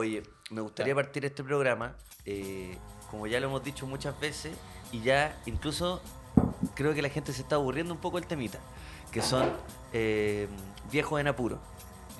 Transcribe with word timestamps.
Oye, 0.00 0.22
me 0.50 0.62
gustaría 0.62 0.94
partir 0.94 1.26
este 1.26 1.44
programa, 1.44 1.94
eh, 2.24 2.78
como 3.10 3.26
ya 3.26 3.38
lo 3.38 3.48
hemos 3.48 3.62
dicho 3.62 3.86
muchas 3.86 4.18
veces, 4.18 4.56
y 4.92 5.02
ya 5.02 5.38
incluso 5.44 6.00
creo 6.74 6.94
que 6.94 7.02
la 7.02 7.10
gente 7.10 7.34
se 7.34 7.42
está 7.42 7.56
aburriendo 7.56 7.92
un 7.92 8.00
poco 8.00 8.16
el 8.16 8.26
temita, 8.26 8.58
que 9.12 9.20
son 9.20 9.52
eh, 9.92 10.48
viejos 10.90 11.20
en 11.20 11.26
apuro. 11.28 11.58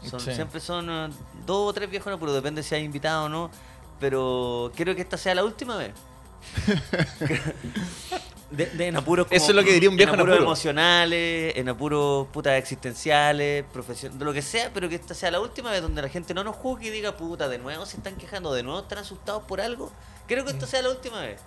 Son- 0.04 0.20
Sí. 0.20 0.34
Siempre 0.34 0.60
son 0.60 0.90
eh, 0.90 1.08
dos 1.46 1.70
o 1.70 1.72
tres 1.72 1.88
viejos 1.90 2.08
en 2.08 2.12
apuro, 2.14 2.34
depende 2.34 2.62
si 2.62 2.74
hay 2.74 2.84
invitado 2.84 3.24
o 3.24 3.28
no, 3.30 3.50
pero 3.98 4.70
quiero 4.76 4.94
que 4.94 5.00
esta 5.00 5.16
sea 5.16 5.34
la 5.34 5.42
última 5.44 5.78
vez. 5.78 5.94
De, 8.50 8.66
de 8.66 8.88
en 8.88 8.96
apuros 8.96 9.26
como- 9.26 9.36
Eso 9.36 9.50
es 9.50 9.54
lo 9.54 9.62
que 9.62 9.72
diría 9.72 9.88
un 9.88 9.96
viejo 9.96 10.12
en 10.14 10.20
apuros 10.20 10.34
apuro. 10.34 10.46
emocionales, 10.50 11.52
en 11.56 11.68
apuros 11.68 12.26
putas 12.28 12.54
existenciales, 12.58 13.64
profesion- 13.72 14.18
de 14.18 14.24
lo 14.24 14.32
que 14.32 14.42
sea, 14.42 14.70
pero 14.74 14.88
que 14.88 14.96
esta 14.96 15.14
sea 15.14 15.30
la 15.30 15.40
última 15.40 15.70
vez 15.70 15.82
donde 15.82 16.02
la 16.02 16.08
gente 16.08 16.34
no 16.34 16.42
nos 16.42 16.56
juzgue 16.56 16.88
y 16.88 16.90
diga, 16.90 17.16
puta, 17.16 17.48
de 17.48 17.58
nuevo 17.58 17.86
se 17.86 17.96
están 17.98 18.16
quejando, 18.16 18.52
de 18.52 18.62
nuevo 18.64 18.80
están 18.80 18.98
asustados 18.98 19.44
por 19.44 19.60
algo. 19.60 19.92
Quiero 20.26 20.44
que 20.44 20.50
esta 20.50 20.66
sea 20.66 20.82
la 20.82 20.90
última 20.90 21.20
vez. 21.22 21.40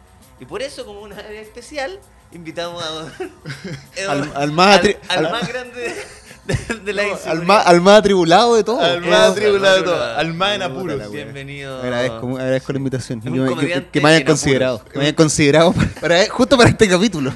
Y 0.43 0.45
por 0.45 0.61
eso, 0.61 0.85
como 0.85 0.99
una 0.99 1.15
vez 1.15 1.47
especial, 1.47 1.97
invitamos 2.33 2.83
a 2.83 4.09
Al- 4.11 4.29
al 4.35 4.51
más 4.51 4.81
al 4.81 4.97
al- 5.25 5.31
más 5.31 5.47
grande 5.47 5.95
de, 6.45 6.75
de 6.83 6.91
la 6.91 7.03
No, 7.03 7.17
al, 7.27 7.43
más, 7.43 7.65
al 7.65 7.79
más 7.79 7.99
atribulado 7.99 8.55
de 8.55 8.63
todo. 8.65 8.81
Al 8.81 8.99
más 8.99 9.31
atribulado 9.31 9.77
de 9.77 9.83
todo, 9.83 10.03
al 10.03 10.33
más 10.33 10.55
en 10.55 10.63
apuros. 10.63 11.09
Bienvenido. 11.13 11.81
Agradezco, 11.81 12.27
agradezco 12.35 12.73
la 12.73 12.77
invitación. 12.77 13.21
Yo 13.21 13.31
que- 13.89 14.01
me 14.01 14.09
hayan 14.09 14.23
considerado. 14.25 14.83
Que 14.83 14.97
me 14.97 15.05
hayan 15.05 15.15
considerado 15.15 15.71
para, 15.71 15.89
para- 16.01 16.29
justo 16.29 16.57
para 16.57 16.69
este 16.71 16.89
capítulo. 16.89 17.31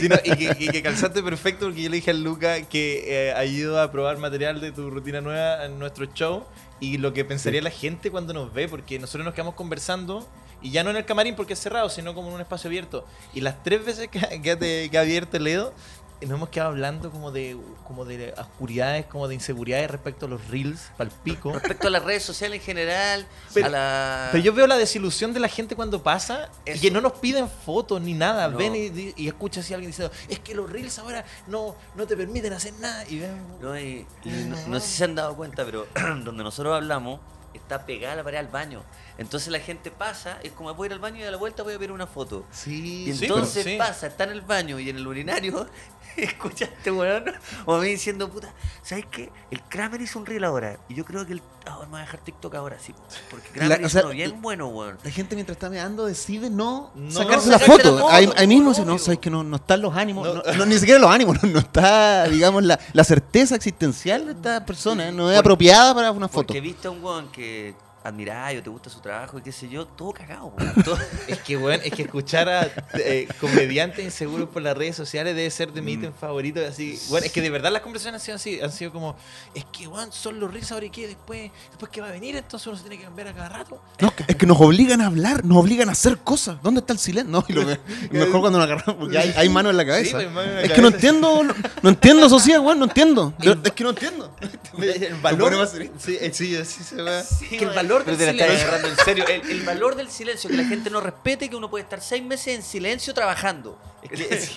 Sí, 0.00 0.08
no, 0.08 0.16
y, 0.24 0.30
que, 0.36 0.56
y 0.58 0.68
que 0.68 0.82
calzaste 0.82 1.22
perfecto 1.22 1.66
porque 1.66 1.80
yo 1.82 1.90
le 1.90 1.96
dije 1.98 2.10
al 2.10 2.24
Luca 2.24 2.60
que 2.62 3.04
eh, 3.28 3.34
ha 3.34 3.44
ido 3.44 3.80
a 3.80 3.92
probar 3.92 4.18
material 4.18 4.60
de 4.60 4.72
tu 4.72 4.90
rutina 4.90 5.20
nueva 5.20 5.64
en 5.64 5.78
nuestro 5.78 6.06
show 6.06 6.44
y 6.80 6.98
lo 6.98 7.12
que 7.12 7.24
pensaría 7.24 7.62
la 7.62 7.70
gente 7.70 8.10
cuando 8.10 8.32
nos 8.34 8.52
ve, 8.52 8.66
porque 8.66 8.98
nosotros 8.98 9.24
nos 9.24 9.34
quedamos 9.34 9.54
conversando 9.54 10.26
y 10.62 10.70
ya 10.70 10.82
no 10.84 10.90
en 10.90 10.96
el 10.96 11.04
camarín 11.04 11.34
porque 11.36 11.52
es 11.54 11.58
cerrado, 11.60 11.88
sino 11.88 12.14
como 12.14 12.28
en 12.28 12.34
un 12.34 12.40
espacio 12.40 12.68
abierto. 12.68 13.04
Y 13.34 13.40
las 13.40 13.62
tres 13.62 13.84
veces 13.84 14.08
que, 14.08 14.20
que, 14.42 14.88
que 14.90 14.98
ha 14.98 15.00
abierto 15.00 15.38
Ledo, 15.38 15.72
nos 16.20 16.30
hemos 16.32 16.48
quedado 16.48 16.70
hablando 16.70 17.12
como 17.12 17.30
de, 17.30 17.56
como 17.86 18.04
de 18.04 18.34
oscuridades, 18.36 19.06
como 19.06 19.28
de 19.28 19.36
inseguridades 19.36 19.88
respecto 19.88 20.26
a 20.26 20.28
los 20.28 20.48
reels, 20.48 20.90
pal 20.96 21.12
pico. 21.22 21.52
Respecto 21.52 21.86
a 21.86 21.90
las 21.90 22.02
redes 22.02 22.24
sociales 22.24 22.58
en 22.58 22.64
general, 22.66 23.24
Pero- 23.54 23.66
a 23.66 23.68
la... 23.68 24.28
Pero 24.32 24.42
yo 24.42 24.52
veo 24.52 24.66
la 24.66 24.76
desilusión 24.76 25.32
de 25.32 25.38
la 25.38 25.46
gente 25.46 25.76
cuando 25.76 26.02
pasa 26.02 26.48
y 26.66 26.70
Eso. 26.70 26.82
que 26.82 26.90
no 26.90 27.00
nos 27.00 27.12
piden 27.12 27.48
fotos 27.48 28.00
ni 28.00 28.14
nada. 28.14 28.48
No. 28.48 28.58
Ven 28.58 28.74
y, 28.74 29.12
y 29.16 29.28
escuchas 29.28 29.70
a 29.70 29.74
alguien 29.74 29.92
diciendo, 29.92 30.12
es 30.28 30.40
que 30.40 30.56
los 30.56 30.68
reels 30.68 30.98
ahora 30.98 31.24
no, 31.46 31.76
no 31.94 32.04
te 32.04 32.16
permiten 32.16 32.52
hacer 32.52 32.72
nada. 32.80 33.04
Y 33.08 33.20
ven, 33.20 33.40
No, 33.60 33.78
y- 33.78 34.04
y 34.24 34.28
no, 34.30 34.56
no 34.66 34.80
sé 34.80 34.88
si 34.88 34.96
se 34.96 35.04
han 35.04 35.14
dado 35.14 35.36
cuenta, 35.36 35.64
pero 35.64 35.86
donde 36.24 36.42
nosotros 36.42 36.74
hablamos 36.74 37.20
está 37.54 37.86
pegada 37.86 38.16
la 38.16 38.24
pared 38.24 38.38
al 38.38 38.48
baño. 38.48 38.82
Entonces 39.18 39.48
la 39.50 39.58
gente 39.60 39.90
pasa, 39.90 40.38
es 40.42 40.52
como 40.52 40.72
voy 40.74 40.86
a 40.86 40.88
ir 40.88 40.92
al 40.94 40.98
baño 41.00 41.18
y 41.18 41.24
a 41.24 41.30
la 41.30 41.36
vuelta 41.36 41.62
voy 41.64 41.74
a 41.74 41.78
ver 41.78 41.90
una 41.92 42.06
foto. 42.06 42.44
sí, 42.52 43.06
Y 43.08 43.12
sí, 43.14 43.24
entonces 43.26 43.64
pero 43.64 43.78
pasa, 43.78 44.06
está 44.06 44.24
en 44.24 44.30
el 44.30 44.42
baño 44.42 44.78
y 44.78 44.88
en 44.90 44.96
el 44.96 45.06
urinario, 45.06 45.66
escuchaste, 46.16 46.90
weón, 46.90 47.24
o 47.66 47.74
a 47.74 47.80
mí 47.80 47.88
diciendo, 47.88 48.28
puta, 48.30 48.52
¿sabes 48.82 49.06
qué? 49.10 49.30
El 49.50 49.60
Kramer 49.62 50.00
hizo 50.00 50.18
un 50.18 50.26
reel 50.26 50.44
ahora. 50.44 50.78
Y 50.88 50.94
yo 50.94 51.04
creo 51.04 51.26
que 51.26 51.32
el. 51.34 51.42
Ah, 51.66 51.78
me 51.82 51.86
voy 51.88 51.98
a 51.98 52.02
dejar 52.02 52.20
TikTok 52.20 52.54
ahora, 52.54 52.78
sí. 52.78 52.94
Porque 53.30 53.48
Kramer 53.50 53.68
La- 53.80 53.84
o 53.84 53.88
hizo 53.88 53.98
sea, 53.98 54.02
uno 54.02 54.10
bien 54.14 54.40
bueno, 54.40 54.68
weón. 54.68 54.98
La 55.02 55.10
gente 55.10 55.34
mientras 55.34 55.56
está 55.56 55.68
meando 55.68 56.06
decide 56.06 56.48
no, 56.48 56.90
No 56.94 57.10
sacarse 57.10 57.50
la 57.50 57.58
la 57.58 57.64
foto. 57.66 58.08
ahí, 58.08 58.30
ahí 58.36 58.46
mismo 58.46 58.70
dice, 58.70 58.84
no, 58.84 58.98
sabes 58.98 59.18
que 59.18 59.30
no, 59.30 59.42
no 59.44 59.56
están 59.56 59.82
los 59.82 59.94
ánimos, 59.96 60.26
No. 60.26 60.34
no, 60.42 60.52
no, 60.54 60.66
ni 60.66 60.78
siquiera 60.78 60.98
los 61.00 61.10
ánimos, 61.10 61.36
no, 61.42 61.48
no 61.50 61.58
está, 61.58 62.28
digamos, 62.28 62.62
la, 62.64 62.78
la 62.92 63.04
certeza 63.04 63.56
existencial 63.56 64.26
de 64.26 64.32
esta 64.32 64.64
persona, 64.64 65.10
no 65.12 65.24
es 65.30 65.36
Porque- 65.36 65.38
apropiada 65.38 65.94
para 65.94 66.10
una 66.12 66.28
foto. 66.28 66.46
Porque 66.48 66.60
viste 66.60 66.88
a 66.88 66.90
un 66.92 67.02
weón 67.04 67.28
que 67.30 67.74
admiráis 68.08 68.60
o 68.60 68.62
te 68.62 68.70
gusta 68.70 68.90
su 68.90 69.00
trabajo 69.00 69.38
y 69.38 69.42
qué 69.42 69.52
sé 69.52 69.68
yo, 69.68 69.86
todo 69.86 70.12
cagado. 70.12 70.52
Todo- 70.84 70.98
Es 71.28 71.38
que, 71.40 71.56
bueno, 71.56 71.82
es 71.84 71.92
que 71.92 72.02
escuchar 72.02 72.48
a 72.48 72.70
eh, 72.94 73.28
comediantes 73.40 74.04
inseguros 74.04 74.48
por 74.48 74.62
las 74.62 74.76
redes 74.76 74.96
sociales 74.96 75.36
debe 75.36 75.50
ser 75.50 75.72
de 75.72 75.82
mi 75.82 75.92
ítem 75.92 76.12
favorito. 76.12 76.60
Así, 76.66 76.98
bueno, 77.08 77.26
es 77.26 77.32
que 77.32 77.40
de 77.42 77.50
verdad 77.50 77.70
las 77.72 77.82
conversaciones 77.82 78.20
han 78.22 78.24
sido 78.24 78.36
así. 78.36 78.60
Han 78.60 78.72
sido 78.72 78.92
como, 78.92 79.16
es 79.54 79.64
que, 79.66 79.86
bueno, 79.86 80.10
son 80.12 80.40
los 80.40 80.52
reels 80.52 80.72
ahora 80.72 80.86
y 80.86 80.90
qué, 80.90 81.06
después, 81.06 81.50
después 81.70 81.90
que 81.92 82.00
va 82.00 82.08
a 82.08 82.12
venir, 82.12 82.36
entonces 82.36 82.66
uno 82.66 82.76
se 82.76 82.82
tiene 82.82 82.98
que 82.98 83.04
cambiar 83.04 83.28
a 83.28 83.32
cada 83.34 83.48
rato. 83.48 83.82
No, 84.00 84.12
es 84.26 84.36
que 84.36 84.46
nos 84.46 84.60
obligan 84.60 85.00
a 85.00 85.06
hablar, 85.06 85.44
nos 85.44 85.58
obligan 85.58 85.88
a 85.88 85.92
hacer 85.92 86.18
cosas. 86.18 86.56
¿Dónde 86.62 86.80
está 86.80 86.92
el 86.92 86.98
silencio? 86.98 87.30
No, 87.30 87.44
y 87.48 87.52
lo 87.52 87.64
mejor 88.10 88.40
cuando 88.40 88.58
nos 88.58 88.66
agarramos, 88.66 88.96
porque 88.96 89.18
hay, 89.18 89.34
hay 89.36 89.48
mano 89.48 89.70
en 89.70 89.76
la 89.76 89.86
cabeza. 89.86 90.16
pues, 90.18 90.30
mano 90.32 90.48
en 90.50 90.54
la 90.56 90.62
es 90.62 90.72
que 90.72 90.80
no 90.82 90.88
entiendo, 90.88 91.44
no, 91.44 91.54
no 91.82 91.88
entiendo, 91.90 92.28
Sociedad, 92.28 92.60
weón, 92.60 92.78
no 92.78 92.84
entiendo. 92.86 93.34
Yo- 93.38 93.54
es 93.62 93.72
que 93.72 93.84
no 93.84 93.90
entiendo. 93.90 94.34
El 94.78 95.14
valor. 95.16 95.68
Sí, 95.98 96.16
eh, 96.20 96.30
sí, 96.32 96.56
así 96.56 96.84
se 96.84 97.02
va. 97.02 97.22
Sí, 97.22 97.46
que 97.48 97.56
el 97.56 97.62
weón. 97.64 97.74
Valor 97.98 98.04
Pero 98.04 98.16
del 98.16 98.36
te 98.36 98.42
la 98.46 98.54
estás 98.54 98.58
silencio. 98.58 98.68
agarrando 98.68 98.88
en 98.88 99.04
serio. 99.04 99.24
El, 99.26 99.50
el 99.50 99.62
valor 99.66 99.94
del 99.96 100.10
silencio, 100.10 100.50
que 100.50 100.56
la 100.56 100.64
gente 100.64 100.90
no 100.90 101.00
respete 101.00 101.48
que 101.50 101.56
uno 101.56 101.68
puede 101.70 101.84
estar 101.84 102.00
seis 102.00 102.22
meses 102.22 102.56
en 102.56 102.62
silencio 102.62 103.14
trabajando. 103.14 103.78
Es 104.02 104.10
que, 104.10 104.34
es- 104.34 104.50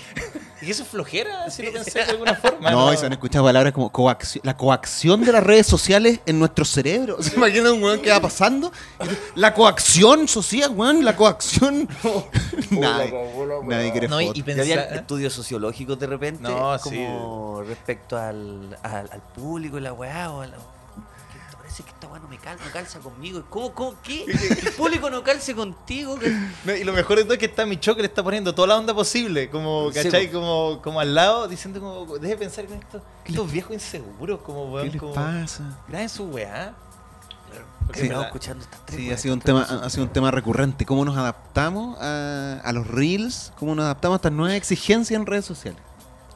y 0.62 0.70
eso 0.70 0.84
es 0.84 0.90
flojera, 0.90 1.50
si 1.50 1.64
lo 1.64 1.72
pensé 1.74 2.06
de 2.06 2.12
alguna 2.12 2.36
forma. 2.36 2.70
No, 2.70 2.94
y 2.94 2.98
se 2.98 3.08
han 3.08 3.12
escuchado 3.14 3.44
palabras 3.46 3.74
como 3.74 3.92
coacción, 3.92 4.42
la 4.46 4.56
coacción 4.56 5.24
de 5.26 5.32
las 5.32 5.44
redes 5.44 5.66
sociales 5.66 6.20
en 6.28 6.38
nuestro 6.38 6.66
cerebro. 6.66 7.18
¿Se 7.24 7.34
imaginan 7.36 7.74
un 7.74 7.84
weón 7.84 8.00
que 8.00 8.12
va 8.12 8.20
pasando? 8.20 8.72
La 9.34 9.56
coacción 9.56 10.28
social, 10.28 10.70
weón, 10.76 11.04
la 11.04 11.16
coacción. 11.16 11.90
nadie, 12.70 13.12
nadie 13.64 13.92
quiere 13.92 14.08
No, 14.08 14.22
y- 14.22 14.28
foto. 14.28 14.40
y 14.40 14.44
Y 14.48 14.52
había 14.60 14.76
pensar- 14.76 14.94
estudios 15.00 15.34
sociológicos 15.34 15.98
de 16.00 16.06
repente, 16.08 16.44
No, 16.44 16.78
como 16.84 17.64
respecto 17.68 18.16
al, 18.16 18.78
al, 18.84 19.10
al 19.12 19.22
público 19.36 19.80
y 19.80 19.82
la 19.82 19.94
weá, 19.94 20.30
o 20.32 20.42
a 20.42 20.48
la- 20.48 20.58
que 21.78 21.84
parece 21.84 21.84
que 21.84 21.90
esta 21.92 22.08
weá 22.08 22.20
no 22.20 22.28
me 22.28 22.38
calza, 22.38 22.66
no 22.66 22.72
calza 22.72 23.00
conmigo. 23.00 23.44
¿Cómo, 23.50 23.74
cómo, 23.74 23.96
qué? 24.04 24.24
El 24.66 24.72
público 24.74 25.10
no 25.10 25.24
calce 25.24 25.56
contigo. 25.56 26.18
No, 26.66 26.76
y 26.76 26.84
lo 26.84 26.94
mejor 26.94 27.18
de 27.18 27.24
todo 27.24 27.34
es 27.34 27.40
que 27.40 27.46
está 27.46 27.66
Micho 27.66 27.96
que 27.96 28.02
le 28.02 28.08
está 28.08 28.24
poniendo 28.24 28.54
toda 28.54 28.68
la 28.70 28.78
onda 28.78 28.94
posible, 28.94 29.50
como, 29.50 29.90
¿cachai? 29.94 30.32
Como, 30.32 30.82
como 30.82 31.00
al 31.00 31.14
lado, 31.16 31.48
diciendo 31.48 31.80
como, 31.80 32.18
deje 32.18 32.36
pensar 32.38 32.66
en 32.66 32.74
esto, 32.74 33.02
estos 33.26 33.52
viejos 33.52 33.74
inseguros, 33.74 34.42
como, 34.42 34.66
¿Qué 34.68 34.72
weón, 34.74 34.88
les 34.90 35.00
como, 35.00 35.14
pasa? 35.14 35.80
graben 35.88 36.10
su 36.10 36.26
weá. 36.26 36.74
Porque 37.86 38.02
Sí. 38.02 38.08
verdad- 38.08 38.26
escuchando 38.28 38.64
estas 38.64 38.86
tres 38.86 39.00
Sí, 39.00 39.12
ha 39.12 39.18
sido, 39.18 39.34
un 39.34 39.42
tema, 39.42 39.64
ha 39.64 39.90
sido 39.90 40.04
un 40.04 40.14
tema 40.14 40.32
recurrente. 40.32 40.86
¿Cómo 40.86 41.04
nos 41.04 41.18
adaptamos 41.18 41.98
a, 42.00 42.62
a 42.64 42.72
los 42.72 42.88
reels? 42.88 43.52
¿Cómo 43.60 43.76
nos 43.76 43.84
adaptamos 43.86 44.16
a 44.16 44.18
estas 44.18 44.32
nuevas 44.32 44.56
exigencias 44.56 45.20
en 45.20 45.26
redes 45.26 45.46
sociales? 45.46 45.82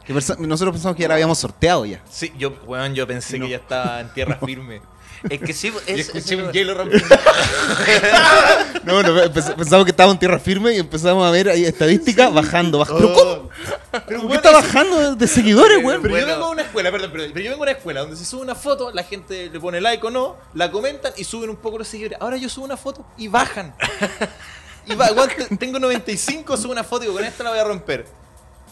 Que 0.05 0.13
nosotros 0.13 0.71
pensamos 0.73 0.95
que 0.95 1.01
ya 1.03 1.07
la 1.07 1.13
habíamos 1.15 1.37
sorteado 1.39 1.85
ya. 1.85 2.01
Sí, 2.09 2.31
yo, 2.37 2.51
weón, 2.67 2.93
yo 2.93 3.07
pensé 3.07 3.39
No. 3.39 3.45
que 3.45 3.51
ya 3.51 3.57
estaba 3.57 4.01
en 4.01 4.13
tierra 4.13 4.37
firme. 4.45 4.81
Es 5.29 5.39
que 5.41 5.53
sí, 5.53 5.71
y 5.87 5.91
es, 5.91 5.99
escuché 6.07 6.35
es- 6.35 6.41
un 6.41 6.51
hielo 6.51 6.73
rompiendo. 6.75 7.07
No, 8.83 9.01
no, 9.01 9.33
pensamos 9.33 9.83
que 9.85 9.89
estábamos 9.91 10.15
en 10.15 10.19
tierra 10.19 10.37
firme 10.37 10.73
y 10.75 10.77
empezamos 10.77 11.25
a 11.25 11.31
ver 11.31 11.49
ahí 11.49 11.65
estadísticas 11.65 12.31
bajando, 12.31 12.77
bajando. 12.77 13.01
¿Pero 13.01 13.13
cómo? 13.15 13.49
Pero, 14.07 14.21
¿Por 14.21 14.29
qué 14.29 14.35
está 14.35 14.51
bajando 14.51 15.15
de, 15.15 15.27
seguidores, 15.27 15.83
weón? 15.83 16.03
Pero 16.03 16.13
yo 16.15 16.21
Bueno. 16.21 16.27
vengo 16.33 16.45
a 16.45 16.49
una 16.51 16.61
escuela, 16.61 16.91
perdón, 16.91 17.09
pero, 17.11 17.23
pero 17.33 17.43
yo 17.45 17.49
vengo 17.51 17.63
a 17.63 17.67
una 17.67 17.71
escuela 17.71 18.01
donde 18.01 18.15
se 18.15 18.25
sube 18.25 18.41
una 18.43 18.53
foto, 18.53 18.91
la 18.91 19.03
gente 19.03 19.49
le 19.51 19.59
pone 19.59 19.81
like 19.81 20.05
o 20.05 20.11
no, 20.11 20.35
la 20.53 20.69
comentan 20.69 21.13
y 21.17 21.23
suben 21.23 21.49
un 21.49 21.55
poco 21.55 21.79
los 21.79 21.87
seguidores. 21.87 22.19
Ahora 22.21 22.37
yo 22.37 22.47
subo 22.47 22.65
una 22.65 22.77
foto 22.77 23.05
y 23.17 23.27
bajan. 23.27 23.73
Y 24.87 24.93
va, 24.93 25.09
tengo 25.57 25.79
95, 25.79 26.57
subo 26.57 26.71
una 26.71 26.83
foto 26.83 27.01
y 27.01 27.07
digo, 27.07 27.15
con 27.17 27.25
esta 27.25 27.43
la 27.43 27.49
voy 27.49 27.57
a 27.57 27.63
romper. 27.63 28.05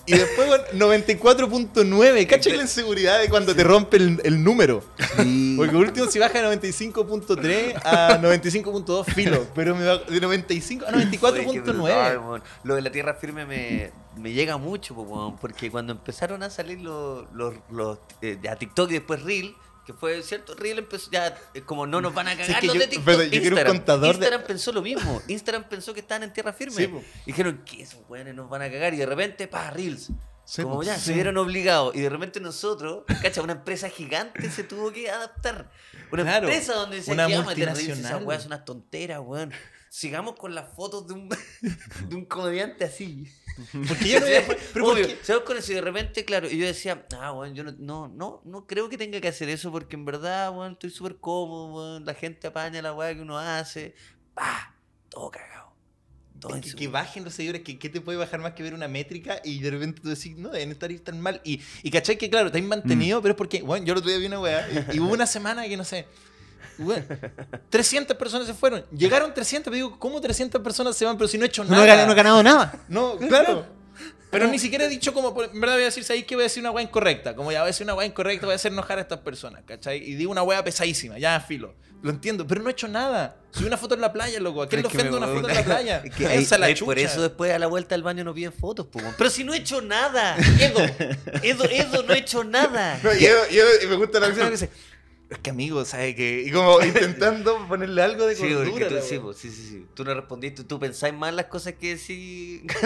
Y 0.06 0.18
después, 0.18 0.50
weón, 0.50 0.62
94.9. 0.74 2.28
¿Cachai 2.28 2.58
la 2.58 2.64
inseguridad 2.64 3.22
de 3.22 3.30
cuando 3.30 3.56
te 3.56 3.64
rompe 3.64 3.98
el, 3.98 4.20
el 4.24 4.44
número? 4.44 4.84
Sí. 5.18 5.54
Porque 5.58 5.76
último 5.76 6.08
si 6.08 6.20
baja 6.20 6.42
de 6.42 6.58
95.3 6.60 7.82
a 7.86 8.20
95.2 8.22 9.06
filo. 9.06 9.48
Pero 9.56 9.76
me 9.76 9.86
va 9.86 10.00
de 10.00 10.20
95 10.20 10.86
a 10.86 10.96
Oye, 10.96 11.10
qué 11.10 11.18
brutal, 11.18 11.78
94.9. 11.78 12.28
weón. 12.28 12.44
Lo 12.64 12.76
de 12.76 12.82
la 12.82 12.92
tierra 12.92 13.14
firme 13.14 13.46
me, 13.46 13.92
me 14.18 14.34
llega 14.34 14.58
mucho, 14.58 14.96
porque 15.40 15.72
cuando 15.72 15.94
empezaron 15.94 16.44
a 16.44 16.50
salir 16.50 16.82
los, 16.82 17.32
los, 17.34 17.54
los 17.72 18.00
eh, 18.22 18.38
ya 18.42 18.56
TikTok 18.56 18.90
y 18.90 18.94
después 18.94 19.22
Reel, 19.24 19.56
que 19.86 19.94
fue 19.94 20.22
cierto, 20.24 20.56
Reel 20.56 20.80
empezó 20.80 21.12
ya 21.12 21.38
eh, 21.54 21.62
como 21.62 21.86
no 21.86 22.00
nos 22.02 22.14
van 22.14 22.28
a 22.28 22.32
Sí, 22.32 22.38
cagar 22.38 22.60
que 22.62 22.68
los 22.68 22.76
yo- 22.76 22.82
de 22.82 22.88
TikTok. 22.88 23.08
espérate, 23.10 23.36
yo 23.36 23.42
quiero 23.42 23.56
un 23.72 23.76
Instagram. 23.76 24.20
de- 24.20 24.40
pensó 24.40 24.72
lo 24.72 24.82
mismo. 24.82 25.22
Instagram 25.28 25.64
pensó 25.70 25.94
que 25.94 26.00
estaban 26.00 26.24
en 26.24 26.34
tierra 26.34 26.54
firme. 26.54 26.76
Sí, 26.76 26.90
dijeron 27.26 27.62
que 27.66 27.82
esos 27.84 28.00
weones 28.08 28.34
nos 28.36 28.50
van 28.50 28.62
a 28.62 28.72
cagar 28.72 28.94
y 28.94 28.98
de 28.98 29.06
repente, 29.06 29.48
pa, 29.48 29.70
Reels. 29.72 30.10
Sí, 30.46 30.62
como 30.62 30.84
ya, 30.84 30.98
se 31.00 31.14
vieron 31.14 31.38
obligados 31.38 31.96
y 31.96 32.02
de 32.02 32.10
repente 32.10 32.42
nosotros, 32.42 33.04
cacha, 33.22 33.42
una 33.42 33.54
empresa 33.54 33.90
gigante 33.90 34.50
se 34.52 34.64
tuvo 34.66 34.92
que 34.92 35.10
adaptar. 35.10 35.70
Una 36.12 36.24
Claro, 36.24 36.48
empresa 36.50 36.74
donde 36.74 36.98
decía 36.98 37.14
una 37.14 37.28
que 37.28 37.34
vamos 37.34 37.48
a 37.48 37.50
meter 37.52 37.66
Reels, 37.66 37.80
multinacional. 37.80 38.12
esas 38.18 38.28
weas 38.28 38.42
son 38.44 38.52
unas 38.52 38.66
tonteras, 38.66 39.22
weón. 39.24 39.54
Sigamos 39.94 40.36
con 40.38 40.56
las 40.56 40.74
fotos 40.76 41.08
de 41.08 41.14
un, 41.14 41.30
de 42.10 42.16
un 42.16 42.26
comediante 42.26 42.84
así. 42.84 43.28
Porque 43.88 44.10
yo 44.10 44.20
no 44.20 44.26
pero 44.26 44.58
¿por 44.74 44.94
Obvio, 44.96 45.06
qué? 45.06 45.20
¿sabes 45.22 45.44
con 45.44 45.56
eso? 45.56 45.72
Y 45.72 45.76
de 45.76 45.82
repente, 45.82 46.26
claro, 46.26 46.50
y 46.50 46.58
yo 46.58 46.66
decía, 46.66 47.06
ah, 47.20 47.30
bueno, 47.30 47.54
yo 47.54 47.64
no, 47.64 47.74
no, 47.78 48.08
no, 48.08 48.42
no 48.44 48.66
creo 48.66 48.90
que 48.90 48.98
tenga 48.98 49.22
que 49.22 49.28
hacer 49.28 49.50
eso 49.50 49.72
porque 49.72 49.96
en 49.96 50.04
verdad, 50.04 50.52
bueno, 50.52 50.74
estoy 50.74 50.90
súper 50.90 51.18
cómodo, 51.18 51.76
weón, 51.76 52.06
la 52.06 52.16
gente 52.16 52.48
apaña 52.48 52.82
la 52.82 52.92
weá 52.92 53.14
que 53.14 53.22
uno 53.22 53.38
hace. 53.38 53.94
¡Pah! 54.34 54.74
Todo 55.10 55.30
cagado. 55.30 55.76
Todo 56.40 56.60
que, 56.60 56.74
que 56.74 56.88
bajen 56.88 57.24
los 57.24 57.36
seguidores, 57.36 57.62
que, 57.62 57.78
¿qué 57.78 57.88
te 57.88 58.02
puede 58.02 58.18
bajar 58.18 58.40
más 58.40 58.54
que 58.54 58.64
ver 58.64 58.74
una 58.74 58.88
métrica 58.88 59.42
y 59.44 59.60
de 59.60 59.70
repente 59.70 60.02
tú 60.02 60.10
decís, 60.10 60.36
no, 60.36 60.50
deben 60.50 60.72
estar 60.72 60.92
ir 60.92 61.04
tan 61.04 61.22
mal. 61.22 61.40
Y, 61.44 61.62
y 61.84 61.92
cachai 61.92 62.18
que, 62.18 62.32
claro, 62.32 62.52
te 62.52 62.58
han 62.58 62.68
mantenido, 62.68 63.22
pero 63.22 63.34
es 63.34 63.38
porque, 63.38 63.62
bueno, 63.62 63.86
yo 63.86 63.94
el 63.94 64.00
otro 64.00 64.10
día 64.10 64.18
vi 64.18 64.26
una 64.26 64.40
weá 64.40 64.88
y, 64.92 64.98
y 64.98 65.00
hubo 65.00 65.14
una 65.14 65.28
semana 65.28 65.68
que 65.68 65.78
no 65.78 65.84
sé, 65.84 66.08
Weón, 66.80 67.06
300 67.70 68.16
personas 68.18 68.48
se 68.48 68.54
fueron. 68.54 68.86
Llegaron 68.92 69.34
300, 69.34 69.66
pero 69.66 69.76
digo, 69.76 70.00
¿cómo 70.00 70.20
300 70.22 70.62
personas 70.62 70.96
se 70.96 71.06
van? 71.06 71.18
Pero 71.18 71.28
si 71.28 71.38
no 71.38 71.46
he 71.46 71.48
hecho 71.48 71.64
No 71.64 71.72
nada. 71.72 71.84
he 71.84 71.88
ganado, 71.88 72.08
no 72.08 72.12
he 72.14 72.16
ganado 72.16 72.44
nada. 72.44 72.84
No, 72.88 73.18
claro. 73.18 73.66
Pero 74.34 74.48
ni 74.48 74.58
siquiera 74.58 74.86
he 74.86 74.90
dicho 74.90 75.14
como, 75.14 75.30
en 75.44 75.62
verdad 75.62 75.76
voy 75.76 75.84
a 75.84 75.86
decir, 75.86 76.04
¿sabéis 76.04 76.26
que 76.26 76.34
voy 76.34 76.42
a 76.42 76.46
decir 76.46 76.62
una 76.64 76.72
weá 76.72 76.84
incorrecta? 76.84 77.36
Como 77.36 77.52
ya 77.52 77.60
voy 77.60 77.66
a 77.66 77.68
decir 77.68 77.84
una 77.86 77.94
weá 77.94 78.08
incorrecta, 78.08 78.48
voy 78.48 78.54
a 78.54 78.56
hacer 78.56 78.72
enojar 78.72 78.98
a 78.98 79.02
estas 79.02 79.20
personas, 79.20 79.62
¿cachai? 79.64 80.00
Y 80.00 80.16
digo 80.16 80.32
una 80.32 80.42
weá 80.42 80.64
pesadísima, 80.64 81.20
ya 81.20 81.40
filo. 81.40 81.76
Lo 82.02 82.10
entiendo, 82.10 82.48
pero 82.48 82.64
no 82.64 82.68
he 82.70 82.72
hecho 82.72 82.88
nada. 82.88 83.38
Subí 83.52 83.68
una 83.68 83.78
foto 83.78 83.94
en 83.94 84.02
la 84.02 84.12
playa, 84.12 84.40
loco. 84.40 84.64
¿A 84.64 84.68
quién 84.68 84.82
le 84.82 84.88
Es 84.88 84.92
que 84.92 84.98
me- 84.98 85.04
ofende 85.10 85.18
una 85.20 85.28
foto 85.36 85.50
en 85.50 85.56
la 85.56 85.64
playa? 85.66 86.02
Es 86.04 86.16
que 86.16 86.26
ahí- 86.26 86.48
a 86.50 86.58
la 86.58 86.66
ahí 86.66 86.74
por 86.76 86.98
eso 86.98 87.22
después 87.22 87.54
a 87.54 87.60
la 87.60 87.68
vuelta 87.68 87.94
al 87.94 88.02
baño 88.02 88.24
no 88.24 88.34
piden 88.34 88.52
fotos, 88.52 88.88
po. 88.88 89.00
Pero 89.16 89.30
si 89.30 89.44
no 89.44 89.54
he 89.54 89.58
hecho 89.58 89.82
nada, 89.84 90.36
Edo, 90.60 90.80
Edo, 91.44 91.66
Edo, 91.66 92.02
no 92.02 92.14
he 92.16 92.18
hecho 92.18 92.44
nada. 92.44 93.00
No, 93.04 93.14
y, 93.14 93.20
yo- 93.20 93.30
yo- 93.52 93.64
y 93.84 93.86
me 93.86 93.96
gusta 93.98 94.20
la 94.20 94.28
acción 94.28 94.48
que 94.48 94.52
dice, 94.54 94.70
es 95.34 95.40
que 95.40 95.50
amigo, 95.50 95.84
¿sabes 95.86 96.16
qué? 96.16 96.44
Y 96.48 96.52
como 96.52 96.82
intentando 96.86 97.68
ponerle 97.68 98.02
algo 98.02 98.26
de 98.26 98.36
Sí, 98.36 98.42
porque 98.44 98.56
cordura. 98.72 98.88
tú, 98.90 98.96
sí, 99.08 99.16
weá. 99.16 99.22
po, 99.22 99.34
sí, 99.34 99.50
sí, 99.52 99.68
sí. 99.70 99.86
Tú 99.94 100.04
no 100.04 100.14
respondiste, 100.14 100.64
tú 100.64 100.80
pensáis 100.80 101.14
más 101.14 101.34
las 101.34 101.46
cosas 101.46 101.74
que 101.74 101.98
sí. 101.98 102.64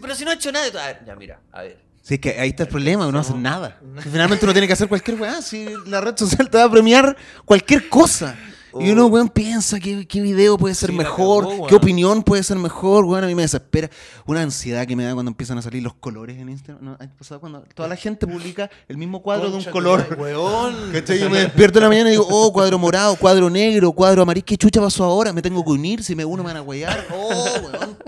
Pero 0.00 0.14
si 0.14 0.24
no 0.24 0.30
he 0.30 0.34
hecho 0.34 0.52
nada. 0.52 0.66
y 0.68 0.70
tú, 0.70 0.78
a 0.78 0.86
ver, 0.86 1.04
ya, 1.06 1.16
mira, 1.16 1.40
a 1.52 1.62
ver. 1.62 1.78
Sí, 2.02 2.14
es 2.14 2.20
que 2.20 2.38
ahí 2.38 2.50
está 2.50 2.64
el 2.64 2.68
problema, 2.68 3.10
no 3.10 3.18
hacen 3.18 3.40
nada. 3.40 3.80
Finalmente 4.00 4.44
uno 4.44 4.52
tiene 4.52 4.66
que 4.66 4.74
hacer 4.74 4.88
cualquier 4.88 5.18
weá. 5.18 5.40
Si 5.40 5.66
la 5.86 6.02
red 6.02 6.14
social 6.16 6.50
te 6.50 6.58
va 6.58 6.64
a 6.64 6.70
premiar 6.70 7.16
cualquier 7.46 7.88
cosa. 7.88 8.36
Y 8.80 8.90
uno, 8.90 9.06
weón, 9.06 9.28
piensa 9.28 9.78
qué, 9.78 10.06
qué 10.06 10.20
video 10.20 10.58
puede 10.58 10.74
ser 10.74 10.90
Sí, 10.90 10.96
mejor, 10.96 11.66
qué 11.68 11.74
opinión 11.74 12.22
puede 12.22 12.42
ser 12.42 12.58
mejor, 12.58 13.04
weón. 13.04 13.24
A 13.24 13.26
mí 13.26 13.34
me 13.34 13.42
desespera. 13.42 13.88
Una 14.26 14.42
ansiedad 14.42 14.86
que 14.86 14.96
me 14.96 15.04
da 15.04 15.14
cuando 15.14 15.30
empiezan 15.30 15.58
a 15.58 15.62
salir 15.62 15.82
los 15.82 15.94
colores 15.94 16.38
en 16.38 16.48
Instagram. 16.48 16.84
¿No? 16.84 16.92
¿Ha 16.92 17.06
pasado 17.06 17.40
cuando 17.40 17.62
toda 17.74 17.88
la 17.88 17.96
gente 17.96 18.26
publica 18.26 18.70
el 18.88 18.96
mismo 18.96 19.22
cuadro 19.22 19.50
de 19.50 19.56
un 19.58 19.64
color? 19.64 20.16
Weón. 20.18 20.74
¿Cachai? 20.92 21.18
Yo 21.18 21.30
me 21.30 21.40
despierto 21.40 21.78
en 21.78 21.82
la 21.84 21.88
mañana 21.88 22.08
y 22.08 22.12
digo, 22.12 22.26
oh, 22.28 22.52
cuadro 22.52 22.78
morado, 22.78 23.16
cuadro 23.16 23.48
negro, 23.48 23.92
cuadro 23.92 24.22
amarillo. 24.22 24.46
¿Qué 24.46 24.56
chucha 24.56 24.80
pasó 24.80 25.04
ahora? 25.04 25.32
Me 25.32 25.42
tengo 25.42 25.64
que 25.64 25.70
unir, 25.70 26.02
si 26.02 26.14
me 26.14 26.24
uno 26.24 26.42
me 26.42 26.48
van 26.48 26.58
a 26.58 26.62
huear. 26.62 27.06
Oh, 27.12 27.54
weón. 27.62 27.98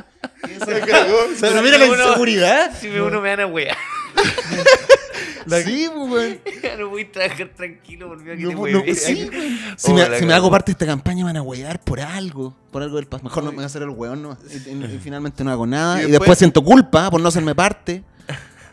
Se 0.64 0.80
cagó. 0.80 1.16
Pero 1.40 1.62
mira 1.62 1.78
la 1.78 1.86
inseguridad. 1.86 2.72
Si 2.78 2.88
me 2.88 3.00
uno 3.00 3.20
me 3.20 3.36
van 3.36 3.40
a 3.40 3.46
wear. 5.46 5.62
Sí, 5.64 5.88
pues, 5.94 6.10
weón. 6.10 6.40
no 6.78 6.88
voy 6.90 7.02
a 7.02 7.12
trabajar 7.12 7.50
tranquilo 7.56 8.08
por 8.08 8.18
mí 8.18 8.24
que 8.24 8.36
No, 8.42 8.48
te 8.48 8.54
no, 8.54 8.60
huevean. 8.60 8.94
sí, 8.96 9.28
weón. 9.32 9.58
Si, 9.76 9.90
Oh, 9.90 9.94
me, 9.94 10.08
la 10.08 10.18
si 10.18 10.26
me 10.26 10.34
hago 10.34 10.50
parte 10.50 10.66
de 10.66 10.72
esta 10.72 10.86
campaña, 10.86 11.18
me 11.24 11.30
van 11.30 11.36
a 11.36 11.42
huear 11.42 11.80
por 11.82 12.00
algo. 12.00 12.54
Por 12.70 12.82
algo 12.82 12.96
del 12.96 13.06
paso. 13.06 13.24
Mejor 13.24 13.44
no 13.44 13.50
me 13.50 13.56
voy 13.56 13.62
a 13.64 13.66
hacer 13.66 13.82
el 13.82 13.90
hueón, 13.90 14.22
no. 14.22 14.36
Y, 14.50 14.70
y- 14.70 14.94
y 14.96 15.00
finalmente 15.02 15.42
no 15.44 15.50
hago 15.50 15.66
nada. 15.66 16.02
Y 16.02 16.06
Y 16.06 16.10
después- 16.10 16.38
siento 16.38 16.62
culpa 16.62 17.10
por 17.10 17.20
no 17.20 17.28
hacerme 17.28 17.54
parte. 17.54 18.02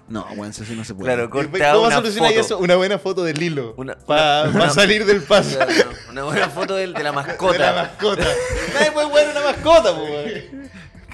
No, 0.09 0.27
weón, 0.35 0.51
eso 0.51 0.65
sí 0.65 0.75
no 0.75 0.83
se 0.83 0.93
puede. 0.93 1.13
Claro, 1.13 1.29
¿Cómo 1.29 1.49
corta 1.49 1.79
una 1.79 1.95
solucionáis 1.95 2.35
foto. 2.35 2.45
eso? 2.45 2.57
Una 2.59 2.75
buena 2.75 2.99
foto 2.99 3.23
del 3.23 3.41
hilo. 3.41 3.73
Una- 3.77 3.95
Para 3.95 4.49
una- 4.49 4.65
una- 4.65 4.69
salir 4.69 5.05
del 5.05 5.21
paso. 5.23 5.57
Una 6.11 6.23
buena 6.23 6.49
foto 6.49 6.75
de, 6.75 6.87
la 6.87 7.11
mascota. 7.13 7.53
De 7.53 7.59
la 7.59 7.73
mascota. 7.73 8.27
Nadie 8.73 8.91
puede 8.91 9.07
jugar 9.07 9.27
una 9.31 9.41
mascota, 9.45 9.95
po, 9.95 10.03
weón. 10.03 10.69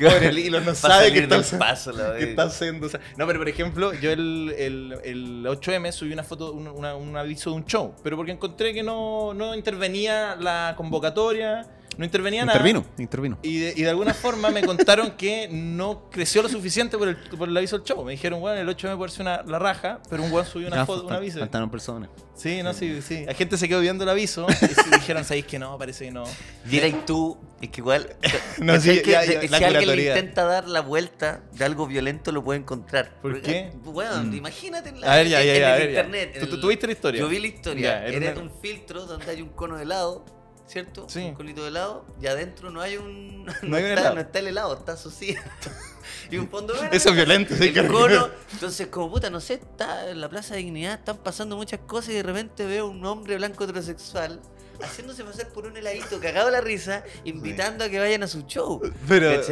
Pobre 0.06 0.28
el 0.30 0.40
hilo 0.40 0.62
no 0.62 0.74
sabe 0.76 1.12
que 1.12 1.20
salir 1.20 1.24
está, 1.24 1.58
paso, 1.58 1.92
vez. 1.94 2.24
está 2.30 2.44
haciendo. 2.44 2.88
o 2.88 2.90
sea, 2.90 3.00
no, 3.18 3.26
pero 3.28 3.40
por 3.40 3.50
ejemplo, 3.50 3.94
yo 3.94 4.12
el, 4.12 4.54
el, 4.58 4.96
el 5.04 5.46
8M 5.46 5.92
subí 5.92 6.14
una 6.14 6.24
foto, 6.24 6.52
un, 6.54 6.68
una- 6.68 6.96
un 6.96 7.18
aviso 7.18 7.50
de 7.52 7.56
un 7.58 7.66
show, 7.66 7.94
pero 8.04 8.16
porque 8.18 8.32
encontré 8.32 8.74
que 8.74 8.84
no, 8.84 9.34
no 9.34 9.56
intervenía 9.56 10.36
la 10.40 10.74
convocatoria, 10.78 11.68
no 12.00 12.06
intervenía 12.06 12.46
nada. 12.46 12.58
Intervino, 12.58 12.86
intervino. 12.98 13.38
Y 13.44 13.60
de, 13.60 13.74
y 13.76 13.84
de 13.84 13.90
alguna 13.90 14.14
forma 14.14 14.50
me 14.52 14.64
contaron 14.64 15.12
que 15.12 15.50
no 15.52 16.10
creció 16.10 16.42
lo 16.42 16.48
suficiente 16.48 16.98
por 16.98 17.10
el, 17.10 17.18
por 17.18 17.50
el 17.50 17.58
aviso 17.58 17.78
del 17.78 17.86
show. 17.86 18.04
Me 18.06 18.14
dijeron, 18.14 18.40
bueno, 18.40 18.60
el 18.62 18.68
8M 18.76 18.98
puede 18.98 19.12
ser 19.12 19.22
una, 19.24 19.44
la 19.44 19.60
raja, 19.60 20.00
pero 20.10 20.24
un 20.24 20.32
weón 20.32 20.46
subió 20.46 20.68
una 20.70 20.82
Ah, 20.82 20.86
foto, 20.86 21.06
un 21.06 21.12
aviso. 21.14 21.40
Faltaron 21.40 21.70
personas. 21.70 22.10
Sí, 22.36 22.64
no, 22.64 22.74
sí, 22.74 23.02
sí. 23.02 23.26
La 23.26 23.34
gente 23.34 23.58
se 23.58 23.68
quedó 23.68 23.82
viendo 23.82 24.06
el 24.06 24.10
aviso 24.10 24.48
y 24.50 24.90
dijeron, 24.96 25.26
¿sabéis 25.26 25.46
que 25.46 25.60
no? 25.60 25.78
Parece 25.78 26.06
que 26.06 26.12
no. 26.12 26.24
Y 26.72 26.78
era 26.78 26.88
y 26.88 26.94
tú, 27.06 27.38
es 27.62 27.70
que 27.70 27.82
igual. 27.82 28.16
No, 28.60 28.74
¿cachai 28.74 28.96
sí, 28.98 29.02
que 29.02 29.12
ya, 29.12 29.26
ya, 29.26 29.42
si 29.42 29.48
la 29.50 29.58
alguien 29.58 29.96
le 29.96 30.08
intenta 30.08 30.44
dar 30.46 30.68
la 30.70 30.80
vuelta 30.82 31.44
de 31.54 31.66
algo 31.66 31.86
violento, 31.86 32.32
lo 32.32 32.44
puede 32.44 32.60
encontrar. 32.60 33.12
¿Por 33.22 33.34
Porque, 33.34 33.42
qué? 33.42 33.72
Bueno, 33.84 34.24
Mm. 34.24 34.34
imagínate 34.36 34.90
en 34.90 35.02
la, 35.02 35.12
A 35.12 35.16
ver, 35.18 35.28
ya, 35.28 35.44
ya, 35.44 35.54
en 35.56 35.60
ya, 35.62 35.68
a 35.68 35.76
el 35.76 35.80
ver, 35.82 35.92
ya. 35.94 36.00
internet. 36.02 36.38
¿Tú- 36.50 36.56
en 36.56 36.62
tuviste 36.62 36.88
la 36.88 36.94
historia? 36.94 37.20
Yo 37.20 37.28
vi 37.28 37.40
la 37.40 37.48
historia. 37.48 37.82
Ya, 38.02 38.06
era 38.08 38.18
era 38.30 38.32
una- 38.40 38.42
un 38.52 38.62
filtro 38.62 39.06
donde 39.06 39.30
hay 39.30 39.42
un 39.42 39.50
cono 39.50 39.76
de 39.76 39.84
helado, 39.84 40.24
¿cierto? 40.70 41.08
Sí. 41.10 41.20
Un 41.26 41.34
conito 41.34 41.64
de 41.64 41.70
helado, 41.70 42.06
y 42.22 42.28
adentro 42.28 42.70
no 42.70 42.82
hay 42.82 42.98
un. 42.98 43.46
No 43.64 43.76
hay 43.78 43.84
un 43.84 43.90
está, 43.90 44.02
helado. 44.02 44.16
no 44.16 44.22
está 44.22 44.40
el 44.40 44.48
helado, 44.48 44.78
está 44.78 44.92
asociado. 44.94 45.44
y 46.32 46.38
un 46.38 46.48
fondo 46.50 46.74
verde. 46.74 46.96
Eso 46.96 47.10
es 47.10 47.16
violento, 47.16 47.56
sí, 47.56 47.74
El 47.76 47.88
cono. 47.88 48.30
Entonces, 48.54 48.88
como 48.88 49.12
puta, 49.12 49.30
no 49.30 49.40
sé, 49.40 49.56
está 49.56 50.10
en 50.10 50.22
la 50.22 50.30
Plaza 50.30 50.54
de 50.54 50.62
Dignidad, 50.62 50.94
están 50.94 51.18
pasando 51.18 51.58
muchas 51.58 51.80
cosas 51.82 52.12
y 52.12 52.14
de 52.14 52.24
repente 52.24 52.66
veo 52.66 52.88
un 52.88 53.04
hombre 53.06 53.38
blanco 53.38 53.64
heterosexual 53.64 54.40
haciéndose 54.82 55.24
pasar 55.24 55.48
por 55.50 55.66
un 55.66 55.76
heladito, 55.78 56.20
cagado 56.20 56.50
la 56.50 56.62
risa, 56.62 57.04
invitando 57.24 57.84
a 57.86 57.90
que 57.90 58.00
vayan 58.00 58.24
a 58.24 58.28
su 58.28 58.42
show. 58.44 58.82
Pero, 59.08 59.32
es, 59.32 59.48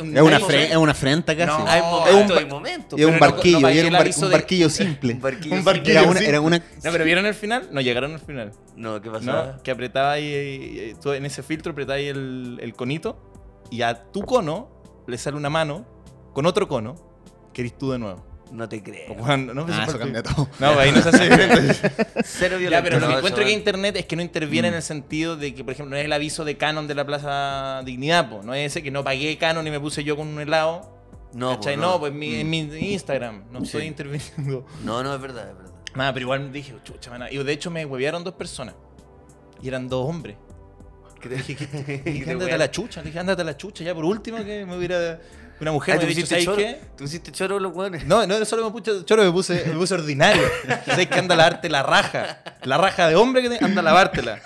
un, 0.00 0.16
Es 0.16 0.22
una, 0.22 0.36
hay 0.36 0.42
fre- 0.42 0.70
es 0.70 0.76
una 0.76 0.92
afrenta 0.92 1.36
casi. 1.36 1.46
No, 1.62 1.66
Hay 1.68 1.78
es 1.80 1.84
momentos 1.86 2.36
un 2.36 2.42
y 2.42 2.50
momentos. 2.50 2.98
Y 2.98 3.02
es 3.02 3.06
un 3.08 3.14
no- 3.14 3.20
barquillo, 3.20 3.60
no 3.60 3.70
y 3.70 3.78
era 3.78 3.88
un, 3.88 3.92
bar- 3.94 4.14
de- 4.14 4.28
barquillo 4.28 4.70
simple. 4.70 5.14
Un 5.14 5.20
barquillo. 5.20 5.54
Un. 5.56 5.68
Era 5.86 6.02
una, 6.02 6.20
era 6.20 6.40
una- 6.40 6.58
No, 6.58 6.92
pero 6.92 7.04
¿vieron 7.04 7.26
el 7.26 7.34
final? 7.34 7.68
No 7.72 7.80
llegaron 7.80 8.12
al 8.12 8.20
final. 8.20 8.52
No, 8.76 9.00
¿qué 9.00 9.10
pasó? 9.10 9.24
¿No? 9.24 9.62
Que 9.62 9.70
apretaba 9.70 10.12
ahí, 10.12 10.94
tú 11.02 11.12
en 11.12 11.26
ese 11.26 11.42
filtro 11.42 11.72
apretaba 11.72 11.96
ahí 11.96 12.08
el, 12.08 12.58
el 12.60 12.74
conito 12.74 13.16
y 13.70 13.82
a 13.82 14.10
tu 14.10 14.22
cono 14.22 14.70
le 15.06 15.18
sale 15.18 15.36
una 15.36 15.50
mano 15.50 15.86
con 16.32 16.46
otro 16.46 16.68
cono 16.68 16.94
que 17.52 17.62
eres 17.62 17.76
tú 17.76 17.90
de 17.92 17.98
nuevo. 17.98 18.24
No 18.52 18.68
te 18.68 18.82
creo. 18.82 19.14
No, 19.16 19.64
pues, 19.66 19.76
Ah, 19.78 19.86
eso 19.88 19.98
cambia 19.98 20.22
todo. 20.22 20.46
No, 20.60 20.78
ahí 20.78 20.92
no 20.92 21.00
se 21.02 21.08
hace 21.08 21.28
Cero 22.24 22.58
violento. 22.58 22.70
Ya, 22.70 22.82
pero 22.82 23.00
lo 23.00 23.06
no, 23.06 23.12
que 23.12 23.16
encuentro 23.18 23.44
que 23.44 23.50
internet 23.52 23.96
es 23.96 24.04
que 24.06 24.14
no 24.14 24.20
interviene 24.22 24.68
Mm. 24.68 24.72
en 24.72 24.76
el 24.76 24.82
sentido 24.82 25.36
de 25.36 25.54
que, 25.54 25.64
por 25.64 25.72
ejemplo, 25.72 25.90
no 25.90 25.96
es 25.96 26.04
el 26.04 26.12
aviso 26.12 26.44
de 26.44 26.56
Canon 26.58 26.86
de 26.86 26.94
la 26.94 27.06
Plaza 27.06 27.82
Dignidad, 27.84 28.28
po. 28.28 28.42
no 28.42 28.52
es 28.54 28.66
ese 28.72 28.82
que 28.82 28.90
no 28.90 29.02
pagué 29.02 29.38
Canon 29.38 29.66
y 29.66 29.70
me 29.70 29.80
puse 29.80 30.04
yo 30.04 30.16
con 30.16 30.28
un 30.28 30.38
helado. 30.40 31.00
No, 31.32 31.48
¿cachai? 31.54 31.76
pues, 31.76 31.78
no, 31.78 31.92
no. 31.92 32.00
pues 32.00 32.12
en 32.12 32.18
mi, 32.18 32.34
en 32.36 32.50
mi 32.50 32.58
Instagram, 32.92 33.44
no 33.50 33.60
Sí. 33.60 33.64
estoy 33.66 33.84
interviniendo. 33.86 34.66
No, 34.84 35.02
no, 35.02 35.14
es 35.14 35.20
verdad, 35.20 35.48
es 35.48 35.56
verdad. 35.56 35.72
Nada, 35.94 36.12
pero 36.12 36.24
igual 36.24 36.52
dije, 36.52 36.74
chucha, 36.84 37.10
mana. 37.10 37.30
Y 37.30 37.42
de 37.42 37.52
hecho 37.52 37.70
me 37.70 37.86
huevearon 37.86 38.22
dos 38.22 38.34
personas. 38.34 38.74
Y 39.62 39.68
eran 39.68 39.88
dos 39.88 40.06
hombres. 40.06 40.36
¿Qué 41.22 41.28
te 41.30 41.36
Dije, 41.36 41.56
¿Qué 41.56 42.02
dije, 42.10 42.24
te 42.26 42.30
ándate 42.32 42.52
a 42.52 42.58
la 42.58 42.70
chucha. 42.70 43.00
Dije, 43.02 43.18
ándate 43.18 43.40
a 43.42 43.44
la 43.46 43.56
chucha. 43.56 43.82
Ya 43.84 43.94
por 43.94 44.04
último 44.04 44.38
que 44.44 44.66
me 44.66 44.76
hubiera. 44.76 45.20
Una 45.62 45.70
mujer 45.72 45.94
Ah, 45.94 45.98
me 45.98 46.02
¿tú 46.02 46.08
dicho, 46.08 46.20
hiciste 46.20 46.34
¿sabes 46.34 46.44
choro? 46.44 46.56
qué? 46.56 46.80
¿Tú 46.98 47.04
hiciste 47.04 47.30
choro 47.30 47.60
los 47.60 47.72
hueones? 47.72 48.04
No, 48.04 48.26
no 48.26 48.44
solo 48.44 48.64
me 48.64 48.72
puse 48.72 49.04
choro, 49.04 49.22
me 49.22 49.30
puse, 49.30 49.64
me 49.66 49.74
puse 49.74 49.94
ordinario. 49.94 50.42
¿Sabes 50.86 51.06
que 51.06 51.18
anda 51.20 51.34
a 51.34 51.38
lavarte 51.38 51.68
la 51.68 51.84
raja? 51.84 52.42
La 52.64 52.78
raja 52.78 53.06
de 53.08 53.14
hombre 53.14 53.42
que 53.42 53.48
te- 53.50 53.64
anda 53.64 53.80
a 53.80 53.84
lavártela. 53.84 54.40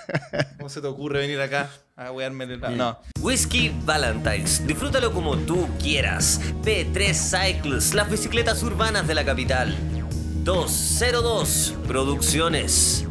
¿Cómo 0.59 0.69
se 0.69 0.83
te 0.83 0.87
ocurre 0.87 1.21
venir 1.21 1.41
acá 1.41 1.71
a 1.97 2.13
wearme 2.13 2.45
el 2.45 2.61
No. 2.77 2.99
Whisky 3.21 3.73
Valentine's. 3.85 4.67
Disfrútalo 4.67 5.11
como 5.13 5.37
tú 5.39 5.67
quieras. 5.81 6.39
P3 6.63 7.15
Cycles, 7.15 7.95
las 7.95 8.11
bicicletas 8.11 8.63
urbanas 8.63 9.07
de 9.09 9.15
la 9.15 9.25
capital. 9.25 9.75
202 10.45 11.75
Producciones. 11.89 13.07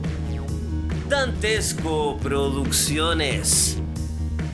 Dantesco 1.10 2.18
Producciones. 2.20 3.78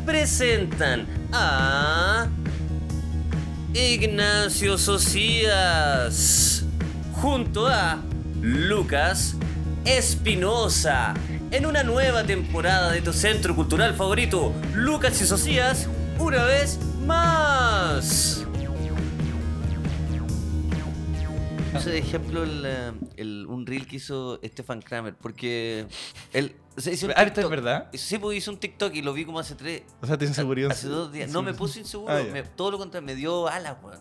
Presentan 0.05 1.05
a 1.33 2.27
Ignacio 3.73 4.77
Socias 4.77 6.65
junto 7.13 7.67
a 7.67 8.01
Lucas 8.41 9.35
Espinosa 9.85 11.13
en 11.51 11.65
una 11.65 11.81
nueva 11.83 12.25
temporada 12.25 12.91
de 12.91 13.01
tu 13.01 13.13
centro 13.13 13.55
cultural 13.55 13.93
favorito, 13.93 14.53
Lucas 14.73 15.21
y 15.21 15.25
Socias, 15.25 15.87
una 16.19 16.43
vez 16.43 16.79
más. 17.05 18.45
Puse 21.71 21.89
de 21.91 21.97
ejemplo 21.99 22.43
el, 22.43 22.63
eh, 22.65 22.91
el- 23.17 23.45
un 23.47 23.65
reel 23.65 23.87
que 23.87 23.95
hizo 23.97 24.39
Stefan 24.43 24.81
Kramer, 24.81 25.15
porque 25.15 25.87
él 26.33 26.55
hizo 26.77 27.05
un 27.07 27.13
Ah, 27.15 27.21
¿esto 27.23 27.27
es 27.27 27.33
TikTok. 27.33 27.49
verdad? 27.49 27.89
Sí, 27.93 28.17
pues 28.17 28.37
hizo 28.37 28.51
un 28.51 28.57
TikTok 28.57 28.93
y 28.95 29.01
lo 29.01 29.13
vi 29.13 29.23
como 29.25 29.39
hace 29.39 29.55
tres, 29.55 29.83
O 30.01 30.05
sea, 30.07 30.17
te 30.17 30.25
inseguridad. 30.25 30.71
hace 30.71 30.87
dos 30.87 31.11
días. 31.11 31.29
No, 31.31 31.41
me 31.41 31.53
puse 31.53 31.79
inseguro, 31.79 32.13
Ah, 32.13 32.21
me- 32.31 32.43
todo 32.43 32.71
lo 32.71 32.77
contrario, 32.77 33.05
me 33.05 33.15
dio 33.15 33.47
alas, 33.47 33.77
weón. 33.81 33.99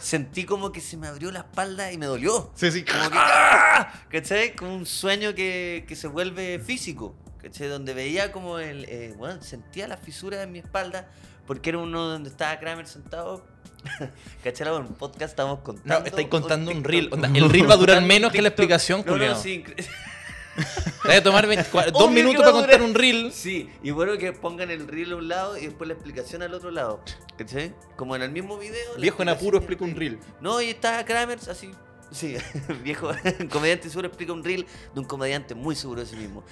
Sentí 0.00 0.44
como 0.44 0.70
que 0.72 0.80
se 0.80 0.96
me 0.96 1.08
abrió 1.08 1.30
la 1.32 1.40
espalda 1.40 1.92
y 1.92 1.98
me 1.98 2.06
dolió. 2.06 2.52
Sí, 2.54 2.70
sí. 2.70 2.84
Como 2.84 3.10
que, 3.10 3.16
¡ah! 3.20 3.92
¿cachai? 4.10 4.54
Como 4.54 4.74
un 4.74 4.86
sueño 4.86 5.34
que, 5.34 5.84
que 5.88 5.96
se 5.96 6.06
vuelve 6.06 6.58
físico, 6.60 7.16
¿cachai? 7.42 7.68
Donde 7.68 7.94
veía 7.94 8.30
como 8.32 8.58
el, 8.60 8.84
eh, 8.84 9.14
bueno, 9.18 9.42
sentía 9.42 9.88
las 9.88 10.00
fisuras 10.00 10.42
en 10.44 10.52
mi 10.52 10.60
espalda, 10.60 11.10
porque 11.46 11.70
era 11.70 11.78
uno 11.78 12.06
donde 12.06 12.30
estaba 12.30 12.58
Kramer 12.60 12.86
sentado. 12.86 13.44
¿Cachai? 14.44 14.68
En 14.68 14.74
un 14.82 14.94
podcast 14.94 15.32
estamos 15.32 15.60
contando. 15.60 16.00
No, 16.00 16.06
estáis 16.06 16.28
contando 16.28 16.70
un 16.70 16.84
reel. 16.84 17.08
Onda, 17.12 17.28
el 17.32 17.48
reel 17.50 17.68
va 17.68 17.74
a 17.74 17.78
durar 17.78 18.02
menos 18.02 18.32
que 18.32 18.42
la 18.42 18.48
explicación, 18.48 19.04
No, 19.06 19.16
no, 19.16 19.34
sí, 19.36 19.64
voy 21.04 21.14
a 21.14 21.22
tomar 21.22 21.46
24 21.46 21.92
dos 21.92 22.10
minutos 22.10 22.40
para 22.40 22.52
contar 22.52 22.82
un 22.82 22.94
reel. 22.94 23.32
Sí, 23.32 23.70
y 23.82 23.90
bueno 23.92 24.18
que 24.18 24.32
pongan 24.32 24.70
el 24.70 24.88
reel 24.88 25.12
a 25.12 25.16
un 25.16 25.28
lado 25.28 25.56
y 25.56 25.66
después 25.66 25.86
la 25.86 25.94
explicación 25.94 26.42
al 26.42 26.52
otro 26.54 26.70
lado. 26.70 27.00
¿Cachai? 27.36 27.72
Como 27.96 28.16
en 28.16 28.22
el 28.22 28.30
mismo 28.30 28.58
video. 28.58 28.96
Viejo 28.98 29.22
en 29.22 29.28
apuro 29.28 29.58
explica 29.58 29.84
un 29.84 29.94
reel. 29.94 30.18
No, 30.40 30.60
y 30.60 30.70
está 30.70 31.04
Kramer 31.04 31.38
así. 31.48 31.70
Sí, 32.10 32.36
viejo 32.82 33.10
comediante 33.50 33.88
seguro 33.90 34.08
explica 34.08 34.32
un 34.32 34.42
reel 34.42 34.66
de 34.94 35.00
un 35.00 35.06
comediante 35.06 35.54
muy 35.54 35.76
seguro 35.76 36.00
de 36.00 36.06
sí 36.06 36.16
mismo. 36.16 36.42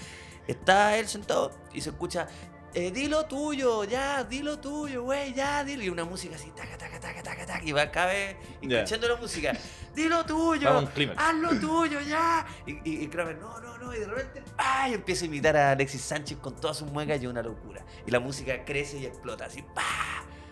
está 0.47 0.97
él 0.99 1.09
sentado 1.09 1.51
y 1.73 1.81
se 1.81 1.89
escucha, 1.91 2.29
eh, 2.77 2.91
dilo 2.93 3.25
tuyo, 3.25 3.85
ya, 3.85 4.23
dilo 4.25 4.59
tuyo, 4.59 5.03
güey, 5.03 5.33
ya, 5.33 5.65
dilo. 5.65 5.83
Y 5.83 5.89
una 5.89 6.05
música 6.05 6.37
así, 6.37 6.51
taca, 6.55 6.77
taca, 6.77 7.01
taca, 7.01 7.23
taca, 7.23 7.47
taca, 7.47 7.65
y 7.65 7.73
va 7.73 7.91
cada 7.91 8.09
vez 8.09 8.37
escuchando 8.61 9.09
la 9.09 9.17
música, 9.17 9.53
dilo 9.95 10.25
tuyo, 10.27 10.69
Vamos 10.69 10.83
a 10.85 10.87
un 10.87 10.93
clímax. 10.93 11.19
haz 11.19 11.35
lo 11.37 11.59
tuyo, 11.59 12.01
ya. 12.03 12.47
Y, 12.67 12.73
y, 12.73 13.05
y 13.05 13.07
Kramer, 13.09 13.39
no, 13.39 13.59
no, 13.61 13.79
no, 13.79 13.95
y 13.95 13.99
de 14.01 14.07
repente, 14.07 14.43
¡pah! 14.57 14.89
y 14.91 14.95
empieza 14.95 15.25
a 15.25 15.27
imitar 15.29 15.57
a 15.57 15.71
Alexis 15.73 16.03
Sánchez 16.03 16.37
con 16.39 16.55
todas 16.57 16.77
sus 16.77 16.89
muecas 16.93 17.21
y 17.21 17.25
es 17.25 17.31
una 17.31 17.43
locura. 17.43 17.83
Y 18.07 18.11
la 18.11 18.21
música 18.21 18.65
crece 18.65 18.99
y 18.99 19.07
explota, 19.07 19.47
así, 19.47 19.63
¡pah! 19.75 19.83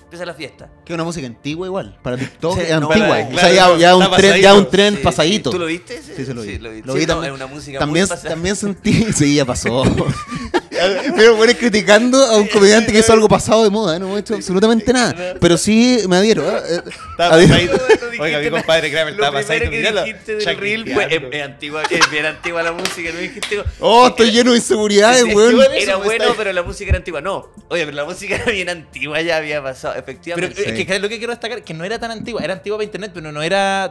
Empieza 0.02 0.24
la 0.26 0.34
fiesta. 0.34 0.70
Que 0.84 0.92
es 0.92 0.94
una 0.94 1.02
música 1.04 1.26
antigua 1.26 1.66
igual. 1.66 1.98
Para 2.02 2.16
TikTok 2.16 2.54
Sí, 2.56 2.60
es 2.60 2.70
no, 2.80 2.88
antigua. 2.88 3.08
para- 3.08 3.26
o 3.26 3.38
sea, 3.38 3.48
ya, 3.52 3.54
claro, 3.64 3.76
ya 3.78 3.96
un 3.96 4.00
tren, 4.04 4.10
pasadito. 4.12 4.40
ya 4.42 4.54
un 4.54 4.70
tren 4.70 4.94
Sí, 4.96 5.02
pasadito. 5.02 5.50
sí. 5.50 5.54
¿Tú 5.56 5.58
lo 5.60 5.66
viste? 5.66 5.96
ese? 5.96 6.16
Sí, 6.16 6.24
se 6.24 6.34
lo 6.34 6.42
vi. 6.42 6.58
lo 6.58 6.70
vi. 6.70 6.82
Lo 6.82 6.92
Sí, 6.92 6.98
vi 7.00 7.06
no, 7.06 7.12
también. 7.14 7.32
es 7.34 7.40
una 7.40 7.46
música 7.48 7.78
También, 7.80 8.06
muy 8.08 8.18
también 8.28 8.56
sentí. 8.56 8.92
Sí, 9.12 9.34
ya 9.34 9.44
pasó. 9.44 9.82
Pero 11.16 11.36
bueno, 11.36 11.52
criticando 11.58 12.18
a 12.18 12.36
un 12.36 12.48
comediante 12.48 12.92
que 12.92 12.98
hizo 12.98 13.12
algo 13.12 13.28
pasado 13.28 13.64
de 13.64 13.70
moda, 13.70 13.96
¿eh? 13.96 14.00
no 14.00 14.06
hemos 14.06 14.20
hecho 14.20 14.34
absolutamente 14.34 14.92
nada. 14.92 15.34
Pero 15.40 15.56
sí 15.56 16.00
me 16.08 16.16
adhiero. 16.16 16.42
¿eh? 16.42 16.62
Eh, 16.68 16.80
Estaba 17.10 17.34
adhiero. 17.34 17.78
Oiga, 18.20 18.38
mi 18.38 18.50
compadre 18.50 18.90
Kramer 18.90 19.14
Lo 19.14 19.24
estaba 19.24 19.40
pasadito. 19.40 19.70
que 19.70 19.76
míralo. 19.76 20.04
dijiste 20.04 20.36
del 20.36 20.56
reel 20.56 20.92
fue, 20.92 21.04
es, 21.14 21.22
es 21.32 21.42
antigua, 21.42 21.82
es 21.90 22.10
bien 22.10 22.26
antigua 22.26 22.62
la 22.62 22.72
música, 22.72 23.10
no 23.12 23.18
dijiste... 23.18 23.62
Oh, 23.80 24.06
estoy 24.08 24.30
lleno 24.30 24.52
de 24.52 24.58
inseguridades, 24.58 25.24
weón. 25.24 25.60
Era 25.74 25.96
pues, 25.96 26.04
bueno, 26.04 26.34
pero 26.36 26.52
la 26.52 26.62
música 26.62 26.90
era 26.90 26.98
antigua. 26.98 27.20
No, 27.20 27.48
oye, 27.68 27.84
pero 27.84 27.96
la 27.96 28.04
música 28.04 28.36
era 28.36 28.52
bien 28.52 28.68
antigua, 28.68 29.20
ya 29.20 29.38
había 29.38 29.62
pasado, 29.62 29.94
Pero 29.94 30.04
efectivamente. 30.04 30.62
es 30.68 30.72
que 30.72 30.86
¿sabes 30.86 31.02
lo 31.02 31.08
que 31.08 31.18
quiero 31.18 31.32
destacar, 31.32 31.62
que 31.62 31.74
no 31.74 31.84
era 31.84 31.98
tan 31.98 32.10
antigua, 32.10 32.42
era 32.42 32.54
antigua 32.54 32.78
para 32.78 32.84
internet, 32.84 33.10
pero 33.14 33.32
no 33.32 33.42
era 33.42 33.88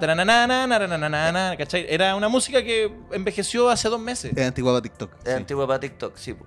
¿cachai? 1.57 1.85
Era 1.89 2.15
una 2.15 2.29
música 2.29 2.63
que 2.63 2.91
envejeció 3.11 3.69
hace 3.69 3.89
dos 3.89 3.99
meses. 3.99 4.31
Es 4.35 4.45
antigua 4.45 4.73
para 4.73 4.81
TikTok. 4.81 5.11
Era 5.23 5.31
sí. 5.31 5.37
antigua 5.37 5.67
para 5.67 5.79
TikTok, 5.79 6.17
sí. 6.17 6.33
po. 6.33 6.45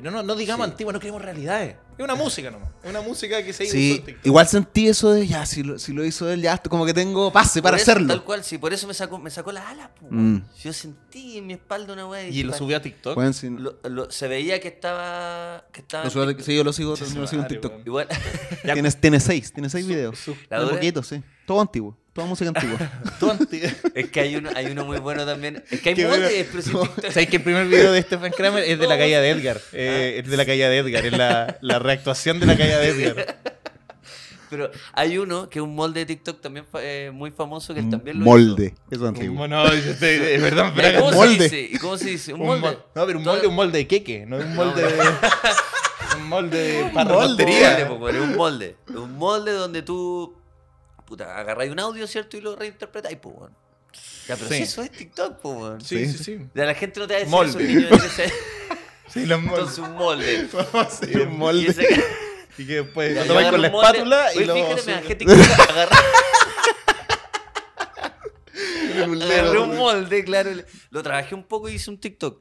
Pero 0.00 0.12
no, 0.12 0.22
no 0.22 0.36
digamos 0.36 0.64
Sí. 0.66 0.70
antigua, 0.70 0.92
no 0.92 1.00
queremos 1.00 1.20
realidades. 1.20 1.74
Es 1.98 2.04
una 2.04 2.14
música 2.14 2.52
nomás. 2.52 2.68
Es 2.84 2.90
una 2.90 3.00
música 3.00 3.42
que 3.42 3.52
se 3.52 3.64
hizo 3.64 3.72
Sí, 3.72 3.96
en 3.98 4.04
TikTok. 4.04 4.26
igual 4.26 4.46
sentí 4.46 4.86
eso 4.86 5.10
de 5.10 5.26
ya, 5.26 5.44
si 5.44 5.64
lo, 5.64 5.76
si 5.80 5.92
lo 5.92 6.04
hizo 6.04 6.30
él, 6.30 6.40
ya 6.40 6.56
como 6.58 6.86
que 6.86 6.94
tengo 6.94 7.32
pase 7.32 7.60
para 7.60 7.76
Por 7.76 7.82
eso, 7.82 7.90
hacerlo. 7.90 8.06
Tal 8.08 8.22
cual, 8.24 8.44
sí, 8.44 8.58
por 8.58 8.72
eso 8.72 8.86
me 8.86 8.94
sacó, 8.94 9.18
me 9.18 9.30
sacó 9.30 9.50
las 9.50 9.66
alas. 9.66 9.90
Mm. 10.08 10.36
Yo 10.62 10.72
sentí 10.72 11.38
en 11.38 11.48
mi 11.48 11.54
espalda 11.54 11.94
una 11.94 12.06
weá. 12.06 12.28
Y 12.28 12.44
lo 12.44 12.52
subió 12.54 12.76
a 12.76 12.80
TikTok. 12.80 13.18
Weón, 13.18 13.34
sí, 13.34 13.50
lo- 13.50 13.78
lo- 13.82 14.08
se 14.10 14.28
veía 14.28 14.60
que 14.60 14.68
estaba. 14.68 15.64
Que 15.72 15.80
estaba 15.80 16.04
lo 16.04 16.10
sí, 16.40 16.54
yo 16.56 16.62
lo 16.62 16.72
sigo, 16.72 16.94
yo 16.94 17.04
su 17.04 17.18
lo 17.18 17.26
sigo 17.26 17.42
en 17.42 17.48
TikTok. 17.48 17.72
Igual. 17.84 18.06
Tiene, 18.62 18.90
tiene 18.92 19.18
seis, 19.18 19.52
tiene 19.52 19.68
seis 19.68 19.86
videos. 19.86 20.16
¿La 20.48 20.58
Un 20.60 20.64
dura? 20.66 20.76
poquito, 20.76 21.02
sí. 21.02 21.22
Todo 21.46 21.60
antiguo, 21.60 21.96
toda 22.18 22.26
música 22.28 22.50
antigua. 22.54 22.78
Es 23.94 24.10
que 24.10 24.20
hay 24.20 24.34
uno, 24.34 24.50
hay 24.56 24.66
uno 24.66 24.84
muy 24.84 24.98
bueno 24.98 25.24
también. 25.24 25.62
Es 25.70 25.80
que 25.80 25.90
hay 25.90 25.94
moldes, 25.94 26.08
bueno. 26.08 26.48
pero 26.50 26.62
sí, 26.62 26.70
TikTok- 26.72 27.12
¿Sabes 27.12 27.28
que 27.28 27.36
el 27.36 27.42
primer 27.44 27.66
video 27.68 27.92
de 27.92 28.02
Stephen 28.02 28.32
Kramer 28.32 28.64
es 28.64 28.76
de 28.78 28.86
la 28.88 28.98
caída 28.98 29.20
de 29.20 29.30
Edgar? 29.30 29.60
Eh, 29.72 30.20
es 30.24 30.28
de 30.28 30.36
la 30.36 30.44
caída 30.44 30.68
de 30.68 30.78
Edgar, 30.78 31.06
es 31.06 31.12
la, 31.16 31.58
la 31.60 31.78
reactuación 31.78 32.40
de 32.40 32.46
la 32.46 32.56
caída 32.56 32.78
de 32.80 32.88
Edgar. 32.88 33.36
Pero 34.50 34.70
hay 34.94 35.18
uno 35.18 35.48
que 35.50 35.58
es 35.58 35.62
un 35.62 35.74
molde 35.74 36.00
de 36.00 36.06
TikTok 36.06 36.40
también 36.40 36.64
eh, 36.80 37.10
muy 37.12 37.30
famoso 37.30 37.74
que 37.74 37.80
él 37.80 37.90
también 37.90 38.18
lo 38.18 38.24
Molde, 38.24 38.74
es 38.90 38.98
Un 38.98 39.08
antiguo. 39.08 39.34
mono, 39.36 39.64
es 39.70 40.00
verdad, 40.00 40.72
Braga. 40.74 41.00
¿Cómo 41.00 41.12
molde. 41.12 41.48
se 41.50 41.56
dice? 41.56 41.76
¿Y 41.76 41.78
cómo 41.78 41.98
se 41.98 42.08
dice? 42.10 42.32
Un 42.32 42.40
Un 42.40 42.46
molde. 42.46 42.62
mol- 42.62 42.78
No, 42.94 43.06
pero 43.06 43.18
un 43.18 43.24
molde, 43.24 43.46
un 43.46 43.54
molde 43.54 43.78
de 43.78 43.86
queque, 43.86 44.24
no 44.26 44.38
un 44.38 44.54
molde 44.56 44.82
de. 44.82 44.98
Un 46.16 46.28
molde 46.30 46.58
de 46.62 46.82
Un 46.82 46.92
para 46.94 47.12
molde, 47.12 47.44
es 47.44 48.20
un 48.20 48.36
molde. 48.36 48.76
Un 48.96 49.12
molde 49.18 49.52
donde 49.52 49.82
tú 49.82 50.34
puta, 51.08 51.38
agarráis 51.38 51.72
un 51.72 51.80
audio, 51.80 52.06
¿cierto? 52.06 52.36
Y 52.36 52.40
lo 52.42 52.54
reinterpretáis, 52.54 53.16
pues, 53.18 53.34
weón. 53.36 53.52
Ya, 54.28 54.36
pero 54.36 54.48
Sí. 54.48 54.56
si 54.56 54.62
eso 54.64 54.82
es 54.82 54.90
TikTok, 54.92 55.38
pues, 55.40 55.56
weón. 55.56 55.80
Sí, 55.80 56.06
Sí. 56.06 56.18
sí, 56.18 56.24
sí. 56.24 56.38
Ya 56.54 56.66
la 56.66 56.74
gente 56.74 57.00
no 57.00 57.06
te 57.06 57.14
va 57.14 57.16
a 57.16 57.20
decir 57.20 57.30
Molde. 57.34 57.50
eso, 57.50 57.58
niño 57.60 57.88
13 57.88 58.32
Sí, 59.12 59.24
los 59.24 59.38
Entonces 59.40 59.78
un 59.78 59.92
molde. 59.94 60.48
moldes. 60.72 60.98
Sí, 61.00 61.16
un 61.16 61.22
Y 61.32 61.36
molde. 61.36 61.66
ese- 61.68 62.04
Y 62.58 62.66
que 62.66 62.74
después 62.82 63.14
Ya, 63.14 63.20
lo 63.22 63.26
tomáis 63.28 63.48
con 63.50 63.62
la 63.62 63.70
molde. 63.70 63.86
espátula 63.88 64.34
y 64.34 64.36
Oye, 64.38 64.46
lo. 64.46 64.54
fíjate, 64.54 64.82
me 64.86 64.92
bajé 65.00 65.14
TikTok, 65.14 65.70
agarré, 65.70 65.96
agarré 69.22 69.58
un 69.60 69.76
molde, 69.76 70.24
claro. 70.24 70.50
Lo 70.90 71.02
trabajé 71.02 71.34
un 71.34 71.44
poco 71.44 71.68
y 71.68 71.74
hice 71.74 71.90
un 71.90 71.98
TikTok. 71.98 72.40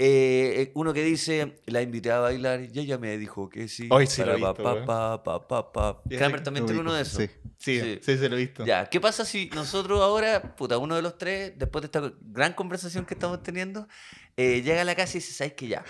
Eh, 0.00 0.70
uno 0.74 0.92
que 0.94 1.02
dice, 1.02 1.56
la 1.66 1.82
invité 1.82 2.12
a 2.12 2.20
bailar 2.20 2.60
y 2.72 2.78
ella 2.78 2.98
me 2.98 3.18
dijo 3.18 3.48
que 3.48 3.66
sí. 3.66 3.88
Hoy 3.90 4.06
sí 4.06 4.22
lo 4.24 4.36
he 4.36 4.40
pa, 4.40 4.52
visto, 4.52 4.62
pa, 4.62 4.84
pa, 4.84 5.22
pa, 5.24 5.48
pa, 5.48 5.72
pa. 5.72 6.02
Ya 6.06 6.18
Kramer 6.18 6.42
también 6.42 6.66
tiene 6.66 6.80
uno 6.80 6.92
de 6.94 7.02
esos. 7.02 7.22
sí. 7.22 7.28
Sí, 7.60 7.80
Sí. 7.80 7.98
sí, 8.02 8.16
se 8.18 8.28
lo 8.28 8.36
he 8.36 8.38
visto. 8.38 8.64
Ya, 8.64 8.86
¿qué 8.88 9.00
pasa 9.00 9.24
si 9.24 9.50
nosotros 9.52 10.00
ahora, 10.00 10.54
puta, 10.54 10.78
uno 10.78 10.94
de 10.94 11.02
los 11.02 11.18
tres, 11.18 11.54
después 11.56 11.82
de 11.82 11.86
esta 11.86 12.12
gran 12.20 12.52
conversación 12.52 13.04
que 13.04 13.14
estamos 13.14 13.42
teniendo, 13.42 13.88
eh, 14.36 14.62
llega 14.62 14.82
a 14.82 14.84
la 14.84 14.94
casa 14.94 15.16
y 15.16 15.20
dice, 15.20 15.32
¿sabes 15.32 15.54
qué? 15.54 15.66
Ya. 15.66 15.84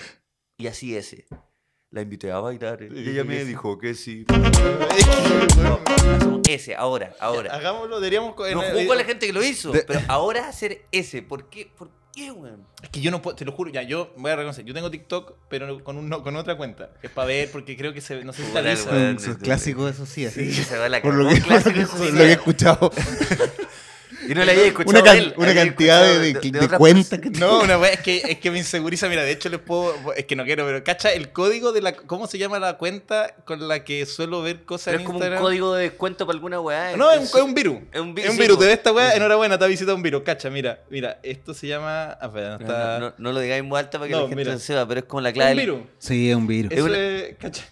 Y 0.57 0.67
así 0.67 0.97
ese. 0.97 1.27
La 1.91 2.01
invité 2.01 2.31
a 2.33 2.39
bailar 2.41 2.83
eh, 2.83 2.89
y 2.95 3.11
ella 3.11 3.25
me 3.25 3.45
dijo 3.45 3.79
que 3.79 3.93
sí. 3.95 4.25
No, 5.63 5.81
hacemos 5.87 6.41
ese, 6.49 6.75
ahora, 6.75 7.15
ahora. 7.21 7.55
Hagámoslo, 7.55 8.01
deberíamos. 8.01 8.35
co- 8.35 8.49
No 8.51 8.63
en- 8.63 8.73
juzgo 8.75 8.93
a 8.93 8.97
la 8.97 9.05
gente 9.05 9.27
que 9.27 9.33
lo 9.33 9.43
hizo, 9.43 9.73
De- 9.73 9.83
pero 9.83 10.01
ahora 10.09 10.49
hacer 10.49 10.83
ese. 10.93 11.23
¿Por 11.23 11.49
qué? 11.51 11.71
¿Por 11.77 11.89
qué, 11.91 11.95
weón? 12.31 12.65
Es 12.83 12.89
que 12.91 13.01
yo 13.01 13.11
no 13.11 13.23
puedo, 13.23 13.37
te 13.37 13.45
lo 13.45 13.53
juro, 13.53 13.71
ya, 13.71 13.83
yo 13.83 14.13
voy 14.17 14.31
a 14.31 14.37
reconocer, 14.37 14.65
yo 14.65 14.75
tengo 14.75 14.91
TikTok, 14.91 15.35
pero 15.49 15.83
con, 15.85 15.97
un, 15.97 16.09
no- 16.09 16.23
con 16.23 16.37
otra 16.37 16.57
cuenta. 16.57 16.91
Es 17.03 17.11
para 17.11 17.27
ver, 17.29 17.51
porque 17.51 17.77
creo 17.77 17.93
que 17.93 18.01
se, 18.01 18.25
no 18.25 18.33
sé 18.33 18.43
si 18.43 18.49
está 18.49 18.73
es 18.73 19.37
clásico, 19.39 19.89
eso 19.89 20.07
sí, 20.07 20.27
así. 20.27 20.53
Sí, 20.53 20.65
se 20.65 20.77
va 20.77 20.89
la 20.89 21.01
Por 21.03 21.15
lo 21.15 21.29
que, 21.29 21.41
clásico, 21.41 21.71
por 21.75 21.83
eso 21.83 21.97
sí, 22.07 22.13
lo 22.13 22.19
que 22.19 22.25
he 22.25 22.33
escuchado. 22.33 22.93
Y 24.29 24.35
no 24.35 24.45
le 24.45 24.53
había 24.53 24.67
escuchado 24.67 24.91
Una, 24.91 25.01
a 25.01 25.05
can- 25.05 25.17
él, 25.17 25.35
una 25.37 25.51
había 25.51 25.65
cantidad 25.65 26.03
de, 26.05 26.19
de, 26.35 26.51
de 26.51 26.59
otras 26.61 26.79
cuentas 26.79 27.19
que 27.19 27.31
No, 27.31 27.61
una 27.63 27.79
wea 27.79 27.93
es 27.93 28.01
que, 28.01 28.17
es 28.19 28.39
que 28.39 28.51
me 28.51 28.59
inseguriza. 28.59 29.09
Mira, 29.09 29.23
de 29.23 29.33
hecho 29.33 29.49
les 29.49 29.61
puedo. 29.61 29.95
Es 30.15 30.27
que 30.27 30.37
no 30.37 30.45
quiero, 30.45 30.65
pero 30.67 30.85
cacha 30.85 31.13
el 31.13 31.31
código 31.33 31.73
de 31.73 31.81
la. 31.83 31.93
¿Cómo 31.95 32.27
se 32.27 32.39
llama 32.39 32.59
la 32.59 32.77
cuenta 32.79 33.35
con 33.45 33.67
la 33.69 33.85
que 33.85 34.05
suelo 34.07 34.43
ver 34.43 34.65
cosas 34.65 34.87
Pero 34.93 34.97
en 34.99 35.01
es 35.03 35.07
como 35.07 35.19
un 35.19 35.37
código 35.39 35.75
de 35.75 35.85
descuento 35.85 36.27
para 36.27 36.37
alguna 36.37 36.61
weá. 36.61 36.97
No, 36.97 37.11
es 37.11 37.19
un, 37.19 37.25
entonces- 37.25 37.35
es 37.37 37.43
un 37.43 37.55
virus. 37.55 37.79
Es 37.93 38.01
un 38.01 38.15
vi- 38.15 38.23
Es 38.23 38.29
un 38.31 38.37
sí, 38.37 38.41
virus. 38.43 38.57
po. 38.57 38.61
Te 38.63 38.67
ve 38.67 38.73
esta 38.75 38.93
weá, 38.93 39.11
Sí. 39.13 39.17
enhorabuena, 39.17 39.59
te 39.59 39.65
ha 39.65 39.69
visitado 39.69 39.97
un 39.97 40.03
virus. 40.03 40.23
Cacha, 40.23 40.51
mira, 40.51 40.81
mira, 40.91 41.19
esto 41.23 41.55
se 41.55 41.67
llama. 41.67 42.19
Ah, 42.21 42.27
espera, 42.27 42.51
no 42.51 42.59
No, 42.59 42.65
está. 42.65 42.99
no, 42.99 43.07
no, 43.09 43.15
no 43.17 43.33
lo 43.33 43.41
digáis 43.41 43.61
en 43.61 43.69
voz 43.69 43.79
alta 43.79 43.99
para 43.99 44.09
que 44.09 44.13
No, 44.13 44.19
la 44.23 44.29
gente 44.29 44.37
mira. 44.37 44.53
no 44.53 44.59
sepa, 44.59 44.87
pero 44.87 45.01
es 45.01 45.07
como 45.07 45.21
la 45.23 45.29
es 45.31 45.35
clave. 45.35 45.51
un 45.53 45.57
del- 45.57 45.67
virus. 45.67 45.83
Sí, 45.99 46.31
es 46.31 46.37
un 46.37 46.47
virus. 46.47 46.73
Eso 46.73 46.85
una- 46.85 46.99
es. 46.99 47.37
Cacha. 47.39 47.65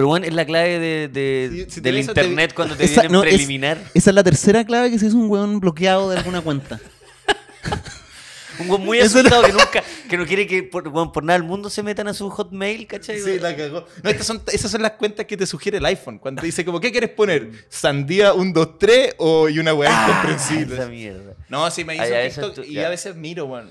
Pero 0.00 0.08
bueno, 0.08 0.24
es 0.24 0.32
la 0.32 0.46
clave 0.46 0.78
de, 0.78 1.08
de- 1.08 1.50
Si- 1.66 1.74
si 1.74 1.80
te 1.82 1.92
del 1.92 1.96
te- 1.96 2.00
internet 2.12 2.54
cuando 2.54 2.74
te 2.74 2.84
Esa- 2.86 3.02
vienen 3.02 3.12
no, 3.12 3.22
es- 3.22 3.28
preliminar. 3.34 3.76
Esa 3.92 4.08
es 4.10 4.14
la 4.14 4.24
tercera 4.24 4.64
clave 4.64 4.90
que 4.90 4.98
se 4.98 5.04
hizo 5.08 5.16
un 5.18 5.28
weón 5.28 5.60
bloqueado 5.60 6.08
de 6.08 6.16
alguna 6.16 6.40
cuenta. 6.40 6.80
Un 8.60 8.70
weón 8.70 8.84
muy 8.86 8.98
asustado 9.00 9.42
que 9.42 9.52
nunca, 9.52 9.82
que 10.08 10.16
no 10.16 10.24
quiere 10.26 10.46
que 10.46 10.62
por, 10.62 11.22
nada 11.22 11.38
del 11.38 11.46
mundo 11.46 11.68
se 11.68 11.82
metan 11.82 12.08
a 12.08 12.14
su 12.14 12.30
hotmail, 12.30 12.86
¿cachai? 12.86 13.20
Sí, 13.20 13.38
la 13.38 13.54
cagó. 13.54 13.84
No, 14.02 14.08
estas 14.10 14.26
son, 14.26 14.42
esas 14.50 14.70
son 14.70 14.80
las 14.80 14.92
cuentas 14.92 15.26
que 15.26 15.36
te 15.36 15.46
sugiere 15.46 15.76
el 15.76 15.84
iPhone. 15.84 16.18
Cuando 16.18 16.40
te 16.40 16.46
dice, 16.46 16.64
como, 16.64 16.80
¿qué 16.80 16.90
quieres 16.90 17.10
poner? 17.10 17.50
¿Sandía 17.68 18.32
1, 18.32 18.52
2, 18.54 18.78
3 18.78 19.14
o 19.18 19.50
y 19.50 19.58
una 19.58 19.74
weá 19.74 19.90
Ah, 19.92 20.08
incomprensible? 20.08 20.76
esa 20.76 20.86
mierda. 20.88 21.34
No, 21.50 21.70
sí, 21.70 21.84
me 21.84 21.94
hizo 21.96 22.04
Ah, 22.04 22.08
ya, 22.08 22.22
eso 22.22 22.40
TikTok 22.46 22.64
y 22.66 22.72
ya. 22.74 22.86
a 22.86 22.90
veces 22.90 23.16
miro, 23.16 23.44
weón. 23.44 23.70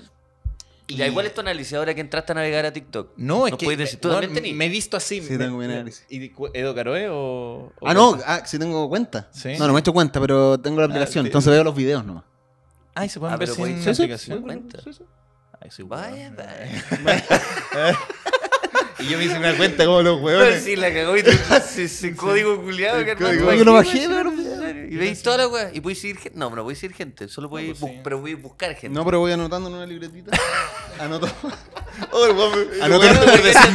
Y 0.90 0.96
ya 0.96 1.06
igual 1.06 1.26
es 1.26 1.34
tu 1.34 1.40
análisis 1.40 1.72
ahora 1.74 1.94
que 1.94 2.00
entraste 2.00 2.32
a 2.32 2.34
navegar 2.34 2.66
a 2.66 2.72
TikTok. 2.72 3.12
No, 3.16 3.46
es 3.46 3.52
Nos 3.52 3.58
que. 3.58 3.64
puedes 3.66 3.78
decir, 3.78 4.00
¿tú 4.00 4.08
weón, 4.08 4.20
también 4.22 4.42
tenís? 4.42 4.56
me 4.56 4.66
he 4.66 4.68
visto 4.68 4.96
así. 4.96 5.20
Sí, 5.22 5.32
me- 5.32 5.38
tengo 5.38 5.56
mi 5.58 5.64
análisis. 5.66 6.04
¿Y 6.08 6.32
Edo 6.54 6.74
Caroe 6.74 7.08
o.? 7.08 7.72
o 7.80 7.88
Ah, 7.88 7.94
no, 7.94 8.18
ah, 8.26 8.42
sí 8.44 8.58
tengo 8.58 8.88
cuenta. 8.88 9.28
Sí. 9.32 9.52
No, 9.58 9.66
no 9.66 9.72
me 9.72 9.78
he 9.78 9.80
hecho 9.80 9.92
cuenta, 9.92 10.20
pero 10.20 10.58
tengo 10.58 10.80
la 10.80 10.86
aplicación, 10.86 11.24
sí. 11.24 11.28
entonces 11.28 11.52
veo 11.52 11.64
los 11.64 11.74
videos 11.74 12.04
nomás. 12.04 12.24
Ay, 12.94 13.08
se 13.08 13.20
pueden 13.20 13.34
Ah, 13.34 13.38
ver 13.38 13.48
sin 13.48 13.66
Sí, 13.82 13.82
sí, 13.94 14.02
aplicación. 14.02 14.38
sí, 14.38 14.44
cuenta. 14.44 14.80
Sí, 14.82 14.92
sí. 14.92 15.04
Ay, 15.60 15.70
soy 15.70 15.84
Vaya, 15.84 16.32
vaya. 16.36 17.98
Y 18.98 19.04
yo 19.08 19.16
me 19.16 19.24
hice 19.24 19.38
una 19.38 19.56
cuenta 19.56 19.86
como 19.86 20.02
los 20.02 20.16
Pero 20.16 20.24
huevones. 20.40 20.62
sí, 20.62 20.76
la 20.76 20.92
cagó 20.92 21.16
y 21.16 21.22
tú 21.22 21.30
ese, 21.56 21.84
ese 21.84 22.14
código 22.14 22.60
culiado 22.62 23.02
que 23.04 23.16
Yo 23.18 23.64
lo 23.64 23.72
bajé, 23.72 24.06
pero-. 24.08 24.30
Y 24.92 24.96
veis 24.96 25.22
toda 25.22 25.36
la 25.38 25.46
weá. 25.48 25.70
Y 25.72 25.80
podéis 25.80 26.00
seguir 26.00 26.18
gente. 26.18 26.36
No, 26.38 26.50
no 26.50 26.62
podéis 26.64 26.80
seguir 26.80 26.96
gente. 26.96 27.28
Solo 27.28 27.48
podéis. 27.48 27.78
pues 27.78 27.92
bu- 27.92 27.94
sí. 27.94 28.00
Pero 28.02 28.20
podéis 28.20 28.42
buscar 28.42 28.74
gente. 28.74 28.88
No, 28.90 29.04
pero 29.04 29.20
voy 29.20 29.30
anotando 29.32 29.68
en 29.68 29.76
una 29.76 29.86
libretita. 29.86 30.36
Anoto. 30.98 31.28
Oh, 32.12 32.24
el 32.24 32.32
weón 32.36 32.50
me- 32.52 32.82
Anoto 32.82 33.04
el 33.04 33.10
en 33.10 33.18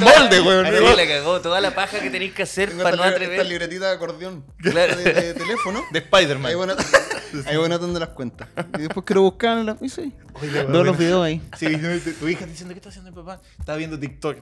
weón 0.04 0.30
por 0.30 0.48
weón. 0.48 0.66
Sí, 0.92 0.96
la 0.98 1.08
cagó. 1.08 1.42
Toda 1.42 1.62
la 1.62 1.76
paja 1.76 2.00
que 2.00 2.10
tenéis 2.10 2.34
que 2.34 2.44
hacer 2.44 2.70
Tengo 2.70 2.84
para 2.84 2.96
no 2.98 3.04
libre- 3.04 3.14
esta 3.16 3.26
atrever. 3.26 3.46
libretita 3.48 3.88
de 3.90 3.96
acordeón 3.96 4.46
Claro. 4.58 4.96
de, 4.96 5.04
de 5.14 5.34
teléfono. 5.36 5.84
De 5.92 6.00
Spider-Man. 6.00 6.46
Ahí 6.50 6.56
voy, 6.56 6.68
anot- 6.68 7.46
ahí 7.46 7.56
voy 7.58 7.66
anotando 7.66 8.00
las 8.00 8.10
cuentas. 8.10 8.48
Y 8.78 8.82
después 8.82 9.06
quiero 9.06 9.22
buscarlas. 9.22 9.78
Y 9.82 9.90
sí. 9.90 10.12
Oye, 10.42 10.52
la 10.52 10.64
los 10.64 10.98
videos 10.98 11.24
ahí. 11.24 11.42
Sí, 11.58 11.68
no, 11.78 11.90
tu, 12.20 12.28
hija 12.28 12.46
diciendo, 12.46 12.74
¿qué 12.74 12.80
está 12.80 12.90
haciendo 12.90 13.12
mi 13.12 13.16
papá? 13.16 13.42
Estaba 13.60 13.78
viendo 13.78 14.00
TikTok. 14.00 14.38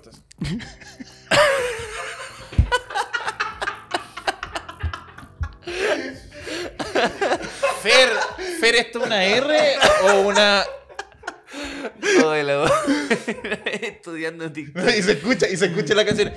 Fer, 7.82 8.10
Fer, 8.60 8.76
¿esto 8.76 9.00
es 9.00 9.06
una 9.06 9.24
R 9.26 9.76
o 10.04 10.22
una...? 10.22 10.64
Oye, 12.26 12.44
la 12.44 12.62
weá. 12.64 12.72
Estudiando 13.82 14.52
TikTok. 14.52 14.90
Y 14.98 15.04
se 15.04 15.12
escucha, 15.14 15.48
y 15.48 15.56
se 15.58 15.66
escucha 15.68 15.94
la 15.94 16.06
canción. 16.06 16.34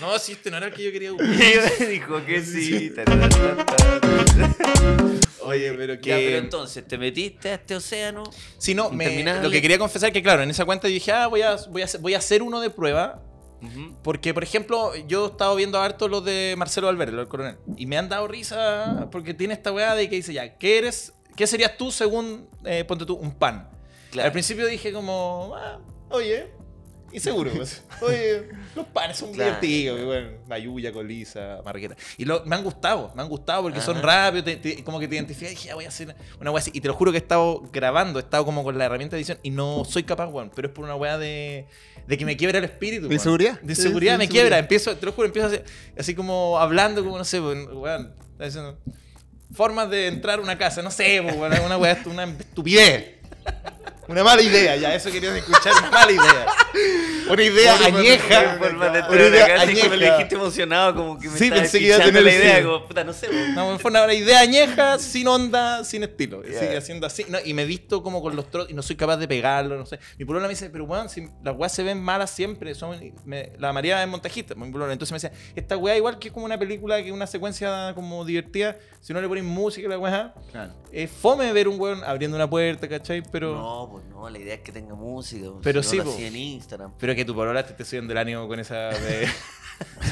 No, 0.00 0.18
si 0.18 0.32
este 0.32 0.50
no 0.50 0.58
era 0.58 0.66
el 0.66 0.74
que 0.74 0.82
yo 0.84 0.92
quería 0.92 1.10
Y 1.80 1.84
dijo 1.84 2.24
que 2.26 2.42
sí. 2.42 2.92
Oye, 5.40 5.72
pero 5.72 5.98
que. 6.00 6.08
Ya, 6.10 6.16
pero 6.16 6.38
entonces, 6.38 6.86
¿te 6.86 6.98
metiste 6.98 7.50
a 7.50 7.54
este 7.54 7.76
océano? 7.76 8.24
Si 8.58 8.74
no, 8.74 8.90
me- 8.90 9.22
lo 9.42 9.50
que 9.50 9.62
quería 9.62 9.78
confesar 9.78 10.12
que, 10.12 10.22
claro, 10.22 10.42
en 10.42 10.50
esa 10.50 10.64
cuenta 10.66 10.88
yo 10.88 10.94
dije, 10.94 11.12
ah, 11.12 11.26
voy 11.28 11.42
a, 11.42 11.56
voy 11.70 11.82
a, 11.82 11.84
hacer, 11.86 12.00
voy 12.00 12.14
a 12.14 12.18
hacer 12.18 12.42
uno 12.42 12.60
de 12.60 12.70
prueba. 12.70 13.22
Porque, 14.02 14.34
por 14.34 14.42
ejemplo, 14.42 14.94
yo 15.06 15.26
he 15.26 15.28
estado 15.30 15.54
viendo 15.56 15.80
harto 15.80 16.08
los 16.08 16.24
de 16.24 16.54
Marcelo 16.56 16.86
Valverde, 16.86 17.16
del 17.16 17.28
coronel. 17.28 17.56
Y 17.76 17.86
me 17.86 17.96
han 17.96 18.08
dado 18.08 18.28
risa 18.28 19.08
porque 19.10 19.34
tiene 19.34 19.54
esta 19.54 19.72
weá 19.72 19.94
de 19.94 20.08
que 20.08 20.16
dice, 20.16 20.32
ya, 20.32 20.56
¿qué 20.58 20.78
eres? 20.78 21.12
¿Qué 21.36 21.46
serías 21.46 21.76
tú 21.76 21.90
según, 21.90 22.48
eh, 22.64 22.84
ponte 22.84 23.04
tú, 23.04 23.14
un 23.14 23.32
pan? 23.32 23.68
Claro. 24.10 24.26
Al 24.26 24.32
principio 24.32 24.66
dije 24.66 24.92
como, 24.92 25.54
ah, 25.56 25.80
oye, 26.10 26.52
inseguro. 27.14 27.50
pues. 27.54 27.82
Oye, 28.02 28.48
los 28.74 28.86
panes 28.86 29.16
son 29.16 29.32
Claro. 29.32 29.50
divertidos. 29.60 30.00
y 30.00 30.04
bueno, 30.04 30.28
mayuya, 30.48 30.92
colisa, 30.92 31.60
marraqueta. 31.64 31.96
Y 32.18 32.24
lo- 32.24 32.44
me 32.44 32.56
han 32.56 32.64
gustado, 32.64 33.12
me 33.14 33.22
han 33.22 33.28
gustado 33.28 33.62
porque 33.62 33.80
son 33.80 34.02
rápidos, 34.02 34.44
te- 34.44 34.56
te- 34.56 34.84
como 34.84 34.98
que 35.00 35.08
te 35.08 35.14
identificas 35.14 35.52
y 35.52 35.54
dije, 35.54 35.70
ah, 35.70 35.74
voy 35.76 35.84
a 35.84 35.88
hacer 35.88 36.14
una 36.40 36.50
weá 36.50 36.60
así. 36.60 36.70
Y 36.74 36.80
te 36.80 36.88
lo 36.88 36.94
juro 36.94 37.12
que 37.12 37.18
he 37.18 37.20
estado 37.20 37.62
grabando, 37.72 38.18
he 38.18 38.22
estado 38.22 38.44
como 38.44 38.62
con 38.64 38.76
la 38.76 38.84
herramienta 38.86 39.16
de 39.16 39.20
edición 39.22 39.38
y 39.42 39.50
no 39.50 39.84
soy 39.84 40.02
capaz, 40.02 40.26
weón. 40.26 40.50
Pero 40.54 40.68
es 40.68 40.74
por 40.74 40.84
una 40.84 40.96
weá 40.96 41.16
de, 41.18 41.66
de 42.06 42.18
que 42.18 42.24
me 42.24 42.36
quiebra 42.36 42.58
el 42.58 42.64
espíritu. 42.64 43.02
¿De 43.02 43.08
weón. 43.08 43.14
inseguridad? 43.14 43.60
De 43.60 43.74
sí, 43.74 43.88
me 44.18 44.28
quiebra. 44.28 44.58
Empiezo, 44.58 44.96
te 44.96 45.06
lo 45.06 45.12
juro, 45.12 45.26
empiezo 45.26 45.48
así, 45.48 45.58
así 45.96 46.14
como 46.14 46.58
hablando, 46.58 47.02
como 47.04 47.16
no 47.16 47.24
sé, 47.24 47.40
weón. 47.40 48.12
está 48.32 48.44
diciendo, 48.44 48.78
formas 49.52 49.88
de 49.88 50.08
entrar 50.08 50.40
a 50.40 50.42
una 50.42 50.58
casa, 50.58 50.82
no 50.82 50.90
sé, 50.90 51.20
weón, 51.20 51.52
una 51.64 51.76
weá, 51.78 52.02
una 52.06 52.24
estupidez. 52.24 53.14
Una 54.06 54.22
mala 54.22 54.42
idea, 54.42 54.76
ya, 54.76 54.94
eso 54.94 55.10
querías 55.10 55.34
escuchar, 55.36 55.72
una 55.78 55.90
mala 55.90 56.12
idea. 56.12 56.46
Una 57.30 57.42
idea 57.42 57.76
añeja. 57.86 58.56
De 58.58 58.68
Una 58.68 58.98
idea 59.28 59.64
y 59.64 59.80
como 59.80 59.94
le 59.94 59.96
añeja. 59.96 60.16
dijiste 60.16 60.34
emocionado, 60.34 60.94
como 60.94 61.18
que 61.18 61.28
me 61.30 61.38
Sí, 61.38 61.50
pensé 61.50 61.78
que 61.78 61.86
iba 61.86 61.96
a 61.96 62.04
tener 62.04 62.22
la 62.22 62.32
idea, 62.34 62.56
sí. 62.58 62.64
como, 62.64 62.86
puta, 62.86 63.02
no 63.04 63.12
sé. 63.14 63.28
No, 63.54 63.78
fue 63.78 63.90
una 63.90 64.12
idea 64.12 64.40
añeja, 64.40 64.98
sin 64.98 65.26
onda, 65.26 65.84
sin 65.84 66.02
estilo. 66.02 66.42
Sigue 66.44 66.76
haciendo 66.76 67.06
así. 67.06 67.24
No, 67.30 67.38
y 67.42 67.54
me 67.54 67.62
he 67.62 67.66
visto 67.66 68.02
como 68.02 68.20
con 68.20 68.36
los 68.36 68.50
trotes 68.50 68.70
y 68.72 68.74
no 68.74 68.82
soy 68.82 68.96
capaz 68.96 69.16
de 69.16 69.26
pegarlo, 69.26 69.76
no 69.78 69.86
sé. 69.86 69.98
Mi 70.18 70.26
polola 70.26 70.46
me 70.46 70.50
dice, 70.52 70.68
pero 70.68 70.84
weón, 70.84 71.08
si 71.08 71.26
las 71.42 71.56
weas 71.56 71.72
se 71.72 71.82
ven 71.82 71.98
malas 72.02 72.30
siempre. 72.30 72.74
Son, 72.74 72.98
me- 73.24 73.52
la 73.58 73.72
María 73.72 74.02
es 74.02 74.08
montajista, 74.08 74.54
mi 74.54 74.70
polola. 74.70 74.92
Entonces 74.92 75.12
me 75.12 75.16
decía, 75.30 75.32
esta 75.56 75.78
wea 75.78 75.96
igual 75.96 76.18
que 76.18 76.28
es 76.28 76.34
como 76.34 76.44
una 76.44 76.58
película, 76.58 76.98
que 77.00 77.06
es 77.08 77.12
una 77.14 77.26
secuencia 77.26 77.92
como 77.94 78.22
divertida, 78.26 78.76
si 79.00 79.14
no 79.14 79.20
le 79.22 79.28
ponen 79.28 79.46
música 79.46 79.86
a 79.86 79.90
la 79.90 79.98
wea, 79.98 80.34
es 80.92 81.10
fome 81.10 81.50
ver 81.54 81.68
un 81.68 81.80
weón 81.80 82.04
abriendo 82.04 82.36
una 82.36 82.48
puerta, 82.50 82.86
¿cachai? 82.86 83.22
Pero... 83.32 83.54
No, 83.54 83.93
pues 84.00 84.06
no, 84.06 84.28
la 84.28 84.38
idea 84.38 84.54
es 84.54 84.60
que 84.60 84.72
tenga 84.72 84.94
música. 84.94 85.46
pues, 85.50 85.60
Pero 85.62 85.82
si 85.82 85.90
sí, 85.90 85.98
no 85.98 86.04
po. 86.04 86.16
en 86.18 86.36
Instagram. 86.36 86.92
Pero 86.98 87.14
que 87.14 87.24
tu 87.24 87.34
polola 87.34 87.64
te 87.64 87.72
esté 87.72 87.84
subiendo 87.84 88.12
el 88.12 88.18
ánimo 88.18 88.46
con 88.48 88.58
esa 88.60 88.74
de... 88.90 89.28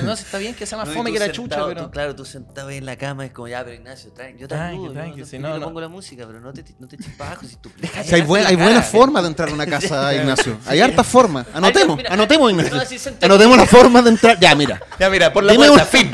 No, 0.02 0.16
si 0.16 0.24
está 0.24 0.38
bien 0.38 0.54
que 0.56 0.66
sea 0.66 0.76
más 0.78 0.88
No, 0.88 0.94
fome 0.94 1.12
que 1.12 1.18
la 1.20 1.26
sentado- 1.26 1.44
chucha, 1.44 1.66
pero... 1.68 1.84
tú, 1.84 1.90
claro, 1.92 2.16
tú 2.16 2.24
sentado 2.24 2.68
ahí 2.68 2.78
en 2.78 2.86
la 2.86 2.96
cama 2.96 3.24
es 3.26 3.30
como, 3.32 3.46
ya, 3.46 3.62
pero 3.64 3.76
Ignacio, 3.76 4.10
tranqui, 4.12 4.40
yo 4.40 4.48
te 4.48 4.54
ayudo, 4.56 4.92
tranqui, 4.92 5.20
yo, 5.20 5.24
yo 5.26 5.38
no, 5.40 5.52
te 5.54 5.58
no. 5.60 5.66
pongo 5.66 5.80
la 5.80 5.88
música, 5.88 6.24
pero 6.26 6.40
no 6.40 6.52
te, 6.52 6.64
no 6.80 6.88
te 6.88 6.96
eches 6.96 7.20
abajo 7.20 7.46
si 7.46 7.56
tú... 7.56 7.70
Si 8.04 8.14
hay, 8.14 8.22
buen- 8.22 8.44
hay 8.46 8.56
buenas 8.56 8.88
formas 8.90 9.22
de 9.22 9.28
entrar 9.28 9.48
a 9.48 9.52
una 9.52 9.66
casa, 9.66 10.12
Ignacio. 10.16 10.58
Hay 10.66 10.80
hartas 10.80 11.06
formas. 11.06 11.46
Anotemos, 11.54 11.96
mira, 11.96 12.12
anotemos, 12.12 12.52
no, 12.52 12.60
Ignacio. 12.60 12.98
senté. 12.98 13.24
Anotemos 13.26 13.56
las 13.56 13.68
formas 13.70 14.02
de 14.04 14.10
entrar. 14.10 14.38
Ya, 14.40 14.54
mira. 14.56 14.80
Ya, 14.98 15.08
mira, 15.08 15.32
por 15.32 15.44
la 15.44 15.52
Dime 15.52 15.68
puerta, 15.68 15.82
una- 15.84 15.84
fin. 15.86 16.10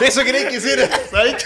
Eso 0.00 0.22
queréis 0.24 0.46
que 0.46 0.56
hiciera, 0.56 0.88
¿sabes? 1.10 1.44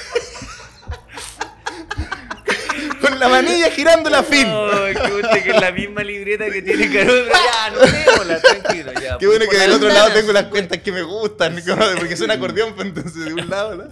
La 3.22 3.28
manilla 3.28 3.70
girando 3.70 4.10
la 4.10 4.22
fin. 4.22 4.46
Qué 4.46 5.10
bueno 5.12 5.28
que 5.42 5.50
es 5.50 5.60
la 5.60 5.72
misma 5.72 6.02
libreta 6.02 6.50
que 6.50 6.62
tiene 6.62 6.90
Carol. 6.92 7.26
Ya, 7.32 7.70
no 7.70 7.78
démosla, 7.80 8.40
tranquilo, 8.40 8.92
ya. 9.00 9.18
Qué 9.18 9.26
bueno 9.26 9.44
Por 9.44 9.54
que 9.54 9.60
del 9.60 9.72
otro 9.72 9.88
lado 9.88 10.12
tengo 10.12 10.32
las 10.32 10.44
sí, 10.44 10.50
cuentas 10.50 10.78
que 10.78 10.92
me 10.92 11.02
gustan, 11.02 11.54
porque 11.98 12.14
es 12.14 12.20
un 12.20 12.30
acordeón, 12.30 12.74
pues 12.74 12.88
entonces 12.88 13.24
de 13.24 13.34
un 13.34 13.48
lado, 13.48 13.76
¿no? 13.76 13.84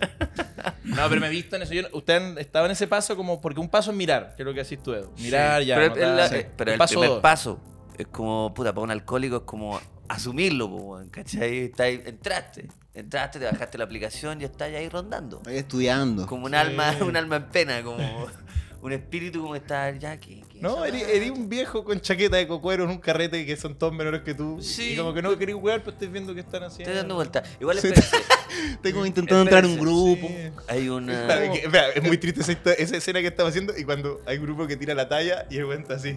No, 0.84 1.08
pero 1.08 1.20
me 1.20 1.28
he 1.28 1.30
visto 1.30 1.56
en 1.56 1.62
eso. 1.62 1.72
Yo, 1.72 1.82
usted 1.92 2.38
estaba 2.38 2.66
en 2.66 2.72
ese 2.72 2.86
paso 2.86 3.16
como, 3.16 3.40
porque 3.40 3.60
un 3.60 3.68
paso 3.68 3.90
es 3.90 3.96
mirar, 3.96 4.34
que 4.36 4.42
es 4.42 4.46
lo 4.46 4.52
que 4.54 4.60
haces 4.60 4.82
tú, 4.82 4.92
Edu. 4.92 5.12
Mirar, 5.18 5.62
ya. 5.62 5.76
Pero, 5.76 5.94
el- 5.94 6.16
la- 6.16 6.28
sí. 6.28 6.42
pero 6.56 6.72
el 6.72 6.78
paso 6.78 6.94
primer 6.94 7.08
dos. 7.10 7.20
paso 7.20 7.60
es 7.96 8.06
como, 8.08 8.52
puta, 8.54 8.72
para 8.72 8.82
un 8.84 8.90
alcohólico 8.90 9.36
es 9.36 9.42
como 9.42 9.80
asumirlo, 10.08 10.66
weón, 10.66 11.08
¿cachai? 11.10 11.58
Está 11.66 11.84
ahí, 11.84 12.02
entraste, 12.04 12.66
entraste, 12.94 13.38
te 13.38 13.44
bajaste 13.44 13.78
la 13.78 13.84
aplicación 13.84 14.40
y 14.40 14.44
estás 14.44 14.68
ahí 14.74 14.88
rondando. 14.88 15.36
Estoy 15.38 15.56
estudiando. 15.56 16.26
Como 16.26 16.46
un 16.46 16.54
alma, 16.54 16.96
un 17.00 17.16
alma 17.16 17.36
en 17.36 17.44
pena, 17.48 17.82
como 17.82 17.98
un 18.82 18.92
espíritu 18.92 19.42
como 19.42 19.54
está 19.54 19.90
ya 19.96 20.16
que... 20.18 20.42
No, 20.60 20.84
eres, 20.84 21.30
un 21.30 21.48
viejo 21.48 21.84
con 21.84 22.00
chaqueta 22.00 22.36
de 22.36 22.46
cocuero 22.46 22.84
en 22.84 22.90
un 22.90 22.98
carrete 22.98 23.44
que 23.46 23.56
son 23.56 23.74
todos 23.74 23.92
menores 23.92 24.22
que 24.22 24.34
tú. 24.34 24.58
Sí. 24.62 24.92
Y 24.92 24.96
como 24.96 25.12
que 25.14 25.22
no 25.22 25.36
querés 25.38 25.54
jugar, 25.54 25.80
pero 25.80 25.92
estoy 25.92 26.08
viendo 26.08 26.34
que 26.34 26.40
están 26.40 26.62
haciendo. 26.64 26.90
Estoy 26.90 26.96
dando 26.96 27.14
vuelta. 27.14 27.42
Igual 27.60 27.78
espérense, 27.78 28.16
Estoy 28.72 28.92
como 28.92 29.06
intentando 29.06 29.42
entrar 29.42 29.64
en 29.64 29.70
un 29.72 29.78
grupo. 29.78 30.28
Sí. 30.28 30.50
hay 30.68 30.88
una... 30.88 31.20
Espera, 31.20 31.52
que- 31.52 31.58
espera, 31.58 31.88
es 31.90 32.02
muy 32.02 32.18
triste 32.18 32.40
esa, 32.40 32.52
esa 32.72 32.96
escena 32.96 33.20
que 33.20 33.28
estamos 33.28 33.50
haciendo 33.50 33.76
y 33.76 33.84
cuando 33.84 34.20
hay 34.26 34.38
un 34.38 34.44
grupo 34.44 34.66
que 34.66 34.76
tira 34.76 34.94
la 34.94 35.08
talla 35.08 35.46
y 35.50 35.56
el 35.56 35.70
está 35.72 35.94
así. 35.94 36.16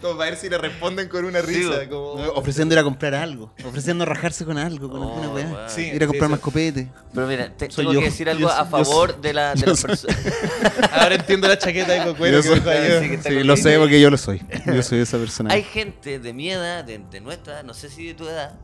Como 0.00 0.16
para 0.16 0.30
ver 0.30 0.38
si 0.38 0.48
le 0.48 0.58
responden 0.58 1.08
con 1.08 1.24
una 1.24 1.40
risa. 1.42 1.88
como... 1.88 2.12
Ofreciendo 2.34 2.74
ir 2.74 2.78
a 2.78 2.82
comprar 2.84 3.14
algo. 3.14 3.52
Ofreciendo 3.64 4.04
rajarse 4.04 4.44
con 4.44 4.58
algo, 4.58 4.88
con 4.90 5.02
Oh, 5.02 5.08
alguna 5.12 5.28
weá. 5.30 5.46
weón. 5.46 5.70
Sí, 5.70 5.82
Ir 5.92 6.02
a 6.02 6.06
comprar 6.06 6.28
sí, 6.28 6.32
más 6.32 6.40
copete. 6.40 6.88
Pero 7.14 7.26
mira, 7.26 7.56
te- 7.56 7.68
tengo 7.68 7.92
yo. 7.92 7.98
que 8.00 8.06
decir 8.06 8.28
algo 8.28 8.40
Yo 8.42 8.50
a 8.50 8.64
yo 8.64 8.70
favor 8.70 9.20
de, 9.20 9.32
la, 9.32 9.54
de 9.54 9.66
las 9.66 9.82
personas. 9.82 10.16
Ahora 10.92 11.14
entiendo 11.14 11.48
la 11.48 11.58
chaqueta 11.58 11.92
de 11.92 12.04
cocuero 12.10 12.40
que. 12.42 13.18
Sí, 13.22 13.42
lo 13.44 13.56
sé 13.56 13.78
porque 13.78 14.00
yo 14.00 14.10
lo 14.10 14.16
soy. 14.16 14.42
Yo 14.66 14.82
soy 14.82 15.00
esa 15.00 15.18
persona. 15.18 15.52
Hay 15.54 15.62
gente 15.64 16.18
de 16.18 16.32
mi 16.32 16.50
edad, 16.50 16.84
de, 16.84 16.98
de 17.10 17.20
nuestra 17.20 17.54
edad, 17.54 17.64
no 17.64 17.74
sé 17.74 17.88
si 17.88 18.06
de 18.06 18.14
tu 18.14 18.28
edad, 18.28 18.58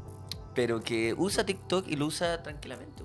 pero 0.55 0.83
que 0.83 1.15
usa 1.17 1.45
TikTok 1.45 1.87
y 1.89 1.97
lo 1.97 2.07
usa 2.07 2.43
tranquilamente. 2.43 2.96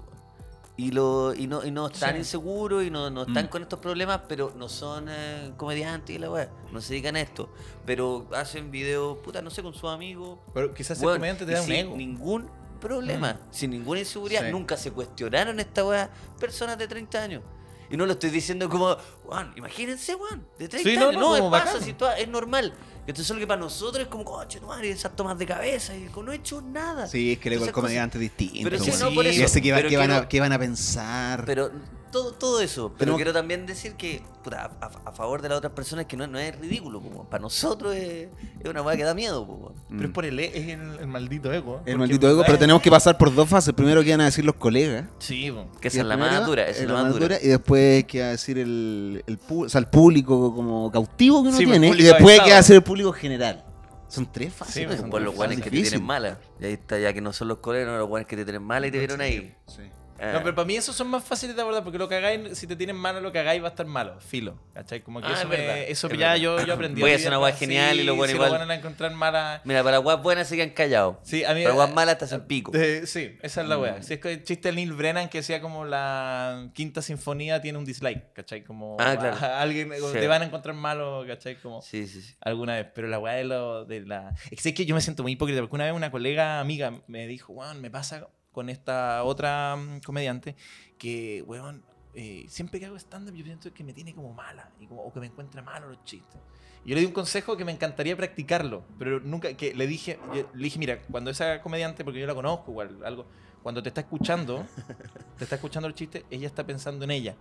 Y, 0.78 0.92
lo, 0.92 1.34
y, 1.36 1.48
no, 1.48 1.64
y 1.66 1.70
no 1.72 1.88
están 1.88 2.14
Sí. 2.14 2.18
inseguros 2.20 2.84
y 2.84 2.90
no, 2.90 3.10
no 3.10 3.24
están 3.24 3.46
Mm. 3.46 3.50
con 3.50 3.62
estos 3.62 3.80
problemas, 3.80 4.22
pero 4.28 4.54
no 4.56 4.68
son 4.70 5.08
eh, 5.10 5.52
comediantes 5.58 6.16
y 6.16 6.20
la 6.20 6.32
weá. 6.32 6.50
No 6.72 6.82
se 6.82 6.94
dedican 6.94 7.16
a 7.18 7.22
esto. 7.22 7.50
Pero 7.86 8.28
hacen 8.34 8.72
videos, 8.72 9.18
puta, 9.20 9.42
no 9.42 9.50
sé, 9.50 9.62
con 9.62 9.74
sus 9.74 9.90
amigos. 9.90 10.40
Pero 10.54 10.74
quizás 10.74 10.98
ser 10.98 11.08
comediante 11.10 11.46
te 11.46 11.52
da 11.52 11.60
un 11.62 11.66
sin 11.68 11.76
ego. 11.76 11.96
ningún 11.98 12.50
problema, 12.80 13.40
sin 13.52 13.70
ninguna 13.72 14.00
inseguridad. 14.00 14.44
Sí. 14.46 14.52
Nunca 14.52 14.76
se 14.78 14.92
cuestionaron 14.92 15.60
esta 15.60 15.86
weá 15.86 16.10
personas 16.40 16.78
de 16.78 16.88
30 16.88 17.22
años. 17.22 17.44
Y 17.92 17.98
no 17.98 18.06
lo 18.06 18.14
estoy 18.14 18.30
diciendo 18.30 18.70
como, 18.70 18.96
Juan, 19.26 19.54
imagínense, 19.58 20.14
Juan, 20.14 20.48
de 20.58 20.70
30 20.70 20.90
Sí, 20.90 20.96
no, 20.98 21.10
años. 21.10 21.22
no, 21.22 21.38
No, 21.38 21.58
es 21.58 21.64
pasa, 21.64 21.82
si 21.82 21.92
toda- 21.94 22.18
es 22.18 22.28
normal. 22.30 22.74
Entonces, 23.02 23.26
solo 23.26 23.40
que 23.40 23.48
para 23.48 23.60
nosotros 23.60 24.04
es 24.04 24.08
como, 24.10 24.24
coche, 24.24 24.60
tu 24.60 24.68
madre, 24.68 24.92
esas 24.92 25.16
tomas 25.16 25.38
de 25.38 25.46
cabeza 25.46 25.96
y 25.96 26.08
no 26.24 26.32
he 26.32 26.36
hecho 26.36 26.62
nada. 26.62 27.08
Sí, 27.08 27.32
es 27.34 27.40
que 27.40 27.50
el 27.50 27.54
ego 27.54 27.62
del 27.62 27.70
Esas 27.70 27.74
cosas- 27.74 27.84
comediante 27.88 28.18
es 28.18 28.22
distinto. 28.22 28.70
Pero 28.70 28.84
sí, 28.84 28.92
no 29.00 29.14
por 29.14 29.26
Y 29.26 29.30
eso. 29.30 29.44
ese 29.46 29.62
que, 29.62 29.72
va- 29.72 29.78
pero 29.78 29.90
que 29.90 29.98
van 29.98 30.12
a, 30.12 30.30
que 30.30 30.40
van 30.40 30.52
a 30.54 30.60
pensar. 30.60 31.44
Pero 31.46 31.72
todo, 32.12 32.34
todo 32.34 32.62
eso. 32.62 32.90
Pero 32.90 32.98
Tenemos- 33.00 33.18
quiero 33.18 33.34
también 33.34 33.66
decir 33.66 33.94
que, 33.96 34.22
puta, 34.44 34.72
a, 34.82 35.12
favor 35.12 35.42
de 35.42 35.50
las 35.50 35.58
otras 35.58 35.74
personas, 35.74 36.06
que 36.06 36.16
no, 36.18 36.28
no 36.28 36.38
es 36.38 36.58
ridículo. 36.60 37.02
po, 37.02 37.24
para 37.30 37.42
nosotros 37.42 37.96
es, 37.96 38.28
es 38.60 38.70
una 38.70 38.82
weá 38.82 38.96
que 38.98 39.04
da 39.04 39.14
miedo. 39.14 39.46
po, 39.46 39.54
weón. 39.54 39.74
Pero 39.90 40.04
es 40.06 40.10
por 40.12 40.26
el, 40.26 40.40
e- 40.40 40.52
es 40.58 40.68
el, 40.70 41.00
el 41.00 41.08
maldito 41.08 41.52
ego. 41.52 41.82
el 41.86 41.98
maldito 41.98 42.30
ego, 42.30 42.44
pero 42.46 42.58
tenemos 42.58 42.82
que 42.82 42.92
pasar 42.92 43.18
por 43.18 43.34
dos 43.34 43.48
fases. 43.50 43.74
Primero 43.74 44.04
que 44.04 44.12
van 44.12 44.22
a 44.22 44.26
decir 44.26 44.46
los 44.46 44.56
colegas. 44.56 45.06
Sí, 45.20 45.52
po. 45.52 45.68
Que 45.80 45.88
esa 45.88 46.02
es 46.02 46.06
la 46.06 46.16
primero, 46.16 46.34
más 46.40 46.46
dura. 46.46 46.68
Esa 46.68 46.82
es 46.82 46.88
la 46.88 47.04
más 47.04 47.20
dura. 47.20 47.38
Y 47.42 47.48
después 47.48 48.04
que 48.06 48.20
va 48.22 48.28
a 48.28 48.32
decir 48.32 48.58
el, 48.60 49.24
el, 49.26 49.40
o 49.50 49.70
sea, 49.70 49.80
el 49.80 49.88
público 49.88 50.54
como 50.54 50.92
cautivo 50.92 51.42
que 51.44 51.50
uno 51.50 51.58
Sí, 51.58 51.66
pues, 51.66 51.80
tiene. 51.80 51.98
Y 51.98 52.04
después 52.04 52.42
que 52.42 52.52
va 52.52 52.58
a 52.58 52.64
ser 52.64 52.76
el 52.78 52.84
público 52.84 53.12
general. 53.14 53.66
Son 54.08 54.30
tres 54.30 54.54
fases. 54.54 54.74
Sí, 54.74 54.86
pues, 54.86 55.00
son 55.00 55.10
Por 55.10 55.22
los 55.22 55.34
guanes 55.34 55.62
que 55.62 55.70
te 55.72 55.82
tienen 55.82 56.04
mala. 56.04 56.38
Y 56.60 56.66
ahí 56.66 56.74
está, 56.74 57.00
ya 57.00 57.14
que 57.14 57.22
no 57.22 57.32
son 57.32 57.48
los 57.48 57.60
colegas, 57.60 57.88
no 57.88 57.98
los 57.98 58.10
guanes 58.10 58.28
que 58.28 58.36
te 58.36 58.44
tienen 58.44 58.62
mala 58.62 58.88
y 58.88 58.92
te 58.92 58.98
vieron 59.00 59.22
ahí. 59.22 59.56
Sí. 59.68 59.84
No, 60.22 60.44
pero 60.44 60.54
para 60.56 60.66
mí 60.66 60.76
esos 60.76 60.96
son 60.96 61.08
más 61.08 61.24
fáciles 61.24 61.56
de 61.56 61.62
abordar 61.62 61.84
porque 61.84 61.98
lo 61.98 62.08
que 62.08 62.16
hagáis, 62.16 62.58
si 62.58 62.68
te 62.68 62.76
tienen 62.76 62.96
malo, 62.96 63.22
lo 63.22 63.32
que 63.32 63.40
hagáis 63.40 63.62
va 63.62 63.68
a 63.68 63.70
estar 63.72 63.86
malo, 63.86 64.20
filo. 64.22 64.58
¿Cachai? 64.74 65.02
Como 65.02 65.20
que 65.22 65.28
Ah, 65.28 65.32
eso, 65.34 65.42
es 65.44 65.48
me- 65.50 65.58
verdad, 65.58 65.78
eso 65.80 66.08
es 66.08 66.18
ya 66.18 66.36
yo, 66.38 66.64
yo 66.66 66.74
aprendí. 66.74 67.02
Voy 67.02 67.12
a 67.12 67.16
hacer 67.16 67.28
una 67.30 67.38
guay 67.38 67.54
genial 67.54 68.00
y 68.00 68.04
lo 68.04 68.16
bueno 68.16 68.30
si 68.32 68.36
igual- 68.36 68.52
lo 68.54 68.60
van 68.60 68.72
a 68.72 68.76
encontrar 68.76 69.12
mala. 69.14 69.62
Mira, 69.66 69.84
para 69.84 69.98
guas 69.98 70.22
buenas 70.22 70.48
se 70.48 70.56
quedan 70.56 70.70
callados. 70.72 71.18
Sí, 71.24 71.44
a 71.44 71.54
mí. 71.54 71.64
Para 71.64 71.76
guas 71.76 71.94
malas 71.94 72.18
te 72.18 72.26
hacen 72.26 72.42
pico. 72.48 72.72
Eh, 72.76 73.04
sí, 73.06 73.38
esa 73.42 73.62
es 73.62 73.68
la 73.68 73.78
Mm. 73.78 73.82
wea. 73.82 74.04
Si 74.04 74.14
es 74.14 74.20
que 74.20 74.32
el 74.34 74.44
chiste 74.44 74.70
de 74.70 74.76
Neil 74.76 74.94
Brennan 74.94 75.28
que 75.30 75.40
decía 75.40 75.60
como 75.62 75.86
la 75.86 76.70
quinta 76.74 77.02
sinfonía 77.02 77.62
tiene 77.62 77.78
un 77.78 77.86
dislike, 77.86 78.34
¿cachai? 78.34 78.64
Como 78.64 78.98
Ah, 79.00 79.16
claro. 79.20 79.38
a- 79.42 79.46
a 79.58 79.62
alguien 79.62 79.92
Sí. 79.92 80.04
te 80.14 80.28
van 80.28 80.42
a 80.42 80.46
encontrar 80.46 80.76
malo, 80.76 81.24
¿cachai? 81.28 81.56
Como 81.56 81.82
Sí, 81.82 82.08
sí, 82.08 82.22
sí. 82.22 82.36
alguna 82.42 82.76
vez. 82.76 82.88
Pero 82.94 83.08
la 83.08 83.20
weá 83.20 83.34
de, 83.34 83.44
lo, 83.44 83.86
de 83.86 84.02
la. 84.02 84.34
Es 84.52 84.62
que, 84.62 84.70
es 84.70 84.76
que 84.76 84.86
yo 84.86 84.96
me 84.96 85.02
siento 85.02 85.24
muy 85.24 85.32
hipócrita 85.34 85.62
porque 85.62 85.76
una 85.76 85.86
vez 85.86 85.94
una 85.94 86.12
colega 86.12 86.60
amiga 86.60 86.94
me 87.08 87.28
dijo, 87.28 87.54
weón, 87.54 87.82
me 87.82 87.90
pasa 87.90 88.28
con 88.52 88.70
esta 88.70 89.24
otra 89.24 89.76
mm, 89.76 90.02
comediante 90.02 90.56
que, 90.98 91.44
weón, 91.48 91.84
eh, 92.14 92.46
siempre 92.50 92.80
que 92.80 92.86
hago 92.86 92.98
stand-up 92.98 93.34
yo 93.34 93.46
siento 93.46 93.74
que 93.74 93.84
me 93.84 93.94
tiene 93.94 94.14
como 94.14 94.34
mala 94.34 94.70
y 94.80 94.88
como, 94.88 95.02
o 95.04 95.14
que 95.14 95.20
me 95.20 95.28
encuentra 95.28 95.62
malo 95.62 95.88
los 95.90 96.04
chistes. 96.04 96.40
Y 96.84 96.90
yo 96.90 96.96
le 96.96 97.02
di 97.02 97.08
un 97.08 97.14
consejo 97.14 97.56
que 97.56 97.64
me 97.64 97.72
encantaría 97.72 98.18
practicarlo, 98.18 98.84
pero 98.98 99.20
nunca, 99.20 99.54
que 99.56 99.74
le 99.74 99.88
dije, 99.88 100.20
yo 100.34 100.50
le 100.54 100.64
dije, 100.64 100.80
mira, 100.80 101.02
cuando 101.04 101.30
esa 101.30 101.62
comediante, 101.62 102.04
porque 102.04 102.20
yo 102.20 102.28
la 102.28 102.34
conozco 102.34 102.72
igual, 102.72 102.98
algo, 103.06 103.26
cuando 103.62 103.84
te 103.84 103.90
está 103.90 104.02
escuchando, 104.02 104.66
te 105.38 105.44
está 105.44 105.56
escuchando 105.56 105.88
los 105.88 105.96
chistes, 105.96 106.26
ella 106.30 106.48
está 106.48 106.66
pensando 106.66 107.06
en 107.06 107.12
ella. 107.12 107.36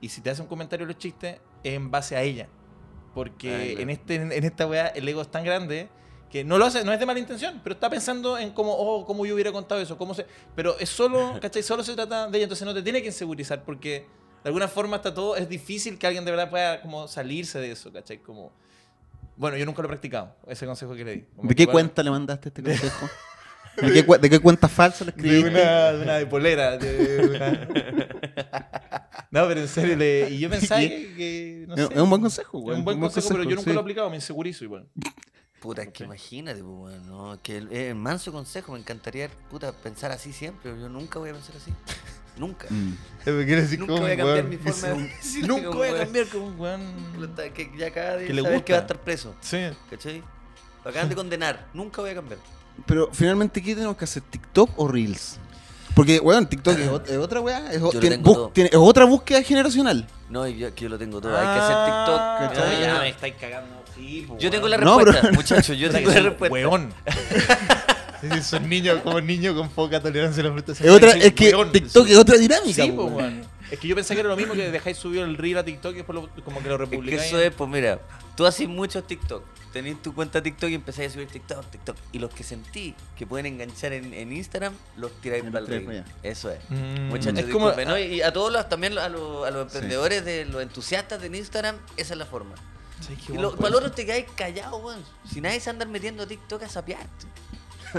Y 0.00 0.08
si 0.08 0.20
te 0.20 0.30
hace 0.30 0.42
un 0.42 0.48
comentario 0.48 0.86
los 0.86 0.98
chistes, 0.98 1.38
es 1.62 1.74
en 1.74 1.90
base 1.90 2.16
a 2.16 2.22
ella. 2.22 2.48
Porque 3.14 3.54
Ah, 3.54 3.58
claro. 3.58 3.80
en, 3.82 3.90
este, 3.90 4.14
en 4.16 4.44
esta 4.44 4.66
weá 4.66 4.86
el 4.88 5.06
ego 5.06 5.20
es 5.20 5.30
tan 5.30 5.44
grande 5.44 5.88
que 6.32 6.42
no 6.44 6.56
lo 6.56 6.64
hace, 6.64 6.82
no 6.82 6.92
es 6.94 6.98
de 6.98 7.04
mala 7.04 7.18
intención, 7.20 7.60
pero 7.62 7.74
está 7.74 7.90
pensando 7.90 8.38
en 8.38 8.50
cómo, 8.52 8.72
oh, 8.72 9.04
cómo 9.04 9.26
yo 9.26 9.34
hubiera 9.34 9.52
contado 9.52 9.80
eso, 9.82 9.98
cómo 9.98 10.14
se, 10.14 10.24
pero 10.56 10.78
es 10.78 10.88
solo, 10.88 11.38
¿cachai? 11.42 11.62
Solo 11.62 11.84
se 11.84 11.94
trata 11.94 12.26
de 12.28 12.38
ella, 12.38 12.44
entonces 12.44 12.66
no 12.66 12.72
te 12.72 12.82
tiene 12.82 13.02
que 13.02 13.08
insegurizar 13.08 13.62
porque 13.64 14.06
de 14.42 14.48
alguna 14.48 14.66
forma 14.66 14.96
está 14.96 15.12
todo, 15.12 15.36
es 15.36 15.46
difícil 15.48 15.98
que 15.98 16.06
alguien 16.06 16.24
de 16.24 16.30
verdad 16.30 16.48
pueda 16.48 16.80
como 16.80 17.06
salirse 17.06 17.58
de 17.60 17.70
eso, 17.72 17.92
¿cachai? 17.92 18.18
Como, 18.22 18.50
bueno, 19.36 19.58
yo 19.58 19.66
nunca 19.66 19.82
lo 19.82 19.88
he 19.88 19.90
practicado, 19.90 20.34
ese 20.48 20.64
consejo 20.64 20.94
que 20.94 21.04
le 21.04 21.12
di. 21.16 21.24
Como 21.36 21.48
¿De 21.50 21.54
qué 21.54 21.66
cuenta 21.66 22.02
le 22.02 22.10
mandaste 22.10 22.48
este 22.48 22.62
consejo? 22.62 23.08
¿De 23.80 23.92
qué, 23.92 24.18
de 24.18 24.30
qué 24.30 24.38
cuenta 24.40 24.68
falsa 24.68 25.04
le 25.04 25.12
De 25.16 25.18
escribiste? 25.20 25.50
una, 25.50 25.92
de 25.92 26.02
una 26.02 26.14
de 26.16 26.26
polera. 26.26 26.76
de 26.78 27.28
una- 27.28 27.68
No, 29.30 29.48
pero 29.48 29.60
en 29.60 29.68
serio, 29.68 29.96
le- 29.96 30.28
y 30.30 30.38
yo 30.40 30.50
pensaba 30.50 30.80
que, 30.80 31.14
que, 31.16 31.64
no 31.68 31.74
Es- 31.74 31.86
sé, 31.88 31.94
es 31.94 32.00
un 32.00 32.08
buen 32.10 32.20
consejo, 32.22 32.58
Es 32.58 32.64
güey, 32.64 32.78
un 32.78 32.84
buen 32.84 33.00
consejo, 33.00 33.28
pero 33.30 33.44
yo 33.44 33.50
nunca 33.56 33.62
sí. 33.62 33.70
lo 33.72 33.80
he 33.80 33.82
aplicado, 33.82 34.10
me 34.10 34.16
insegurizo 34.16 34.64
igual. 34.64 34.86
Puta, 35.62 35.82
es 35.82 35.88
que 35.90 36.02
imagínate, 36.04 36.60
pues, 36.62 36.74
weón, 36.76 37.06
no, 37.06 37.38
que 37.42 37.56
el, 37.58 37.72
el 37.72 37.94
manso 37.94 38.32
consejo, 38.32 38.72
me 38.72 38.80
encantaría, 38.80 39.30
puta, 39.48 39.70
pensar 39.72 40.10
así 40.10 40.32
siempre, 40.32 40.70
yo 40.78 40.88
nunca 40.88 41.18
voy 41.20 41.30
a 41.30 41.32
pensar 41.32 41.56
así. 41.56 41.72
Nunca. 42.36 42.66
Mm. 42.70 42.96
Nunca 43.78 43.92
voy 44.00 44.10
a 44.12 44.16
cambiar 44.16 44.44
mi 44.44 44.56
forma 44.56 44.88
de 44.88 45.02
decirle 45.22 45.48
Nunca 45.48 45.68
voy 45.68 45.88
a 45.88 45.98
cambiar 45.98 46.26
como 46.28 46.46
un 46.46 46.58
weón. 46.58 46.80
Que 47.54 47.70
ya 47.76 47.88
acaba 47.88 48.12
de 48.16 48.26
Que 48.26 48.32
le 48.32 48.40
saber 48.42 48.56
gusta. 48.56 48.64
que 48.64 48.72
va 48.72 48.78
a 48.78 48.82
estar 48.82 48.98
preso, 49.00 49.34
Sí. 49.42 49.58
¿cachai? 49.90 50.22
Lo 50.82 50.90
acaban 50.90 51.10
de 51.10 51.14
condenar, 51.22 51.68
nunca 51.74 52.00
voy 52.00 52.10
a 52.10 52.14
cambiar. 52.14 52.40
Pero 52.86 53.10
finalmente, 53.12 53.60
¿qué 53.62 53.74
tenemos 53.74 53.98
que 53.98 54.04
hacer? 54.04 54.22
¿TikTok 54.22 54.70
o 54.78 54.88
Reels? 54.88 55.38
Porque, 55.94 56.20
weón, 56.20 56.48
TikTok 56.48 56.78
es, 56.78 56.90
ot- 56.90 57.06
es 57.06 57.18
otra 57.18 57.40
weá, 57.42 57.70
es, 57.70 57.82
tiene- 58.00 58.18
tiene- 58.54 58.70
otra 58.78 59.04
búsqueda 59.04 59.42
generacional. 59.42 60.08
No, 60.30 60.48
y 60.48 60.56
yo, 60.56 60.74
que 60.74 60.84
yo 60.84 60.88
lo 60.88 60.98
tengo 60.98 61.20
todo, 61.20 61.36
hay 61.36 61.44
que 61.44 61.60
hacer 61.62 61.76
TikTok. 61.84 62.18
Ah, 62.18 62.48
¿cachai? 62.50 62.80
ya 62.80 62.98
me 62.98 63.08
estáis 63.10 63.34
cagando. 63.38 63.81
Sí, 63.94 64.24
po, 64.26 64.38
Yo 64.38 64.50
tengo 64.50 64.68
la 64.68 64.78
No, 64.78 64.98
respuesta, 65.00 65.32
muchachos, 65.32 65.76
yo 65.78 65.90
tengo 65.92 66.10
la 66.10 66.20
respuesta. 66.20 66.52
Weón. 66.52 66.92
Son 68.42 68.68
niños, 68.68 69.00
como 69.02 69.20
niños 69.20 69.54
con 69.56 69.68
poca 69.70 70.00
tolerancia 70.00 70.42
a 70.42 70.46
la 70.46 70.52
fruta. 70.52 70.72
Es, 70.72 70.88
otra, 70.90 71.10
es 71.10 71.32
que 71.32 71.50
weón. 71.54 71.72
TikTok 71.72 72.08
es 72.08 72.16
otra 72.16 72.36
dinámica. 72.38 72.84
Sí, 72.84 72.90
po, 72.92 72.96
po, 72.96 73.04
weón. 73.06 73.16
weón. 73.16 73.46
Es 73.70 73.78
que 73.78 73.88
yo 73.88 73.94
pensé 73.94 74.14
que 74.14 74.20
era 74.20 74.28
lo 74.28 74.36
mismo 74.36 74.52
que 74.54 74.70
dejáis 74.70 74.96
subir 74.98 75.22
el 75.22 75.36
reel 75.36 75.56
a 75.58 75.64
TikTok 75.64 75.92
y 75.92 75.96
después 75.96 76.14
lo- 76.14 76.28
como 76.44 76.62
que 76.62 76.68
lo 76.68 76.74
Es 76.74 76.78
que 76.80 76.84
republicáis. 76.84 77.22
eso 77.28 77.40
es, 77.40 77.52
pues 77.54 77.70
mira, 77.70 78.00
tú 78.36 78.44
haces 78.44 78.68
muchos 78.68 79.06
TikTok, 79.06 79.42
tenés 79.72 80.00
tu 80.02 80.14
cuenta 80.14 80.42
TikTok 80.42 80.68
y 80.68 80.74
empezáis 80.74 81.10
a 81.10 81.14
subir 81.14 81.28
TikTok, 81.28 81.64
TikTok. 81.70 81.96
Y 82.12 82.18
los 82.18 82.30
que 82.34 82.44
sentí 82.44 82.94
que 83.16 83.26
pueden 83.26 83.46
enganchar 83.46 83.94
en, 83.94 84.12
en 84.12 84.30
Instagram, 84.30 84.74
los 84.98 85.10
tiráis 85.22 85.42
para 85.44 85.60
el 85.60 85.66
reel. 85.66 86.04
Eso 86.22 86.50
es. 86.50 86.58
Mm. 86.68 87.08
Muchachos, 87.08 87.38
Es 87.40 87.46
como- 87.46 87.72
¿no? 87.72 87.98
Y 87.98 88.20
a 88.20 88.30
todos 88.32 88.52
los, 88.52 88.68
también 88.68 88.96
a 88.98 89.08
los, 89.08 89.46
a 89.46 89.50
los 89.50 89.62
emprendedores, 89.62 90.22
de 90.26 90.44
los 90.44 90.62
entusiastas 90.62 91.20
de 91.22 91.34
Instagram, 91.36 91.76
esa 91.96 92.12
es 92.12 92.18
la 92.18 92.26
forma. 92.26 92.54
Y 93.28 93.32
lo, 93.38 93.54
para 93.56 93.70
los 93.70 93.78
otros 93.80 93.94
te 93.94 94.04
quedáis 94.06 94.26
callados, 94.34 94.82
weón. 94.82 95.02
Si 95.32 95.40
nadie 95.40 95.60
se 95.60 95.70
anda 95.70 95.84
metiendo 95.84 96.22
a 96.22 96.26
TikTok 96.26 96.62
a 96.62 96.68
sapearte. 96.68 97.26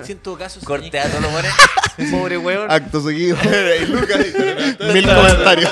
Sí, 0.04 0.14
en 0.14 0.18
todo 0.20 0.38
caso, 0.38 0.60
si 0.60 0.66
Corte 0.66 1.00
a 1.00 1.08
todos 1.08 1.22
los 1.22 1.32
weones. 1.34 1.52
Pobre 2.12 2.38
weón. 2.38 2.72
Acto 2.72 3.02
seguido. 3.02 3.38
Mil 4.94 5.06
comentarios. 5.06 5.72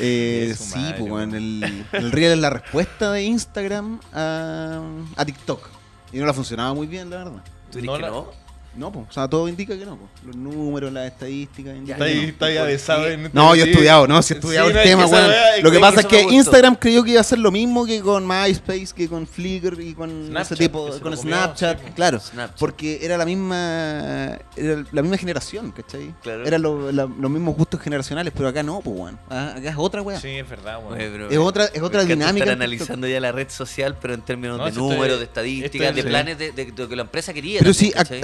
eh, 0.00 0.54
sí, 0.58 0.78
madre, 0.78 0.94
pues, 0.98 1.10
weón. 1.12 1.34
el, 1.34 1.84
el 1.92 2.12
Reel 2.12 2.32
es 2.32 2.38
la 2.38 2.50
respuesta 2.50 3.12
de 3.12 3.22
Instagram 3.22 4.00
a, 4.12 4.80
a 5.16 5.24
TikTok. 5.24 5.68
Y 6.12 6.18
no 6.18 6.24
le 6.24 6.30
ha 6.30 6.34
funcionado 6.34 6.74
muy 6.74 6.86
bien, 6.86 7.10
la 7.10 7.18
verdad. 7.18 7.42
¿Tú 7.70 7.78
dices 7.78 7.86
no 7.86 7.94
que 7.96 8.02
la- 8.02 8.08
no? 8.10 8.45
No, 8.76 8.92
pues, 8.92 9.06
o 9.08 9.12
sea, 9.12 9.28
todo 9.28 9.48
indica 9.48 9.76
que 9.78 9.84
no. 9.86 9.96
Pues. 9.96 10.10
Los 10.26 10.36
números, 10.36 10.92
las 10.92 11.06
estadísticas. 11.06 11.74
Está 11.88 12.04
ahí, 12.04 12.16
no. 12.22 12.28
está 12.28 12.46
ahí 12.46 12.56
avesado 12.58 13.06
en 13.08 13.30
No, 13.32 13.54
yo 13.54 13.64
he 13.64 13.70
estudiado, 13.70 14.06
no, 14.06 14.20
sí 14.22 14.34
he 14.34 14.36
estudiado 14.36 14.66
Sí, 14.66 14.72
el 14.72 14.76
no, 14.76 14.82
tema, 14.82 15.06
weón. 15.06 15.30
Lo 15.62 15.70
que 15.70 15.78
pasa 15.80 16.00
es 16.00 16.06
que. 16.06 16.22
Instagram 16.22 16.74
creyó 16.76 17.02
que 17.04 17.10
iba 17.12 17.20
a 17.20 17.22
hacer 17.22 17.38
lo 17.38 17.50
mismo 17.50 17.86
que 17.86 18.00
con 18.00 18.26
MySpace, 18.26 18.88
que 18.94 19.08
con 19.08 19.26
Flickr 19.26 19.80
y 19.80 19.94
con 19.94 20.10
Snapchat, 20.28 20.52
ese 20.52 20.56
tipo, 20.56 20.86
con 20.88 20.98
comió, 21.00 21.16
Snapchat, 21.16 21.78
sí, 21.80 21.92
claro. 21.94 22.20
Snapchat. 22.20 22.58
Porque 22.58 22.98
era 23.02 23.16
la 23.16 23.24
misma 23.24 24.38
era 24.56 24.84
la 24.92 25.02
misma 25.02 25.16
generación, 25.18 25.72
¿cachai? 25.72 26.14
Claro. 26.22 26.46
Eran 26.46 26.62
lo- 26.62 26.92
los 26.92 27.30
mismos 27.30 27.56
gustos 27.56 27.80
generacionales, 27.80 28.32
pero 28.36 28.48
acá 28.48 28.62
no, 28.62 28.80
pues, 28.80 28.98
weón. 28.98 29.18
Ah, 29.30 29.54
Acá 29.56 29.70
es 29.70 29.76
otra 29.78 30.02
weá. 30.02 30.20
Sí, 30.20 30.28
es 30.28 30.48
verdad, 30.48 30.78
weón. 30.82 30.96
Pero 30.98 31.30
Es 31.30 31.38
otra, 31.38 31.64
es 31.66 31.82
otra 31.82 32.04
dinámica. 32.04 32.44
TikTok. 32.46 32.52
analizando 32.62 33.06
ya 33.08 33.20
la 33.20 33.32
red 33.32 33.48
social, 33.48 33.96
pero 34.00 34.14
en 34.14 34.22
términos 34.22 34.58
No, 34.58 34.64
de 34.66 34.72
si 34.72 34.78
números, 34.78 35.18
de 35.18 35.24
estadísticas, 35.24 35.94
de 35.94 36.02
planes 36.04 36.38
de, 36.38 36.72
lo 36.76 36.88
que 36.88 36.96
la 36.96 37.02
empresa 37.02 37.32
quería. 37.32 37.58
Pero 37.60 37.72
sí, 37.72 37.92
ac- 37.96 38.20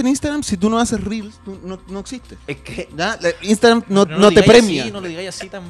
en 0.00 0.08
Instagram, 0.08 0.42
si 0.42 0.56
tú 0.56 0.68
no 0.70 0.78
haces 0.78 1.00
Reels, 1.02 1.34
tú 1.44 1.58
no, 1.62 1.78
no 1.88 2.00
existe. 2.00 2.36
Es 2.46 2.56
que 2.58 2.88
¿Ya? 2.96 3.18
Instagram 3.42 3.84
no, 3.88 4.04
no 4.04 4.18
lo 4.18 4.30
te 4.30 4.42
premia. 4.42 4.82
así, 4.84 4.92
no 4.92 5.00
lo 5.00 5.08
digáis 5.08 5.28
así 5.28 5.48
tan 5.48 5.64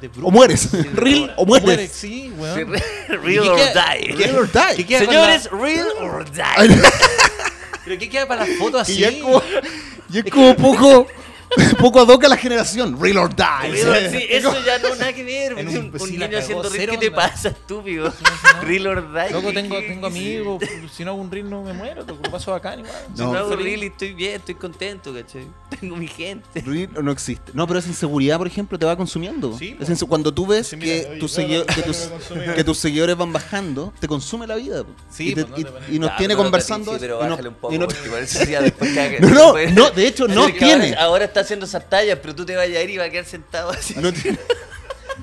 de 0.00 0.08
bruto. 0.08 0.26
o 0.26 0.30
mueres. 0.30 0.60
Sí, 0.70 1.26
no. 1.26 1.32
o 1.36 1.42
O 1.42 1.46
mueres. 1.46 1.64
mueres, 1.66 1.92
sí, 1.92 2.32
weón. 2.36 2.56
Sí, 2.76 2.82
¿Y 3.12 3.16
real 3.16 3.48
or 3.48 3.58
die. 3.58 4.12
Real 4.16 4.36
or 4.36 4.50
die. 4.52 4.76
¿Qué 4.76 4.86
queda 4.86 4.98
con 5.04 5.08
Señores, 5.14 5.48
la- 5.52 5.58
real 5.58 5.86
or 6.00 6.30
die. 6.30 6.80
¿Pero 7.84 7.98
qué 7.98 8.10
queda 8.10 8.26
para 8.28 8.46
las 8.46 8.56
fotos 8.58 8.88
Y 8.88 8.92
así? 8.92 9.00
ya 9.00 9.08
es 9.08 9.16
como, 9.22 9.42
y 10.12 10.18
es 10.18 10.24
como 10.30 10.56
poco, 10.56 11.06
poco 11.80 12.00
ad 12.00 12.08
hoc 12.08 12.24
a 12.24 12.28
la 12.28 12.36
generación. 12.36 12.98
Real 13.00 13.16
or 13.18 13.34
die. 13.34 13.70
Real- 13.70 14.10
sí, 14.10 14.26
eso 14.28 14.52
ya 14.64 14.78
no 14.78 14.94
nada 14.94 15.12
que 15.12 15.24
ver. 15.24 15.52
En 15.58 15.68
Un, 15.68 15.76
un- 15.76 15.84
un 15.86 15.90
pues 15.92 16.10
niño 16.10 16.20
cagó, 16.26 16.38
haciendo 16.38 16.68
reel, 16.68 16.90
¿qué 16.90 16.98
te 16.98 17.10
pasa, 17.10 17.48
estúpido? 17.48 18.12
No. 18.54 18.60
Real 18.62 18.86
or 18.86 19.12
die. 19.12 19.30
Loco, 19.32 19.48
¿qué- 19.48 19.54
tengo, 19.54 19.78
tengo 19.78 20.06
amigos. 20.06 20.62
Si 20.94 21.04
no 21.04 21.12
hago 21.12 21.20
un 21.20 21.30
reel 21.30 21.48
no 21.48 21.62
me 21.62 21.72
muero. 21.72 22.04
Lo 22.06 22.16
paso 22.30 22.50
bacán 22.52 22.80
igual. 22.80 22.94
Si 23.14 23.22
No. 23.22 23.32
no 23.32 23.38
hago 23.38 23.56
reel 23.56 23.82
y 23.82 23.86
estoy 23.86 24.12
bien, 24.14 24.34
estoy 24.36 24.54
contento, 24.56 25.12
¿cachai? 25.14 25.46
Tengo 25.80 25.96
mi 25.96 26.08
gente. 26.08 26.60
Real 26.60 26.90
no 27.02 27.12
existe. 27.12 27.52
No, 27.54 27.66
pero 27.66 27.78
esa 27.78 27.88
inseguridad, 27.88 28.38
por 28.38 28.46
ejemplo, 28.46 28.78
te 28.78 28.84
va 28.86 28.96
consumiendo. 28.96 29.56
Sí, 29.58 29.76
Es 29.80 30.04
cuando 30.04 30.32
tú 30.32 30.46
ves 30.46 30.68
Sí, 30.68 30.76
mira, 30.76 30.86
que, 31.02 31.06
oye, 31.10 31.18
tus 31.20 31.36
no, 31.38 31.42
no, 31.44 31.48
segui- 31.48 31.58
no, 31.58 31.66
que, 31.66 31.80
no 31.80 31.86
tus, 31.86 31.98
me 32.04 32.10
consumí. 32.10 32.54
que 32.54 32.64
tus 32.64 32.78
seguidores 32.78 33.16
van 33.16 33.32
bajando, 33.32 33.92
te 34.00 34.06
consume 34.08 34.46
la 34.46 34.56
vida. 34.56 34.84
po. 34.84 34.90
Sí, 35.10 35.30
y, 35.30 35.34
te- 35.34 35.44
pues, 35.44 35.64
no 35.64 35.94
y- 35.94 35.98
nos 35.98 36.16
tiene 36.16 36.36
conversando. 36.36 36.96
Pero 36.98 37.22
no- 37.22 37.28
bájale 37.30 37.48
un 37.48 37.54
poco, 37.54 37.74
no- 37.74 37.86
No, 39.20 39.54
no, 39.54 39.70
no, 39.72 39.90
de 39.90 40.06
hecho, 40.06 40.26
no 40.28 40.46
tiene. 40.52 40.94
Ahora, 40.96 41.24
está 41.26 41.37
haciendo 41.40 41.66
esas 41.66 41.88
tallas, 41.88 42.18
pero 42.20 42.34
tú 42.34 42.44
te 42.46 42.54
vas 42.56 42.64
a 42.64 42.82
ir 42.82 42.90
y 42.90 42.98
vas 42.98 43.08
a 43.08 43.10
quedar 43.10 43.24
sentado 43.24 43.70
así. 43.70 43.94
no 43.96 44.12
tiene, 44.12 44.38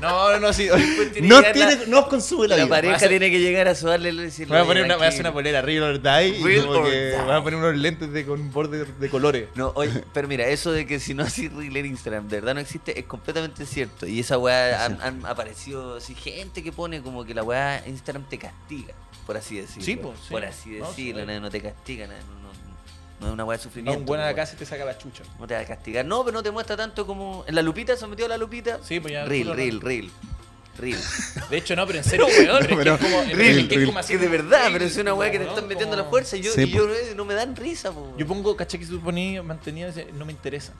No, 0.01 0.37
no, 0.41 0.51
sí. 0.51 0.67
Tiene 1.13 1.27
no 1.29 1.41
que 1.41 1.53
tiene- 1.53 1.85
no 1.87 2.09
consume 2.09 2.49
la, 2.49 2.57
la, 2.57 2.65
vida. 2.65 2.75
pareja 2.75 3.07
tiene 3.07 3.31
que 3.31 3.39
llegar 3.39 3.69
a 3.69 3.75
sudarle 3.75 4.09
y 4.09 4.15
decirle. 4.17 4.53
Voy 4.53 4.61
a 4.61 4.65
poner 4.67 4.83
"Oye, 4.83 4.85
una, 4.89 4.97
voy 4.97 5.05
a 5.05 5.07
hacer 5.07 5.21
tranquilo". 5.21 5.29
una 5.29 5.33
polera 5.33 5.61
Real 5.61 5.83
or 5.83 6.01
Die. 6.01 6.37
y 6.37 6.43
Real 6.43 6.65
como 6.65 6.79
or 6.79 6.83
que 6.89 6.91
die. 7.11 7.21
voy 7.21 7.31
a 7.33 7.41
poner 7.43 7.59
unos 7.59 7.75
lentes 7.77 8.11
de, 8.11 8.25
con 8.25 8.51
borde 8.51 8.83
de 8.83 9.09
colores. 9.09 9.47
No, 9.55 9.71
oye, 9.73 10.03
pero 10.13 10.27
mira, 10.27 10.45
eso 10.47 10.73
de 10.73 10.85
que 10.85 10.99
si 10.99 11.13
no 11.13 11.23
haces 11.23 11.51
reel 11.53 11.77
en 11.77 11.85
Instagram 11.85 12.27
de 12.27 12.35
verdad 12.41 12.55
no 12.55 12.59
existe 12.59 12.99
es 12.99 13.05
completamente 13.05 13.65
cierto. 13.65 14.05
Y 14.05 14.19
esa 14.19 14.37
weá 14.37 14.83
han, 14.83 14.99
han 15.01 15.25
aparecido 15.25 15.95
así, 15.95 16.13
gente 16.13 16.61
que 16.61 16.73
pone 16.73 17.01
como 17.01 17.23
que 17.23 17.33
la 17.33 17.43
weá 17.43 17.81
Instagram 17.87 18.27
te 18.27 18.37
castiga, 18.37 18.93
por 19.25 19.37
así 19.37 19.55
decirlo. 19.61 19.83
Sí, 19.85 19.95
pues, 19.95 20.17
sí. 20.19 20.27
Por 20.29 20.43
así 20.43 20.69
No, 20.71 20.91
sí, 20.93 21.13
decirlo, 21.13 21.25
no, 21.33 21.39
no 21.39 21.49
te 21.49 21.61
castiga, 21.61 22.05
no, 22.07 22.13
no, 22.13 22.64
no- 23.19 23.25
no 23.25 23.27
es 23.27 23.33
una 23.33 23.45
weá 23.45 23.57
de 23.57 23.63
sufrimiento. 23.63 23.99
un 23.99 24.05
buen 24.05 24.19
a 24.21 24.25
la 24.25 24.29
pues, 24.31 24.43
casa 24.43 24.55
y 24.55 24.57
te 24.59 24.65
saca 24.65 24.85
la 24.85 24.97
chucha. 24.97 25.23
No 25.39 25.47
te 25.47 25.53
va 25.53 25.61
a 25.61 25.65
castigar. 25.65 26.05
No, 26.05 26.23
pero 26.25 26.33
no 26.37 26.43
te 26.43 26.51
muestra 26.51 26.75
tanto 26.77 27.05
como. 27.07 27.43
En 27.47 27.55
la 27.55 27.61
lupita, 27.61 27.95
se 27.95 28.05
metió 28.07 28.27
la 28.27 28.37
lupita. 28.37 28.79
Sí, 28.83 28.99
pues 28.99 29.13
ya. 29.13 29.23
Lo- 29.23 29.29
reel, 29.53 29.81
reel. 29.81 30.11
Reel. 30.77 30.97
De 31.49 31.57
hecho, 31.57 31.73
no, 31.75 31.87
pero 31.87 31.99
en 31.99 32.03
serio, 32.03 32.27
weón. 32.27 32.47
No, 32.69 32.75
pero- 32.77 32.95
es 32.95 32.99
que 32.99 33.05
es 33.07 33.11
como, 33.13 33.23
Reel, 33.33 33.59
es 33.59 33.67
que 33.69 33.75
es 33.75 33.85
como 33.85 34.01
de 34.01 34.15
un 34.25 34.31
verdad, 34.31 34.67
pero 34.73 34.83
es 34.85 34.97
una 34.97 35.13
weá 35.13 35.31
que 35.31 35.39
te 35.39 35.45
están 35.47 35.67
metiendo 35.67 35.95
como- 35.95 36.03
la 36.03 36.09
fuerza 36.09 36.35
y 36.35 36.41
yo, 36.41 36.51
Sí, 36.51 36.63
y 36.63 36.71
yo 36.71 36.89
eh, 36.93 37.13
no 37.15 37.23
me 37.23 37.33
dan 37.33 37.55
risa, 37.55 37.91
po. 37.93 38.13
Yo 38.17 38.27
pongo, 38.27 38.55
caché 38.57 38.77
que 38.77 38.85
tú 38.85 38.99
ponías, 38.99 39.43
mantenías, 39.45 39.95
decía, 39.95 40.11
no 40.13 40.25
me 40.25 40.33
interesa. 40.33 40.73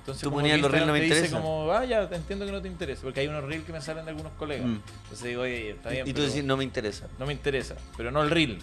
Entonces, 0.00 0.22
Tú 0.22 0.30
como 0.30 0.40
ponías 0.40 0.58
los 0.60 0.70
reels, 0.70 0.86
no 0.86 0.92
me 0.92 1.00
interesa. 1.02 1.22
dice 1.24 1.34
como, 1.36 1.70
ah, 1.72 1.84
ya, 1.84 2.08
te 2.08 2.14
entiendo 2.14 2.46
que 2.46 2.52
no 2.52 2.62
te 2.62 2.68
interesa. 2.68 3.02
Porque 3.02 3.20
hay 3.20 3.26
unos 3.28 3.44
reels 3.44 3.64
que 3.66 3.72
me 3.72 3.82
salen 3.82 4.04
de 4.06 4.12
algunos 4.12 4.32
colegas. 4.34 4.66
Mm. 4.66 4.78
Entonces 5.02 5.22
digo, 5.28 5.42
oye, 5.42 5.70
está 5.72 5.90
bien. 5.90 6.06
y 6.08 6.12
tú 6.12 6.20
pero 6.20 6.28
decís, 6.28 6.44
no 6.44 6.56
me 6.56 6.64
interesa. 6.64 7.08
no 7.18 7.26
me 7.26 7.32
interesa. 7.34 7.74
Pero 7.96 8.10
no 8.10 8.22
el 8.22 8.30
reel. 8.30 8.58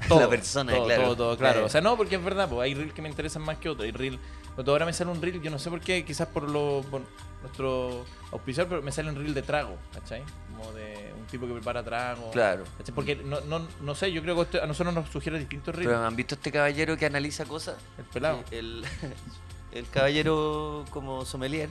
La 0.10 0.28
persona, 0.28 0.72
todo, 0.72 0.84
claro. 0.86 1.02
Todo, 1.04 1.16
todo, 1.16 1.36
claro. 1.36 1.52
Claro. 1.54 1.66
O 1.66 1.68
sea, 1.68 1.80
no, 1.80 1.96
porque 1.96 2.16
es 2.16 2.24
verdad, 2.24 2.48
pues 2.48 2.60
hay 2.64 2.74
reels 2.74 2.92
que 2.92 3.02
me 3.02 3.08
interesan 3.08 3.42
más 3.42 3.58
que 3.58 3.68
otros. 3.68 3.84
Hay 3.84 3.92
reel, 3.92 4.18
cuando 4.54 4.72
ahora 4.72 4.86
me 4.86 4.92
sale 4.92 5.10
un 5.10 5.20
reel, 5.22 5.40
yo 5.40 5.50
no 5.50 5.58
sé 5.58 5.70
por 5.70 5.80
qué, 5.80 6.04
quizás 6.04 6.28
por, 6.28 6.48
lo, 6.48 6.82
por 6.90 7.02
nuestro 7.42 8.04
auspiciador, 8.32 8.68
pero 8.68 8.82
me 8.82 8.92
sale 8.92 9.10
un 9.10 9.16
reel 9.16 9.34
de 9.34 9.42
trago, 9.42 9.76
¿cachai? 9.94 10.22
Como 10.56 10.72
de 10.72 11.12
un 11.18 11.26
tipo 11.26 11.46
que 11.46 11.52
prepara 11.54 11.82
trago. 11.82 12.30
Claro. 12.30 12.64
¿cachai? 12.78 12.94
Porque 12.94 13.16
no, 13.16 13.40
no, 13.42 13.66
no 13.80 13.94
sé, 13.94 14.12
yo 14.12 14.22
creo 14.22 14.34
que 14.36 14.42
esto- 14.42 14.62
a 14.62 14.66
nosotros 14.66 14.94
nos 14.94 15.08
sugiere 15.10 15.38
distintos 15.38 15.74
reels. 15.74 15.90
Pero 15.92 16.04
¿han 16.06 16.16
visto 16.16 16.34
este 16.34 16.50
caballero 16.52 16.96
que 16.96 17.06
analiza 17.06 17.44
cosas? 17.44 17.76
el 17.98 18.04
pelado. 18.04 18.42
El, 18.50 18.84
el 19.72 19.88
caballero 19.88 20.84
como 20.90 21.24
sommelier. 21.24 21.68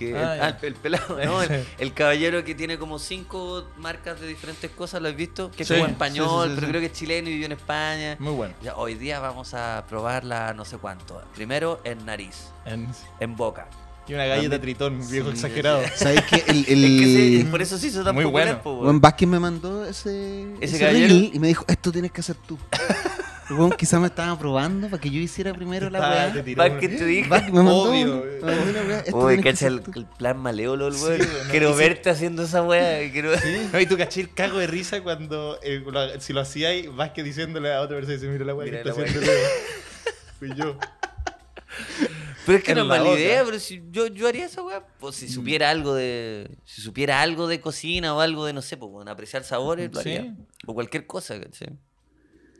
Que 0.00 0.16
Ah, 0.16 0.34
el, 0.34 0.40
ah, 0.42 0.58
el 0.62 0.74
pelado, 0.74 1.18
¿no? 1.24 1.42
El, 1.42 1.64
el 1.78 1.92
caballero 1.94 2.42
que 2.44 2.54
tiene 2.54 2.78
como 2.78 2.98
cinco 2.98 3.68
marcas 3.76 4.20
de 4.20 4.26
diferentes 4.26 4.70
cosas, 4.72 5.00
¿lo 5.02 5.08
has 5.08 5.14
visto? 5.16 5.50
Que 5.50 5.62
es 5.62 5.68
Sí, 5.68 5.74
como 5.74 5.86
sí, 5.86 5.92
español, 5.92 6.44
sí, 6.44 6.48
sí, 6.48 6.54
pero 6.56 6.66
sí. 6.66 6.70
creo 6.70 6.80
que 6.80 6.86
es 6.86 6.92
chileno 6.92 7.28
y 7.28 7.32
vive 7.34 7.46
en 7.46 7.52
España. 7.52 8.16
Muy 8.18 8.32
bueno. 8.32 8.54
Ya, 8.62 8.74
hoy 8.76 8.94
día 8.94 9.20
vamos 9.20 9.54
a 9.54 9.84
probarla 9.88 10.54
no 10.54 10.64
sé 10.64 10.78
cuánto. 10.78 11.22
Primero 11.34 11.80
en 11.84 12.04
nariz, 12.06 12.48
En- 12.64 12.88
en 13.20 13.36
boca. 13.36 13.68
y 14.08 14.14
una 14.14 14.24
galleta 14.24 14.60
tritón, 14.60 14.98
viejo 15.08 15.28
Sí, 15.28 15.34
exagerado. 15.34 15.82
¿Sabes 15.94 16.22
que 16.24 16.36
el, 16.50 16.64
el, 16.66 16.84
Es 16.84 17.00
que 17.00 17.42
se- 17.44 17.50
por 17.50 17.62
eso 17.62 17.78
se 17.78 17.86
hizo 17.88 18.02
tan 18.02 18.14
Muy 18.14 18.24
bueno. 18.24 18.58
Juan 18.64 19.00
Vázquez 19.00 19.28
me 19.28 19.38
mandó 19.38 19.84
ese, 19.84 20.54
Ese 20.60 20.76
ese 20.76 20.90
reel 20.90 21.30
y 21.32 21.38
me 21.38 21.48
dijo, 21.48 21.64
esto 21.68 21.92
tienes 21.92 22.10
que 22.10 22.20
hacer 22.22 22.36
tú. 22.46 22.58
Weón, 23.50 23.72
quizás 23.72 24.00
me 24.00 24.06
estaban 24.06 24.38
probando 24.38 24.88
para 24.88 25.00
que 25.00 25.10
yo 25.10 25.20
hiciera 25.20 25.52
primero 25.52 25.90
la 25.90 26.00
weá. 26.00 26.26
un- 26.36 26.78
que 26.78 26.88
te 26.88 27.04
dije. 27.04 27.28
Va, 27.28 27.40
me 27.40 27.50
mandó 27.52 27.82
Obvio. 27.90 28.24
Uy, 29.12 29.40
cacha 29.42 29.66
el, 29.66 29.82
el 29.94 30.06
plan 30.06 30.38
maleolo, 30.38 30.86
el 30.88 30.94
weón. 30.94 31.20
Sí, 31.20 31.26
weón, 31.28 31.44
no, 31.46 31.50
quiero 31.50 31.70
y 31.70 31.72
sí. 31.72 31.78
verte 31.78 32.10
haciendo 32.10 32.42
esa 32.44 32.62
weá. 32.62 33.10
Quiero... 33.10 33.32
No, 33.72 33.80
y 33.80 33.86
tú 33.86 33.96
caché 33.98 34.20
el 34.20 34.32
cago 34.32 34.58
de 34.58 34.66
risa 34.66 35.02
cuando 35.02 35.58
eh, 35.62 35.82
lo- 35.84 36.20
si 36.20 36.32
lo 36.32 36.40
hacías 36.40 36.72
vas 36.94 37.10
que 37.10 37.22
diciéndole 37.22 37.72
a 37.74 37.80
otra 37.80 37.96
persona 37.96 38.14
dice, 38.14 38.28
mira 38.28 38.44
la 38.44 38.54
weá 38.54 38.64
que 38.66 38.70
Mira 38.78 38.90
está 38.90 39.02
haciendo 39.02 39.20
Leo". 39.20 39.48
Fui 40.38 40.50
yo. 40.54 40.76
Pero 42.46 42.58
es 42.58 42.64
que 42.64 42.74
no 42.74 42.80
es 42.82 42.86
la 42.88 42.94
mala 42.96 43.10
boca. 43.10 43.20
idea, 43.20 43.44
pero 43.44 43.58
si 43.60 43.82
yo, 43.90 44.06
yo 44.06 44.26
haría 44.26 44.46
esa 44.46 44.62
weá. 44.62 44.82
Pues 44.98 45.14
Mm. 45.16 45.18
si 45.18 45.28
supiera 45.28 45.70
algo 45.70 45.94
de. 45.94 46.50
Si 46.64 46.80
supiera 46.80 47.20
algo 47.20 47.46
de 47.46 47.60
cocina 47.60 48.14
o 48.14 48.20
algo 48.20 48.46
de, 48.46 48.52
no 48.54 48.62
sé, 48.62 48.76
pues 48.78 48.90
bueno, 48.90 49.10
apreciar 49.10 49.44
sabores, 49.44 49.92
lo 49.92 50.00
Sí. 50.02 50.16
haría. 50.16 50.34
O 50.66 50.74
cualquier 50.74 51.06
cosa, 51.06 51.38
¿cachai? 51.38 51.68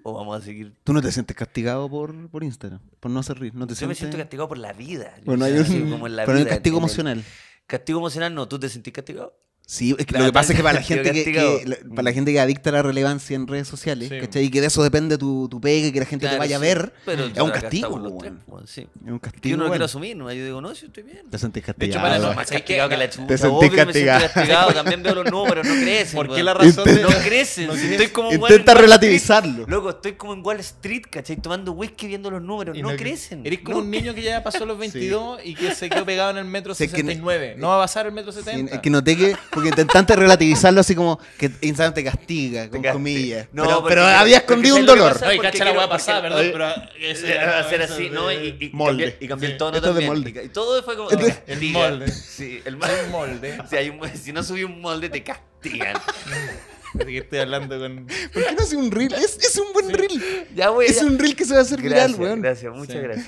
O 0.02 0.14
vamos 0.14 0.40
a 0.40 0.44
seguir. 0.44 0.74
Tú 0.84 0.92
no 0.92 1.02
te 1.02 1.12
sientes 1.12 1.36
castigado 1.36 1.88
por, 1.90 2.28
por 2.30 2.42
Instagram, 2.44 2.80
por 3.00 3.10
no 3.10 3.20
hacer 3.20 3.38
reír. 3.38 3.54
No 3.54 3.66
te 3.66 3.74
Yo 3.74 3.86
me 3.88 3.94
siento 3.94 4.16
castigado 4.16 4.48
por 4.48 4.58
la 4.58 4.72
vida. 4.72 5.14
Yo 5.18 5.24
Bueno, 5.26 5.44
hay 5.44 5.64
siento 5.64 5.84
un, 5.86 5.90
como 5.92 6.06
en 6.06 6.16
la 6.16 6.24
pero 6.24 6.38
hay 6.38 6.44
vida, 6.44 6.54
castigo 6.54 6.76
el- 6.78 6.82
emocional. 6.82 7.24
Castigo 7.66 7.98
emocional 7.98 8.34
no, 8.34 8.48
¿tú 8.48 8.58
te 8.58 8.68
sentís 8.68 8.92
castigado? 8.92 9.36
Sí, 9.72 9.90
es 9.92 9.98
que 9.98 10.06
Claro, 10.06 10.24
lo 10.24 10.30
que 10.30 10.34
pasa 10.34 10.52
es 10.52 10.56
que 10.56 10.64
para 10.64 10.80
la 10.80 10.82
gente 10.84 11.12
que, 11.12 11.78
para 11.90 12.02
la 12.02 12.12
gente 12.12 12.32
que 12.32 12.38
es 12.38 12.42
adicta 12.42 12.70
a 12.70 12.72
la 12.72 12.82
relevancia 12.82 13.36
en 13.36 13.46
redes 13.46 13.68
sociales, 13.68 14.08
Sí. 14.08 14.18
¿cachai? 14.18 14.44
Y 14.46 14.50
que 14.50 14.60
de 14.60 14.66
eso 14.66 14.82
depende 14.82 15.16
tu, 15.16 15.48
tu 15.48 15.60
pegue, 15.60 15.92
que 15.92 16.00
la 16.00 16.06
gente 16.06 16.26
te 16.28 16.36
vaya 16.36 16.56
a 16.56 16.58
ver, 16.58 16.92
pero 17.04 17.26
es 17.26 17.38
un 17.38 17.50
castigo, 17.52 18.18
sí. 18.66 18.88
Es 19.06 19.12
un 19.12 19.20
castigo. 19.20 19.50
yo 19.52 19.56
no 19.56 19.62
lo 19.62 19.68
quiero 19.68 19.68
bueno. 19.68 19.84
asumir, 19.84 20.16
¿no? 20.16 20.32
Yo 20.32 20.44
digo, 20.44 20.60
no, 20.60 20.74
sí, 20.74 20.86
estoy 20.86 21.04
bien. 21.04 21.30
Te 21.30 21.38
sentís 21.38 21.62
De 21.62 21.66
castigado. 21.68 22.00
hecho, 22.00 22.02
para 22.02 22.18
No, 22.18 22.34
más 22.34 22.48
¿sabes 22.48 22.62
castigado 22.62 22.88
que 22.88 22.96
la 22.96 23.08
Te 23.08 23.16
chucha. 23.16 23.38
sentís 23.38 23.60
me 23.60 23.68
siento 23.68 23.86
castigado. 23.86 24.20
castigado. 24.34 24.72
También 24.74 25.02
veo 25.04 25.14
los 25.14 25.30
números, 25.30 25.64
no 25.64 25.74
crecen. 25.74 26.16
¿Por 26.16 26.34
qué 26.34 26.42
la 26.42 26.54
razón 26.54 26.84
de 26.86 27.02
No 27.02 27.08
crecen. 27.08 27.66
No 27.68 27.76
si 27.76 27.86
estoy 27.92 28.08
como 28.08 28.32
Intenta 28.32 28.74
relativizarlo. 28.74 29.66
Loco, 29.68 29.90
estoy 29.90 30.14
como 30.14 30.32
en 30.34 30.44
Wall 30.44 30.58
Street, 30.58 31.02
¿cachai? 31.08 31.36
Tomando 31.36 31.70
whisky 31.72 32.08
viendo 32.08 32.28
los 32.28 32.42
números. 32.42 32.76
Y 32.76 32.82
No, 32.82 32.88
crecen. 32.96 33.46
Eres 33.46 33.60
como 33.60 33.78
un 33.78 33.88
niño 33.88 34.14
que 34.16 34.22
ya 34.22 34.42
pasó 34.42 34.66
los 34.66 34.76
22 34.78 35.42
y 35.44 35.54
que 35.54 35.72
se 35.76 35.88
quedó 35.88 36.04
pegado 36.04 36.32
en 36.32 36.38
el 36.38 36.44
metro 36.46 36.74
Sí, 36.74 36.84
es 36.84 36.90
que- 36.90 36.96
69. 37.02 37.54
No 37.56 37.68
va 37.68 37.76
a 37.76 37.80
pasar 37.82 38.06
el 38.06 38.12
metro 38.12 38.32
Sí, 38.32 38.42
70. 38.42 38.74
es 38.74 38.80
que 38.80 38.90
noté 38.90 39.16
que, 39.16 39.36
porque 39.60 39.68
intentaste 39.80 40.16
relativizarlo 40.16 40.80
así 40.80 40.94
como 40.94 41.18
que 41.38 41.50
Instagram 41.60 41.94
te 41.94 42.04
castiga, 42.04 42.62
con 42.70 42.82
castiga. 42.82 42.92
comillas. 42.92 43.46
No, 43.52 43.62
pero, 43.64 43.76
porque- 43.80 43.88
pero 43.94 44.06
había 44.06 44.40
porque 44.40 44.52
escondido 44.52 44.76
un 44.76 44.86
¿sabes 44.86 44.86
lo 44.86 44.92
que 44.94 45.00
dolor. 45.00 45.12
pasa? 45.14 45.26
No, 45.26 45.32
y 45.32 45.36
porque 45.36 45.50
cacha 45.50 45.58
la 45.64 45.70
quiero- 45.70 45.78
weá 45.80 45.88
pasada, 45.88 46.20
porque- 46.28 46.50
perdón, 46.50 46.72
pero 46.98 47.06
ese 47.10 47.26
Eh, 47.28 47.32
era- 47.36 47.58
hacer 47.60 47.80
eso 47.82 47.94
así, 47.94 48.10
¿no? 48.10 48.32
Y, 48.32 48.56
y, 48.60 48.70
molde. 48.72 49.04
cambié, 49.04 49.16
y 49.20 49.28
cambié 49.28 49.46
Sí. 49.48 49.52
el 49.52 49.58
tono 49.58 49.76
Esto 49.76 49.88
es 49.90 49.94
de 49.94 50.00
también. 50.00 50.24
molde. 50.24 50.42
Y, 50.42 50.46
y 50.46 50.48
todo 50.50 50.82
fue 50.82 50.96
como. 50.96 51.08
Te 51.08 51.14
el 51.16 51.26
castiga. 51.34 51.78
molde. 51.78 52.10
Sí, 52.12 52.60
el 52.64 52.78
Soy 52.80 52.90
un 53.04 53.10
molde. 53.10 53.58
Si, 53.70 53.76
hay 53.76 53.88
un- 53.90 54.00
si 54.16 54.32
no 54.32 54.42
subí 54.42 54.64
un 54.64 54.80
molde, 54.80 55.08
te 55.08 55.22
castigan. 55.22 55.94
De 56.94 57.04
que 57.06 57.18
estoy 57.18 57.38
hablando 57.38 57.78
con. 57.78 58.06
¿Por 58.32 58.44
qué 58.44 58.52
no 58.52 58.62
hace 58.64 58.76
un 58.76 58.90
reel? 58.90 59.12
Es, 59.14 59.38
es 59.38 59.56
un 59.58 59.72
buen 59.72 59.90
reel. 59.90 60.48
Ya 60.56 60.70
voy. 60.70 60.86
Es 60.86 60.96
ya. 61.00 61.06
un 61.06 61.18
reel 61.20 61.36
que 61.36 61.44
se 61.44 61.52
va 61.52 61.60
a 61.60 61.62
hacer 61.62 61.80
Gracias, 61.80 62.08
viral, 62.18 62.20
weón. 62.20 62.42
gracias, 62.42 62.74
muchas 62.74 62.96
Sí. 62.96 63.00
gracias. 63.02 63.26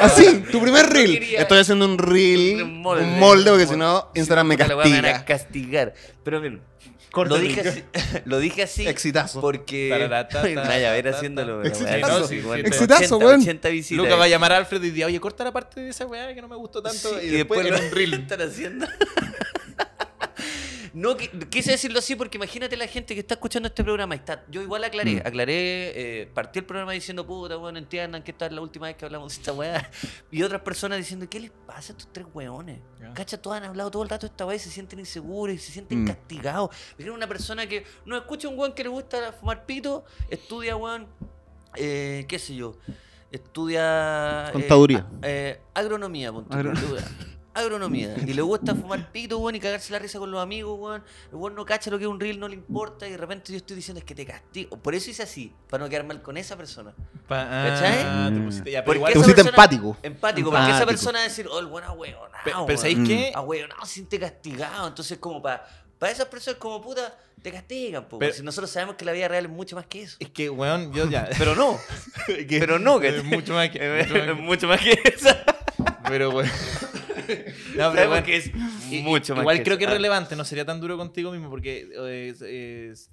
Así, 0.00 0.44
tu 0.52 0.60
primer 0.60 0.86
reel. 0.92 1.12
quería- 1.18 1.40
Estoy 1.40 1.58
haciendo 1.58 1.84
un 1.84 1.98
reel, 1.98 2.62
Un 2.62 2.80
molde. 2.82 3.04
un 3.04 3.18
molde, 3.18 3.50
porque 3.50 3.66
si 3.66 3.76
no. 3.76 4.10
Instagram 4.14 4.46
me 4.46 4.56
weá 4.56 4.68
Me 4.68 4.74
van 4.74 4.84
a 4.84 5.24
castiga. 5.24 5.24
castigar. 5.24 5.94
Pero 6.22 6.40
miren, 6.40 6.60
Corta 7.10 7.34
lo 7.36 7.40
dije, 7.40 7.60
así, 7.68 7.82
lo 8.24 8.38
dije 8.40 8.62
así 8.64 8.86
Exitazo. 8.88 9.40
porque 9.40 9.88
Naya, 10.56 10.90
a 10.90 10.92
ver 10.94 11.08
haciéndolo. 11.08 11.62
Exitazo. 11.64 12.20
No, 12.20 12.26
sí, 12.26 12.42
Exitazo, 12.64 13.16
80, 13.16 13.26
weón. 13.26 13.40
80 13.40 13.68
visitas. 13.68 14.04
Luca 14.04 14.16
va 14.16 14.24
a 14.24 14.28
llamar 14.28 14.52
a 14.52 14.56
Alfred 14.58 14.82
y 14.82 14.90
dice, 14.90 15.04
oye, 15.04 15.20
corta 15.20 15.44
la 15.44 15.52
parte 15.52 15.80
de 15.80 15.90
esa 15.90 16.06
weá 16.06 16.34
que 16.34 16.42
no 16.42 16.48
me 16.48 16.56
gustó 16.56 16.82
tanto. 16.82 17.20
Sí, 17.20 17.26
y, 17.26 17.28
después, 17.30 17.64
en 17.66 17.74
un 17.74 17.90
reel. 17.92 18.14
están 18.14 18.42
haciendo. 18.42 18.86
No, 20.94 21.16
qui- 21.16 21.28
quise 21.48 21.72
decirlo 21.72 21.98
así 21.98 22.14
porque 22.14 22.36
imagínate 22.38 22.76
la 22.76 22.86
gente 22.86 23.14
que 23.14 23.20
está 23.20 23.34
escuchando 23.34 23.66
este 23.66 23.82
programa. 23.82 24.14
y 24.14 24.18
Está, 24.18 24.44
yo 24.48 24.62
igual 24.62 24.84
aclaré, 24.84 25.16
Mm. 25.16 25.26
aclaré, 25.26 26.22
eh, 26.22 26.26
partí 26.32 26.60
el 26.60 26.64
programa 26.64 26.92
diciendo, 26.92 27.26
puta, 27.26 27.56
bueno, 27.56 27.78
entiendan 27.80 28.22
que 28.22 28.30
esta 28.30 28.46
es 28.46 28.52
la 28.52 28.60
última 28.60 28.86
vez 28.86 28.96
que 28.96 29.04
hablamos 29.04 29.32
de 29.34 29.40
esta 29.40 29.52
weá. 29.52 29.90
Y 30.30 30.42
otras 30.44 30.62
personas 30.62 30.98
diciendo, 30.98 31.26
¿qué 31.28 31.40
les 31.40 31.50
pasa 31.50 31.92
a 31.92 31.96
estos 31.96 32.12
tres 32.12 32.26
weones? 32.32 32.78
Cacha, 33.12 33.36
todos 33.42 33.56
han 33.56 33.64
hablado 33.64 33.90
todo 33.90 34.04
el 34.04 34.08
rato 34.08 34.26
de 34.26 34.30
esta 34.30 34.46
weá 34.46 34.54
y 34.56 34.60
se 34.60 34.70
sienten 34.70 35.00
inseguros 35.00 35.56
y 35.56 35.58
se 35.58 35.72
sienten 35.72 36.04
Mm. 36.04 36.06
castigados. 36.06 36.70
Pero 36.96 37.12
una 37.12 37.26
persona 37.26 37.66
que 37.66 37.84
no 38.06 38.16
escucha 38.16 38.46
a 38.46 38.50
un 38.52 38.58
weón 38.58 38.72
que 38.72 38.84
le 38.84 38.88
gusta 38.88 39.32
fumar 39.32 39.66
pito, 39.66 40.04
estudia, 40.30 40.76
weón, 40.76 41.08
eh, 41.76 42.24
qué 42.28 42.38
sé 42.38 42.54
yo, 42.54 42.76
estudia... 43.32 44.48
eh, 44.48 44.52
Contaduría. 44.52 45.06
eh, 45.22 45.60
agronomía, 45.74 46.32
ponte 46.32 46.54
Agro- 46.54 46.72
tú, 46.72 46.86
weón. 46.94 47.33
Agronomía. 47.54 48.14
Y 48.26 48.32
le 48.34 48.42
gusta 48.42 48.74
fumar 48.74 49.10
pito, 49.12 49.38
weón, 49.38 49.54
y 49.54 49.60
cagarse 49.60 49.92
la 49.92 49.98
risa 50.00 50.18
con 50.18 50.30
los 50.30 50.42
amigos, 50.42 50.76
weón. 50.78 51.02
El 51.30 51.36
weón 51.36 51.54
no 51.54 51.64
cacha 51.64 51.90
lo 51.90 51.98
que 51.98 52.04
es 52.04 52.10
un 52.10 52.18
reel, 52.20 52.38
no 52.40 52.48
le 52.48 52.54
importa. 52.56 53.06
Y 53.06 53.12
de 53.12 53.16
repente 53.16 53.52
yo 53.52 53.58
estoy 53.58 53.76
diciendo 53.76 54.00
es 54.00 54.04
que 54.04 54.14
te 54.14 54.26
castigo. 54.26 54.76
Por 54.76 54.94
eso 54.94 55.10
hice 55.10 55.22
así, 55.22 55.52
para 55.70 55.84
no 55.84 55.88
quedar 55.90 56.04
mal 56.04 56.20
con 56.22 56.36
esa 56.36 56.56
persona. 56.56 56.92
Pa- 57.28 57.44
¿Cachai? 57.48 58.02
ah, 58.04 58.30
te 58.34 58.40
pusiste 58.40 58.70
ya, 58.70 58.84
pero 58.84 58.86
Porque 58.86 58.96
igual- 58.98 59.12
Te 59.12 59.18
esa 59.18 59.24
pusiste 59.24 59.44
persona- 59.44 59.62
empático. 59.64 59.96
Empático, 60.02 60.50
porque 60.50 60.70
esa 60.70 60.86
persona 60.86 61.18
va 61.20 61.24
a 61.24 61.28
decir, 61.28 61.46
oh, 61.50 61.58
el 61.60 61.66
buen 61.66 61.84
ahueonado. 61.84 62.30
Pe- 62.44 62.50
pero 62.52 62.64
weón. 62.64 62.78
¿sabéis 62.78 62.98
Mm. 62.98 63.06
qué? 63.06 63.32
Ahueonado, 63.34 63.86
siente 63.86 64.18
castigado. 64.18 64.88
Entonces, 64.88 65.18
como 65.18 65.40
para 65.40 65.66
para 65.96 66.12
esas 66.12 66.26
personas, 66.26 66.58
como 66.58 66.82
puta, 66.82 67.16
te 67.40 67.50
castigan, 67.52 68.06
po, 68.08 68.18
Pero- 68.18 68.34
Si 68.34 68.42
nosotros 68.42 68.68
sabemos 68.70 68.96
que 68.96 69.04
la 69.06 69.12
vida 69.12 69.28
real 69.28 69.44
es 69.46 69.50
mucho 69.50 69.76
más 69.76 69.86
que 69.86 70.02
eso. 70.02 70.16
Es 70.18 70.28
que, 70.28 70.50
weón, 70.50 70.92
yo 70.92 71.08
ya. 71.08 71.28
Pero 71.38 71.54
no. 71.54 71.78
que- 72.26 72.58
Pero 72.58 72.78
no, 72.78 72.98
que 73.00 73.08
es 73.08 73.24
mucho 73.24 73.54
más 73.54 73.70
que. 73.70 73.78
mucho 73.78 74.12
más 74.12 74.20
es 74.20 74.26
que- 74.26 74.34
mucho 74.34 74.66
más 74.68 74.80
que 74.80 74.98
eso. 75.04 75.28
pero, 76.08 76.30
weón. 76.30 76.50
No, 77.76 77.92
pero, 77.92 78.22
que 78.24 78.36
es 78.36 78.50
mucho 79.02 79.34
más 79.34 79.42
Igual 79.42 79.58
que 79.58 79.62
creo 79.64 79.78
que 79.78 79.84
es 79.84 79.90
Ah. 79.90 79.94
relevante, 79.94 80.36
no 80.36 80.44
sería 80.44 80.64
tan 80.64 80.80
duro 80.80 80.96
contigo 80.96 81.30
mismo 81.32 81.50
porque 81.50 81.88
eh, 81.96 82.28
es, 82.30 82.42
es- 82.42 83.10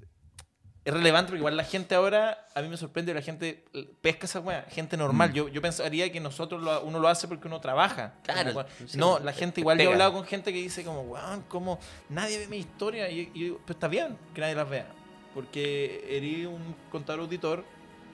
es 0.84 0.91
relevante 0.95 1.28
porque 1.30 1.38
igual 1.41 1.56
la 1.58 1.63
gente 1.63 1.93
ahora, 1.93 2.47
a 2.56 2.62
mí 2.63 2.67
me 2.67 2.76
sorprende, 2.76 3.13
la 3.13 3.21
gente 3.21 3.65
pesca 4.02 4.26
esa 4.26 4.39
weá, 4.39 4.63
gente 4.67 4.97
normal. 4.97 5.30
Mm. 5.30 5.34
Yo, 5.34 5.47
yo 5.47 5.62
pensaría 5.62 6.12
que 6.12 6.19
nosotros 6.19 6.60
lo- 6.60 6.82
uno 6.84 6.97
lo 7.00 7.08
hace 7.08 7.28
porque 7.28 7.47
uno 7.47 7.62
trabaja. 7.62 8.15
Claro, 8.24 8.52
Como, 8.54 8.65
sí, 8.88 8.97
no, 8.97 9.19
la 9.19 9.32
gente 9.32 9.62
igual 9.62 9.78
yo 9.78 9.84
he 9.89 9.93
hablado 9.93 10.13
con 10.13 10.26
gente 10.26 10.52
que 10.52 10.58
dice 10.58 10.84
como, 10.84 11.02
weón, 11.02 11.43
como 11.43 11.80
nadie 12.10 12.39
ve 12.39 12.47
mi 12.47 12.58
historia 12.58 13.08
y, 13.12 13.30
y- 13.36 13.52
pero 13.63 13.74
está 13.74 13.88
bien 13.88 14.17
que 14.34 14.41
nadie 14.41 14.56
las 14.56 14.67
vea. 14.69 14.88
Porque 15.36 16.04
eres 16.10 16.47
un 16.47 16.76
contador 16.91 17.21
auditor 17.21 17.63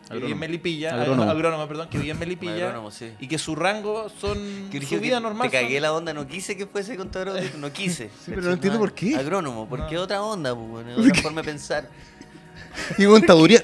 que 0.07 0.13
vive 0.15 0.27
en 0.27 0.33
Agrónomo. 0.33 0.39
Melipilla, 0.39 0.93
Agrónomo. 1.01 1.31
agrónomo, 1.31 1.67
perdón, 1.67 1.89
que 1.89 1.97
vive 1.97 2.11
en 2.11 2.19
Melipilla 2.19 2.53
Agrónomo, 2.67 2.91
sí. 2.91 3.11
y 3.19 3.27
que 3.27 3.37
su 3.37 3.55
rango 3.55 4.09
son 4.21 4.37
Que 4.71 4.77
su 4.77 4.79
dije 4.81 4.99
vida 4.99 5.19
normal. 5.19 5.49
Te 5.49 5.57
cagué 5.61 5.75
son- 5.75 5.81
la 5.81 5.93
onda, 5.93 6.13
no 6.13 6.27
quise 6.27 6.55
que 6.57 6.65
fuese 6.67 6.95
contador 6.97 7.39
no 7.57 7.71
quise. 7.73 8.09
pero 8.25 8.41
no 8.41 8.51
entiendo 8.51 8.79
por 8.79 8.93
qué. 8.93 9.15
Agrónomo, 9.15 9.67
porque 9.67 9.95
No. 9.95 10.01
otra 10.01 10.21
onda, 10.21 10.51
bueno, 10.53 10.91
es 10.91 10.97
otra 11.09 11.21
forma 11.21 11.41
de 11.41 11.45
pensar. 11.45 11.89
Y 12.97 13.05
contaduría. 13.05 13.63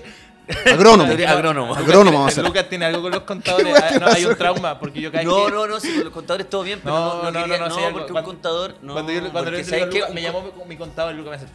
Agrónomo. 0.65 1.03
Agrónomo. 1.13 1.29
Agrónomo. 1.34 1.75
Agrónomo 1.77 2.12
vamos 2.17 2.25
a 2.25 2.32
hacer. 2.34 2.43
Lucas 2.43 2.67
tiene 2.67 2.86
algo 2.86 3.01
con 3.03 3.12
los 3.12 3.21
contadores. 3.23 3.73
¿Qué 3.73 3.95
Ah, 3.95 3.99
no, 3.99 4.08
hay 4.08 4.25
un 4.25 4.36
trauma 4.36 4.77
porque 4.79 4.99
yo 5.01 5.12
caí 5.12 5.25
No, 5.25 5.45
que- 5.45 5.51
no, 5.51 5.67
no, 5.67 5.79
sí, 5.79 5.93
con 5.95 6.03
los 6.06 6.13
contadores 6.13 6.49
todo 6.49 6.63
bien, 6.63 6.79
pero 6.84 6.93
No, 6.95 6.99
no, 6.99 7.23
no, 7.23 7.32
no, 7.32 7.39
quería- 7.45 7.58
no, 7.60 7.69
no, 7.69 7.75
sí, 7.75 7.82
algo- 7.82 7.91
porque 7.99 8.12
un 8.12 8.13
cuando- 8.13 8.29
contador, 8.29 8.75
no, 8.82 8.93
cuando 8.93 9.12
yo, 9.13 9.19
cuando 9.21 9.39
porque 9.43 9.58
le 9.58 9.63
¿sabes 9.63 9.86
Lucas, 9.86 10.08
qué? 10.10 10.13
me 10.13 10.21
llamó 10.21 10.51
mi- 10.67 10.75
contador 10.77 11.13
y 11.13 11.17
Lucas 11.17 11.39
me 11.41 11.45
dice 11.45 11.53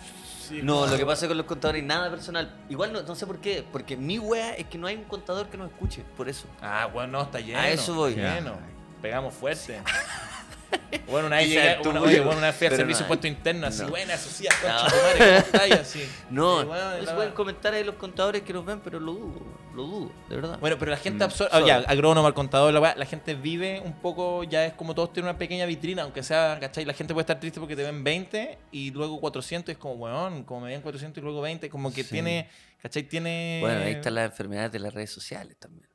sí, 0.48 0.60
No, 0.62 0.86
no, 0.86 0.92
lo 0.92 0.96
que 0.98 1.06
pasa 1.06 1.28
con 1.28 1.36
los 1.36 1.46
contadores, 1.46 1.84
nada 1.84 2.10
personal. 2.10 2.54
Igual 2.68 2.92
no, 2.92 3.02
no 3.02 3.14
sé 3.14 3.26
por 3.26 3.38
qué, 3.38 3.64
porque 3.70 3.96
mi 3.96 4.18
wea 4.18 4.54
es 4.54 4.66
que 4.66 4.78
no 4.78 4.86
hay 4.86 4.96
un 4.96 5.04
contador 5.04 5.48
que 5.48 5.56
nos 5.56 5.70
escuche, 5.70 6.04
por 6.16 6.28
eso. 6.28 6.46
Ah, 6.60 6.88
bueno, 6.92 7.12
no, 7.18 7.22
está 7.22 7.40
lleno. 7.40 7.58
A 7.58 7.68
eso 7.68 7.94
voy. 7.94 8.14
Lleno. 8.14 8.56
Pegamos 9.02 9.34
fuerte. 9.34 9.80
Bueno, 11.08 11.26
una 11.28 11.36
vez 11.36 11.48
llegué, 11.48 11.78
una, 11.88 12.02
oye, 12.02 12.20
bueno, 12.20 12.38
una 12.38 12.48
vez 12.48 12.56
fui 12.56 12.66
al 12.66 12.76
servicio 12.76 13.02
no, 13.02 13.08
puesto 13.08 13.26
interno, 13.26 13.66
así, 13.66 13.82
no. 13.82 13.88
buena, 13.88 14.16
Socias, 14.18 14.54
concha 14.56 14.84
No. 14.84 14.90
tu 14.90 14.96
madre. 14.96 15.72
Así. 15.80 16.02
No, 16.30 16.62
Y 16.62 16.66
bueno, 17.14 17.34
comentar 17.34 17.72
ahí 17.72 17.82
los 17.84 17.94
contadores 17.94 18.42
que 18.42 18.52
nos 18.52 18.64
ven, 18.66 18.80
pero 18.80 19.00
lo 19.00 19.12
dudo, 19.12 19.42
lo 19.74 19.82
dudo, 19.84 20.12
de 20.28 20.36
verdad. 20.36 20.58
Bueno, 20.60 20.76
pero 20.78 20.90
la 20.90 20.96
gente 20.98 21.24
Mm, 21.24 21.28
absorbe. 21.28 21.50
sorry. 21.52 21.66
ya, 21.66 21.76
agrónomo, 21.78 22.26
al 22.26 22.34
contador, 22.34 22.74
la, 22.74 22.80
weá, 22.80 22.94
la 22.96 23.06
gente 23.06 23.34
vive 23.34 23.80
un 23.82 23.94
poco, 24.00 24.44
ya 24.44 24.66
es 24.66 24.74
como 24.74 24.94
todos 24.94 25.12
tienen 25.14 25.30
una 25.30 25.38
pequeña 25.38 25.64
vitrina, 25.64 26.02
aunque 26.02 26.22
sea, 26.22 26.58
¿cachai? 26.60 26.84
La 26.84 26.92
gente 26.94 27.14
puede 27.14 27.22
estar 27.22 27.40
triste 27.40 27.58
porque 27.58 27.74
te 27.76 27.84
ven 27.84 28.04
20 28.04 28.58
y 28.72 28.90
luego 28.90 29.18
400, 29.20 29.72
es 29.72 29.78
como, 29.78 29.94
weón, 29.94 30.44
como 30.44 30.60
me 30.62 30.68
ven 30.72 30.82
400 30.82 31.20
y 31.22 31.24
luego 31.24 31.40
20, 31.40 31.70
como 31.70 31.92
que 31.92 32.04
Sí. 32.04 32.10
tiene, 32.10 32.48
¿cachai? 32.82 33.04
Tiene. 33.04 33.58
Bueno, 33.62 33.80
ahí 33.82 33.92
están 33.92 34.14
las 34.14 34.30
enfermedades 34.30 34.72
de 34.72 34.78
las 34.80 34.92
redes 34.92 35.10
sociales 35.10 35.56
también. 35.58 35.88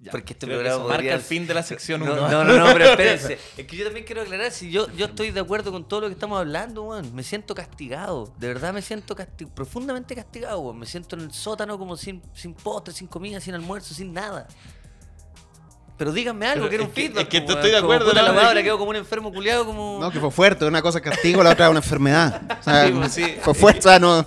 Ya, 0.00 0.12
porque 0.12 0.32
este 0.34 0.46
programa 0.46 0.68
eso 0.76 0.78
marca 0.84 0.94
podría- 0.96 1.14
el 1.14 1.20
fin 1.22 1.44
de 1.46 1.54
la 1.54 1.62
sección 1.64 2.02
1. 2.02 2.14
No, 2.14 2.28
no, 2.30 2.44
no, 2.44 2.56
no, 2.58 2.72
pero 2.72 2.84
espérense. 2.90 3.36
Es 3.56 3.66
que 3.66 3.76
yo 3.76 3.84
también 3.84 4.06
quiero 4.06 4.22
aclarar, 4.22 4.52
si 4.52 4.70
yo, 4.70 4.86
yo 4.92 5.06
estoy 5.06 5.32
de 5.32 5.40
acuerdo 5.40 5.72
con 5.72 5.88
todo 5.88 6.02
lo 6.02 6.06
que 6.06 6.12
estamos 6.12 6.38
hablando, 6.38 6.84
weón. 6.84 7.12
Me 7.16 7.24
siento 7.24 7.52
castigado. 7.54 8.32
De 8.38 8.46
verdad 8.46 8.72
me 8.72 8.80
siento 8.80 9.16
casti- 9.16 9.46
profundamente 9.50 10.14
castigado, 10.14 10.60
weón. 10.60 10.78
Me 10.78 10.86
siento 10.86 11.16
en 11.16 11.22
el 11.22 11.32
sótano 11.32 11.76
como 11.78 11.96
sin, 11.96 12.22
sin 12.32 12.54
postre, 12.54 12.94
sin 12.94 13.08
comida, 13.08 13.40
sin 13.40 13.54
almuerzo, 13.54 13.92
sin 13.92 14.12
nada. 14.12 14.46
Pero 15.98 16.12
díganme 16.12 16.46
algo, 16.46 16.66
Pero 16.66 16.68
quiero 16.68 16.82
es 16.84 16.88
un 16.88 16.94
que- 16.94 17.02
feedback. 17.02 17.22
es 17.24 17.28
que 17.28 17.42
po, 17.42 17.52
estoy 17.52 17.70
de. 17.72 17.80
Como, 17.80 17.92
acuerdo, 17.92 18.12
¿no? 18.14 18.32
la 18.32 18.48
Es 18.50 18.54
que- 18.54 18.62
quedo 18.64 18.78
como 18.78 18.90
un 18.90 18.96
enfermo 18.96 19.32
culiado, 19.32 19.66
como. 19.66 19.98
No, 20.00 20.10
que 20.10 20.20
fue 20.20 20.30
fuerte. 20.30 20.64
Una 20.64 20.80
cosa 20.80 20.98
es 20.98 21.04
castigo, 21.04 21.42
la 21.42 21.50
otra 21.50 21.66
es 21.66 21.70
una 21.70 21.80
enfermedad. 21.80 22.40
O 22.60 22.62
sea, 22.62 22.86
Sí, 22.86 22.92
pues, 22.92 23.12
sí. 23.12 23.34
Fue 23.42 23.52
fuerte, 23.54 23.80
o 23.80 23.82
sea, 23.82 23.98
no. 23.98 24.24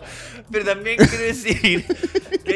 Pero 0.52 0.66
también 0.66 0.98
quiero 0.98 1.24
decir. 1.24 1.86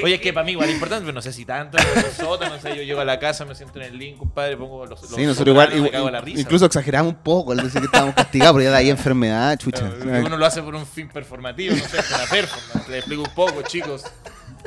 Oye, 0.03 0.15
es 0.15 0.21
que 0.21 0.33
para 0.33 0.45
mí 0.45 0.51
igual 0.51 0.67
es 0.67 0.75
importante, 0.75 1.05
pero 1.05 1.13
no 1.13 1.21
sé 1.21 1.31
si 1.31 1.45
tanto. 1.45 1.77
Sótano, 2.17 2.55
no 2.55 2.61
sé, 2.61 2.75
yo 2.75 2.83
llego 2.83 2.99
a 2.99 3.05
la 3.05 3.17
casa, 3.19 3.45
me 3.45 3.55
siento 3.55 3.79
en 3.79 3.85
el 3.85 3.97
link, 3.97 4.17
compadre, 4.17 4.57
pongo 4.57 4.85
los. 4.85 5.01
los 5.01 5.11
Sí, 5.11 5.23
nosotros 5.25 5.53
igual, 5.53 5.81
me 5.81 5.89
cago 5.91 6.09
la 6.09 6.19
risa. 6.19 6.41
incluso 6.41 6.65
exageramos 6.65 7.13
un 7.13 7.19
poco 7.19 7.53
al 7.53 7.59
decir 7.59 7.79
que 7.79 7.85
estábamos 7.85 8.15
castigados, 8.15 8.55
pero 8.55 8.63
ya 8.65 8.71
de 8.71 8.77
ahí 8.77 8.89
enfermedad, 8.89 9.57
chucha. 9.57 9.89
Claro, 10.01 10.25
Uno 10.25 10.35
lo 10.35 10.45
hace 10.45 10.61
por 10.61 10.75
un 10.75 10.85
fin 10.85 11.07
performativo, 11.07 11.73
no 11.73 11.81
sé, 11.87 11.99
es 11.99 12.09
una 12.11 12.25
performance. 12.29 12.89
Le 12.89 12.97
explico 12.97 13.21
un 13.23 13.33
poco, 13.33 13.61
chicos. 13.61 14.03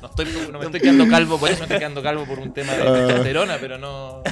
No, 0.03 0.09
estoy, 0.09 0.27
no 0.53 0.59
me 0.59 0.65
estoy 0.67 0.81
quedando 0.81 1.09
calvo 1.09 1.39
por 1.39 1.49
eso, 1.51 1.59
me 1.61 1.65
estoy 1.65 1.79
quedando 1.79 2.03
calvo 2.03 2.25
por 2.25 2.39
un 2.39 2.53
tema 2.53 2.73
de 2.73 2.85
testosterona, 2.85 3.59
pero 3.61 3.79
no. 3.79 4.23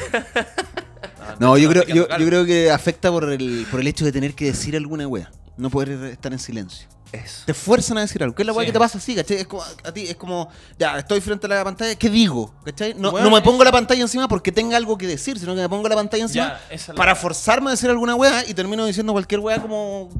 No, 1.40 1.58
yo 1.58 1.68
creo, 1.68 1.84
yo, 1.84 2.06
creo 2.08 2.44
que 2.46 2.70
afecta 2.70 3.10
por 3.10 3.30
el, 3.30 3.66
por 3.70 3.80
el 3.80 3.86
hecho 3.86 4.04
de 4.04 4.12
tener 4.12 4.34
que 4.34 4.46
decir 4.46 4.76
alguna 4.76 5.06
wea. 5.08 5.30
No 5.56 5.70
poder 5.70 5.90
estar 6.12 6.32
en 6.32 6.38
silencio. 6.38 6.86
Eso. 7.12 7.42
Te 7.46 7.54
fuerzan 7.54 7.96
a 7.98 8.02
decir 8.02 8.22
algo. 8.22 8.34
¿Qué 8.34 8.42
es 8.42 8.46
la 8.46 8.52
wea 8.52 8.62
Sí. 8.62 8.66
que 8.66 8.72
te 8.72 8.78
pasa 8.78 8.98
así, 8.98 9.14
cachai? 9.14 9.38
Es 9.38 9.46
como, 9.46 9.62
a 9.62 9.92
ti 9.92 10.02
es 10.02 10.16
como, 10.16 10.48
ya, 10.78 10.98
estoy 10.98 11.20
frente 11.20 11.46
a 11.46 11.48
la 11.50 11.64
pantalla, 11.64 11.94
¿qué 11.94 12.10
digo? 12.10 12.52
¿Cachai? 12.64 12.94
No, 12.94 13.10
Bueno, 13.12 13.30
no 13.30 13.34
me 13.36 13.42
pongo 13.42 13.64
la 13.64 13.72
pantalla 13.72 14.02
encima 14.02 14.28
porque 14.28 14.52
tenga 14.52 14.76
algo 14.76 14.98
que 14.98 15.06
decir, 15.06 15.38
sino 15.38 15.54
que 15.54 15.60
me 15.62 15.68
pongo 15.68 15.88
la 15.88 15.94
pantalla 15.94 16.24
encima 16.24 16.58
Ya, 16.70 16.76
la- 16.88 16.94
para 16.94 17.14
forzarme 17.14 17.68
a 17.68 17.70
decir 17.72 17.88
alguna 17.90 18.14
wea 18.14 18.44
y 18.46 18.54
termino 18.54 18.84
diciendo 18.84 19.12
cualquier 19.12 19.40
wea 19.40 19.60
como. 19.62 20.10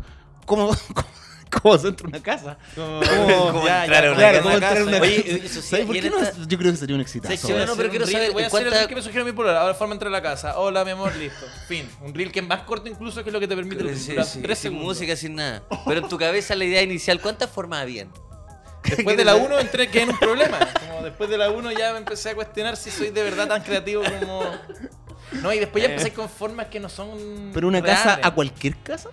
como. 0.46 0.68
como, 0.94 1.08
como 1.50 1.78
dentro 1.78 2.08
de 2.08 2.16
una 2.16 2.22
casa. 2.22 2.58
Como, 2.74 3.00
Como 3.00 3.66
ya, 3.66 3.84
entrar 3.84 4.06
a 4.06 4.08
una 4.10 4.16
claro, 4.18 4.42
casa. 4.60 4.82
una 4.84 5.00
Oye, 5.00 5.22
casa. 5.22 5.36
eso 5.46 5.62
sí, 5.62 5.68
¿Sabes 5.68 5.86
por 5.86 5.94
qué 5.94 6.10
no? 6.10 6.18
esta- 6.20 6.38
Yo 6.46 6.58
creo 6.58 6.72
que 6.72 6.76
sería 6.78 6.94
un 6.96 7.02
exitazo. 7.02 7.36
Sí, 7.36 7.52
Voy 7.52 7.52
a 7.52 7.56
no, 7.58 7.62
hacer 7.72 7.76
pero 7.76 7.90
quiero 7.90 8.06
saber 8.06 8.32
voy 8.32 8.42
a 8.42 8.46
hacer 8.48 8.66
el 8.66 8.72
reel 8.72 8.88
que 8.88 8.94
me 8.96 9.02
sugiere 9.02 9.24
mi 9.24 9.32
polola. 9.32 9.60
Ahora 9.60 9.74
forma 9.74 9.94
entrar 9.94 10.08
a 10.08 10.12
la 10.12 10.22
casa. 10.22 10.58
Hola, 10.58 10.84
mi 10.84 10.90
amor, 10.90 11.14
listo. 11.16 11.46
Fin. 11.68 11.88
Un 12.02 12.14
reel 12.14 12.32
que 12.32 12.40
es 12.40 12.46
más 12.46 12.60
corto 12.62 12.88
incluso 12.88 13.22
que 13.24 13.30
lo 13.30 13.40
que 13.40 13.48
te 13.48 13.56
permite 13.56 13.82
el 13.82 13.96
Sí, 13.96 14.12
dura 14.12 14.24
sí, 14.24 14.40
tres 14.42 14.58
sin 14.58 14.70
segundos. 14.72 14.96
música, 14.96 15.16
sin 15.16 15.34
nada. 15.36 15.62
Pero 15.86 16.00
en 16.00 16.08
tu 16.08 16.18
cabeza 16.18 16.54
la 16.54 16.64
idea 16.64 16.82
inicial, 16.82 17.20
¿cuántas 17.20 17.48
formas 17.50 17.80
habían? 17.82 18.10
Después 18.84 19.16
de 19.16 19.24
la 19.24 19.34
1 19.34 19.58
entré 19.58 19.88
que 19.88 20.02
en 20.02 20.10
un 20.10 20.18
problema. 20.18 20.58
Como 20.88 21.02
después 21.02 21.28
de 21.28 21.38
la 21.38 21.50
1 21.50 21.72
ya 21.72 21.92
me 21.92 21.98
empecé 21.98 22.30
a 22.30 22.34
cuestionar 22.36 22.76
si 22.76 22.90
soy 22.90 23.10
de 23.10 23.22
verdad 23.22 23.48
tan 23.48 23.62
creativo 23.62 24.02
como. 24.20 24.44
No, 25.42 25.52
y 25.52 25.58
después 25.58 25.82
ya 25.82 25.90
empecé 25.90 26.12
con 26.12 26.28
formas 26.28 26.66
que 26.66 26.78
no 26.78 26.88
son. 26.88 27.50
Pero 27.52 27.66
una 27.66 27.82
casa 27.82 28.20
a 28.22 28.30
cualquier 28.32 28.76
casa. 28.76 29.10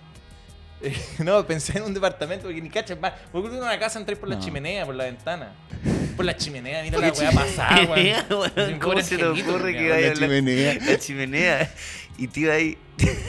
No, 1.18 1.46
pensé 1.46 1.78
en 1.78 1.84
un 1.84 1.94
departamento 1.94 2.46
porque 2.46 2.60
ni 2.60 2.70
cachas 2.70 2.98
más. 2.98 3.12
Porque 3.32 3.48
en 3.48 3.62
una 3.62 3.78
casa 3.78 3.98
entré 3.98 4.16
por 4.16 4.28
la 4.28 4.36
No. 4.36 4.42
chimenea, 4.42 4.84
por 4.86 4.94
la 4.94 5.04
ventana. 5.04 5.52
Por 6.16 6.24
la 6.24 6.36
chimenea, 6.36 6.82
mira 6.82 6.98
¿Qué 7.00 7.06
la 7.06 7.12
weá 7.12 7.30
pasada, 7.32 7.82
weón. 7.86 8.78
¿Cómo 8.80 9.00
se 9.02 9.16
te 9.16 9.24
ocurre 9.24 9.72
que 9.76 9.90
vaya 9.90 10.00
La 10.00 10.06
a 10.06 10.08
la- 10.10 10.14
chimenea. 10.14 10.74
La 10.86 10.98
chimenea. 10.98 11.74
Y 12.16 12.28
tío 12.28 12.52
ahí. 12.52 12.78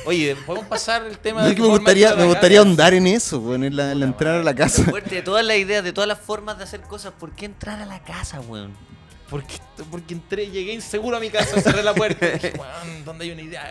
Oye, 0.06 0.36
podemos 0.46 0.68
pasar 0.68 1.04
el 1.06 1.18
tema 1.18 1.40
No, 1.42 1.46
de 1.48 1.52
es 1.54 1.56
que 1.56 1.62
me 1.64 1.70
gustaría, 1.70 2.14
me 2.16 2.26
gustaría 2.26 2.60
ahondar 2.60 2.94
en 2.94 3.08
eso, 3.08 3.40
weón, 3.40 3.64
en 3.64 3.76
la, 3.76 3.92
en 3.94 4.00
la 4.00 4.06
entrada 4.06 4.40
a 4.42 4.44
la 4.44 4.54
casa. 4.54 4.84
Fuerte 4.84 5.16
de 5.16 5.22
todas 5.24 5.44
las 5.44 5.58
ideas, 5.58 5.84
de 5.84 5.92
todas 5.92 6.08
las 6.08 6.20
formas 6.20 6.60
de 6.60 6.66
hacer 6.66 6.82
cosas, 6.82 7.12
¿por 7.14 7.32
qué 7.32 7.46
entrar 7.46 7.82
a 7.82 7.86
la 7.88 8.04
casa, 8.04 8.40
weón? 8.42 8.74
Porque, 9.28 9.56
porque 9.90 10.14
entré, 10.14 10.52
llegué 10.52 10.72
inseguro 10.74 11.18
a 11.18 11.20
mi 11.20 11.32
casa, 11.32 11.60
cerré 11.60 11.82
la 11.82 11.96
puerta. 11.96 12.28
Dije, 12.28 12.54
weón, 12.60 13.04
¿dónde 13.04 13.26
hay 13.26 13.32
una 13.32 13.42
idea? 13.42 13.66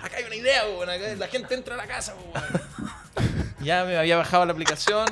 Acá 0.00 0.16
hay 0.16 0.24
una 0.24 0.34
idea, 0.36 0.64
weón. 0.66 0.88
Acá 0.88 1.14
la 1.18 1.28
gente 1.28 1.54
entra 1.54 1.74
a 1.74 1.76
la 1.76 1.86
casa, 1.86 2.14
weón. 2.14 2.32
Ya 3.64 3.84
me 3.84 3.96
había 3.96 4.16
bajado 4.16 4.44
la 4.46 4.52
aplicación. 4.52 5.06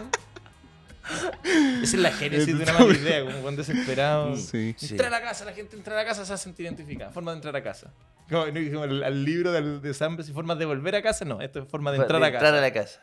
Esa 1.44 1.82
es 1.82 1.94
la 1.94 2.12
génesis 2.12 2.56
de 2.56 2.62
una 2.62 2.72
mala 2.74 2.92
idea, 2.96 3.24
como 3.24 3.38
cuando 3.38 3.62
desesperado. 3.64 4.36
Sí. 4.36 4.74
Sí. 4.78 4.88
Entra 4.92 5.08
a 5.08 5.10
la 5.10 5.20
casa, 5.20 5.44
la 5.44 5.52
gente 5.52 5.76
entra 5.76 5.94
a 5.94 5.96
la 5.96 6.04
casa, 6.04 6.24
se 6.24 6.36
sentir 6.38 6.66
identificada. 6.66 7.10
Forma 7.10 7.32
de 7.32 7.38
entrar 7.38 7.56
a 7.56 7.62
casa. 7.62 7.92
Como, 8.28 8.46
no, 8.46 8.70
como 8.72 8.84
el, 8.84 9.02
al 9.02 9.24
libro 9.24 9.50
del- 9.52 9.82
de 9.82 9.92
Sambres 9.94 10.28
y 10.28 10.32
formas 10.32 10.58
de 10.58 10.64
volver 10.64 10.94
a 10.94 11.02
casa, 11.02 11.24
no. 11.24 11.40
Esto 11.40 11.60
es 11.60 11.68
forma 11.68 11.90
de 11.90 11.98
entrar 11.98 12.22
a 12.22 12.26
casa. 12.32 12.36
entrar 12.46 12.54
a 12.54 12.60
la 12.60 12.72
casa. 12.72 13.00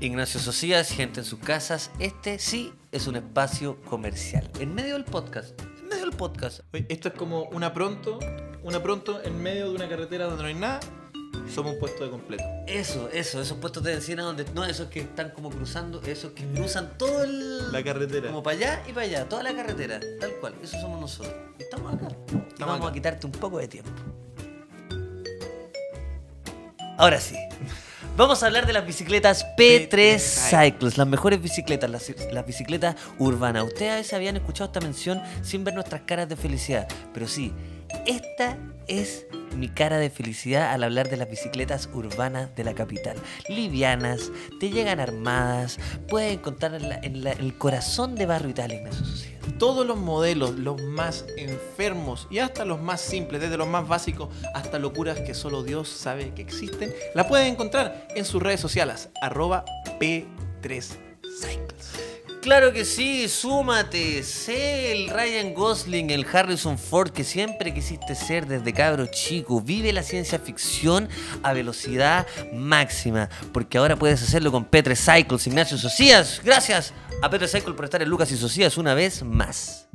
Ignacio 0.00 0.40
Socias, 0.40 0.90
gente 0.90 1.20
en 1.20 1.26
sus 1.26 1.40
casas. 1.40 1.90
Este 1.98 2.38
sí 2.38 2.72
es 2.92 3.06
un 3.06 3.16
espacio 3.16 3.80
comercial. 3.82 4.48
En 4.60 4.74
medio 4.74 4.94
del 4.94 5.04
podcast. 5.04 5.60
En 5.80 5.88
medio 5.88 6.06
del 6.06 6.16
podcast. 6.16 6.60
Oye, 6.72 6.86
Esto 6.88 7.08
es 7.08 7.14
como 7.14 7.42
una 7.50 7.74
pronto, 7.74 8.18
una 8.62 8.82
pronto 8.82 9.20
en 9.22 9.42
medio 9.42 9.68
de 9.70 9.74
una 9.74 9.88
carretera 9.88 10.24
donde 10.26 10.42
no 10.42 10.48
hay 10.48 10.54
nada. 10.54 10.80
Somos 11.52 11.74
un 11.74 11.78
puesto 11.78 12.04
de 12.04 12.10
completo. 12.10 12.44
Eso, 12.66 13.08
eso, 13.12 13.40
esos 13.40 13.58
puestos 13.58 13.82
de 13.82 13.94
encina 13.94 14.22
donde. 14.22 14.44
No, 14.54 14.64
esos 14.64 14.88
que 14.88 15.00
están 15.00 15.30
como 15.30 15.50
cruzando, 15.50 16.00
esos 16.02 16.32
que 16.32 16.44
cruzan 16.46 16.96
todo 16.98 17.22
el. 17.22 17.72
La 17.72 17.82
carretera. 17.82 18.28
Como 18.28 18.42
para 18.42 18.56
allá 18.56 18.82
y 18.88 18.92
para 18.92 19.06
allá, 19.06 19.28
toda 19.28 19.42
la 19.42 19.54
carretera, 19.54 20.00
tal 20.20 20.32
cual. 20.40 20.54
Eso 20.62 20.80
somos 20.80 21.00
nosotros. 21.00 21.34
Estamos 21.58 21.94
acá. 21.94 22.08
Y 22.56 22.60
vamos 22.60 22.78
acá. 22.78 22.88
a 22.88 22.92
quitarte 22.92 23.26
un 23.26 23.32
poco 23.32 23.58
de 23.58 23.68
tiempo. 23.68 23.90
Ahora 26.98 27.20
sí. 27.20 27.36
Vamos 28.16 28.44
a 28.44 28.46
hablar 28.46 28.64
de 28.64 28.72
las 28.72 28.86
bicicletas 28.86 29.44
P3 29.56 29.88
P3 29.88 30.18
Cycles, 30.20 30.96
las 30.96 31.06
mejores 31.06 31.42
bicicletas, 31.42 31.90
las, 31.90 32.12
las 32.32 32.46
bicicletas 32.46 32.94
urbanas. 33.18 33.64
Ustedes 33.64 33.90
a 33.90 33.96
veces 33.96 34.12
habían 34.12 34.36
escuchado 34.36 34.66
esta 34.66 34.80
mención 34.80 35.20
sin 35.42 35.64
ver 35.64 35.74
nuestras 35.74 36.02
caras 36.02 36.28
de 36.28 36.36
felicidad, 36.36 36.86
pero 37.12 37.26
sí, 37.26 37.52
esta 38.06 38.56
es 38.88 39.26
mi 39.56 39.68
cara 39.68 39.98
de 39.98 40.10
felicidad 40.10 40.72
al 40.72 40.84
hablar 40.84 41.08
de 41.08 41.16
las 41.16 41.30
bicicletas 41.30 41.88
urbanas 41.92 42.54
de 42.56 42.64
la 42.64 42.74
capital. 42.74 43.16
Livianas, 43.48 44.30
te 44.60 44.70
llegan 44.70 45.00
armadas, 45.00 45.78
puedes 46.08 46.32
encontrar 46.32 46.74
en, 46.74 47.26
el 47.26 47.58
corazón 47.58 48.14
de 48.14 48.26
Barrio 48.26 48.50
Italia, 48.50 48.78
Ignacio 48.78 49.04
Sociedad. 49.04 49.34
Todos 49.58 49.86
los 49.86 49.98
modelos, 49.98 50.58
los 50.58 50.82
más 50.82 51.24
enfermos 51.36 52.26
y 52.30 52.38
hasta 52.38 52.64
los 52.64 52.80
más 52.80 53.00
simples, 53.00 53.40
desde 53.40 53.56
los 53.56 53.68
más 53.68 53.86
básicos 53.86 54.28
hasta 54.54 54.78
locuras 54.78 55.20
que 55.20 55.34
solo 55.34 55.62
Dios 55.62 55.88
sabe 55.88 56.32
que 56.34 56.42
existen, 56.42 56.92
la 57.14 57.28
pueden 57.28 57.52
encontrar 57.52 58.08
en 58.14 58.24
sus 58.24 58.42
redes 58.42 58.60
sociales, 58.60 59.10
arroba 59.20 59.64
P3 60.00 60.82
Cycles. 61.40 62.13
Claro 62.44 62.74
que 62.74 62.84
sí, 62.84 63.26
súmate, 63.26 64.22
sé 64.22 64.92
el 64.92 65.08
Ryan 65.08 65.54
Gosling, 65.54 66.10
el 66.10 66.26
Harrison 66.30 66.76
Ford 66.76 67.10
que 67.10 67.24
siempre 67.24 67.72
quisiste 67.72 68.14
ser 68.14 68.46
desde 68.46 68.70
cabro 68.74 69.06
chico. 69.06 69.62
Vive 69.62 69.94
la 69.94 70.02
ciencia 70.02 70.38
ficción 70.38 71.08
a 71.42 71.54
velocidad 71.54 72.26
máxima, 72.52 73.30
porque 73.54 73.78
ahora 73.78 73.96
puedes 73.96 74.22
hacerlo 74.22 74.52
con 74.52 74.70
P3 74.70 74.94
Cycles, 74.94 75.46
Ignacio 75.46 75.78
Socias. 75.78 76.42
Gracias 76.44 76.92
a 77.22 77.30
P3 77.30 77.48
Cycle 77.48 77.72
por 77.72 77.86
estar 77.86 78.02
en 78.02 78.10
Lucas 78.10 78.30
y 78.30 78.36
Socias 78.36 78.76
una 78.76 78.92
vez 78.92 79.22
más. 79.22 79.88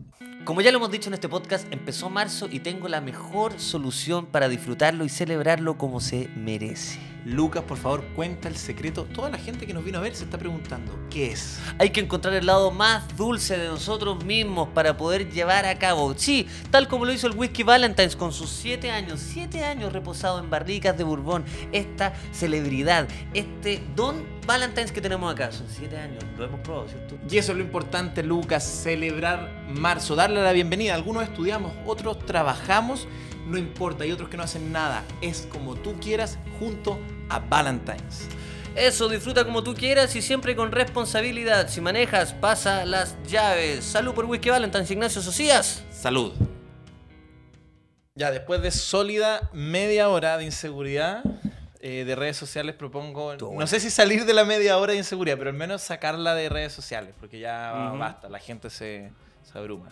Como 0.46 0.62
ya 0.62 0.72
lo 0.72 0.78
hemos 0.78 0.90
dicho 0.90 1.10
en 1.10 1.14
este 1.14 1.28
podcast, 1.28 1.68
empezó 1.72 2.10
marzo 2.10 2.48
y 2.50 2.60
tengo 2.62 2.88
la 2.88 3.02
mejor 3.02 3.60
solución 3.60 4.26
para 4.26 4.48
disfrutarlo 4.48 5.04
y 5.04 5.10
celebrarlo 5.10 5.78
como 5.78 6.00
se 6.00 6.30
merece. 6.30 6.98
Lucas, 7.26 7.64
por 7.64 7.78
favor, 7.78 8.04
cuenta 8.16 8.48
el 8.48 8.56
secreto. 8.56 9.04
Toda 9.14 9.30
la 9.30 9.38
gente 9.38 9.68
que 9.68 9.74
nos 9.74 9.84
vino 9.84 9.98
a 9.98 10.02
ver 10.02 10.16
se 10.16 10.24
está 10.24 10.38
preguntando, 10.38 10.98
¿qué 11.10 11.34
es? 11.34 11.60
Hay 11.78 11.90
que 11.90 12.00
encontrar 12.00 12.34
el 12.34 12.46
lado 12.46 12.72
más 12.72 13.16
dulce 13.18 13.58
de 13.58 13.68
nosotros 13.68 14.24
mismos 14.24 14.70
para 14.70 14.96
poder 14.96 15.30
llevar 15.30 15.66
a 15.66 15.78
cabo. 15.78 16.14
Sí, 16.18 16.48
tal 16.72 16.88
como 16.88 17.04
lo 17.04 17.12
hizo 17.12 17.28
el 17.28 17.36
Whisky 17.36 17.64
Valentine's 17.64 18.16
con 18.16 18.32
sus 18.32 18.50
7 18.50 18.90
años, 18.92 19.20
7 19.20 19.66
años 19.66 19.92
reposado 19.92 20.40
en 20.40 20.50
barricas 20.50 20.98
de 20.98 21.04
Bourbon. 21.04 21.44
Esta 21.74 22.14
celebridad, 22.32 23.08
este 23.34 23.84
Don 23.96 24.39
Valentine's 24.50 24.92
que 24.92 25.00
tenemos 25.00 25.32
acá. 25.32 25.52
Son 25.52 25.68
7 25.70 25.96
años, 25.96 26.24
lo 26.36 26.44
hemos 26.44 26.60
probado, 26.62 26.88
¿cierto? 26.88 27.20
Y 27.30 27.38
eso 27.38 27.52
es 27.52 27.58
lo 27.60 27.64
importante, 27.64 28.24
Lucas, 28.24 28.64
celebrar 28.64 29.48
marzo, 29.68 30.16
darle 30.16 30.42
la 30.42 30.52
bienvenida. 30.54 30.96
Algunos 30.96 31.22
estudiamos, 31.22 31.72
otros 31.86 32.26
trabajamos, 32.26 33.08
no 33.46 33.60
importa, 33.60 34.06
hay 34.06 34.12
otros 34.12 34.28
que 34.28 34.38
no 34.38 34.44
hacen 34.44 34.72
nada. 34.72 35.04
Es 35.22 35.48
como 35.52 35.76
tú 35.76 36.00
quieras 36.00 36.40
junto 36.58 37.00
a 37.30 37.38
Valentine's. 37.38 38.28
Eso, 38.76 39.08
disfruta 39.08 39.46
como 39.46 39.62
tú 39.62 39.76
quieras 39.76 40.16
y 40.16 40.22
siempre 40.24 40.56
con 40.56 40.72
responsabilidad. 40.72 41.68
Si 41.68 41.80
manejas, 41.80 42.34
pasa 42.34 42.86
las 42.86 43.22
llaves. 43.28 43.86
Salud 43.86 44.16
por 44.16 44.26
Whisky 44.26 44.50
Valentine's, 44.50 44.90
Ignacio 44.90 45.22
Socias. 45.22 45.84
Salud. 45.92 46.34
Ya, 48.16 48.32
después 48.32 48.64
de 48.64 48.72
sólida 48.72 49.52
media 49.54 50.10
hora 50.10 50.40
de 50.40 50.46
inseguridad 50.46 51.24
eh, 51.82 52.04
de 52.06 52.16
redes 52.16 52.36
sociales, 52.38 52.76
propongo, 52.76 53.36
no 53.36 53.48
bueno. 53.48 53.68
sé 53.68 53.80
si 53.80 53.90
salir 53.90 54.26
de 54.26 54.34
la 54.34 54.44
media 54.46 54.78
hora 54.78 54.92
de 54.94 54.98
inseguridad, 55.00 55.38
pero 55.38 55.50
al 55.50 55.56
menos 55.56 55.82
sacarla 55.82 56.36
de 56.36 56.50
redes 56.50 56.74
sociales, 56.74 57.14
porque 57.20 57.40
ya 57.40 57.94
basta, 57.98 58.28
la 58.30 58.40
gente 58.40 58.70
se, 58.70 59.12
se 59.50 59.58
abruma. 59.58 59.92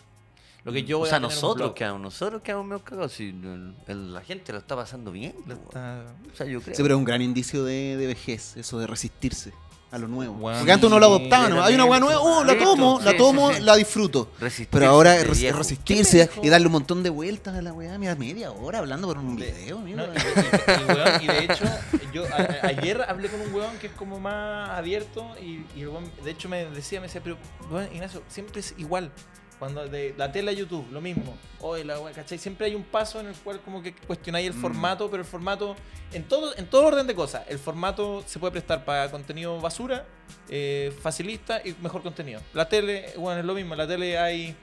Lo 0.63 0.73
que 0.73 0.83
yo 0.83 0.97
voy 0.97 1.05
o 1.05 1.09
sea, 1.09 1.15
a 1.17 1.21
nosotros 1.21 1.71
quedamos, 1.73 2.01
nosotros 2.01 2.41
quedamos 2.41 2.65
medio 2.65 2.83
cagados. 2.83 3.13
Si 3.13 3.29
el- 3.29 3.73
el- 3.87 4.13
la 4.13 4.21
gente 4.21 4.51
lo 4.51 4.57
está 4.59 4.75
pasando 4.75 5.11
bien. 5.13 5.33
Lo 5.45 5.55
weón. 5.55 5.67
está- 5.67 6.05
O 6.33 6.35
sea, 6.35 6.45
yo 6.45 6.59
creo. 6.61 6.75
Sí, 6.75 6.83
pero 6.83 6.95
es 6.95 6.99
un 6.99 7.05
gran 7.05 7.21
indicio 7.21 7.63
de, 7.63 7.95
de 7.95 8.05
vejez, 8.07 8.57
eso 8.57 8.77
de 8.77 8.85
resistirse 8.87 9.53
a 9.97 9.99
lo 9.99 10.07
nuevo. 10.07 10.33
Bueno, 10.35 10.59
Porque 10.59 10.71
antes 10.71 10.87
uno 10.87 10.99
lo 10.99 11.05
adoptaba, 11.07 11.49
¿no? 11.49 11.63
Hay 11.63 11.75
una 11.75 11.85
hueá 11.85 11.99
completamente. 11.99 12.23
nueva, 12.31 12.39
oh, 12.39 12.43
la 12.43 12.57
tomo, 12.57 12.99
la 13.03 13.17
tomo, 13.17 13.49
sí, 13.51 13.55
sí. 13.57 13.61
la 13.63 13.75
disfruto. 13.75 14.31
Resistirse 14.39 14.69
Pero 14.71 14.87
ahora 14.89 15.15
es 15.17 15.27
res- 15.27 15.39
viejo. 15.39 15.57
resistirse 15.57 16.29
y 16.41 16.49
darle 16.49 16.67
un 16.67 16.73
montón 16.73 17.03
de 17.03 17.09
vueltas 17.09 17.55
a 17.55 17.61
la 17.61 17.73
weá, 17.73 17.97
mira, 17.97 18.15
media 18.15 18.51
hora 18.51 18.79
hablando 18.79 19.07
por 19.07 19.17
un 19.17 19.35
video, 19.35 19.79
No, 19.79 19.87
y, 19.87 19.91
mira. 19.91 20.09
y- 20.15 20.71
y, 20.71 20.85
weón, 20.93 21.23
y 21.23 21.27
de 21.27 21.43
hecho, 21.43 21.65
yo 22.13 22.23
a- 22.25 22.67
ayer 22.67 23.01
hablé 23.07 23.29
con 23.29 23.41
un 23.41 23.53
weón 23.53 23.77
que 23.79 23.87
es 23.87 23.93
como 23.93 24.19
más 24.19 24.69
abierto 24.71 25.25
y, 25.41 25.65
y 25.75 25.81
el 25.81 25.89
weón, 25.89 26.09
de 26.23 26.31
hecho 26.31 26.47
me 26.49 26.65
decía, 26.65 26.99
me 27.01 27.07
decía, 27.07 27.21
pero 27.23 27.37
weón, 27.69 27.87
Ignacio, 27.93 28.21
siempre 28.29 28.59
es 28.61 28.73
igual. 28.77 29.11
Cuando 29.59 29.87
de 29.87 30.13
la 30.17 30.31
tele 30.31 30.51
a 30.51 30.53
YouTube, 30.53 30.85
lo 30.91 31.01
mismo. 31.01 31.35
Oye, 31.61 31.83
la 31.83 31.97
¿cachai? 32.13 32.37
Siempre 32.37 32.67
hay 32.67 32.75
un 32.75 32.83
paso 32.83 33.19
en 33.19 33.27
el 33.27 33.35
cual 33.35 33.59
como 33.61 33.81
que 33.81 33.93
cuestionáis 33.95 34.47
el 34.47 34.53
Mm. 34.53 34.61
formato, 34.61 35.09
pero 35.09 35.23
el 35.23 35.27
formato, 35.27 35.75
en 36.13 36.23
todo, 36.25 36.55
en 36.57 36.67
todo 36.67 36.85
orden 36.85 37.07
de 37.07 37.15
cosas, 37.15 37.43
el 37.49 37.57
formato 37.57 38.23
se 38.27 38.37
puede 38.37 38.51
prestar 38.51 38.85
para 38.85 39.09
contenido 39.09 39.59
basura, 39.59 40.05
eh, 40.49 40.95
facilista 41.01 41.59
y 41.65 41.73
mejor 41.81 42.03
contenido. 42.03 42.39
La 42.53 42.69
tele, 42.69 43.13
bueno, 43.17 43.39
es 43.39 43.45
lo 43.45 43.55
mismo, 43.55 43.73
en 43.73 43.79
la 43.79 43.87
tele 43.87 44.19
hay, 44.19 44.55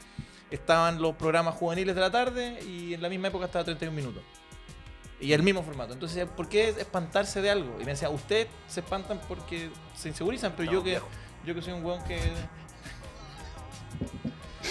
estaban 0.50 1.02
los 1.02 1.16
programas 1.16 1.56
juveniles 1.56 1.94
de 1.96 2.00
la 2.00 2.10
tarde 2.12 2.60
y 2.62 2.94
en 2.94 3.02
la 3.02 3.08
misma 3.08 3.28
época 3.28 3.46
estaba 3.46 3.64
31 3.64 3.96
minutos. 3.96 4.22
Y 5.20 5.32
el 5.32 5.42
mismo 5.42 5.62
formato. 5.62 5.92
Entonces, 5.92 6.26
¿por 6.36 6.48
qué 6.48 6.68
espantarse 6.68 7.40
de 7.40 7.50
algo? 7.50 7.76
Y 7.80 7.84
me 7.84 7.92
decía, 7.92 8.10
ustedes 8.10 8.46
se 8.68 8.80
espantan 8.80 9.20
porque 9.26 9.70
se 9.96 10.08
insegurizan, 10.08 10.52
pero 10.56 10.70
yo 10.70 10.82
que 10.84 11.00
yo 11.44 11.54
que 11.54 11.62
soy 11.62 11.72
un 11.72 11.84
weón 11.84 12.02
que. 12.04 12.18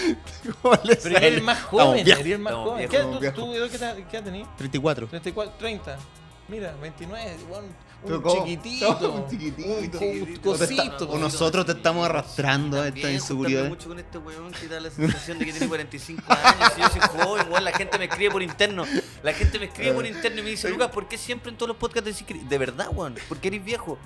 ¿Cómo 0.62 0.74
le 0.84 0.96
Pero 0.96 1.16
eres 1.18 1.42
más 1.42 1.62
joven, 1.62 1.98
eres 2.08 2.38
más 2.38 2.52
estamos 2.52 2.70
joven. 2.70 2.88
viejos, 2.90 3.20
¿Qué 3.20 3.30
tú, 3.32 3.40
tú, 3.42 3.52
qué 3.70 3.76
edad- 3.76 3.96
qué 4.10 4.16
edad 4.16 4.24
tenías? 4.24 4.56
34. 4.56 5.06
34, 5.08 5.54
30. 5.58 5.98
Mira, 6.46 6.74
29, 6.82 7.36
igual, 7.40 7.64
Pero 8.04 8.16
un 8.16 8.22
¿cómo? 8.22 8.44
chiquitito. 8.44 9.12
Un 9.14 9.28
chiquitito. 9.30 9.68
Un 9.70 9.90
Chiquitito. 9.90 10.40
cosito. 10.42 11.08
o 11.10 11.18
nosotros 11.18 11.64
te 11.64 11.72
estamos 11.72 12.04
arrastrando 12.04 12.82
a 12.82 12.88
esta 12.88 13.10
inseguridad. 13.10 13.66
mucho 13.66 13.88
con 13.88 13.98
este 13.98 14.18
weón 14.18 14.52
que 14.52 14.68
da 14.68 14.78
la 14.78 14.90
sensación 14.90 15.38
de 15.38 15.46
que 15.46 15.52
tiene 15.52 15.68
45 15.68 16.22
años. 16.28 16.72
Y 16.76 16.80
yo 16.82 16.88
soy 16.90 17.00
joven, 17.00 17.46
weón. 17.50 17.64
La 17.64 17.72
gente 17.72 17.96
me 17.98 18.04
escribe 18.04 18.30
por 18.30 18.42
interno. 18.42 18.84
La 19.22 19.32
gente 19.32 19.58
me 19.58 19.64
escribe 19.64 19.92
por 19.94 20.04
interno 20.04 20.40
y 20.40 20.42
me 20.42 20.50
dice, 20.50 20.68
Lucas, 20.68 20.90
¿por 20.90 21.08
qué 21.08 21.16
siempre 21.16 21.50
en 21.50 21.56
todos 21.56 21.68
los 21.68 21.76
podcasts 21.78 22.04
decís 22.10 22.26
que 22.26 22.34
de 22.46 22.58
verdad, 22.58 22.88
weón? 22.92 23.14
¿Por 23.26 23.38
qué 23.38 23.48
eres 23.48 23.64
viejo? 23.64 23.98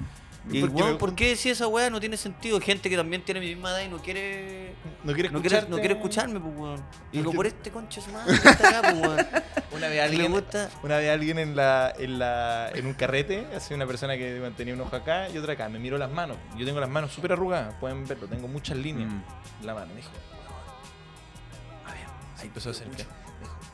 Y 0.50 0.60
Porque 0.60 0.76
weón, 0.76 0.92
me- 0.92 0.98
¿por 0.98 1.14
qué 1.14 1.26
decís 1.30 1.46
esa 1.46 1.66
weá? 1.68 1.90
No 1.90 2.00
tiene 2.00 2.16
sentido. 2.16 2.58
Gente 2.60 2.88
que 2.88 2.96
también 2.96 3.22
tiene 3.22 3.40
mi 3.40 3.48
misma 3.48 3.70
edad 3.70 3.80
y 3.82 3.88
no 3.88 3.98
quiere. 3.98 4.74
No 5.04 5.12
quiere 5.12 5.30
No 5.30 5.40
quiere, 5.42 5.62
no 5.68 5.76
quiere 5.76 5.94
escucharme, 5.94 6.40
pues, 6.40 6.54
weón. 6.56 6.84
Y 7.12 7.18
digo, 7.18 7.24
Porque- 7.24 7.36
por 7.36 7.46
este 7.46 7.70
concha 7.70 8.00
su 8.00 8.10
madre 8.12 8.38
que 8.40 8.48
está 8.48 8.68
acá, 8.68 8.80
pues, 8.82 8.94
weón. 9.02 9.26
Una 9.72 9.88
vez 9.88 10.00
alguien, 10.02 10.32
gusta. 10.32 10.70
una 10.82 10.96
vez 10.96 11.10
alguien 11.10 11.38
en 11.38 11.54
la, 11.54 11.92
en 11.98 12.18
la 12.18 12.70
en 12.74 12.86
un 12.86 12.94
carrete, 12.94 13.46
así 13.54 13.74
una 13.74 13.86
persona 13.86 14.16
que 14.16 14.50
tenía 14.56 14.72
un 14.72 14.80
ojo 14.80 14.96
acá 14.96 15.28
y 15.28 15.36
otra 15.36 15.52
acá, 15.52 15.68
me 15.68 15.78
miró 15.78 15.98
las 15.98 16.10
manos. 16.10 16.38
Yo 16.56 16.64
tengo 16.64 16.80
las 16.80 16.88
manos 16.88 17.12
súper 17.12 17.32
arrugadas, 17.32 17.74
pueden 17.74 18.06
verlo, 18.06 18.26
tengo 18.28 18.48
muchas 18.48 18.78
líneas 18.78 19.10
Mm. 19.12 19.22
en 19.60 19.66
la 19.66 19.74
mano. 19.74 19.88
Me 19.88 19.96
dijo, 19.96 20.10
"Weón, 20.32 21.86
a 21.86 21.92
ver, 21.92 22.06
ahí 22.38 22.46
empezó 22.46 22.70
a 22.70 22.72
hacer 22.72 22.88
me 22.88 22.96
dijo, 22.96 23.10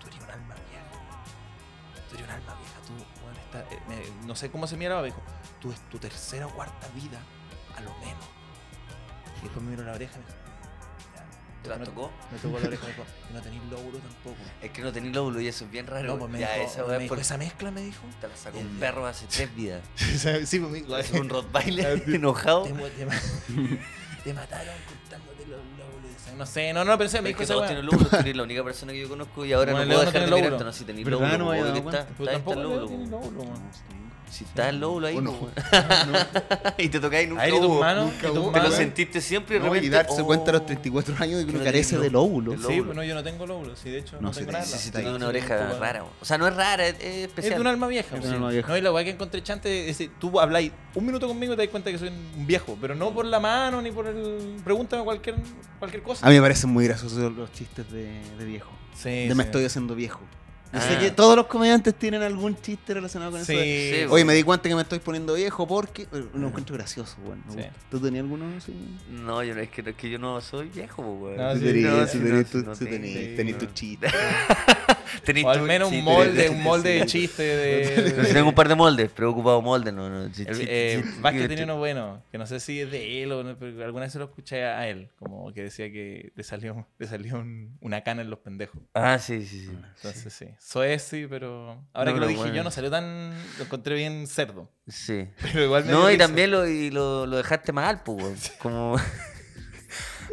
tú 0.00 0.08
eres 0.08 0.20
un 0.20 0.30
alma 0.30 0.54
vieja. 0.68 0.84
Tú 2.10 2.14
eres 2.16 2.26
un 2.26 2.32
alma 2.32 2.54
vieja, 2.56 2.80
tú, 2.86 2.92
weón, 3.24 3.36
está- 3.36 3.74
eh, 3.74 3.78
me- 4.20 4.26
no 4.26 4.34
sé 4.34 4.50
cómo 4.50 4.66
se 4.66 4.76
miraba, 4.76 5.00
me 5.00 5.06
dijo, 5.06 5.22
tú 5.64 5.72
es 5.72 5.80
tu 5.88 5.98
tercera 5.98 6.46
o 6.46 6.50
cuarta 6.50 6.86
vida, 6.94 7.18
a 7.76 7.80
lo 7.80 7.90
menos. 8.00 8.24
Y 9.40 9.44
después 9.44 9.64
me 9.64 9.70
miró 9.70 9.82
la 9.82 9.92
oreja 9.94 10.12
y 10.14 10.18
me 10.18 10.26
dijo, 10.26 10.38
"Ya, 11.16 11.62
¿Te 11.62 11.68
la 11.70 11.76
no- 11.78 11.84
tocó? 11.86 12.10
Me 12.30 12.38
tocó 12.38 12.58
la 12.60 12.66
oreja 12.68 12.82
y 12.84 12.86
me 12.88 12.92
dijo, 12.92 13.04
no 13.32 13.40
tenéis 13.40 13.62
lóbulo 13.70 13.98
tampoco. 13.98 14.36
Es 14.60 14.70
que 14.70 14.82
no 14.82 14.92
tenés 14.92 15.12
lóbulo 15.14 15.40
y 15.40 15.48
eso 15.48 15.64
es 15.64 15.70
bien 15.70 15.86
raro. 15.86 16.06
No, 16.08 16.18
pues 16.18 16.30
me 16.30 16.38
ya, 16.40 16.52
dijo, 16.52 16.66
esa 16.70 16.82
me 16.82 16.88
weá 16.88 16.98
dijo, 16.98 17.08
por 17.14 17.18
esa 17.20 17.38
mezcla 17.38 17.70
me 17.70 17.80
dijo. 17.80 18.02
Te 18.20 18.28
la 18.28 18.36
sacó 18.36 18.58
El 18.58 18.66
un 18.66 18.76
perro 18.78 19.06
hace 19.06 19.26
tres 19.26 19.54
vidas. 19.56 19.82
sí, 19.96 20.58
pues, 20.60 20.86
me- 20.86 21.00
Es 21.00 21.10
un 21.12 21.28
Rottweiler 21.30 22.02
enojado. 22.14 22.64
te, 22.64 22.74
mataron 24.34 24.74
cortándote 24.86 25.46
los 25.46 25.60
lóbulos. 25.78 26.36
No 26.36 26.46
sé, 26.46 26.72
no, 26.72 26.84
no 26.84 26.98
pensé, 26.98 27.22
me 27.22 27.28
Es 27.30 27.36
dijo 27.36 27.38
que 27.38 27.44
esa 27.44 27.54
todos 27.54 27.66
tienen 27.66 27.86
lóbulos, 27.86 28.10
tú 28.10 28.16
eres 28.16 28.36
la 28.36 28.42
única 28.42 28.62
persona 28.64 28.92
que 28.92 29.00
yo 29.00 29.08
conozco 29.08 29.44
y 29.44 29.52
ahora 29.52 29.72
Bueno, 29.72 29.86
no 29.86 29.92
puedo 29.94 30.04
no 30.04 30.10
dejar 30.12 30.28
de 30.30 30.34
mirarte. 30.36 30.64
No, 30.64 30.72
si 30.72 30.84
tenés 30.84 31.04
¿Verdad? 31.04 31.38
lóbulo, 31.38 31.44
No 31.44 31.50
que 31.52 31.58
dado 31.60 31.76
está, 31.76 31.90
Pero 31.90 32.00
está, 32.00 32.22
está 32.24 32.32
tampoco 32.32 32.52
el 32.60 32.62
lóbulo. 33.10 33.54
Tiene. 34.34 34.38
Si 34.38 34.44
está 34.44 34.68
el 34.68 34.80
lóbulo 34.80 35.06
ahí, 35.06 35.18
no. 35.20 35.34
y 36.78 36.88
te 36.88 37.00
tocáis 37.00 37.28
nunca 37.28 37.42
Ahí 37.42 37.52
de 37.52 37.58
tus 37.58 37.66
hubo. 37.68 37.80
manos, 37.80 38.12
nunca 38.12 38.28
tus. 38.32 38.52
Te 38.52 38.60
lo 38.60 38.70
sentiste 38.70 39.20
siempre 39.20 39.56
y 39.56 39.58
de 39.58 39.64
No, 39.66 39.72
repente. 39.72 39.86
y 39.86 39.90
darse 39.90 40.22
oh, 40.22 40.26
cuenta 40.26 40.50
a 40.50 40.54
los 40.54 40.66
34 40.66 41.14
años 41.20 41.38
de 41.38 41.44
que 41.44 41.50
uno 41.50 41.58
no 41.60 41.64
carece 41.64 41.98
de 41.98 42.10
lóbulo. 42.10 42.52
Sí, 42.52 42.58
lóbulo. 42.62 42.84
pues 42.86 42.96
no, 42.96 43.04
yo 43.04 43.14
no 43.14 43.22
tengo 43.22 43.46
lóbulo, 43.46 43.76
sí, 43.76 43.90
de 43.90 43.98
hecho. 43.98 44.16
No, 44.16 44.28
No, 44.28 44.30
tengo 44.32 44.52
nada. 44.52 44.64
Sí, 44.64 44.90
ahí, 44.94 45.06
una 45.06 45.28
oreja 45.28 45.58
un 45.60 45.66
poco- 45.68 45.80
rara. 45.80 46.04
O 46.20 46.24
sea, 46.24 46.38
no 46.38 46.46
es 46.48 46.54
rara, 46.56 46.86
es, 46.86 46.94
es 46.96 47.04
Es 47.04 47.16
especial. 47.28 47.54
de 47.54 47.60
un 47.60 47.66
alma 47.66 47.86
vieja. 47.86 48.08
Es 48.08 48.12
de 48.14 48.18
pues, 48.20 48.28
un 48.30 48.34
alma 48.36 48.50
vieja. 48.50 48.68
No, 48.68 48.76
y 48.76 48.80
la 48.80 48.92
weá 48.92 49.04
que 49.04 49.10
encontré 49.10 49.42
chante 49.42 49.88
es 49.90 49.98
que 49.98 50.08
tú 50.08 50.40
habláis 50.40 50.72
un 50.94 51.06
minuto 51.06 51.26
conmigo 51.28 51.52
y 51.52 51.56
te 51.56 51.62
das 51.62 51.70
cuenta 51.70 51.90
que 51.90 51.98
soy 51.98 52.08
un 52.08 52.46
viejo, 52.46 52.76
pero 52.80 52.94
no 52.94 53.12
por 53.12 53.24
la 53.26 53.40
mano 53.40 53.80
ni 53.82 53.90
por 53.92 54.06
el. 54.06 54.56
Pregúntame 54.64 55.04
cualquier, 55.04 55.36
cualquier 55.78 56.02
cosa. 56.02 56.26
A 56.26 56.28
mí 56.30 56.36
me 56.36 56.42
parecen 56.42 56.70
muy 56.70 56.84
graciosos 56.86 57.32
los 57.32 57.52
chistes 57.52 57.90
de, 57.90 58.20
de 58.38 58.44
viejo. 58.44 58.70
Sí, 58.96 59.28
de 59.28 59.34
me 59.34 59.42
estoy 59.42 59.64
haciendo 59.64 59.94
viejo. 59.94 60.20
Yo 60.74 60.80
Ah. 60.80 60.88
sé 60.88 60.98
que 60.98 61.10
todos 61.12 61.36
los 61.36 61.46
comediantes 61.46 61.94
tienen 61.94 62.20
algún 62.22 62.60
chiste 62.60 62.94
relacionado 62.94 63.30
con 63.30 63.40
eso. 63.40 63.52
Sí. 63.52 63.56
de, 63.58 64.00
Sí, 64.06 64.06
Oye, 64.10 64.24
me 64.24 64.34
di 64.34 64.42
cuenta 64.42 64.68
que 64.68 64.74
me 64.74 64.82
estoy 64.82 64.98
poniendo 64.98 65.34
viejo 65.34 65.66
porque. 65.68 66.02
eh, 66.12 66.24
Lo 66.34 66.48
encuentro 66.48 66.74
gracioso, 66.74 67.16
weón. 67.24 67.42
me 67.54 67.62
Sí. 67.62 67.68
¿Tú 67.90 68.00
tenías 68.00 68.22
alguno 68.24 68.44
así? 68.58 68.74
No, 69.10 69.42
yo 69.44 69.54
no, 69.54 69.60
es 69.60 69.70
que, 69.70 69.82
es 69.88 69.94
que 69.96 70.10
yo 70.10 70.18
no 70.18 70.40
soy 70.40 70.68
viejo, 70.68 71.02
weón. 71.02 71.36
No, 71.36 71.54
Sí, 71.56 71.80
no, 71.80 72.06
sí, 72.06 72.12
sí, 72.12 72.18
tenés 72.18 72.54
no, 72.54 72.60
tu- 72.64 72.64
O 75.44 75.50
al 75.50 75.62
menos 75.62 75.90
un 75.92 76.02
molde, 76.04 76.48
un 76.50 76.62
molde 76.62 76.90
de 77.00 77.06
chiste 77.06 77.42
de. 77.56 78.30
tengo 78.32 78.48
un 78.48 78.54
par 78.54 78.68
de 78.68 78.74
moldes, 78.74 79.10
pero 79.14 79.28
he 79.28 79.30
ocupado 79.30 79.60
moldes, 79.62 79.92
no, 79.94 80.08
no. 80.08 80.28
Vázquez 80.28 81.42
sí, 81.42 81.48
tenía 81.48 81.64
uno 81.64 81.76
bueno, 81.78 82.22
que 82.30 82.38
no 82.38 82.46
sé 82.46 82.60
si 82.60 82.80
es 82.80 82.90
de 82.90 83.22
él 83.22 83.32
o 83.32 83.42
no, 83.42 83.56
pero 83.58 83.84
alguna 83.84 84.04
vez 84.04 84.12
se 84.12 84.18
lo 84.18 84.26
escuché 84.26 84.64
a 84.64 84.88
él, 84.88 85.08
como 85.18 85.52
que 85.52 85.62
decía 85.64 85.90
que 85.90 86.32
le 86.34 86.42
salió, 86.42 86.86
le 86.98 87.06
salió 87.06 87.36
un- 87.36 87.76
una 87.80 88.02
cana 88.02 88.22
en 88.22 88.30
los 88.30 88.38
pendejos. 88.40 88.80
Ah, 88.94 89.18
sí, 89.18 89.44
sí, 89.46 89.66
sí. 89.66 89.70
Entonces 89.96 90.32
sí, 90.32 90.46
soez 90.58 91.02
sí, 91.02 91.26
pero 91.28 91.82
ahora 91.92 92.10
No, 92.10 92.14
que 92.16 92.20
lo 92.20 92.26
dije 92.26 92.40
bueno. 92.40 92.54
yo 92.54 92.64
no 92.64 92.70
salió 92.70 92.90
tan, 92.90 93.30
lo 93.58 93.64
encontré 93.64 93.94
bien 93.94 94.26
cerdo. 94.26 94.68
Sí. 94.88 95.26
Pero 95.40 95.64
igual 95.64 95.84
me 95.86 95.92
No, 95.92 96.10
y 96.10 96.18
también 96.18 96.50
lo, 96.50 96.66
y 96.68 96.90
lo, 96.90 97.26
lo 97.26 97.36
dejaste 97.38 97.72
mal, 97.72 98.02
pues. 98.02 98.52
Como. 98.58 98.96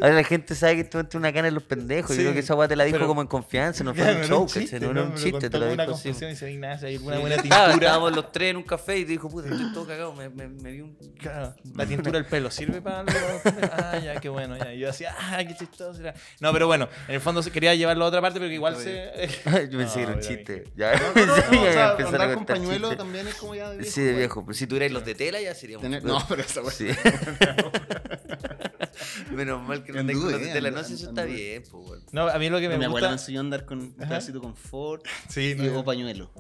Ahora 0.01 0.15
la 0.15 0.23
gente 0.23 0.55
sabe 0.55 0.75
que 0.77 0.83
tú 0.83 0.97
entras 0.99 1.15
una 1.19 1.31
cana 1.31 1.47
en 1.47 1.53
los 1.53 1.63
pendejos. 1.63 2.11
Sí, 2.11 2.17
Yo 2.17 2.23
creo 2.23 2.33
que 2.33 2.39
esa 2.39 2.55
weá 2.55 2.67
te 2.67 2.75
la 2.75 2.83
dijo 2.85 2.97
pero- 2.97 3.07
como 3.07 3.21
en 3.21 3.27
confianza, 3.27 3.83
no 3.83 3.93
fue 3.93 4.03
Claro, 4.03 4.19
un 4.19 4.25
show, 4.25 4.41
un 4.41 4.47
chiste, 4.47 4.79
No 4.79 4.91
era 4.91 5.03
un 5.03 5.13
chiste, 5.15 5.49
te 5.49 5.57
una 5.57 5.67
dijo 5.69 5.81
así. 5.81 5.91
confusión 6.09 6.31
y 6.31 6.35
se 6.35 6.51
Ignacio, 6.51 6.87
hay 6.87 6.97
una 6.97 7.15
Sí. 7.15 7.21
buena 7.21 7.35
tintura. 7.41 7.71
Estábamos 7.73 8.15
los 8.15 8.31
tres 8.31 8.49
en 8.51 8.57
un 8.57 8.63
café 8.63 8.97
y 8.97 9.05
te 9.05 9.11
dijo, 9.11 9.29
puta, 9.29 9.47
estoy 9.49 9.71
todo 9.73 9.85
cagado, 9.87 10.13
me, 10.13 10.29
me, 10.29 10.47
me 10.47 10.71
vi 10.71 10.81
un... 10.81 10.97
Claro, 11.19 11.55
la 11.75 11.85
tintura 11.85 12.17
del 12.19 12.25
pelo 12.25 12.49
sirve 12.51 12.81
para 12.81 13.01
algo. 13.01 13.13
Ah, 13.73 13.99
ya, 14.03 14.19
qué 14.19 14.29
bueno. 14.29 14.57
Ya. 14.57 14.73
Y 14.73 14.79
yo 14.79 14.87
decía, 14.87 15.15
ah, 15.19 15.37
qué 15.45 15.55
chistoso. 15.55 15.99
era. 16.01 16.13
No, 16.39 16.51
pero 16.51 16.65
bueno, 16.67 16.89
en 17.07 17.15
el 17.15 17.21
fondo 17.21 17.43
se 17.43 17.51
quería 17.51 17.75
llevarlo 17.75 18.05
a 18.05 18.07
otra 18.07 18.21
parte, 18.21 18.39
pero 18.39 18.49
que 18.49 18.55
igual 18.55 18.75
se. 18.77 19.11
Yo 19.71 19.77
pensé 19.77 19.95
que 19.97 20.01
era 20.03 20.13
un 20.13 20.19
chiste. 20.19 20.63
Ya, 20.75 20.93
No, 20.93 21.25
no, 21.25 21.33
a 21.33 21.71
sea, 21.71 21.91
empezar 21.91 22.21
a 22.21 22.33
contar 22.33 22.57
pañuelo 22.57 22.95
también 22.97 23.27
es 23.27 23.35
como 23.35 23.53
ya 23.55 23.69
de 23.69 23.77
viejo. 23.77 23.91
Sí, 23.93 24.01
de 24.01 24.07
weón. 24.07 24.17
viejo. 24.17 24.45
Pero 24.45 24.53
si 24.57 24.65
tuvierais 24.67 24.91
los 24.91 25.05
de 25.05 25.13
tela 25.15 25.39
ya 25.39 25.53
sería 25.53 25.77
peor. 25.77 26.03
No, 26.03 26.19
pero 26.27 26.41
esa 26.41 26.61
weá. 26.61 26.71
Sí. 26.71 26.87
Menos 29.32 29.61
mal 29.67 29.84
que 29.84 29.91
no 29.93 30.05
tengo 30.05 30.29
los 30.29 30.39
de 30.41 30.47
tela. 30.53 30.71
No 30.71 30.84
sé 30.84 30.93
eso 30.95 31.09
está 31.09 31.23
bien, 31.23 31.63
pues. 31.71 32.01
No, 32.11 32.27
a 32.27 32.38
mí 32.39 32.49
lo 32.49 32.59
que 32.59 32.69
me 32.69 32.77
Mi 32.77 32.86
abuela 32.86 33.07
me 33.07 33.13
gusta. 33.13 33.23
enseñó 33.23 33.39
a 33.39 33.43
andar 33.43 33.65
con 33.65 33.79
un 33.79 33.93
pedacito 33.93 34.41
con 34.41 34.55
Ford 34.55 35.01
Sí, 35.29 35.55
y, 35.57 35.61
no, 35.61 35.79
o 35.79 35.84
pañuelo. 35.84 36.32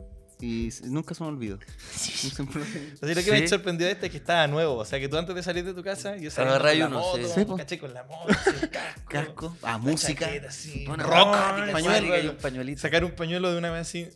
Y 0.43 0.69
nunca 0.85 1.13
se 1.13 1.23
me 1.23 1.29
olvidó. 1.29 1.59
Tengo. 1.59 2.51
Así 2.53 2.97
lo 3.01 3.05
que 3.15 3.21
Sí. 3.21 3.29
me 3.31 3.47
sorprendió 3.47 3.85
de 3.85 3.93
este 3.93 4.07
es 4.07 4.11
que 4.11 4.17
estaba 4.17 4.47
nuevo. 4.47 4.75
O 4.77 4.85
sea, 4.85 4.99
que 4.99 5.07
tú 5.07 5.15
antes 5.17 5.35
de 5.35 5.43
salir 5.43 5.63
de 5.63 5.73
tu 5.75 5.83
casa, 5.83 6.17
yo 6.17 6.31
salía 6.31 6.55
Agarrá 6.55 6.71
con 6.71 6.79
la 6.79 6.87
uno, 6.87 6.99
moto, 6.99 7.27
sí. 7.27 7.31
Sí, 7.35 7.45
po. 7.45 7.57
caché 7.57 7.77
con 7.77 7.93
la 7.93 8.03
moto, 8.05 8.31
así, 8.31 8.49
el 8.59 8.69
casco, 8.71 9.01
Casco. 9.07 9.57
Ah, 9.61 9.71
la 9.73 9.77
música. 9.77 10.25
chaqueta, 10.25 10.47
así, 10.47 10.85
rock, 10.87 10.97
roca, 11.01 11.67
pañuelo, 11.71 12.37
pañuelito. 12.39 12.81
sacar 12.81 13.05
un 13.05 13.11
pañuelo 13.11 13.51
de 13.51 13.57
una 13.59 13.69
vez 13.69 13.81
así. 13.81 14.09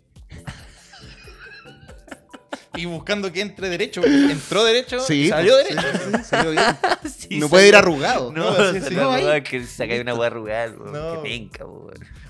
Y 2.77 2.85
buscando 2.85 3.31
que 3.31 3.41
entre 3.41 3.69
derecho. 3.69 4.03
Entró 4.05 4.63
derecho 4.63 4.97
y 5.13 5.29
salió 5.29 5.53
pues, 5.53 5.75
derecho. 5.75 5.97
sí, 6.11 6.17
sí, 6.17 6.23
salió 6.23 6.51
bien. 6.51 6.63
Sí, 7.29 7.39
no 7.39 7.49
puede 7.49 7.67
ir 7.67 7.73
salió- 7.73 7.79
arrugado. 7.93 8.31
No, 8.31 8.51
No, 8.57 8.71
sí, 8.73 8.79
sí, 8.81 8.85
sí. 8.89 8.95
no, 8.95 9.17
No, 9.17 9.43
que 9.43 9.63
sacáis 9.65 10.01
una 10.01 10.13
weá 10.13 10.27
arrugada. 10.27 10.71
Que 10.71 11.19
penca. 11.29 11.65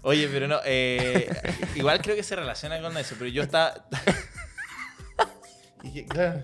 Oye, 0.03 0.27
pero 0.31 0.47
no, 0.47 0.59
eh, 0.65 1.29
igual 1.75 2.01
creo 2.01 2.15
que 2.15 2.23
se 2.23 2.35
relaciona 2.35 2.79
con 2.81 2.95
eso, 2.97 3.15
pero 3.17 3.29
yo 3.29 3.43
estaba... 3.43 3.85
Y 5.83 5.91
que, 5.93 6.05
claro. 6.05 6.41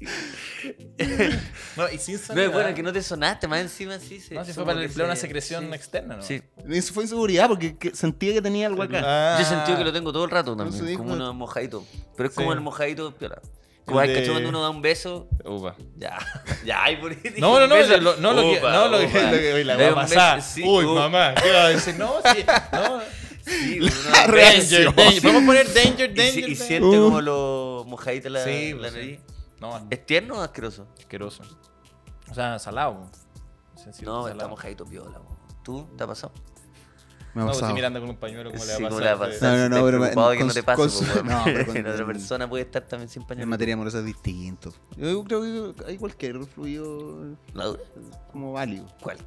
No, 1.76 1.88
y 1.88 1.98
sin 1.98 2.16
No, 2.16 2.20
sonar. 2.20 2.44
es 2.44 2.52
bueno 2.52 2.74
que 2.74 2.82
no 2.82 2.92
te 2.92 3.02
sonaste, 3.02 3.48
más 3.48 3.60
encima 3.60 3.98
sí 3.98 4.20
se. 4.20 4.34
No, 4.34 4.44
si 4.44 4.52
fue 4.52 4.62
como 4.62 4.66
para 4.66 4.80
que 4.80 4.86
emplear 4.86 5.06
una 5.06 5.16
se- 5.16 5.22
secreción 5.22 5.66
sí. 5.68 5.74
externa, 5.74 6.16
¿no? 6.16 6.22
Sí. 6.22 6.42
Eso 6.68 6.92
fue 6.92 7.04
inseguridad 7.04 7.48
porque 7.48 7.76
que- 7.78 7.94
sentía 7.94 8.32
que 8.32 8.42
tenía 8.42 8.66
algo 8.66 8.82
acá. 8.82 9.02
Ah. 9.04 9.36
Yo 9.38 9.44
sentido 9.46 9.78
que 9.78 9.84
lo 9.84 9.92
tengo 9.92 10.12
todo 10.12 10.24
el 10.24 10.30
rato 10.30 10.54
No 10.54 10.64
también, 10.64 10.86
dijo- 10.86 11.02
como 11.02 11.14
unos 11.14 11.34
mojaditos. 11.34 11.84
Pero 12.16 12.28
es 12.28 12.34
como 12.34 12.50
Sí. 12.50 12.56
el 12.56 12.60
mojadito 12.60 13.14
piola. 13.16 13.40
Como 13.86 14.00
El 14.02 14.08
hay 14.10 14.14
de- 14.14 14.22
que 14.22 14.30
cuando 14.30 14.48
uno 14.50 14.60
da 14.62 14.70
un 14.70 14.82
beso, 14.82 15.28
Upa. 15.44 15.74
ya, 15.96 16.16
ya, 16.64 16.90
y 16.90 16.96
por 16.96 17.10
ahí 17.12 17.18
No, 17.38 17.58
no, 17.58 17.64
un 17.64 17.70
no, 17.70 17.74
beso. 17.76 17.96
lo- 17.96 18.16
no, 18.18 18.32
lo 18.34 18.42
que, 18.42 18.58
Upa, 18.58 18.72
no, 18.72 18.88
lo 18.88 18.98
que, 18.98 19.06
upa. 19.06 19.22
lo 19.22 19.38
que- 19.38 19.54
uy, 19.54 19.64
la 19.64 19.76
va 19.76 19.84
a 19.84 19.88
un 19.88 19.94
pasar. 19.94 20.42
sí, 20.42 20.62
Uy, 20.62 20.84
upa. 20.84 21.08
mamá, 21.08 21.34
¿qué 21.42 21.50
va 21.50 21.64
a 21.64 21.68
decir? 21.70 21.94
No, 21.96 22.14
sí, 22.34 22.44
no. 22.72 23.00
Sí, 23.42 23.78
uno 23.80 23.88
un 23.88 24.30
Danger, 24.36 24.94
danger. 24.94 25.22
Podemos 25.22 25.42
poner 25.44 25.72
danger, 25.74 26.10
Y, 26.10 26.14
danger. 26.14 26.44
si- 26.44 26.50
y 26.52 26.56
siente 26.56 26.86
Uh. 26.98 27.04
como 27.04 27.20
lo 27.20 27.84
mojadito 27.88 28.28
la, 28.28 28.44
Sí, 28.44 28.72
la 28.74 28.78
pues, 28.78 28.92
sí. 28.92 28.98
nariz. 28.98 29.20
No, 29.60 29.86
¿Es 29.90 30.06
tierno 30.06 30.36
o 30.38 30.40
asqueroso? 30.40 30.86
asqueroso. 30.98 31.42
O 32.30 32.34
sea, 32.34 32.58
salado. 32.58 33.06
Sencillo, 33.76 34.08
No, 34.10 34.14
salado. 34.22 34.28
está 34.38 34.48
mojadito 34.48 34.84
piola. 34.86 35.18
po. 35.18 35.36
¿Tú? 35.62 35.86
¿Te 35.96 36.04
ha 36.04 36.06
pasado? 36.06 36.32
Me 37.32 37.42
ha 37.42 37.44
No, 37.44 37.50
pues, 37.50 37.58
pasado. 37.58 37.68
si 37.70 37.74
mirando 37.74 38.00
con 38.00 38.10
un 38.10 38.16
pañuelo, 38.16 38.50
¿cómo 38.50 38.64
le 38.64 38.70
va 38.72 38.76
Sí, 38.76 38.82
le 38.82 38.88
va 38.90 38.96
a 39.26 39.30
Sí. 39.30 39.32
pasar? 39.38 39.42
No, 39.42 39.48
no, 39.48 39.56
no, 39.56 39.64
Estás 39.76 39.84
pero 39.84 39.98
me- 39.98 39.98
preocupado 40.06 40.30
que 40.32 40.38
con- 40.38 40.46
no 40.48 40.52
te 40.54 40.62
pase, 40.64 40.76
con 40.82 40.90
po, 40.90 41.12
weón. 41.14 41.26
no, 41.28 41.44
pero 41.44 41.66
con- 41.66 41.82
La 41.84 41.90
otra 41.94 42.06
persona 42.06 42.48
puede 42.48 42.62
estar 42.64 42.82
también 42.82 43.08
sin 43.08 43.22
pañuelo. 43.22 43.42
En 43.44 43.48
materia 43.50 43.74
amorosa 43.74 43.98
es 44.00 44.04
distinto. 44.04 44.72
Yo 44.96 45.24
creo 45.24 45.74
que 45.74 45.84
hay 45.86 45.98
cualquier 45.98 46.44
fluido 46.46 47.36
¿La 47.54 47.66
dura? 47.66 47.82
como 48.32 48.52
válido. 48.52 48.86
¿Cuál? 49.00 49.18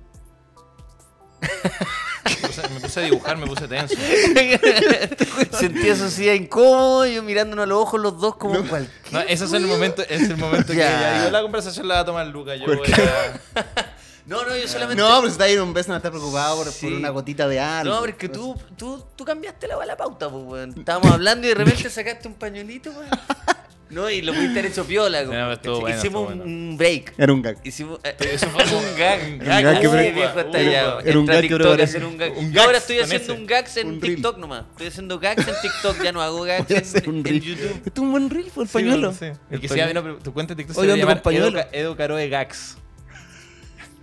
Me 2.26 2.48
puse- 2.48 2.70
me 2.70 2.80
puse 2.80 3.00
a 3.00 3.04
dibujar, 3.04 3.38
me 3.38 3.46
puse 3.48 3.68
tenso. 3.68 3.96
Sentí 5.60 5.88
eso 5.89 6.10
sí 6.10 6.30
incómodo, 6.30 7.06
yo 7.06 7.22
mirándonos 7.24 7.64
a 7.64 7.66
los 7.68 7.78
ojos 7.82 8.00
los 8.00 8.20
dos 8.20 8.36
como 8.38 8.56
cualquier. 8.68 8.89
No, 9.12 9.20
ese 9.22 9.46
es 9.46 9.54
el 9.54 9.66
momento, 9.68 10.02
es 10.04 10.30
el 10.30 10.38
momento 10.38 10.68
que 10.74 10.80
Ya. 10.80 11.00
ya, 11.18 11.24
yo 11.26 11.32
la 11.32 11.41
conversación 11.41 11.88
la 11.88 11.96
va 11.96 12.00
a 12.02 12.06
tomar 12.06 12.26
Luca. 12.28 12.56
Yo 12.56 12.66
voy 12.66 12.80
a... 12.91 13.64
No, 14.26 14.46
no, 14.46 14.56
yo 14.56 14.66
solamente. 14.70 15.02
No, 15.04 15.10
pero 15.18 15.24
si 15.24 15.32
está 15.34 15.44
ahí 15.44 15.54
en 15.56 15.62
un 15.64 15.74
beso 15.74 15.89
no 15.91 15.98
está 15.98 16.10
preocupado 16.10 16.56
por, 16.64 16.72
Sí. 16.72 16.86
por 16.88 16.96
una 16.96 17.10
gotita 17.10 17.46
de 17.46 17.60
algo. 17.60 17.94
No, 17.94 18.00
pero 18.00 18.14
es 18.14 18.18
que 18.18 18.30
tú, 18.30 18.56
tú, 18.78 19.04
tú 19.18 19.26
cambiaste 19.26 19.68
la, 19.68 19.86
la 19.86 19.98
pauta, 19.98 20.30
pues, 20.30 20.44
weón. 20.46 20.74
Estábamos 20.80 21.12
hablando 21.12 21.46
y 21.46 21.50
de 21.50 21.56
repente 21.56 21.89
sacaste 21.89 22.30
un 22.30 22.36
pañuelito, 22.36 22.89
weón. 22.91 23.10
No, 23.89 24.09
y 24.09 24.21
lo 24.23 24.34
pudiste 24.34 24.59
haber 24.59 24.71
hecho 24.71 24.86
piola. 24.86 25.19
como, 25.19 25.31
pero 25.34 25.51
estuvo 25.53 25.81
¿cachai? 25.81 25.81
bueno, 25.81 25.99
Hicimos 25.99 26.31
estuvo 26.31 26.43
un, 26.45 26.77
break. 26.77 27.13
Era 27.15 27.34
un 27.34 27.41
gag. 27.43 27.57
Hicimos, 27.63 27.99
eh, 28.03 28.15
Eso 28.21 28.47
fue 28.47 28.63
un 28.63 28.97
gag. 28.97 29.19
Un 29.34 29.38
gag 29.39 29.81
que 29.81 29.88
Uy, 29.88 29.93
pre- 29.93 30.11
viejo 30.13 30.39
está 30.39 30.59
era- 30.59 30.97
un 30.97 31.07
Entra 31.07 31.21
a 31.21 31.38
gag 31.38 31.41
que 31.41 31.41
TikTok 31.41 31.53
a 31.53 31.63
preparé. 31.63 31.84
hacer 31.84 32.05
un 32.05 32.17
gag. 32.17 32.38
Un 32.38 32.51
Yo 32.51 32.61
ahora 32.61 32.71
gags 32.73 32.81
estoy 32.84 32.95
con 32.97 33.05
haciendo 33.05 33.34
ese. 33.34 33.41
un 33.41 33.45
gags 33.47 33.77
en 33.77 33.88
Un 33.88 34.01
reel. 34.01 34.15
TikTok 34.15 34.38
nomás. 34.39 34.63
Estoy 34.71 34.88
haciendo 34.88 35.19
gags 35.19 35.47
en 35.47 35.53
TikTok, 35.61 36.03
ya 36.03 36.11
no 36.11 36.21
hago 36.23 36.41
gags 36.41 36.67
Voy 36.67 36.75
a 36.75 36.79
en, 36.79 36.84
hacer 36.86 37.09
un 37.09 37.15
en 37.17 37.23
reel. 37.23 37.41
YouTube. 37.41 37.81
Esto 37.86 37.91
es 37.93 37.99
un 37.99 38.11
buen 38.11 38.29
reel, 38.31 38.49
fue 38.49 38.63
el 38.63 38.69
Sí, 38.69 38.73
pañuelo. 38.73 39.13
sí. 39.13 39.25
El 39.51 39.61
que 39.61 39.67
se 39.69 39.77
llama, 39.77 39.93
no, 39.93 40.01
pero 40.01 40.17
tu 40.17 40.34
cuenta 40.34 40.55
de 40.55 40.63
TikTok 40.63 40.75
se 40.75 40.81
Oye, 40.81 40.88
va 40.88 40.91
a 40.91 40.95
ando 40.95 41.03
llamar 41.05 41.21
con 41.21 41.31
pañuelo. 41.34 41.59
Edo, 41.59 41.67
Edo 41.71 41.95
Caroe 41.97 42.29
Gags. 42.29 42.77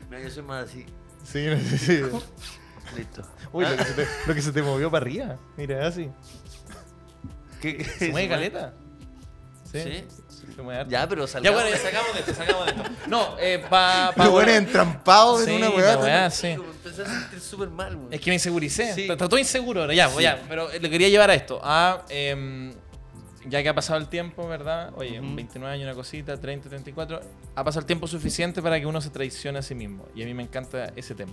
No, 0.09 0.19
yo 0.21 0.31
soy 0.31 0.43
más 0.45 0.65
así. 0.69 0.87
Sí, 1.25 1.47
sí, 1.71 1.79
sí. 1.79 2.01
Listo. 2.97 3.23
Uy, 3.53 3.65
lo 3.65 3.77
que, 3.77 3.85
se 3.85 3.93
te, 3.95 4.07
lo 4.27 4.35
que 4.35 4.43
se 4.43 4.53
te 4.53 4.63
movió 4.63 4.91
para 4.91 5.05
arriba. 5.05 5.37
Mira, 5.57 5.87
así. 5.87 6.09
¿Qué, 7.61 7.77
qué- 7.77 7.85
¿Se 7.85 8.09
mueve 8.11 8.29
caleta? 8.29 8.75
Sí. 9.73 10.05
Ya, 10.89 11.09
pero 11.09 11.23
Ya 11.27 11.33
salgamos. 11.33 11.63
bueno, 11.63 11.77
ya 11.77 11.83
sacamos 11.83 12.13
de 12.15 12.21
esto, 12.21 12.35
sacamos 12.35 12.67
de 12.67 12.73
esto. 12.73 12.85
No, 13.07 13.37
eh, 13.39 13.65
pa, 13.71 14.13
pa 14.17 14.25
Los 14.25 14.33
buenos 14.33 14.55
entrampados 14.57 15.45
Sí, 15.45 15.51
en 15.51 15.57
una 15.57 15.71
weá. 15.71 15.99
weá, 15.99 16.31
sí. 16.31 16.49
Empecé 16.49 17.03
a 17.03 17.07
sentir 17.07 17.41
súper 17.41 17.69
mal, 17.71 17.97
güey. 17.97 18.15
Es 18.15 18.21
que 18.21 18.31
me 18.31 18.35
inseguricé. 18.35 18.93
Sí. 18.95 19.03
Está 19.03 19.29
todo 19.29 19.39
inseguro 19.39 19.83
ahora. 19.83 19.95
Ya, 19.95 20.11
ya. 20.21 20.43
Pero 20.49 20.69
le 20.71 20.91
quería 20.91 21.09
llevar 21.09 21.31
a 21.31 21.35
esto. 21.35 21.61
A, 21.63 22.03
em, 22.09 22.73
ya 23.47 23.63
que 23.63 23.69
ha 23.69 23.75
pasado 23.75 23.99
el 24.01 24.09
tiempo, 24.09 24.47
¿verdad? 24.49 24.93
Oye, 24.97 25.21
Ujú. 25.21 25.35
29 25.37 25.73
años, 25.75 25.85
una 25.85 25.95
cosita, 25.95 26.39
30, 26.39 26.69
34. 26.69 27.21
Ha 27.55 27.65
pasado 27.65 27.81
el 27.81 27.87
tiempo 27.87 28.07
suficiente 28.07 28.61
para 28.61 28.79
que 28.81 28.87
uno 28.87 29.01
se 29.01 29.11
traicione 29.11 29.59
a 29.61 29.63
sí 29.63 29.75
mismo. 29.75 30.07
Y 30.15 30.23
a 30.23 30.27
mí 30.27 30.35
me 30.35 30.43
encanta 30.43 30.93
ese 30.97 31.15
tema. 31.15 31.33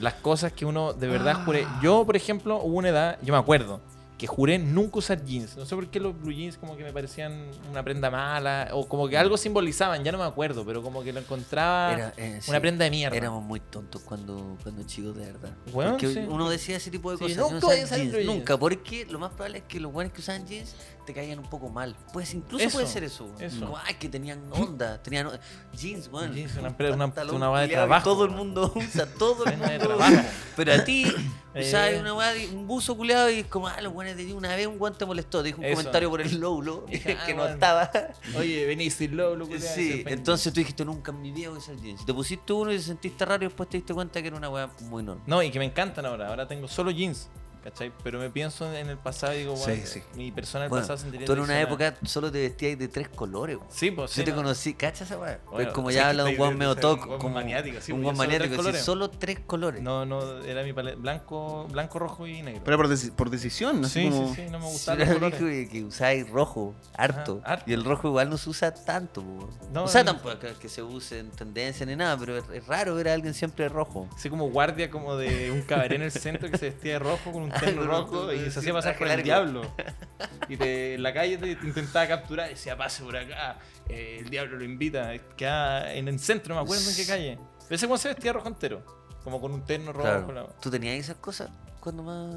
Las 0.00 0.14
cosas 0.14 0.52
que 0.52 0.64
uno 0.64 0.92
de 0.94 1.06
verdad 1.08 1.44
juré. 1.44 1.66
Yo, 1.82 2.04
por 2.06 2.16
ejemplo, 2.16 2.56
hubo 2.62 2.78
una 2.78 2.88
edad, 2.88 3.18
yo 3.22 3.32
me 3.34 3.38
acuerdo, 3.38 3.80
que 4.20 4.26
juré 4.26 4.58
nunca 4.58 4.98
usar 4.98 5.24
jeans. 5.24 5.56
No 5.56 5.64
sé 5.64 5.74
por 5.74 5.88
qué 5.88 5.98
los 5.98 6.14
blue 6.20 6.30
jeans 6.30 6.58
como 6.58 6.76
que 6.76 6.84
me 6.84 6.92
parecían 6.92 7.46
una 7.70 7.82
prenda 7.82 8.10
mala. 8.10 8.68
O 8.72 8.86
como 8.86 9.08
que 9.08 9.16
algo 9.16 9.38
simbolizaban, 9.38 10.04
ya 10.04 10.12
no 10.12 10.18
me 10.18 10.24
acuerdo. 10.24 10.62
Pero 10.66 10.82
como 10.82 11.02
que 11.02 11.10
lo 11.10 11.20
encontraba 11.20 11.94
Era, 11.94 12.12
eh, 12.18 12.38
sí. 12.42 12.50
una 12.50 12.60
prenda 12.60 12.84
de 12.84 12.90
mierda. 12.90 13.16
Éramos 13.16 13.42
muy 13.42 13.60
tontos 13.60 14.02
cuando, 14.02 14.58
cuando 14.62 14.82
chicos, 14.82 15.16
de 15.16 15.24
verdad. 15.24 15.54
Porque 15.72 16.06
sí. 16.06 16.18
uno 16.28 16.50
decía 16.50 16.76
ese 16.76 16.90
tipo 16.90 17.10
de 17.10 17.16
Sí, 17.16 17.34
cosas. 17.34 17.50
nunca 17.50 17.66
no 17.68 17.96
jeans. 17.96 18.26
Nunca, 18.26 18.58
porque 18.58 19.06
lo 19.06 19.18
más 19.18 19.30
probable 19.30 19.58
es 19.58 19.64
que 19.64 19.80
los 19.80 19.90
buenos 19.90 20.12
que 20.12 20.20
usaban 20.20 20.46
jeans 20.46 20.74
te 21.12 21.20
caían 21.20 21.38
un 21.38 21.48
poco 21.50 21.68
mal. 21.68 21.96
Pues 22.12 22.32
incluso 22.34 22.64
Eso, 22.64 22.78
puede 22.78 22.86
ser 22.86 23.04
eso. 23.04 23.28
eso. 23.38 23.60
Como, 23.60 23.76
ay, 23.78 23.94
que 23.94 24.08
tenían 24.08 24.40
onda. 24.52 25.02
Tenían 25.02 25.28
jeans, 25.72 26.08
weón. 26.12 26.32
Jeans, 26.32 26.56
una 26.56 26.76
pre- 26.76 26.92
una- 26.92 27.12
una 27.32 27.50
weá 27.50 27.62
de 27.62 27.68
trabajo, 27.68 28.04
Todo 28.10 28.24
el 28.24 28.30
mundo 28.30 28.72
usa, 28.74 29.06
todo 29.06 29.44
el 29.46 29.56
mundo 29.58 29.96
usa. 29.96 30.30
Pero 30.56 30.72
a 30.74 30.84
ti, 30.84 31.06
Eh. 31.52 31.66
usabas 31.66 31.94
una 32.00 32.14
weá, 32.14 32.32
un 32.52 32.64
buzo 32.68 32.96
culiado 32.96 33.28
y 33.28 33.40
es 33.40 33.46
como, 33.46 33.66
ah, 33.66 33.80
los 33.80 33.92
buenos 33.92 34.16
de 34.16 34.24
ti 34.24 34.30
una 34.32 34.54
vez 34.54 34.68
un 34.68 34.78
guante 34.78 35.00
te 35.00 35.06
molestó. 35.06 35.42
Dijo 35.42 35.58
un 35.58 35.64
Eso. 35.64 35.76
comentario 35.78 36.08
por 36.08 36.20
el 36.20 36.30
Dije, 36.88 37.16
que 37.26 37.32
ah, 37.32 37.34
no 37.34 37.46
estaba. 37.46 37.90
Oye, 38.38 38.66
venís 38.66 38.94
sin 38.94 39.16
low, 39.16 39.34
loco. 39.34 39.52
Sí, 39.58 40.04
entonces 40.06 40.52
tú 40.52 40.60
dijiste 40.60 40.84
nunca 40.84 41.10
en 41.10 41.20
mi 41.20 41.32
vida 41.32 41.48
voy 41.48 41.56
a 41.58 41.60
usar 41.60 41.74
jeans. 41.76 42.06
Te 42.06 42.14
pusiste 42.14 42.52
uno 42.52 42.72
y 42.72 42.76
te 42.76 42.82
sentiste 42.82 43.24
raro 43.24 43.42
y 43.42 43.48
después 43.48 43.68
te 43.68 43.78
diste 43.78 43.92
cuenta 43.92 44.20
que 44.22 44.28
era 44.28 44.36
una 44.36 44.48
weá 44.48 44.70
muy 44.82 45.02
normal. 45.02 45.24
No, 45.26 45.42
y 45.42 45.50
que 45.50 45.58
me 45.58 45.64
encantan 45.64 46.06
ahora. 46.06 46.28
Ahora 46.28 46.46
tengo 46.46 46.68
solo 46.68 46.92
jeans. 46.92 47.28
¿Cachai? 47.62 47.92
Pero 48.02 48.18
me 48.18 48.30
pienso 48.30 48.72
en 48.72 48.88
el 48.88 48.96
pasado 48.96 49.34
y 49.34 49.38
digo, 49.40 49.54
Sí, 49.56 49.62
bueno, 49.64 49.82
sí. 49.86 50.02
mi 50.14 50.32
persona 50.32 50.62
del 50.64 50.70
Bueno, 50.70 50.82
pasado 50.82 50.98
sentiría 50.98 51.26
tú 51.26 51.34
en 51.34 51.40
una 51.40 51.60
época 51.60 51.94
solo 52.04 52.32
te 52.32 52.40
vestías 52.40 52.78
de 52.78 52.88
tres 52.88 53.08
colores. 53.10 53.56
weón. 53.56 53.68
Sí, 53.70 53.90
pues 53.90 54.10
sí. 54.12 54.20
Yo 54.20 54.24
te 54.24 54.30
¿no? 54.30 54.36
conocí, 54.38 54.74
¿cachas 54.74 55.02
esa? 55.02 55.16
Bueno, 55.18 55.38
Pues 55.50 55.68
como 55.68 55.90
sí, 55.90 55.96
ya 55.96 56.08
habla 56.08 56.24
de 56.24 56.30
un 56.30 56.36
guan 56.36 56.56
medio 56.56 56.74
ser 56.74 56.84
un 56.86 57.32
maniático, 57.34 57.80
sí, 57.80 57.92
un 57.92 58.02
guan 58.02 58.16
solo 58.16 58.28
tres 58.28 58.38
maniático, 58.38 58.54
sí, 58.54 58.56
colores. 58.56 58.82
solo 58.82 59.10
tres 59.10 59.40
colores. 59.40 59.82
No, 59.82 60.06
no, 60.06 60.38
era 60.42 60.62
mi 60.62 60.72
paleta. 60.72 60.96
Blanco, 60.98 61.66
blanco, 61.70 61.98
rojo 61.98 62.26
y 62.26 62.40
negro. 62.42 62.62
Pero 62.64 62.76
por, 62.78 62.88
deci- 62.88 63.12
por 63.12 63.28
decisión, 63.30 63.84
así 63.84 64.04
sí, 64.04 64.08
como... 64.10 64.34
sí, 64.34 64.42
sí, 64.46 64.50
no 64.50 64.58
me 64.58 64.66
Sí, 64.66 64.72
gustaban 64.72 65.00
era 65.02 65.12
los 65.12 65.20
dijo 65.20 65.36
colores. 65.38 65.68
que, 65.68 65.78
que 65.78 65.84
usáis 65.84 66.30
rojo, 66.30 66.74
harto. 66.94 67.40
Ajá, 67.44 67.52
harto. 67.54 67.70
Y 67.70 67.74
el 67.74 67.84
rojo 67.84 68.08
igual 68.08 68.30
no 68.30 68.38
se 68.38 68.48
usa 68.48 68.72
tanto. 68.72 69.22
po. 69.22 69.50
No, 69.72 69.84
o 69.84 69.88
sea, 69.88 70.02
no. 70.02 70.12
tampoco 70.14 70.46
es 70.46 70.56
que 70.56 70.68
se 70.70 70.82
use 70.82 71.18
en 71.18 71.30
tendencia 71.30 71.84
ni 71.84 71.94
nada, 71.96 72.16
pero 72.16 72.38
es, 72.38 72.66
raro 72.66 72.94
ver 72.94 73.08
a 73.08 73.14
alguien 73.14 73.34
siempre 73.34 73.68
rojo. 73.68 74.08
Así 74.16 74.30
como 74.30 74.48
guardia 74.50 74.90
como 74.90 75.16
de 75.16 75.50
un 75.50 75.62
cabaret 75.62 75.92
en 75.92 76.02
el 76.02 76.12
centro 76.12 76.50
que 76.50 76.56
se 76.58 76.70
vestía 76.70 76.94
de 76.94 76.98
rojo 77.00 77.32
con 77.32 77.42
un 77.42 77.49
terno 77.52 77.82
un- 77.82 77.88
rojo 77.88 78.32
y 78.32 78.50
se 78.50 78.58
hacía 78.60 78.72
pasar 78.72 78.96
por 78.98 79.08
el 79.08 79.22
diablo. 79.22 79.62
Y 80.48 80.56
te, 80.56 80.94
en 80.94 81.02
la 81.04 81.14
calle 81.14 81.38
te, 81.38 81.54
te 81.54 81.66
intentaba 81.66 82.06
capturar 82.08 82.48
y 82.48 82.54
decía, 82.54 82.76
pase 82.76 83.04
por 83.04 83.16
acá, 83.16 83.58
eh, 83.88 84.18
el 84.20 84.28
diablo 84.30 84.56
lo 84.58 84.64
invita. 84.64 85.12
Queda 85.36 85.94
en 85.94 86.08
el 86.08 86.18
centro, 86.18 86.54
no 86.54 86.60
me 86.60 86.64
acuerdo 86.64 86.90
en 86.90 86.96
qué 86.96 87.06
calle. 87.06 87.38
Pero 87.68 87.76
ese 87.76 87.86
cuando 87.86 88.02
se 88.02 88.08
vestía 88.08 88.32
rojo 88.32 88.48
entero, 88.48 88.84
como 89.22 89.40
con 89.40 89.52
un 89.52 89.64
terno 89.64 89.92
rojo. 89.92 90.02
Claro. 90.02 90.32
la- 90.32 90.46
¿Tú 90.60 90.70
tenías 90.70 90.96
esas 90.98 91.16
cosas 91.16 91.50
cuando 91.78 92.02
más.? 92.02 92.34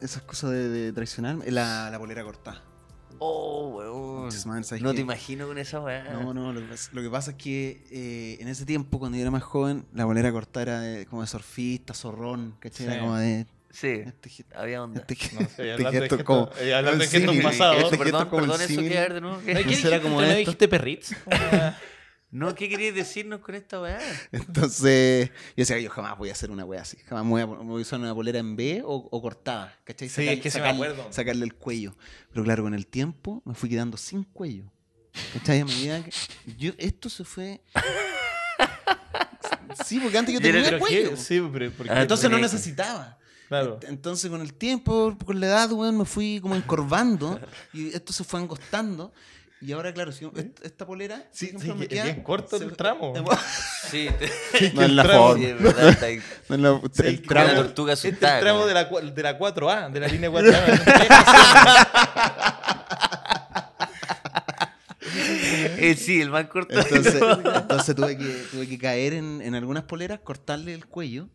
Esas 0.00 0.22
cosas 0.22 0.50
de, 0.50 0.68
de 0.68 0.92
traicionarme. 0.92 1.50
La, 1.50 1.90
la 1.90 1.98
polera 1.98 2.22
cortada. 2.22 2.62
Oh, 3.18 3.68
weón. 3.78 4.24
Muchas 4.26 4.44
maneras, 4.46 4.68
¿sabes 4.68 4.82
No 4.82 4.92
te 4.94 5.00
imagino 5.00 5.46
con 5.46 5.56
esa 5.58 5.80
weá. 5.80 6.04
No, 6.12 6.34
no, 6.34 6.52
lo 6.52 6.60
que 6.60 6.66
pasa, 6.66 6.90
lo 6.92 7.02
que 7.02 7.10
pasa 7.10 7.30
es 7.32 7.36
que 7.38 7.84
eh, 7.90 8.36
en 8.40 8.48
ese 8.48 8.64
tiempo, 8.66 8.98
cuando 8.98 9.16
yo 9.16 9.22
era 9.22 9.30
más 9.30 9.42
joven, 9.42 9.86
la 9.94 10.04
bolera 10.04 10.30
cortada 10.32 10.62
era 10.62 10.80
de- 10.80 11.06
como 11.06 11.22
de 11.22 11.28
surfista, 11.28 11.94
zorrón, 11.94 12.54
¿cachai? 12.60 12.86
Sí. 12.86 12.92
Era 12.92 13.00
como 13.00 13.16
de... 13.16 13.46
Sí, 13.78 13.88
Este, 14.06 14.30
había 14.54 14.82
onda. 14.82 15.04
este, 15.06 15.34
No 15.34 15.48
sé, 15.48 15.70
este 15.74 15.90
gesto 15.90 16.24
como... 16.24 16.50
eh, 16.60 16.74
hablando 16.74 17.04
de 17.04 17.10
gestos 17.10 17.36
pasados. 17.42 17.84
este 17.84 17.98
perdón, 17.98 18.28
como 18.28 18.42
perdón, 18.42 18.60
eso 18.62 18.68
símil. 18.68 18.88
que 18.90 18.98
ver 19.00 19.14
de 19.14 19.20
nuevo. 19.20 19.36
¿No? 19.36 19.44
¿Qué 19.44 19.52
Eso 19.52 19.62
dijiste? 19.68 19.88
era 19.88 20.00
como 20.00 20.16
¿Me 20.20 20.26
esto. 20.28 20.38
dijiste 20.38 20.68
perritz? 20.68 21.12
No, 22.28 22.54
¿qué 22.54 22.68
querías 22.68 22.94
decirnos 22.94 23.40
con 23.40 23.54
esta 23.54 23.80
weá? 23.80 23.98
Entonces, 24.32 25.28
yo 25.30 25.34
decía, 25.56 25.78
yo 25.78 25.88
jamás 25.90 26.18
voy 26.18 26.28
a 26.28 26.32
hacer 26.32 26.50
una 26.50 26.64
wea 26.64 26.82
así. 26.82 26.98
Jamás 27.06 27.24
me 27.24 27.30
voy 27.30 27.40
a, 27.42 27.46
me 27.46 27.54
voy 27.70 27.78
a 27.78 27.82
usar 27.82 28.00
una 28.00 28.12
polera 28.14 28.40
en 28.40 28.56
B 28.56 28.82
o, 28.84 28.94
o 29.10 29.22
cortada, 29.22 29.78
¿cachai? 29.84 30.08
Sí, 30.08 30.28
es 30.28 30.40
que 30.40 30.50
sí 30.50 30.58
me 30.58 30.64
sacarle, 30.64 30.86
acuerdo. 30.88 31.12
sacarle 31.12 31.44
el 31.44 31.54
cuello. 31.54 31.96
Pero 32.32 32.44
claro, 32.44 32.64
con 32.64 32.74
el 32.74 32.86
tiempo 32.88 33.42
me 33.46 33.54
fui 33.54 33.70
quedando 33.70 33.96
sin 33.96 34.24
cuello. 34.24 34.64
¿Cachai? 35.34 35.60
A 35.60 35.64
medida 35.64 36.02
que... 36.02 36.10
Yo, 36.58 36.72
esto 36.78 37.08
se 37.08 37.24
fue... 37.24 37.62
Sí, 39.84 40.00
porque 40.00 40.18
antes 40.18 40.34
yo 40.34 40.40
tenía 40.40 40.62
¿Pero 40.64 40.78
cuello. 40.78 41.10
qué? 41.10 41.16
Sí, 41.16 41.40
pero 41.52 41.70
¿por 41.70 41.86
qué? 41.86 41.92
Ah, 41.92 42.02
Entonces 42.02 42.24
no 42.30 42.36
porque- 42.36 42.42
necesitaba. 42.42 43.18
Claro. 43.48 43.78
Entonces 43.86 44.30
con 44.30 44.40
el 44.40 44.52
tiempo, 44.54 45.16
con 45.24 45.38
la 45.40 45.46
edad, 45.46 45.70
weón, 45.72 45.98
me 45.98 46.04
fui 46.04 46.40
como 46.40 46.56
encorvando 46.56 47.38
y 47.72 47.88
esto 47.94 48.12
se 48.12 48.24
fue 48.24 48.40
angostando. 48.40 49.12
Y 49.58 49.72
ahora, 49.72 49.92
claro, 49.94 50.12
si 50.12 50.26
est- 50.26 50.62
esta 50.64 50.84
polera, 50.86 51.26
Sí, 51.32 51.46
ejemplo, 51.46 51.72
sí, 51.72 51.78
me 51.78 51.84
es 51.84 51.88
queda- 51.88 52.04
bien 52.04 52.22
corto 52.22 52.56
el 52.56 52.76
tramo. 52.76 53.14
Sí, 53.90 54.08
No 54.74 54.82
es 54.82 54.90
la 54.90 55.02
tramo. 55.04 55.28
forma. 55.28 55.38
sí, 55.44 55.50
es 55.50 55.62
verdad. 55.62 55.88
Está 55.88 56.06
ahí. 56.06 56.20
No 56.48 56.54
es 56.56 56.60
la- 56.60 56.80
Sí, 56.92 57.02
el 57.06 57.22
Tramo. 57.22 57.46
La 57.48 57.54
tortuga 57.54 57.92
Este 57.94 58.08
es 58.08 58.14
el 58.14 58.18
tramo 58.40 58.66
de 58.66 58.74
la, 58.74 58.84
de 58.84 59.22
la 59.22 59.38
4A, 59.38 59.90
de 59.92 60.00
la 60.00 60.08
línea 60.08 60.28
4A. 60.30 61.76
Eh, 65.78 65.94
sí, 65.96 66.20
el 66.20 66.30
más 66.30 66.46
corto. 66.46 66.78
Entonces, 66.78 67.14
entonces 67.54 67.94
tuve, 67.94 68.16
que, 68.18 68.24
tuve 68.50 68.68
que 68.68 68.78
caer 68.78 69.14
en, 69.14 69.40
en 69.40 69.54
algunas 69.54 69.84
poleras, 69.84 70.20
cortarle 70.20 70.74
el 70.74 70.86
cuello. 70.86 71.28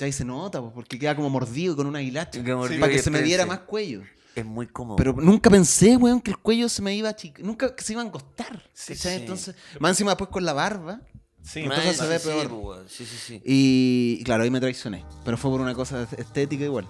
Ahí 0.00 0.12
se 0.12 0.24
nota, 0.24 0.60
porque 0.62 0.98
queda 0.98 1.14
como 1.16 1.28
mordido 1.30 1.76
con 1.76 1.86
una 1.86 2.00
hilacha. 2.02 2.40
Mordido 2.42 2.80
para 2.80 2.92
que 2.92 2.98
se 3.02 3.10
me 3.10 3.22
diera 3.22 3.46
más 3.46 3.60
cuello. 3.60 4.02
Es 4.34 4.44
muy 4.44 4.66
cómodo. 4.68 4.96
Pero 4.96 5.12
nunca 5.14 5.50
pensé, 5.50 5.96
weón, 5.96 6.20
que 6.20 6.30
el 6.30 6.38
cuello 6.38 6.68
se 6.68 6.80
me 6.82 6.94
iba 6.94 7.08
a 7.08 7.16
chic- 7.16 7.38
Nunca 7.40 7.74
que 7.74 7.82
se 7.82 7.92
iba 7.94 8.02
a 8.02 8.04
encostar. 8.06 8.62
Sí, 8.72 8.94
sí. 8.94 9.08
Entonces, 9.08 9.54
más 9.80 9.90
encima 9.90 10.12
después 10.12 10.30
con 10.30 10.44
la 10.44 10.52
barba. 10.52 11.00
Sí, 11.42 11.60
entonces 11.60 11.96
se 11.96 12.06
ve 12.06 12.18
sí, 12.18 12.28
peor. 12.28 12.48
pues. 12.48 12.92
Sí, 12.92 13.04
sí, 13.06 13.16
sí. 13.16 13.42
Y, 13.44 14.18
y 14.20 14.24
claro, 14.24 14.44
ahí 14.44 14.50
me 14.50 14.60
traicioné. 14.60 15.04
Pero 15.24 15.36
fue 15.36 15.50
por 15.50 15.60
una 15.60 15.74
cosa 15.74 16.06
estética 16.16 16.64
igual. 16.64 16.86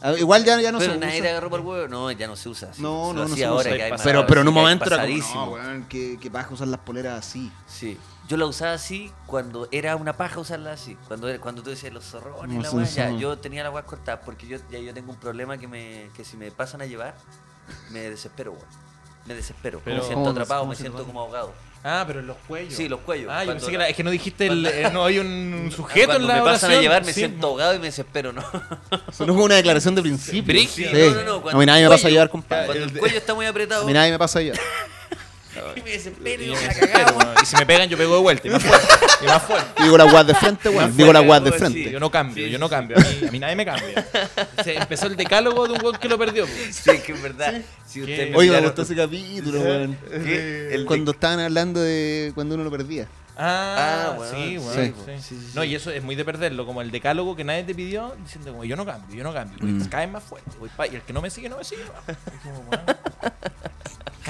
Ah, 0.00 0.12
Igual 0.16 0.44
ya, 0.44 0.60
ya 0.60 0.70
no 0.70 0.78
pero 0.78 0.92
se 0.92 0.98
nadie 0.98 1.14
usa. 1.14 1.22
te 1.24 1.28
agarró 1.30 1.50
por 1.50 1.60
el 1.60 1.66
huevo. 1.66 1.88
No, 1.88 2.10
ya 2.12 2.26
no 2.28 2.36
se 2.36 2.48
usa. 2.48 2.70
así. 2.70 2.80
No, 2.82 3.08
Se 3.08 3.14
no, 3.14 3.28
no 3.28 3.34
se 3.36 3.44
ahora 3.44 3.60
usa. 3.70 3.76
que 3.76 3.82
hay 3.82 3.90
más- 3.90 4.02
Pero, 4.02 4.26
pero 4.28 4.42
en 4.42 4.48
un 4.48 4.54
momento 4.54 4.84
era 4.84 5.04
como, 5.04 5.34
no, 5.46 5.52
weón, 5.52 5.84
que, 5.88 6.18
que 6.20 6.30
paja 6.30 6.54
usar 6.54 6.68
las 6.68 6.80
poleras 6.80 7.18
así. 7.26 7.50
Sí. 7.66 7.96
Yo 8.28 8.36
la 8.36 8.44
usaba 8.46 8.74
así 8.74 9.10
cuando 9.26 9.68
era 9.72 9.96
una 9.96 10.16
paja 10.16 10.38
usarla 10.40 10.72
así. 10.72 10.96
Cuando, 11.08 11.28
era- 11.28 11.40
cuando 11.40 11.62
tú 11.62 11.70
decías 11.70 11.92
los 11.92 12.04
zorrones, 12.04 12.54
No 12.56 12.62
la 12.62 12.68
sé, 12.70 12.76
weá, 12.76 12.86
sí. 12.86 12.96
ya, 12.96 13.10
yo 13.10 13.38
tenía 13.38 13.62
la 13.64 13.70
weá 13.70 13.84
cortada 13.84 14.20
porque 14.20 14.46
yo, 14.46 14.58
ya 14.70 14.78
yo 14.78 14.92
tengo 14.92 15.10
un 15.12 15.18
problema 15.18 15.56
que 15.56 15.66
me 15.66 16.10
que 16.16 16.24
si 16.24 16.36
me 16.36 16.50
pasan 16.50 16.82
a 16.82 16.86
llevar, 16.86 17.14
me 17.90 18.00
desespero, 18.10 18.52
weón. 18.52 18.64
Me 19.26 19.34
desespero. 19.34 19.80
Pero- 19.84 19.96
me 19.96 20.02
siento 20.02 20.20
¿Cómo- 20.20 20.30
atrapado, 20.30 20.66
me 20.66 20.74
siento 20.76 21.04
como 21.04 21.20
ahogado. 21.20 21.52
Ah, 21.84 22.02
pero 22.06 22.20
en 22.20 22.26
los 22.26 22.36
cuellos. 22.48 22.74
Sí, 22.74 22.88
los 22.88 23.00
cuellos. 23.00 23.30
Ah, 23.32 23.44
yo 23.44 23.52
pensé 23.52 23.66
que 23.70 23.78
la- 23.78 23.84
era, 23.84 23.90
es 23.90 23.96
que 23.96 24.02
no 24.04 24.10
dijiste 24.10 24.46
el, 24.48 24.66
eh, 24.66 24.90
no 24.92 25.04
hay 25.04 25.20
un, 25.20 25.70
sujeto 25.74 26.06
Cuando 26.08 26.24
en 26.24 26.28
la 26.28 26.34
me 26.34 26.40
pasan 26.50 26.70
oración. 26.70 26.78
a 26.78 26.82
llevar 26.82 27.04
me 27.04 27.12
Sí, 27.12 27.20
siento 27.20 27.46
ahogado 27.46 27.74
y 27.74 27.78
me 27.78 27.86
desespero, 27.86 28.32
¿no? 28.32 28.42
Eso 29.08 29.24
no 29.26 29.34
fue 29.34 29.44
una 29.44 29.54
declaración 29.54 29.94
de 29.94 30.02
principio. 30.02 30.42
Brígido. 30.52 30.90
Sí. 30.90 30.96
No, 30.96 31.14
no, 31.14 31.22
no, 31.22 31.34
A 31.36 31.42
cuando 31.42 31.60
mí 31.60 31.66
nadie 31.66 31.82
el 31.84 31.88
me 31.88 31.94
pasa 31.94 32.06
a 32.06 32.08
cuello- 32.08 32.12
llevar, 32.12 32.30
compadre. 32.30 32.66
Cuando 32.66 32.84
el 32.84 32.98
cuello 32.98 33.16
está 33.18 33.34
muy 33.34 33.46
apretado 33.46 33.82
A 33.84 33.86
mí 33.86 33.92
nadie 33.92 34.10
me 34.10 34.18
pasa 34.18 34.38
a 34.40 34.42
llevar. 34.42 34.60
y 35.76 35.82
me 35.82 35.90
desespero 35.90 36.42
y 36.42 36.46
me 36.50 36.54
la. 36.54 37.34
Y 37.42 37.46
si 37.46 37.56
me 37.56 37.66
pegan, 37.66 37.88
yo 37.88 37.96
pego 37.96 38.14
de 38.16 38.20
vuelta. 38.22 38.46
Y 38.48 38.50
más 38.50 38.62
fuerte. 38.62 38.86
Y 39.22 39.26
más 39.26 39.42
fuerte. 39.42 39.82
Digo 39.82 39.98
la 39.98 40.04
guas 40.04 40.26
de 40.26 40.34
frente, 40.34 40.68
weón. 40.68 40.96
Digo 40.96 41.12
la 41.12 41.20
guas 41.20 41.44
de 41.44 41.52
frente. 41.52 41.90
Yo 41.90 42.00
no 42.00 42.10
cambio, 42.10 42.46
yo 42.46 42.58
no 42.58 42.68
cambio. 42.68 42.96
A 42.96 43.00
mí, 43.00 43.28
a 43.28 43.30
mí 43.30 43.38
nadie 43.38 43.56
me 43.56 43.64
cambia. 43.64 44.06
Se 44.64 44.74
empezó 44.76 45.06
el 45.06 45.16
decálogo 45.16 45.66
de 45.66 45.74
un 45.74 45.82
weón 45.82 45.96
que 45.96 46.08
lo 46.08 46.18
perdió. 46.18 46.46
pues. 46.46 46.76
Sí, 46.84 46.90
es 46.90 47.02
que 47.02 47.12
es 47.12 47.22
verdad. 47.22 47.54
Si 47.86 48.00
¿Qué? 48.00 48.12
usted 48.12 48.30
me 48.30 48.36
Oye, 48.36 48.50
me 48.50 48.56
miraron- 48.56 48.64
gustó 48.66 48.82
ese 48.82 48.96
capítulo, 48.96 49.60
weón. 49.60 49.98
Cuando 50.86 51.10
estaban 51.12 51.40
hablando 51.40 51.80
de 51.80 52.32
cuando 52.34 52.54
uno 52.54 52.64
lo 52.64 52.70
perdía. 52.70 53.06
Ah, 53.40 54.08
Ah, 54.10 54.14
bueno, 54.16 54.32
sí, 54.36 54.48
sí, 54.50 54.56
bueno. 54.58 54.94
po. 54.96 55.04
sí. 55.06 55.12
Sí, 55.22 55.40
sí, 55.40 55.52
No, 55.54 55.62
sí. 55.62 55.68
y 55.68 55.74
eso 55.76 55.92
es 55.92 56.02
muy 56.02 56.16
de 56.16 56.24
perderlo, 56.24 56.66
como 56.66 56.82
el 56.82 56.90
decálogo 56.90 57.36
que 57.36 57.44
nadie 57.44 57.62
te 57.62 57.72
pidió, 57.72 58.16
diciendo 58.20 58.50
como 58.50 58.64
yo 58.64 58.74
no 58.74 58.84
cambio, 58.84 59.16
yo 59.16 59.22
no 59.22 59.32
cambio. 59.32 59.58
Mm. 59.60 59.84
Caes 59.84 60.10
más 60.10 60.24
fuerte. 60.24 60.50
voy 60.58 60.68
pa- 60.76 60.88
y 60.88 60.96
el 60.96 61.02
que 61.02 61.12
no 61.12 61.22
me 61.22 61.30
sigue, 61.30 61.48
no 61.48 61.56
me 61.56 61.62
sigue. 61.62 61.82
Y 61.82 62.38
como, 62.48 62.62
bueno, 62.64 62.82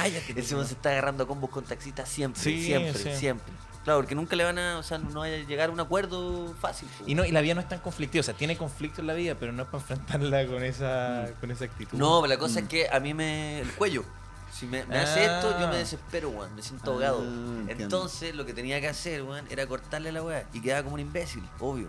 cállate. 0.03 0.41
Ese 0.41 0.55
weón 0.55 0.67
se 0.67 0.75
está 0.75 0.91
agarrando 0.91 1.25
a 1.25 1.27
combos 1.27 1.51
con 1.51 1.65
taxistas 1.65 2.09
siempre, 2.09 2.41
Sí, 2.43 2.65
siempre, 2.65 2.93
sí. 2.95 3.11
siempre. 3.19 3.53
Claro, 3.85 4.01
porque 4.01 4.15
nunca 4.15 4.37
le 4.37 4.45
van 4.45 4.59
a, 4.59 4.79
o 4.79 4.83
sea, 4.83 4.99
no 4.99 5.21
vaya 5.21 5.37
a 5.37 5.47
llegar 5.47 5.71
a 5.71 5.73
un 5.73 5.81
acuerdo 5.81 6.55
fácil. 6.61 6.89
pues. 6.99 7.09
Y, 7.09 7.15
no, 7.15 7.25
y 7.25 7.31
la 7.33 7.41
vida 7.41 7.55
no 7.55 7.61
es 7.63 7.69
tan 7.69 7.79
conflictiva, 7.79 8.21
o 8.21 8.25
sea, 8.25 8.35
tiene 8.35 8.57
conflicto 8.57 9.01
en 9.01 9.07
la 9.07 9.15
vida, 9.15 9.35
pero 9.39 9.53
no 9.53 9.63
es 9.63 9.69
para 9.69 9.81
enfrentarla 9.81 10.47
con 10.47 10.63
esa, 10.63 11.29
con 11.41 11.51
esa 11.51 11.65
actitud. 11.65 11.97
No, 11.99 12.27
la 12.27 12.37
cosa 12.37 12.61
es 12.61 12.69
que 12.69 12.89
a 12.91 13.01
mí 13.01 13.15
me. 13.15 13.61
el 13.61 13.71
cuello. 13.73 14.05
Si 14.53 14.67
me, 14.67 14.85
me 14.87 14.99
hace 14.99 15.27
Ah. 15.27 15.37
esto, 15.37 15.61
yo 15.61 15.69
me 15.69 15.77
desespero, 15.77 16.31
weón. 16.31 16.55
Me 16.57 16.63
siento 16.63 16.93
ahogado. 16.93 17.23
Ah. 17.25 17.65
Entonces, 17.69 18.35
lo 18.35 18.45
que 18.45 18.53
tenía 18.53 18.81
que 18.81 18.89
hacer, 18.89 19.23
weón, 19.23 19.47
era 19.51 19.67
cortarle 19.67 20.11
la 20.13 20.23
weá. 20.23 20.45
Y 20.53 20.61
quedaba 20.61 20.83
como 20.83 20.95
un 20.95 21.01
imbécil, 21.01 21.43
obvio. 21.61 21.89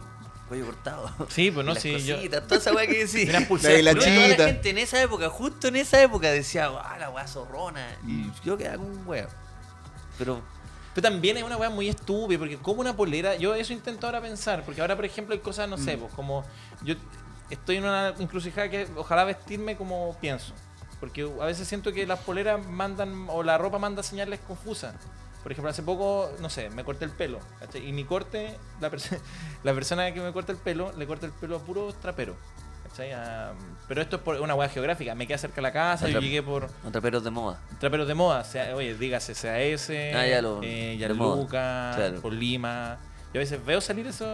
Cuello 0.49 0.65
cortado. 0.65 1.09
Sí, 1.29 1.51
pues 1.51 1.65
no, 1.65 1.73
Las 1.75 1.81
sí, 1.83 1.97
yo- 2.03 2.15
cositas, 2.17 2.43
toda 2.43 2.57
esa 2.59 2.73
weá 2.73 2.85
que 2.87 3.05
decís. 3.05 3.29
La 3.31 3.47
pulseras, 3.47 3.83
la 3.83 3.93
toda 3.93 4.07
la 4.09 4.45
gente 4.47 4.69
en 4.71 4.77
esa 4.79 5.01
época, 5.01 5.29
justo 5.29 5.67
en 5.69 5.75
esa 5.77 6.01
época, 6.01 6.29
decía, 6.31 6.67
ah, 6.67 6.97
la 6.99 7.09
weá 7.11 7.27
zorrona. 7.27 7.95
Y 8.07 8.29
yo 8.43 8.57
quedaba 8.57 8.77
como 8.77 8.89
un 8.89 9.07
weón. 9.07 9.27
Pero, 10.17 10.41
Pero 10.95 11.07
también 11.07 11.37
es 11.37 11.43
una 11.43 11.55
weá 11.55 11.69
muy 11.69 11.87
estúpida, 11.87 12.37
porque 12.39 12.57
como 12.57 12.81
una 12.81 12.95
polera, 12.97 13.35
yo 13.35 13.53
eso 13.55 13.71
intento 13.73 14.07
ahora 14.07 14.19
pensar, 14.21 14.63
porque 14.65 14.81
ahora, 14.81 14.95
por 14.95 15.05
ejemplo, 15.05 15.33
hay 15.33 15.39
cosas, 15.39 15.69
no 15.69 15.77
sé, 15.77 15.95
Mm. 15.95 15.99
pues 16.01 16.13
como 16.13 16.43
yo 16.83 16.95
estoy 17.49 17.77
en 17.77 17.83
una 17.85 18.09
encrucijada 18.19 18.69
que 18.69 18.87
ojalá 18.95 19.23
vestirme 19.23 19.77
como 19.77 20.17
pienso, 20.19 20.51
porque 20.99 21.29
a 21.39 21.45
veces 21.45 21.67
siento 21.67 21.93
que 21.93 22.05
las 22.07 22.19
poleras 22.19 22.65
mandan, 22.67 23.27
o 23.29 23.43
la 23.43 23.57
ropa 23.59 23.77
manda 23.79 24.01
señales 24.03 24.39
confusas. 24.47 24.95
Por 25.49 25.53
ejemplo, 25.53 25.71
hace 25.71 25.81
poco, 25.81 26.29
no 26.41 26.47
sé, 26.47 26.69
me 26.69 26.83
corté 26.83 27.05
el 27.05 27.11
pelo, 27.11 27.39
¿cachai? 27.59 27.87
Y 27.89 27.91
mi 27.91 28.03
corte, 28.03 28.55
la, 28.79 28.91
perso- 28.91 29.17
la 29.63 29.73
persona 29.73 30.13
que 30.13 30.21
me 30.21 30.31
corta 30.31 30.51
el 30.51 30.59
pelo, 30.59 30.91
le 30.95 31.07
corta 31.07 31.25
el 31.25 31.31
pelo 31.31 31.55
a 31.55 31.59
puro 31.59 31.91
trapero. 31.99 32.35
¿cachai? 32.87 33.13
A- 33.13 33.53
pero 33.87 33.99
esto 34.03 34.17
es 34.17 34.21
por 34.21 34.39
una 34.41 34.53
hueá 34.53 34.69
geográfica. 34.69 35.15
Me 35.15 35.25
quedé 35.25 35.39
cerca 35.39 35.55
de 35.55 35.61
la 35.63 35.71
casa, 35.73 36.07
yo 36.07 36.19
llegué 36.19 36.43
por 36.43 36.67
traperos 36.91 37.23
de 37.23 37.31
moda. 37.31 37.59
traperos 37.79 38.07
de 38.07 38.13
moda. 38.13 38.43
sea- 38.43 38.75
oye, 38.75 38.93
dígase 38.93 39.33
CAS, 39.33 39.89
Ah, 39.89 40.27
ya 40.27 40.39
lo- 40.43 40.59
eh. 40.61 40.97
Gianluca, 40.99 41.93
Claro. 41.95 42.21
por 42.21 42.31
Lima. 42.33 42.99
Yo 43.33 43.39
a 43.39 43.43
veces 43.43 43.65
veo 43.65 43.81
salir 43.81 44.05
eso. 44.05 44.25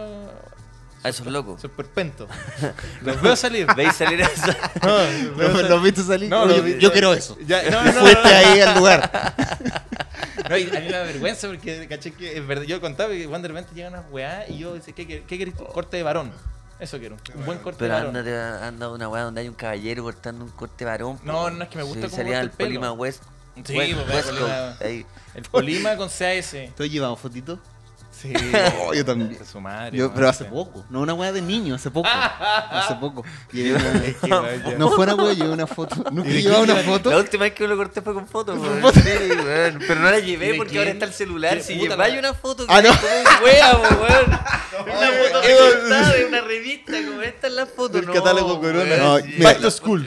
A 1.06 1.08
esos 1.10 1.26
locos. 1.28 1.58
Esos 1.58 1.70
perpentos. 1.70 2.28
Los 3.02 3.20
veo 3.22 3.36
salir. 3.36 3.66
¿Veis 3.76 3.94
salir 3.94 4.20
eso? 4.22 4.46
No, 4.82 4.96
veo 5.36 5.48
¿Lo, 5.48 5.54
salir- 5.54 5.68
lo 5.70 5.80
viste 5.80 6.02
salir? 6.02 6.28
No, 6.28 6.46
yo 6.78 6.92
quiero 6.92 7.12
eso. 7.14 7.36
Ya, 7.46 7.62
no, 7.70 7.82
no, 7.84 7.92
no, 7.92 8.00
Fuiste 8.00 8.22
no. 8.22 8.28
ahí 8.28 8.60
al 8.60 8.74
lugar. 8.76 9.34
No, 10.48 10.56
y 10.56 10.62
a 10.64 10.80
mí 10.80 10.86
me 10.86 10.90
da 10.92 11.02
vergüenza 11.02 11.48
porque, 11.48 11.86
caché 11.88 12.12
que 12.12 12.36
es 12.38 12.46
verdad. 12.46 12.64
Yo 12.64 12.80
contaba 12.80 13.10
que 13.10 13.26
cuando 13.26 13.48
de 13.48 13.54
repente 13.54 13.74
llegan 13.74 13.94
unas 13.94 14.04
weá 14.10 14.48
y 14.48 14.58
yo 14.58 14.74
decía, 14.74 14.94
¿qué, 14.94 15.06
qué, 15.06 15.22
qué 15.26 15.38
querés 15.38 15.54
tú? 15.56 15.64
Corte 15.66 15.96
de 15.96 16.02
varón. 16.02 16.30
Eso 16.78 16.98
quiero. 16.98 17.16
Un 17.34 17.46
buen 17.46 17.58
corte 17.58 17.78
Pero 17.80 17.94
de 17.94 18.00
varón. 18.00 18.16
ándate, 18.16 18.36
anda 18.66 18.90
una 18.90 19.08
weá 19.08 19.22
donde 19.22 19.40
hay 19.40 19.48
un 19.48 19.54
caballero 19.54 20.02
cortando 20.02 20.44
un 20.44 20.50
corte 20.50 20.84
varón. 20.84 21.18
No, 21.24 21.48
no, 21.50 21.64
es 21.64 21.70
que 21.70 21.78
me 21.78 21.84
gusta 21.84 22.08
Sí, 22.08 22.16
salía 22.16 22.32
corta 22.32 22.40
el 22.42 22.44
el 22.46 22.50
pelo. 22.50 22.68
Polima 22.68 22.92
West. 22.92 23.22
Sí, 23.64 23.76
West, 23.76 23.94
pues, 23.94 24.08
West 24.14 24.28
Polima- 24.28 24.46
Coast, 24.48 24.82
ahí. 24.82 25.06
El 25.34 25.42
Polima 25.44 25.96
con 25.96 26.08
CAS. 26.10 26.54
¿Tú 26.76 26.82
has 26.82 26.90
llevado 26.90 27.16
fotitos? 27.16 27.58
Sí. 28.26 28.52
Oh, 28.82 28.92
yo 28.94 29.04
también. 29.04 29.38
Su 29.44 29.60
madre. 29.60 29.96
Yo, 29.96 30.12
pero 30.12 30.28
hace 30.28 30.44
poco. 30.44 30.84
No 30.90 31.00
una 31.00 31.14
weá 31.14 31.32
de 31.32 31.42
niño, 31.42 31.74
hace 31.74 31.90
poco. 31.90 32.08
hace 32.70 32.94
poco. 32.96 33.24
Una- 33.52 34.50
ya. 34.70 34.78
no 34.78 34.90
fuera 34.90 35.14
weá, 35.14 35.32
llevé 35.34 35.50
una 35.50 35.66
foto. 35.66 35.96
Nunca 36.10 36.28
¿Y 36.30 36.42
qué 36.42 36.48
una 36.50 36.76
foto. 36.76 37.10
La 37.10 37.18
última 37.18 37.44
vez 37.44 37.52
que 37.54 37.62
me 37.64 37.68
lo 37.68 37.76
corté 37.76 38.02
fue 38.02 38.14
con 38.14 38.26
foto, 38.26 38.54
weón. 38.54 38.92
Sí, 38.94 39.00
weón. 39.44 39.78
Pero 39.86 40.00
no 40.00 40.10
la 40.10 40.18
¿Y 40.18 40.26
llevé 40.26 40.54
porque 40.54 40.70
quién? 40.72 40.80
ahora 40.82 40.90
está 40.92 41.04
el 41.06 41.12
celular. 41.12 41.54
¿Qué 41.58 41.62
Si 41.62 41.74
lleváis 41.76 42.18
una 42.18 42.34
foto, 42.34 42.66
Ah, 42.68 42.82
que 42.82 42.88
no. 42.88 42.94
como 42.96 43.44
wea, 43.44 43.76
weón. 43.76 44.40
Una 44.86 45.10
foto 45.12 45.42
recortada 45.42 46.12
de 46.12 46.24
una 46.26 46.40
revista, 46.40 46.92
como 47.06 47.22
esta 47.22 47.46
es 47.46 47.52
la 47.52 47.66
foto. 47.66 47.88
Del 47.96 48.06
no, 48.06 48.12
catálogo 48.12 48.60
Corona. 48.60 48.96
No. 48.96 49.18
Back 49.42 49.60
to 49.60 49.70
school. 49.70 50.06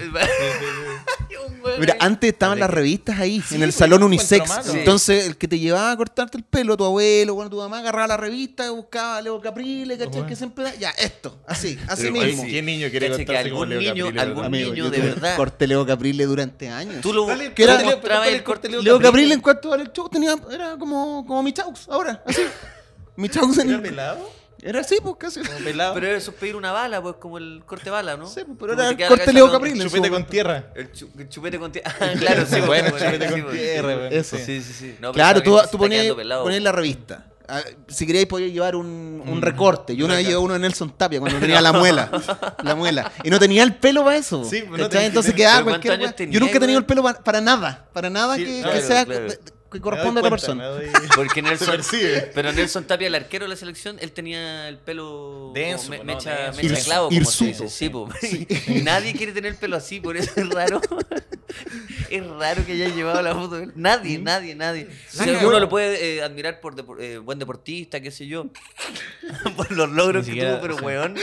Mira, 1.79 1.95
antes 1.99 2.31
estaban 2.33 2.55
¿De 2.57 2.59
las 2.61 2.69
qué? 2.69 2.75
revistas 2.75 3.19
ahí, 3.19 3.41
Sí, 3.41 3.55
en 3.55 3.63
el 3.63 3.69
pues, 3.69 3.75
salón 3.75 4.03
unisex. 4.03 4.47
malo. 4.49 4.73
Entonces, 4.73 5.25
el 5.27 5.37
que 5.37 5.47
te 5.47 5.57
llevaba 5.59 5.91
a 5.91 5.97
cortarte 5.97 6.37
el 6.37 6.43
pelo, 6.43 6.75
tu 6.77 6.83
abuelo, 6.85 7.33
bueno, 7.35 7.49
tu 7.49 7.57
mamá, 7.57 7.79
agarraba 7.79 8.07
la 8.07 8.17
revista, 8.17 8.69
buscaba 8.71 9.21
Leo 9.21 9.39
Caprile, 9.41 9.97
¿cachai? 9.97 10.11
Bueno. 10.13 10.27
Que 10.27 10.35
siempre 10.35 10.63
da- 10.65 10.75
Ya, 10.75 10.89
esto, 10.91 11.39
así, 11.47 11.77
así 11.87 12.03
Pero, 12.03 12.13
mismo. 12.25 12.43
oye, 12.43 12.51
¿Qué 12.51 12.61
niño 12.61 12.89
quiere 12.89 13.09
Cacha 13.09 13.25
que 13.25 13.37
algún 13.37 13.69
Leo 13.69 13.79
niño- 13.79 14.05
Caprile, 14.05 14.21
algún? 14.21 14.45
Amigo, 14.45 14.73
niño 14.73 14.89
de 14.89 14.99
verdad. 14.99 15.35
Corté 15.37 15.67
Leo 15.67 15.85
Caprile 15.85 16.25
durante 16.25 16.69
años. 16.69 17.01
Tú 17.01 17.13
lo 17.13 17.25
Que 17.27 17.63
era- 17.63 17.77
Leo- 17.81 17.89
el 18.25 18.43
corte 18.43 18.69
corte- 18.69 18.69
Leo 18.83 18.99
Caprile 18.99 19.33
en 19.33 19.41
cuanto 19.41 19.73
al 19.73 19.91
show 19.91 20.09
tenía, 20.09 20.35
era 20.51 20.75
como, 20.77 21.25
como 21.25 21.41
mi 21.43 21.53
chaus, 21.53 21.87
ahora, 21.89 22.21
así. 22.25 22.41
Mi 23.15 23.27
chaus 23.29 23.57
en 23.57 23.69
¿Era 23.69 23.81
pelado? 23.81 24.38
Era 24.61 24.81
así, 24.81 24.97
pues 25.01 25.15
casi. 25.17 25.41
Como 25.41 25.57
pelado. 25.59 25.93
Pero 25.93 26.07
eso 26.07 26.31
es 26.31 26.37
pedir 26.37 26.55
una 26.55 26.71
bala, 26.71 27.01
pues 27.01 27.15
como 27.19 27.37
el 27.37 27.63
corte 27.65 27.89
bala, 27.89 28.17
¿no? 28.17 28.27
Sí, 28.27 28.41
pues, 28.45 28.57
pero 28.59 28.73
Como 28.73 28.87
era 28.87 28.97
queda 28.97 29.07
corte 29.07 29.31
Leo 29.33 29.45
cabeza 29.45 29.57
Caprile. 29.59 29.83
en 29.83 29.89
su 29.89 29.95
Chupete 29.95 30.09
con 30.11 30.25
tierra. 30.25 30.63
El, 30.75 30.91
chu- 30.91 31.09
el 31.17 31.29
chupete 31.29 31.59
con 31.59 31.71
tierra. 31.71 31.91
Ah, 32.01 32.11
claro, 32.17 32.45
sí. 32.45 32.59
Bueno, 32.61 32.89
pues, 32.89 33.03
chupete 33.03 33.25
sí, 33.27 33.31
con 33.33 33.41
pues. 33.43 33.57
tierra. 33.57 34.07
Eso. 34.09 34.37
Sí. 34.37 34.43
Sí, 34.61 34.61
sí. 34.73 34.95
No, 34.99 35.11
Claro, 35.13 35.41
tú, 35.41 35.57
tú 35.71 35.77
ponías, 35.77 36.05
ponías 36.13 36.59
po. 36.59 36.63
la 36.63 36.71
revista. 36.71 37.25
Ah, 37.51 37.61
Si 37.87 38.05
queríais 38.05 38.27
podías 38.27 38.51
llevar 38.51 38.75
un, 38.75 39.23
un 39.25 39.37
Mm. 39.39 39.41
recorte. 39.41 39.95
Yo 39.95 40.05
una 40.05 40.15
vez 40.17 40.25
llevé 40.27 40.37
uno 40.37 40.53
de 40.53 40.59
Nelson 40.59 40.95
Tapia 40.95 41.19
cuando 41.19 41.39
tenía 41.39 41.61
la 41.61 41.71
muela. 41.73 42.11
La 42.63 42.75
muela. 42.75 43.11
Y 43.23 43.29
no 43.31 43.39
tenía 43.39 43.63
el 43.63 43.75
pelo 43.75 44.03
para 44.03 44.17
eso. 44.17 44.43
Sí, 44.43 44.63
pues, 44.67 44.79
no 44.79 44.99
Entonces 44.99 45.33
quedaba 45.33 45.63
¿cuántos 45.63 45.97
cualquier 45.97 46.29
Yo 46.29 46.39
nunca 46.39 46.57
he 46.57 46.59
tenido 46.59 46.77
el 46.79 46.85
pelo 46.85 47.01
para, 47.01 47.41
nada. 47.41 47.87
Para 47.91 48.09
nada 48.11 48.35
Sí, 48.35 48.45
que, 48.45 48.81
sea 48.81 49.03
claro. 49.05 49.27
Que 49.71 49.79
corresponde 49.81 50.19
a 50.19 50.23
me 50.23 50.29
persona. 50.29 50.65
doy- 50.67 50.89
Porque 51.15 51.41
Nelson, 51.41 51.81
pero 52.33 52.51
Nelson 52.53 52.83
Tapia, 52.85 53.07
el 53.07 53.15
arquero 53.15 53.45
de 53.45 53.49
la 53.49 53.55
selección, 53.55 53.97
él 53.99 54.11
tenía 54.11 54.67
el 54.69 54.77
pelo 54.77 55.51
Denso, 55.53 55.89
me- 55.89 55.97
no, 55.99 56.03
mecha, 56.05 56.35
denso. 56.51 56.57
mecha 56.61 56.69
de 56.73 56.79
Hirs- 56.79 56.85
clavo, 56.85 57.09
como 57.09 57.25
se 57.31 57.45
dice. 57.45 57.69
Sí, 57.69 57.89
po. 57.89 58.09
Y 58.67 58.81
Nadie 58.81 59.13
quiere 59.13 59.31
tener 59.31 59.51
el 59.53 59.57
pelo 59.57 59.75
así, 59.77 59.99
por 59.99 60.17
eso 60.17 60.31
es 60.35 60.49
raro. 60.49 60.81
es 62.09 62.25
raro 62.27 62.65
que 62.65 62.73
haya 62.73 62.87
llevado 62.89 63.21
la 63.21 63.33
foto 63.33 63.55
de 63.57 63.63
él. 63.65 63.71
Nadie, 63.75 64.17
nadie, 64.19 64.55
nadie. 64.55 64.87
O 65.13 65.23
sea, 65.23 65.39
uno 65.45 65.59
lo 65.59 65.69
puede 65.69 66.17
eh, 66.17 66.23
admirar 66.23 66.59
por 66.59 66.75
depor- 66.75 67.01
eh, 67.01 67.17
buen 67.17 67.37
deportista, 67.39 67.99
qué 68.01 68.11
sé 68.11 68.27
yo. 68.27 68.47
por 69.55 69.71
los 69.71 69.89
logros 69.89 70.25
que 70.25 70.33
tuvo, 70.35 70.61
pero 70.61 70.77
sí. 70.77 70.83
weón. 70.85 71.15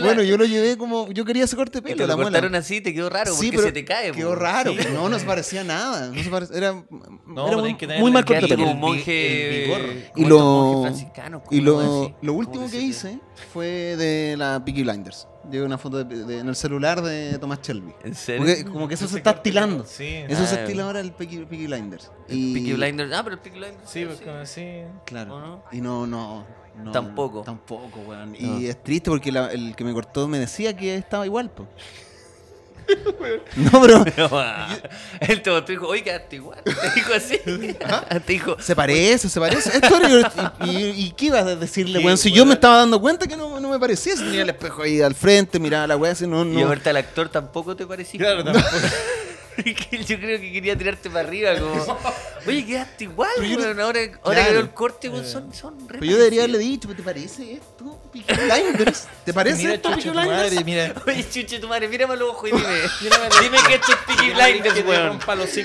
Bueno, 0.00 0.22
yo 0.22 0.36
lo 0.36 0.44
llevé 0.44 0.76
como. 0.76 1.10
Yo 1.12 1.24
quería 1.24 1.44
ese 1.44 1.56
corte 1.56 1.78
de 1.78 1.82
pelo. 1.82 1.96
te 1.96 2.02
La 2.02 2.08
lo 2.08 2.16
muela. 2.16 2.30
cortaron 2.30 2.54
así, 2.54 2.80
te 2.80 2.92
quedó 2.94 3.08
raro, 3.10 3.32
Sí, 3.34 3.46
porque 3.46 3.56
pero 3.56 3.62
se 3.68 3.72
te 3.72 3.84
cae. 3.84 4.12
Quedó 4.12 4.30
po. 4.30 4.34
raro. 4.36 4.70
Sí. 4.72 4.78
pues, 4.82 4.90
No, 4.92 5.08
no 5.08 5.18
se 5.18 5.24
parecía 5.24 5.64
nada. 5.64 6.10
No 6.12 6.22
se 6.22 6.30
parecía, 6.30 6.56
era 6.56 6.84
No, 7.26 7.48
era 7.48 7.56
muy, 7.56 7.74
que 7.76 7.86
mal 8.12 8.24
El 8.28 8.56
vi- 8.56 8.74
monje. 8.74 9.48
el 9.48 9.64
vigor. 9.66 9.80
Y 10.16 10.22
como 10.24 10.86
estos 10.86 11.02
lo, 11.24 11.42
y 11.50 11.60
lo, 11.60 11.80
lo 12.22 12.32
¿Cómo 12.32 12.38
último 12.38 12.70
que 12.70 12.80
hice 12.80 13.18
fue 13.52 13.96
de 13.96 14.36
la 14.36 14.62
Peaky 14.64 14.82
Blinders. 14.82 15.26
Llevé 15.50 15.64
una 15.64 15.78
foto 15.78 16.02
de- 16.04 16.24
de- 16.24 16.38
en 16.40 16.48
el 16.48 16.56
celular 16.56 17.00
de 17.02 17.38
Thomas 17.38 17.60
Shelby. 17.62 17.92
¿En 18.02 18.14
serio? 18.14 18.44
Porque 18.44 18.64
como 18.64 18.88
que 18.88 18.94
eso 18.94 19.06
se 19.06 19.18
está 19.18 19.30
estilando. 19.30 19.84
Sí. 19.84 20.24
Eso 20.28 20.44
se 20.46 20.62
estila 20.62 20.84
ahora 20.84 21.00
el 21.00 21.12
Peaky, 21.12 21.44
Peaky 21.44 21.66
Blinders. 21.66 22.10
El 22.28 22.36
Y- 22.38 22.54
Peaky 22.54 22.72
Blinders. 22.72 23.12
Ah, 23.12 23.20
pero 23.22 23.34
el 23.36 23.40
Peaky 23.40 23.58
Blinders. 23.58 23.88
Sí, 23.90 24.04
pues 24.04 24.20
así. 24.26 24.66
Claro. 25.04 25.62
Y 25.70 25.80
no, 25.80 26.06
no. 26.06 26.44
no, 26.82 26.90
Tampoco. 26.92 27.42
Tampoco, 27.42 28.00
weón. 28.06 28.32
No. 28.38 28.60
Y 28.60 28.66
es 28.66 28.82
triste 28.82 29.08
porque 29.10 29.30
la- 29.32 29.52
el 29.52 29.74
que 29.76 29.84
me 29.84 29.92
cortó 29.92 30.26
me 30.28 30.38
decía 30.38 30.76
que 30.76 30.96
estaba 30.96 31.24
igual, 31.24 31.50
po. 31.50 31.66
No, 33.56 33.80
pero 33.82 34.04
Él 35.20 35.42
te 35.42 35.50
botó 35.50 35.72
y 35.72 35.74
dijo, 35.76 35.88
oye, 35.88 36.02
quedaste 36.02 36.36
igual. 36.36 36.58
Te 36.64 36.90
dijo 36.94 37.12
así. 37.14 37.38
Te 37.44 38.32
dijo, 38.32 38.56
se 38.60 38.76
parece, 38.76 39.28
se 39.28 39.40
parece. 39.40 39.70
Esto 39.76 39.96
era- 39.96 40.54
y, 40.64 40.70
y- 40.70 41.04
y 41.06 41.10
qué 41.12 41.26
ibas 41.26 41.44
a 41.46 41.56
decirle, 41.56 41.98
¿Qué, 42.00 42.04
weón? 42.06 42.18
Si 42.18 42.30
yo 42.32 42.44
me 42.46 42.54
estaba 42.54 42.78
dando 42.78 43.00
cuenta 43.00 43.26
que 43.26 43.36
no, 43.36 43.58
no 43.60 43.68
me 43.70 43.78
parecía. 43.78 44.14
Si 44.16 44.22
tenía 44.24 44.42
el 44.42 44.50
espejo 44.50 44.82
ahí 44.82 45.00
al 45.00 45.14
frente, 45.14 45.58
miraba 45.58 45.86
la 45.86 45.96
weá, 45.96 46.12
así 46.12 46.26
no, 46.26 46.42
y 46.44 46.48
no. 46.48 46.66
ahorita 46.68 46.90
el 46.90 46.96
actor 46.98 47.28
tampoco 47.28 47.74
te 47.76 47.86
parecía. 47.86 48.18
Claro, 48.18 48.44
tampoco. 48.44 48.66
Yo 50.06 50.18
creo 50.18 50.40
que 50.40 50.52
quería 50.52 50.76
tirarte 50.76 51.08
para 51.10 51.26
arriba, 51.26 51.58
como, 51.58 51.98
oye, 52.46 52.66
quedaste 52.66 53.04
igual, 53.04 53.30
no- 53.38 53.82
Ahora, 53.82 53.82
ahora 53.84 54.10
Claro. 54.22 54.44
que 54.46 54.52
veo 54.52 54.60
el 54.60 54.70
corte, 54.70 55.08
weón, 55.08 55.24
son, 55.26 55.52
son 55.54 55.88
re 55.88 55.98
Pero 55.98 56.12
yo 56.12 56.18
debería 56.18 56.40
haberle 56.42 56.58
dicho, 56.58 56.88
¿te 56.94 57.02
parece 57.02 57.54
esto? 57.54 58.00
Peaky 58.12 58.32
Blinders? 58.34 59.08
¿Te 59.24 59.32
parece 59.34 59.58
Mira, 59.62 59.74
esto, 59.74 59.88
Peaky 59.90 60.02
tu 60.04 60.10
Blinders? 60.12 60.36
madre, 60.52 60.64
mira. 60.64 60.94
Oye, 61.06 61.28
chuche 61.28 61.58
tu 61.58 61.68
madre, 61.68 61.88
mírame 61.88 62.14
a 62.14 62.16
los 62.16 62.30
ojos 62.30 62.50
y 62.50 62.52
dime. 62.56 62.68
Dime 63.42 63.58
que 63.68 63.74
esto 63.74 63.92
es 63.92 63.98
Peaky 64.06 64.30
Blinders, 64.32 64.86
weón. 64.86 65.18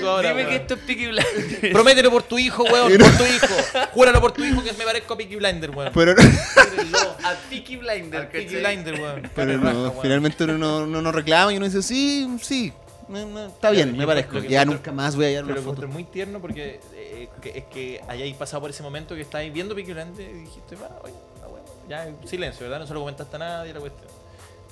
ahora, 0.08 0.28
Dime 0.30 0.46
que 0.48 0.56
esto 0.56 0.74
es 0.74 0.80
Peaky 0.80 1.06
Blinders. 1.08 1.72
Promételo 1.72 2.10
por 2.10 2.22
tu 2.24 2.38
hijo, 2.38 2.64
weón, 2.64 2.92
por 2.98 3.16
tu 3.16 3.24
hijo. 3.26 3.54
Júralo 3.92 4.20
por 4.20 4.32
tu 4.32 4.44
hijo 4.44 4.62
que 4.62 4.72
me 4.72 4.84
parezco 4.84 5.14
a 5.14 5.16
Peaky 5.16 5.36
Blinder, 5.36 5.70
weón. 5.70 5.92
Pero, 5.94 6.14
Júrenlo. 6.14 7.16
A 7.24 7.34
Peaky 7.48 7.76
Blinders, 7.76 8.24
Al 8.24 8.28
Peaky 8.30 8.46
¿cachai? 8.56 8.60
Blinder, 8.74 9.00
weón. 9.00 9.30
pero 9.34 9.58
no, 9.58 9.92
finalmente 10.02 10.44
uno 10.44 10.58
no, 10.58 10.86
no, 10.86 11.00
no 11.02 11.12
reclama 11.12 11.52
y 11.52 11.56
uno 11.56 11.66
dice, 11.66 11.82
sí, 11.82 12.28
sí, 12.42 12.72
no, 13.08 13.26
no, 13.26 13.46
está 13.46 13.70
bien, 13.70 13.90
Yo 13.92 13.96
me 13.96 14.06
parezco. 14.06 14.38
Ya 14.40 14.64
nunca 14.64 14.92
más 14.92 15.16
voy 15.16 15.26
a 15.26 15.28
hallar 15.28 15.44
Pero 15.44 15.54
una 15.54 15.60
lo 15.60 15.62
foto. 15.62 15.82
encontré 15.82 15.86
muy 15.88 16.04
tierno 16.04 16.40
porque 16.40 16.80
eh, 16.94 17.28
que- 17.40 17.58
es 17.58 17.64
que 17.64 18.00
hayáis 18.08 18.34
pasado 18.36 18.60
por 18.62 18.70
ese 18.70 18.82
momento 18.82 19.14
que 19.14 19.22
estáis 19.22 19.52
viendo 19.52 19.74
Peaky 19.74 19.92
Blinders 19.92 20.20
y 20.30 20.32
dijiste, 20.40 20.76
va, 20.76 20.90
oye, 21.02 21.14
está 21.34 21.46
bueno. 21.48 21.64
Ya, 21.88 22.08
silencio, 22.26 22.62
¿verdad? 22.64 22.80
No 22.80 22.86
se 22.86 22.94
lo 22.94 23.00
comentaste 23.00 23.36
a 23.36 23.38
nadie 23.38 23.72
la 23.74 23.80
cuestión. 23.80 24.10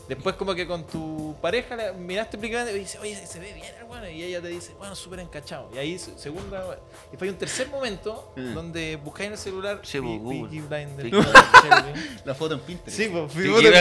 Después 0.09 0.35
como 0.35 0.57
que 0.57 0.67
con 0.67 0.85
tu 0.89 1.37
pareja 1.41 1.77
miraste 1.97 2.37
Peaky 2.37 2.55
Blinders 2.55 2.77
y 2.77 2.81
dices, 2.81 3.01
oye, 3.01 3.15
se 3.27 3.39
ve 3.39 3.53
bien, 3.53 3.73
hermano. 3.79 4.09
Y 4.11 4.25
ella 4.25 4.41
te 4.43 4.49
dice, 4.49 4.73
bueno, 4.77 4.97
súper 4.97 5.21
encachado. 5.21 5.71
Y 5.73 5.79
ahí, 5.79 5.99
se- 6.01 6.19
segunda, 6.19 6.79
y 7.13 7.17
fue 7.17 7.29
un 7.29 7.37
tercer 7.37 7.69
momento 7.69 8.33
Mm. 8.35 8.55
donde 8.55 8.97
buscáis 8.97 9.29
en 9.29 9.33
el 9.35 9.39
celular 9.39 9.81
Sí, 9.85 9.99
Google. 9.99 10.41
Peaky 10.49 10.61
Blinders. 10.67 11.11
Peaky 11.11 11.17
Shelby. 11.95 12.21
La 12.25 12.35
foto 12.35 12.55
en 12.55 12.61
Pinterest. 12.61 12.97
Sí, 12.97 13.09
pues 13.09 13.35
de 13.35 13.41
Blinders, 13.43 13.81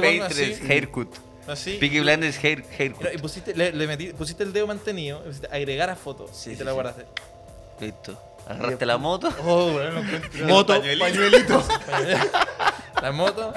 Pinterest 0.00 0.38
Pinterest. 0.38 0.70
Haircut. 0.70 1.14
Así. 1.46 1.78
Peaky 1.78 2.00
Blinders 2.00 2.42
hair, 2.44 2.64
haircut. 2.78 3.06
Y 3.14 3.18
pusiste, 3.18 3.54
le, 3.54 3.72
le 3.72 3.88
metí- 3.88 4.12
pusiste 4.14 4.42
el 4.44 4.52
dedo 4.52 4.66
mantenido, 4.66 5.22
pusiste 5.24 5.46
agregar 5.48 5.90
a 5.90 5.96
foto 5.96 6.28
Sí, 6.32 6.50
y 6.50 6.52
sí, 6.52 6.58
te 6.58 6.64
la 6.64 6.70
sí. 6.70 6.74
guardaste. 6.74 7.06
Listo. 7.80 8.22
Agarraste 8.48 8.86
la 8.86 8.98
moto. 8.98 9.28
Oh, 9.44 9.70
bueno, 9.72 9.92
no 9.92 10.00
encuentro. 10.00 10.46
Moto, 10.46 10.72
Pañuelito. 10.80 11.04
pañuelito. 11.04 11.64
La 13.02 13.12
moto. 13.12 13.50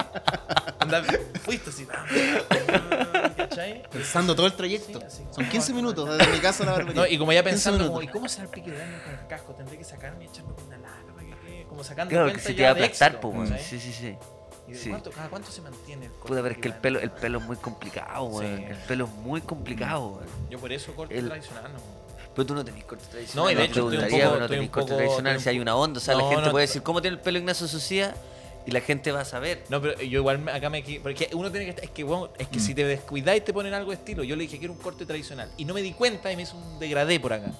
Anda, 0.78 1.02
fuiste 1.42 1.68
así. 1.68 1.86
ah, 1.92 3.30
¿Cachai? 3.36 3.82
Pensando 3.90 4.34
todo 4.34 4.46
el 4.46 4.54
trayecto. 4.54 5.00
Sí, 5.00 5.06
así. 5.06 5.22
Son 5.32 5.46
15 5.46 5.74
minutos 5.74 6.16
desde 6.16 6.32
mi 6.32 6.38
casa 6.38 6.62
a 6.62 6.66
la 6.66 6.72
barbería. 6.72 7.02
No, 7.02 7.06
y 7.06 7.18
como 7.18 7.30
ya 7.32 7.42
15 7.42 7.50
pensando, 7.52 7.86
como, 7.88 8.00
¿y 8.00 8.08
cómo 8.08 8.26
será 8.28 8.44
el 8.44 8.48
pique 8.50 8.70
de 8.70 8.78
daño 8.78 8.98
con 9.04 9.12
el 9.12 9.26
casco? 9.26 9.52
Tendré 9.54 9.76
que 9.76 9.84
sacarme 9.84 10.24
y 10.24 10.28
echarme 10.28 10.54
con 10.54 10.64
una 10.64 10.78
lágrima. 10.78 11.20
que 11.20 11.46
quede 11.46 11.64
Como 11.68 11.84
sacando 11.84 12.10
Claro, 12.10 12.26
que 12.26 12.32
cuenta 12.32 12.48
se 12.48 12.54
te 12.54 12.62
va 12.62 12.68
a 12.68 12.72
aplastar, 12.72 13.20
pues. 13.20 13.50
Sí, 13.62 13.78
sí, 13.80 13.92
sí. 13.92 14.16
¿Y 14.74 14.78
de 14.78 14.82
sí. 14.84 14.90
cuánto, 14.90 15.10
cada 15.10 15.28
cuánto 15.28 15.50
se 15.50 15.60
mantiene 15.62 16.06
el 16.06 16.12
corte 16.12 16.28
Puta, 16.28 16.42
pero 16.42 16.54
es 16.54 16.60
que 16.60 16.68
el 16.68 16.74
pelo, 16.74 17.00
el 17.00 17.10
pelo 17.10 17.38
es 17.38 17.44
muy 17.44 17.56
complicado, 17.56 18.24
weón. 18.24 18.56
Sí. 18.58 18.64
El 18.64 18.76
pelo 18.76 19.04
es 19.06 19.10
muy 19.12 19.40
complicado, 19.40 20.06
weón. 20.08 20.26
Yo 20.50 20.58
por 20.58 20.72
eso 20.72 20.92
corte 20.94 21.16
el- 21.18 21.26
tradicional, 21.28 21.64
no. 21.72 21.78
Pero 22.34 22.46
tú 22.46 22.54
no 22.54 22.64
tenés 22.64 22.84
corte 22.84 23.04
tradicional. 23.10 23.44
No, 23.44 23.50
y 23.50 23.54
de 23.54 23.64
hecho 23.64 23.92
estoy 23.92 24.20
un 24.20 24.20
poco- 24.28 24.40
no 24.40 24.48
tenés 24.48 24.70
corte 24.70 24.86
poco- 24.90 24.96
tradicional 24.96 25.40
si 25.40 25.48
hay 25.48 25.56
un- 25.56 25.62
una 25.62 25.76
onda. 25.76 25.98
O 25.98 26.00
sea, 26.00 26.14
la 26.14 26.22
No, 26.22 26.28
gente 26.30 26.44
no, 26.46 26.50
puede 26.50 26.66
decir, 26.66 26.82
¿cómo 26.82 27.00
tiene 27.00 27.16
el 27.16 27.22
pelo 27.22 27.38
Ignacio 27.38 27.68
Socia? 27.68 28.14
Y 28.66 28.70
la 28.70 28.80
gente 28.80 29.12
va 29.12 29.20
a 29.20 29.24
saber. 29.26 29.62
No, 29.68 29.80
pero 29.80 30.00
yo 30.00 30.18
igual 30.20 30.48
acá 30.48 30.70
me 30.70 30.82
Porque 31.02 31.28
uno 31.34 31.50
tiene 31.50 31.66
que 31.66 31.70
estar. 31.70 31.84
Es 31.84 31.90
que, 31.90 32.02
bueno, 32.02 32.30
es 32.38 32.48
que 32.48 32.56
Mm. 32.58 32.62
si 32.62 32.74
te 32.74 32.84
descuidáis 32.84 33.44
te 33.44 33.52
ponen 33.52 33.74
algo 33.74 33.90
de 33.90 33.96
estilo. 33.98 34.24
Yo 34.24 34.36
le 34.36 34.42
dije 34.44 34.58
que 34.58 34.64
era 34.64 34.72
un 34.72 34.78
corte 34.78 35.04
tradicional. 35.06 35.50
Y 35.58 35.64
no 35.66 35.74
me 35.74 35.82
di 35.82 35.92
cuenta 35.92 36.32
y 36.32 36.36
me 36.36 36.42
hizo 36.42 36.56
un 36.56 36.78
degradé 36.78 37.20
por 37.20 37.34
acá. 37.34 37.52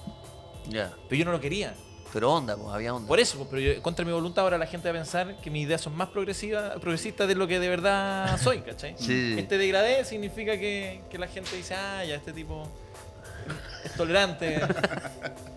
Ya. 0.67 0.93
Pero 1.07 1.19
yo 1.19 1.25
no 1.25 1.31
lo 1.31 1.39
quería. 1.39 1.73
Pero 2.15 2.31
onda, 2.31 2.55
pues, 2.55 2.73
había 2.73 2.93
onda. 2.93 3.09
Por 3.09 3.19
eso, 3.19 3.35
pues, 3.35 3.49
pero 3.51 3.61
yo, 3.61 3.81
contra 3.81 4.05
mi 4.05 4.13
voluntad 4.13 4.45
ahora 4.45 4.57
la 4.57 4.67
gente 4.67 4.89
va 4.89 4.97
a 4.97 5.03
pensar 5.03 5.35
que 5.41 5.49
mis 5.49 5.65
ideas 5.65 5.81
son 5.81 5.97
más 5.97 6.07
progresivas, 6.07 6.79
progresistas 6.79 7.27
de 7.27 7.35
lo 7.35 7.45
que 7.45 7.59
de 7.59 7.67
verdad 7.67 8.39
soy, 8.41 8.59
¿cachai? 8.59 8.95
Sí. 8.97 9.35
Este 9.37 9.57
degradé 9.57 10.05
significa 10.05 10.57
que, 10.57 11.01
que 11.09 11.17
la 11.17 11.27
gente 11.27 11.53
dice, 11.57 11.75
ah, 11.75 12.05
ya 12.05 12.15
este 12.15 12.31
tipo 12.31 12.71
tolerante, 13.95 14.55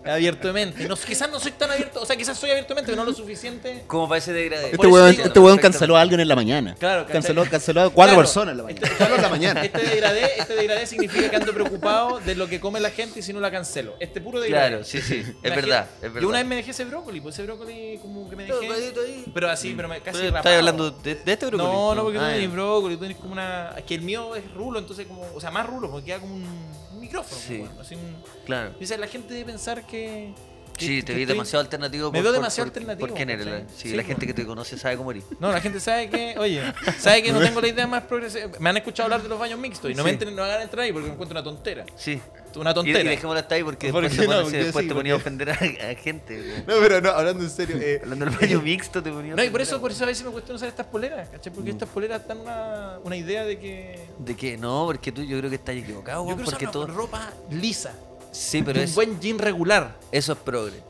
es 0.03 0.09
abierto 0.11 0.47
de 0.47 0.53
mente. 0.53 0.87
No, 0.87 0.95
quizás 0.95 1.29
no 1.29 1.39
soy 1.39 1.51
tan 1.51 1.69
abierto, 1.71 2.01
o 2.01 2.05
sea, 2.05 2.15
quizás 2.15 2.37
soy 2.37 2.49
abierto 2.51 2.69
de 2.73 2.75
mente, 2.81 2.91
pero 2.91 3.03
no 3.03 3.09
lo 3.09 3.15
suficiente. 3.15 3.83
¿Cómo 3.87 4.07
parece 4.09 4.33
degradé? 4.33 4.71
Este 4.71 4.87
weón, 4.87 5.11
digo, 5.11 5.23
este 5.25 5.39
weón 5.39 5.57
canceló 5.57 5.97
a 5.97 6.01
alguien 6.01 6.19
en 6.19 6.27
la 6.27 6.35
mañana. 6.35 6.75
Claro, 6.79 7.05
canceló, 7.07 7.45
canceló 7.49 7.81
a 7.81 7.89
cuatro 7.89 8.13
Claro. 8.15 8.17
personas 8.21 8.51
en 8.53 8.57
la 8.57 8.63
mañana. 8.63 8.87
Solo 8.97 9.15
en 9.15 9.21
la 9.21 9.29
mañana. 9.29 9.63
Este 9.65 9.81
degradé, 9.83 10.39
este 10.39 10.55
degradé 10.55 10.85
significa 10.87 11.29
que 11.29 11.35
ando 11.35 11.53
preocupado 11.53 12.19
de 12.19 12.35
lo 12.35 12.47
que 12.47 12.59
come 12.59 12.79
la 12.79 12.89
gente 12.91 13.19
y 13.19 13.23
si 13.23 13.33
no 13.33 13.39
la 13.39 13.51
cancelo. 13.51 13.95
Este 13.99 14.21
puro 14.21 14.39
degradé. 14.39 14.69
Claro, 14.69 14.83
sí, 14.83 15.01
sí. 15.01 15.23
Es 15.43 15.55
verdad, 15.55 15.87
es 15.97 16.01
verdad. 16.01 16.21
Yo 16.21 16.27
una 16.29 16.37
vez 16.39 16.47
me 16.47 16.55
dejé 16.55 16.71
ese 16.71 16.85
brócoli, 16.85 17.21
pues 17.21 17.35
ese 17.35 17.43
brócoli 17.43 17.99
como 18.01 18.29
que 18.29 18.35
me 18.35 18.45
dejé. 18.45 18.93
Pero 19.33 19.49
así, 19.49 19.73
pero 19.75 19.87
me, 19.87 20.01
casi. 20.01 20.25
¿Estás 20.25 20.45
hablando 20.45 20.91
de, 20.91 21.15
de 21.15 21.33
este 21.33 21.45
brócoli? 21.47 21.69
No, 21.71 21.95
no, 21.95 22.03
porque 22.03 22.17
tú 22.19 22.23
Ah, 22.25 22.29
tenés 22.31 22.47
ya. 22.49 22.53
brócoli, 22.53 22.95
tú 22.95 23.01
tenés 23.01 23.17
como 23.17 23.33
una. 23.33 23.73
Es 23.77 23.83
que 23.83 23.95
el 23.95 24.01
mío 24.01 24.35
es 24.35 24.51
rulo, 24.53 24.79
entonces 24.79 25.05
como. 25.07 25.21
O 25.35 25.39
sea, 25.41 25.51
más 25.51 25.65
rulo, 25.67 25.89
porque 25.91 26.07
queda 26.07 26.19
como 26.19 26.35
un 26.35 26.68
micrófono. 27.09 27.41
Sí. 27.41 27.57
bueno, 27.57 27.81
así 27.81 27.95
un- 27.95 28.23
Claro. 28.45 28.73
Dice, 28.79 28.97
la 28.97 29.07
gente 29.07 29.33
debe 29.33 29.51
pensar 29.51 29.85
que. 29.85 30.33
que- 30.77 30.85
Sí, 30.85 30.97
que 31.01 31.03
te 31.07 31.13
vi 31.13 31.21
estoy- 31.23 31.33
demasiado 31.35 31.61
alternativo. 31.61 32.09
Me 32.11 32.21
veo 32.21 32.31
demasiado 32.31 32.67
alternativo, 32.67 33.07
¿Por 33.07 33.15
quién 33.17 33.29
eres? 33.29 33.45
Sí, 33.75 33.89
Sí, 33.89 33.95
la 33.97 34.03
gente 34.03 34.25
que 34.25 34.33
te 34.33 34.45
conoce 34.45 34.77
sabe 34.77 34.95
cómo 34.95 35.11
eres. 35.11 35.25
No, 35.39 35.51
la 35.51 35.59
gente 35.59 35.79
sabe 35.81 36.09
que, 36.09 36.35
oye, 36.37 36.61
sabe 36.97 37.21
que 37.21 37.31
no 37.33 37.39
tengo 37.39 37.59
la 37.59 37.67
idea 37.67 37.85
más 37.85 38.03
progresiva. 38.03 38.49
Me 38.59 38.69
han 38.69 38.77
escuchado 38.77 39.07
hablar 39.07 39.21
de 39.21 39.27
los 39.27 39.37
baños 39.37 39.59
mixtos 39.59 39.91
y 39.91 39.93
no 39.95 40.03
me 40.05 40.11
entren, 40.11 40.33
no 40.35 40.41
hagan 40.43 40.61
entrar 40.61 40.85
ahí 40.85 40.93
porque 40.93 41.07
me 41.07 41.13
encuentro 41.15 41.37
una 41.37 41.43
tontera. 41.43 41.85
Sí. 41.97 42.21
Una 42.55 42.71
Y, 42.71 42.73
tontera. 42.73 43.01
y 43.01 43.07
dejémoslo 43.07 43.39
hasta 43.39 43.55
ahí 43.55 43.63
porque 43.63 43.91
¿Por 43.91 44.03
después, 44.03 44.27
te, 44.27 44.33
no? 44.35 44.41
Porque 44.43 44.57
después 44.63 44.83
sí, 44.83 44.89
te 44.89 44.95
ponía 44.95 45.13
a 45.13 45.15
ofender 45.17 45.49
a, 45.51 45.53
a 45.53 45.95
gente. 45.95 46.63
como- 46.65 46.75
No, 46.79 46.81
pero 46.87 47.01
no, 47.01 47.09
hablando 47.09 47.43
en 47.43 47.49
serio. 47.49 47.77
eh, 47.79 47.99
Hablando 48.03 48.25
del 48.25 48.35
baño 48.37 48.61
mixto 48.61 49.03
te 49.03 49.11
ponía 49.11 49.33
a 49.33 49.35
No, 49.35 49.43
y 49.43 49.49
por 49.49 49.61
eso, 49.61 49.75
a- 49.75 49.79
por 49.81 49.91
eso 49.91 50.03
a 50.03 50.07
veces 50.07 50.25
me 50.25 50.31
cuesta 50.31 50.53
usar 50.53 50.69
estas 50.69 50.85
poleras, 50.87 51.29
¿cachai? 51.29 51.51
Mm. 51.51 51.55
Porque 51.55 51.71
estas 51.71 51.89
poleras 51.89 52.27
dan 52.27 52.39
una, 52.39 52.97
una 53.03 53.15
idea 53.15 53.43
de 53.45 53.59
que. 53.59 53.99
¿De 54.17 54.35
qué? 54.35 54.57
No, 54.57 54.85
porque 54.87 55.11
tú 55.11 55.21
yo 55.23 55.37
creo 55.37 55.49
que 55.49 55.57
estás 55.57 55.75
equivocado, 55.75 56.27
Yo 56.29 56.37
porque 56.43 56.67
todo... 56.67 56.87
ropa 56.87 57.31
lisa. 57.51 57.93
Sí, 58.31 58.61
pero 58.63 58.79
un 58.79 58.85
es, 58.85 58.95
buen 58.95 59.19
jean 59.19 59.39
regular. 59.39 59.95
eso 60.11 60.33
es 60.33 60.37
progre. 60.39 60.81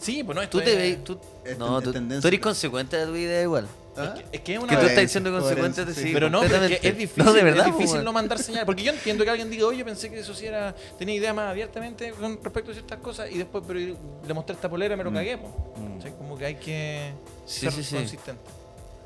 Sí, 0.00 0.22
pues 0.22 0.36
no, 0.36 0.42
esto 0.42 0.58
Tú 0.58 0.64
te 0.64 0.70
es- 0.72 0.76
veis... 0.78 1.04
Tú, 1.04 1.18
Es 1.44 1.58
no, 1.58 1.80
tú, 1.82 1.92
tendencia. 1.92 2.22
tú 2.22 2.28
eres 2.28 2.40
consecuente 2.40 2.96
de 2.96 3.06
tu 3.06 3.16
idea 3.16 3.42
igual. 3.42 3.66
¿Ah? 3.98 4.14
Es 4.32 4.40
que 4.40 4.54
es 4.54 4.58
una. 4.60 4.68
Que 4.68 4.76
tú 4.76 4.86
estás 4.86 5.10
siendo 5.10 5.30
consecuente 5.32 5.84
de 5.84 5.94
sí. 5.94 6.10
Pero 6.12 6.30
no, 6.30 6.38
completamente. 6.40 6.88
es 6.88 6.96
difícil, 6.96 7.24
No, 7.24 7.32
de 7.32 7.42
verdad, 7.42 7.66
es 7.68 7.76
difícil 7.76 8.04
no 8.04 8.12
mandar 8.12 8.38
señal. 8.38 8.64
Porque 8.66 8.82
yo 8.82 8.92
entiendo 8.92 9.24
que 9.24 9.30
alguien 9.30 9.50
diga, 9.50 9.66
oye, 9.66 9.84
pensé 9.84 10.10
que 10.10 10.18
eso 10.20 10.34
sí 10.34 10.46
era, 10.46 10.74
tenía 10.98 11.14
idea 11.14 11.34
más 11.34 11.50
abiertamente 11.50 12.12
con 12.12 12.38
respecto 12.42 12.70
a 12.70 12.74
ciertas 12.74 12.98
cosas 13.00 13.30
y 13.30 13.38
después 13.38 13.64
pero 13.66 13.80
le 13.80 14.34
mostré 14.34 14.54
esta 14.54 14.68
polera 14.68 14.94
y 14.94 14.96
me 14.98 15.04
lo 15.04 15.12
cagué. 15.12 15.36
Mm. 15.36 15.98
O 15.98 16.02
sea, 16.02 16.10
como 16.12 16.36
que 16.38 16.44
hay 16.46 16.54
que 16.56 17.12
Sí, 17.46 17.60
ser 17.60 17.72
sí, 17.72 17.82
sí. 17.84 17.94
consistente. 17.96 18.42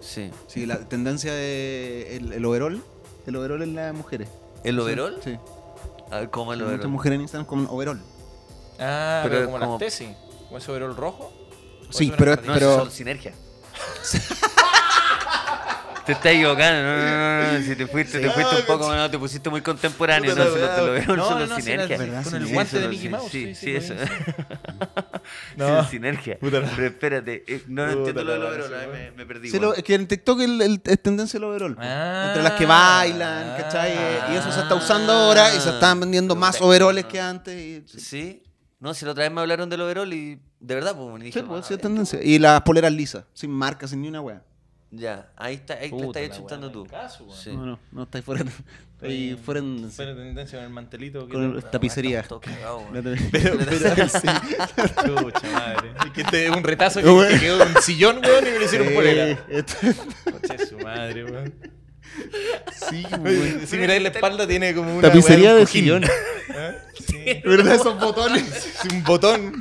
Sí. 0.01 0.31
Sí, 0.49 0.67
la 0.67 0.79
tendencia 0.81 1.33
de 1.33 2.17
el, 2.17 2.33
el 2.33 2.45
overall. 2.45 2.83
El 3.27 3.37
overall 3.37 3.63
en 3.63 3.75
las 3.77 3.95
mujeres. 3.95 4.29
¿El 4.65 4.79
overall? 4.81 5.19
Sí. 5.23 5.37
A 6.11 6.19
ver, 6.21 6.31
¿cómo 6.31 6.53
el 6.53 6.59
Muchas 6.59 6.73
overall? 6.75 6.91
mujeres 6.91 7.15
en 7.17 7.21
Instagram 7.23 7.47
con 7.47 7.67
overall. 7.71 8.01
Ah, 8.81 9.21
Pero 9.23 9.33
pero, 9.35 9.41
es 9.43 9.47
como, 9.47 9.59
como- 9.61 9.73
las 9.73 9.79
tesis. 9.79 10.09
Como 10.49 10.59
ese 10.59 10.71
overol 10.73 10.97
rojo. 10.97 11.33
¿O 11.89 11.93
Sí, 11.93 12.13
pero- 12.19 12.37
No, 12.37 12.55
pero- 12.55 12.73
eso 12.75 12.87
es 12.89 12.93
sinergia. 12.95 13.33
Te 16.07 16.13
estás 16.13 16.33
equivocando, 16.33 16.83
no, 16.83 16.97
no, 16.97 17.53
no, 17.53 17.59
no, 17.59 17.65
si 17.65 17.77
te 17.77 17.87
fuiste, 17.87 18.19
te 18.19 18.29
fuiste 18.31 18.57
un 18.57 18.63
Ah, 18.63 18.67
poco, 18.67 18.93
no, 18.95 19.09
te 19.11 19.19
pusiste 19.19 19.49
muy 19.51 19.61
contemporáneo, 19.61 20.35
no, 20.35 20.45
si 20.45 20.59
no 20.61 20.69
te 20.69 20.81
lo 20.81 20.93
veo, 20.93 21.17
No, 21.17 21.29
solo 21.29 21.47
sinergia. 21.61 21.97
con 22.25 22.35
el 22.35 22.47
Sí, 22.49 22.53
guante 22.53 22.81
de 22.81 22.89
Mickey 22.89 23.09
Mouse. 23.09 23.31
Sí, 23.31 23.55
sí, 23.55 23.77
eso. 23.77 23.95
No. 25.57 25.85
sinergia. 25.89 26.39
Pero 26.41 26.59
espérate, 26.87 27.45
eh, 27.47 27.63
no, 27.69 27.89
entiendo 27.89 28.25
lo 28.25 28.33
del 28.33 28.43
overall, 28.43 28.89
me, 28.93 29.11
me 29.13 29.27
perdí. 29.27 29.49
Sí, 29.49 29.59
weón. 29.59 29.71
lo- 29.71 29.75
es 29.77 29.85
que 29.85 29.95
en 29.95 30.09
TikTok 30.09 30.41
el, 30.41 30.61
el- 30.61 30.83
es 30.85 31.03
tendencia 31.03 31.39
el 31.39 31.45
overall. 31.45 31.77
Ah. 31.79 32.25
Entre 32.29 32.43
las 32.43 32.53
que 32.55 32.67
bailan, 32.67 33.57
¿cachai? 33.57 33.93
y 34.33 34.37
eso 34.37 34.51
se 34.51 34.61
está 34.61 34.75
usando 34.75 35.13
ahora 35.13 35.55
y 35.55 35.61
se 35.61 35.71
están 35.71 36.01
vendiendo 36.01 36.35
más 36.35 36.61
overoles 36.61 37.05
que 37.05 37.21
antes. 37.21 37.85
Sí. 37.97 38.43
No, 38.81 38.93
si 38.95 39.05
la 39.05 39.13
otra 39.13 39.23
vez 39.23 39.33
me 39.33 39.41
hablaron 39.41 39.71
del 39.71 39.81
overall 39.83 40.13
y 40.13 40.41
de 40.59 40.75
verdad, 40.75 40.97
pues, 40.97 41.17
me 41.17 41.25
dije, 41.27 41.39
Sí, 41.39 41.45
pues, 41.47 41.65
ah, 41.65 41.69
sí, 41.69 41.77
tendencia. 41.77 42.19
Y 42.21 42.41
las 42.41 42.63
poleras 42.63 42.93
lisas, 42.93 43.25
sin 43.33 43.51
marca, 43.53 43.87
sin 43.87 44.03
ni 44.03 44.09
una 44.09 44.21
wea. 44.21 44.43
Ya, 44.95 45.31
ahí 45.39 45.55
está, 45.55 45.73
ahí 45.75 45.91
te 45.91 45.97
estás 45.97 46.61
weá, 46.61 46.71
tú. 46.71 46.87
caso. 46.87 47.27
Sí. 47.35 47.51
No, 47.51 47.65
no, 47.65 47.79
no 47.93 48.03
estáis 48.03 48.23
fuera. 48.27 48.45
Estáis 48.97 49.39
fuera 49.41 49.61
en. 49.61 49.91
Pero 49.97 50.15
tendencia 50.15 50.59
con 50.59 50.67
el 50.67 50.71
mantelito. 50.71 51.27
que 51.27 51.33
Con 51.33 51.63
tapicería. 51.71 52.23
La 52.29 52.75
weón. 52.77 53.03
te- 53.03 53.23
Pero, 53.33 53.57
pero, 53.59 54.09
sí. 54.09 54.29
Chucha 55.07 55.53
madre. 55.53 55.93
Es 56.05 56.11
que 56.13 56.21
este 56.21 56.45
es 56.47 56.51
un 56.55 56.63
retazo 56.63 57.01
que, 57.03 57.29
que 57.33 57.41
quedó 57.41 57.65
un 57.65 57.83
sillón, 57.83 58.21
weón, 58.23 58.47
y 58.47 58.51
me 58.51 58.59
lo 58.59 58.65
hicieron 58.67 58.89
esto- 59.49 59.77
Coche 60.31 60.67
su 60.67 60.79
madre, 60.79 61.25
weón. 61.25 61.55
Sí, 62.91 63.07
güey. 63.19 63.67
Si 63.67 63.79
miráis 63.79 64.03
la 64.03 64.11
espalda, 64.11 64.47
tiene 64.47 64.75
como 64.75 64.93
una. 64.99 65.09
Tapicería 65.09 65.55
de 65.55 65.67
sillón. 65.67 66.05
¿Eh? 66.05 66.79
Sí. 67.07 67.41
¿Verdad? 67.47 67.77
Esos 67.77 67.99
botones. 67.99 68.45
Es 68.85 68.93
un 68.93 69.03
botón. 69.05 69.59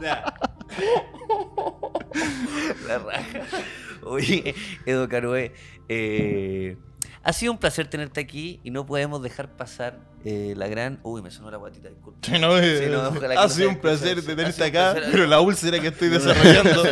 Ya. 0.00 0.34
La 2.86 2.98
raja. 2.98 3.40
Oye, 4.04 4.54
Edo 4.86 5.08
Caroe, 5.08 5.52
eh, 5.88 6.76
ha 7.22 7.32
sido 7.32 7.52
un 7.52 7.58
placer 7.58 7.88
tenerte 7.88 8.20
aquí 8.20 8.60
y 8.64 8.70
no 8.70 8.84
podemos 8.84 9.22
dejar 9.22 9.56
pasar 9.56 10.00
eh, 10.24 10.54
la 10.56 10.66
gran. 10.68 11.00
Uy, 11.02 11.22
me 11.22 11.30
sonó 11.30 11.50
la 11.50 11.56
guatita, 11.56 11.88
disculpa. 11.88 12.20
No, 12.38 12.58
eh, 12.58 12.84
Sí, 12.84 12.90
no, 12.90 13.08
ojalá 13.08 13.34
que 13.34 13.38
ha 13.40 13.42
no 13.44 13.48
sido 13.48 13.68
un 13.68 13.76
placer 13.80 14.22
tenerte 14.24 14.64
acá, 14.64 14.92
placer. 14.94 15.10
pero 15.12 15.26
la 15.26 15.40
úlcera 15.40 15.78
que 15.80 15.88
estoy 15.88 16.08
desarrollando. 16.10 16.82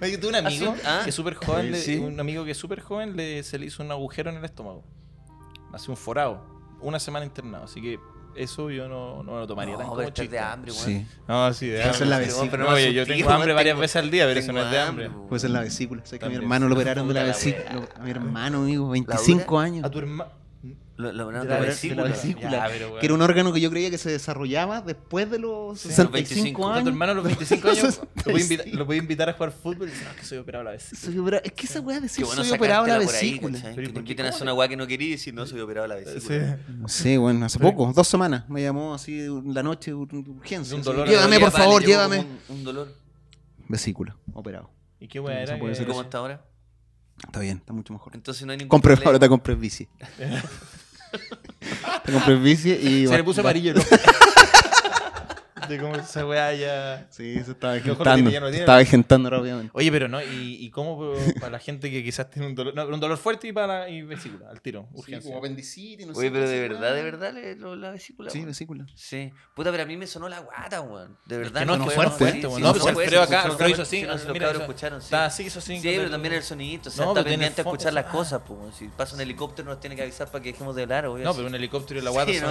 Oye, 0.00 0.18
tuve 0.18 0.30
un 0.30 0.36
amigo 0.36 0.74
ah. 0.84 1.02
que 1.04 1.10
es 1.10 1.14
súper 1.14 1.34
joven, 1.34 1.70
le- 1.70 1.98
un 2.00 2.18
amigo 2.18 2.44
que 2.44 2.50
es 2.52 2.58
súper 2.58 2.80
joven, 2.80 3.16
le, 3.16 3.42
se 3.44 3.58
le 3.58 3.66
hizo 3.66 3.82
un 3.82 3.90
agujero 3.92 4.30
en 4.30 4.36
el 4.36 4.44
estómago. 4.44 4.84
Hace 5.72 5.90
un 5.90 5.96
forado. 5.96 6.44
Una 6.80 6.98
semana 6.98 7.24
internado. 7.24 7.64
Así 7.64 7.80
que 7.80 8.00
eso 8.36 8.70
yo 8.70 8.88
no, 8.88 9.22
no 9.22 9.32
me 9.34 9.38
lo 9.40 9.46
tomaría 9.46 9.74
tan 9.76 9.82
No, 9.84 9.90
como 9.90 9.96
pero 9.98 10.08
estás 10.08 10.22
chiste. 10.22 10.36
de 10.36 10.42
hambre, 10.42 10.72
weón. 10.72 10.84
Sí. 10.84 11.06
No, 11.28 11.52
sí, 11.52 11.66
de 11.68 11.80
Eso 11.80 11.88
hambre. 11.90 12.02
es 12.04 12.08
la 12.10 12.16
sí, 12.18 12.24
vesícula. 12.24 12.50
pero 12.50 12.64
no, 12.64 12.70
oye, 12.70 12.92
yo 12.92 13.06
tengo 13.06 13.30
hambre 13.30 13.46
weón, 13.48 13.56
varias 13.56 13.72
tengo- 13.74 13.80
veces 13.80 13.96
al 13.96 14.10
día, 14.10 14.26
pero 14.26 14.40
eso 14.40 14.52
no 14.52 14.58
tengo 14.60 14.66
es 14.66 14.72
de 14.72 14.80
hambre. 14.80 15.10
Puede 15.28 15.40
ser 15.40 15.50
la 15.50 15.60
vesícula. 15.60 16.02
Sé 16.04 16.18
que 16.18 16.24
a 16.24 16.28
mi 16.28 16.34
hermano 16.36 16.68
lo 16.68 16.74
operaron 16.74 17.08
de 17.08 17.14
la 17.14 17.22
vesícula. 17.24 17.86
A 17.96 18.02
mi 18.02 18.10
hermano, 18.10 18.58
amigo, 18.58 18.88
25 18.90 19.58
años. 19.58 19.84
A 19.84 19.90
tu 19.90 19.98
hermano. 19.98 20.30
Lo, 21.02 21.12
lo, 21.12 21.26
De 21.26 21.32
la, 21.32 21.44
la- 21.44 21.60
de 21.60 21.66
vesícula. 21.66 22.02
la 22.04 22.08
vesícula. 22.10 22.50
Ya, 22.50 22.66
pero, 22.68 22.88
weón. 22.88 23.00
Que 23.00 23.06
era 23.06 23.14
un 23.14 23.22
órgano 23.22 23.52
que 23.52 23.60
yo 23.60 23.70
creía 23.70 23.90
que 23.90 23.98
se 23.98 24.10
desarrollaba 24.10 24.80
después 24.82 25.30
de 25.30 25.38
los 25.38 25.80
Sí. 25.80 25.88
65 25.88 26.68
A 26.68 26.72
tu 26.74 26.78
años. 26.78 26.88
hermano 26.88 27.12
a 27.12 27.14
los 27.16 27.24
25 27.24 27.68
años 27.68 27.82
lo 27.84 27.90
65. 27.92 28.38
invitar, 28.40 28.66
lo 28.68 28.86
puede 28.86 28.98
invitar 29.00 29.28
a 29.28 29.32
jugar 29.32 29.52
fútbol 29.52 29.88
y 29.88 29.90
dice, 29.92 30.04
no, 30.04 30.10
es 30.10 30.16
que 30.16 30.24
soy 30.24 30.38
operado 30.38 30.62
a 30.62 30.64
la 30.64 30.70
vez. 30.72 30.82
Soy 30.96 31.18
opera- 31.18 31.38
Es 31.44 31.52
que 31.52 31.66
esa 31.66 31.80
weá 31.80 31.96
de 31.96 32.02
decir 32.02 32.24
bueno 32.24 32.44
soy 32.44 32.52
operado 32.56 32.84
en 32.86 32.88
la 32.90 32.98
ahí, 32.98 33.06
vesícula. 33.06 33.58
¿y 33.58 33.62
Que 33.74 33.88
te 33.88 34.04
quiten 34.04 34.26
a 34.26 34.28
¿Cómo 34.28 34.34
hacer 34.36 34.42
una 34.42 34.54
weá 34.54 34.68
que 34.68 34.76
no 34.76 34.86
querías 34.86 35.08
y 35.08 35.12
decir, 35.12 35.34
no, 35.34 35.46
soy 35.46 35.60
operado 35.60 35.88
de 35.88 35.94
la 35.94 36.00
vesícula. 36.12 36.58
Sí, 36.86 37.16
bueno, 37.16 37.46
hace 37.46 37.58
poco, 37.58 37.92
dos 37.94 38.06
semanas. 38.08 38.48
Me 38.48 38.62
llamó 38.62 38.94
así 38.94 39.20
en 39.20 39.54
la 39.54 39.62
noche, 39.62 39.92
ur- 39.92 40.12
urgencia. 40.12 40.70
De 40.70 40.74
un 40.76 40.80
así, 40.82 40.90
dolor 40.90 41.08
Llévame, 41.08 41.40
por 41.40 41.50
favor, 41.50 41.84
llévame. 41.84 42.18
Un, 42.48 42.56
un 42.56 42.64
dolor. 42.64 42.94
Vesícula, 43.68 44.16
operado. 44.34 44.70
¿Y 45.00 45.08
qué 45.08 45.18
weá 45.20 45.40
era? 45.40 45.58
¿Cómo 45.58 46.02
está 46.02 46.18
ahora? 46.18 46.44
Está 47.24 47.40
bien, 47.40 47.58
está 47.58 47.72
mucho 47.72 47.92
mejor. 47.92 48.12
Entonces 48.14 48.44
no 48.44 48.52
hay 48.52 48.58
ningún 48.58 48.68
Compré, 48.70 48.94
problema. 48.94 49.08
ahora 49.10 49.18
te 49.20 49.28
compré 49.28 49.54
bici. 49.54 49.86
te 52.04 52.12
compré 52.12 52.36
bici 52.36 52.70
y. 52.70 53.06
Se 53.06 53.16
le 53.16 53.24
puso 53.24 53.40
amarillo. 53.40 53.74
¿no? 53.74 53.82
De 55.68 55.78
cómo 55.78 55.96
esa 55.96 56.26
weá 56.26 56.52
ya. 56.54 57.06
Sí, 57.10 57.34
se 57.44 57.52
estaba 57.52 57.76
lo 57.76 57.82
ya 58.30 58.40
no 58.40 58.48
se 58.50 58.58
estaba 58.60 58.78
agentando 58.78 59.30
rápidamente. 59.30 59.70
Oye, 59.74 59.90
pero 59.92 60.08
no, 60.08 60.20
¿y, 60.22 60.56
y 60.60 60.70
cómo 60.70 61.14
para 61.40 61.52
la 61.52 61.58
gente 61.58 61.90
que 61.90 62.02
quizás 62.02 62.30
tiene 62.30 62.48
un 62.48 62.54
dolor, 62.54 62.74
no, 62.74 62.86
un 62.86 63.00
dolor 63.00 63.18
fuerte 63.18 63.48
y 63.48 63.52
para 63.52 63.88
y 63.88 64.02
vesícula, 64.02 64.48
al 64.50 64.60
tiro, 64.60 64.88
urgencia? 64.92 65.36
apendicitis, 65.36 66.06
no 66.06 66.12
Oye, 66.14 66.30
pero 66.30 66.48
de 66.48 66.60
verdad, 66.68 66.94
de 66.94 67.02
verdad, 67.02 67.32
le- 67.32 67.56
lo- 67.56 67.76
la 67.76 67.90
vesícula. 67.90 68.30
Sí, 68.30 68.38
weón? 68.38 68.48
vesícula. 68.48 68.86
Sí. 68.94 69.32
Puta, 69.54 69.70
pero 69.70 69.82
a 69.82 69.86
mí 69.86 69.96
me 69.96 70.06
sonó 70.06 70.28
la 70.28 70.40
guata, 70.40 70.80
weón. 70.80 71.16
De 71.26 71.38
verdad. 71.38 71.60
que 71.60 71.66
no, 71.66 71.76
fue 71.84 71.88
es 71.88 71.94
fuerte, 71.94 72.16
fuerte, 72.18 72.40
sí, 72.40 72.46
weón. 72.46 72.56
sí, 72.56 72.62
No, 72.62 72.72
sí, 72.74 72.80
pero 72.80 72.82
fue 72.82 72.92
fuerte, 72.94 73.18
acá, 73.18 73.42
sí, 73.42 73.48
Alfredo 73.50 73.66
sí, 73.68 73.72
hizo 73.72 73.82
así. 73.82 73.96
sí, 74.00 74.02
no, 74.06 74.18
si 74.18 74.24
los 74.24 74.32
mira, 74.32 74.46
cabros 74.46 74.62
hizo- 74.62 74.70
escucharon, 74.70 75.02
sí. 75.02 75.08
Sí, 75.80 75.80
pero 75.96 76.10
también 76.10 76.34
el 76.34 76.42
sonidito, 76.42 76.88
o 76.88 76.92
sea, 76.92 77.04
No, 77.04 77.10
está 77.12 77.24
pendiente 77.24 77.60
a 77.60 77.64
escuchar 77.64 77.92
las 77.92 78.06
ah. 78.06 78.10
cosas, 78.10 78.42
pues. 78.46 78.74
Si 78.76 78.88
pasa 78.88 79.14
un 79.14 79.20
helicóptero 79.20 79.68
nos 79.68 79.80
tiene 79.80 79.96
que 79.96 80.02
avisar 80.02 80.30
para 80.30 80.42
que 80.42 80.52
dejemos 80.52 80.74
de 80.76 80.82
hablar, 80.82 81.06
obvio. 81.06 81.24
No, 81.24 81.32
sí. 81.32 81.36
pero 81.38 81.48
un 81.48 81.54
helicóptero 81.54 82.00
y 82.00 82.02
la 82.02 82.10
guata 82.10 82.32
Sí, 82.32 82.38
son 82.38 82.50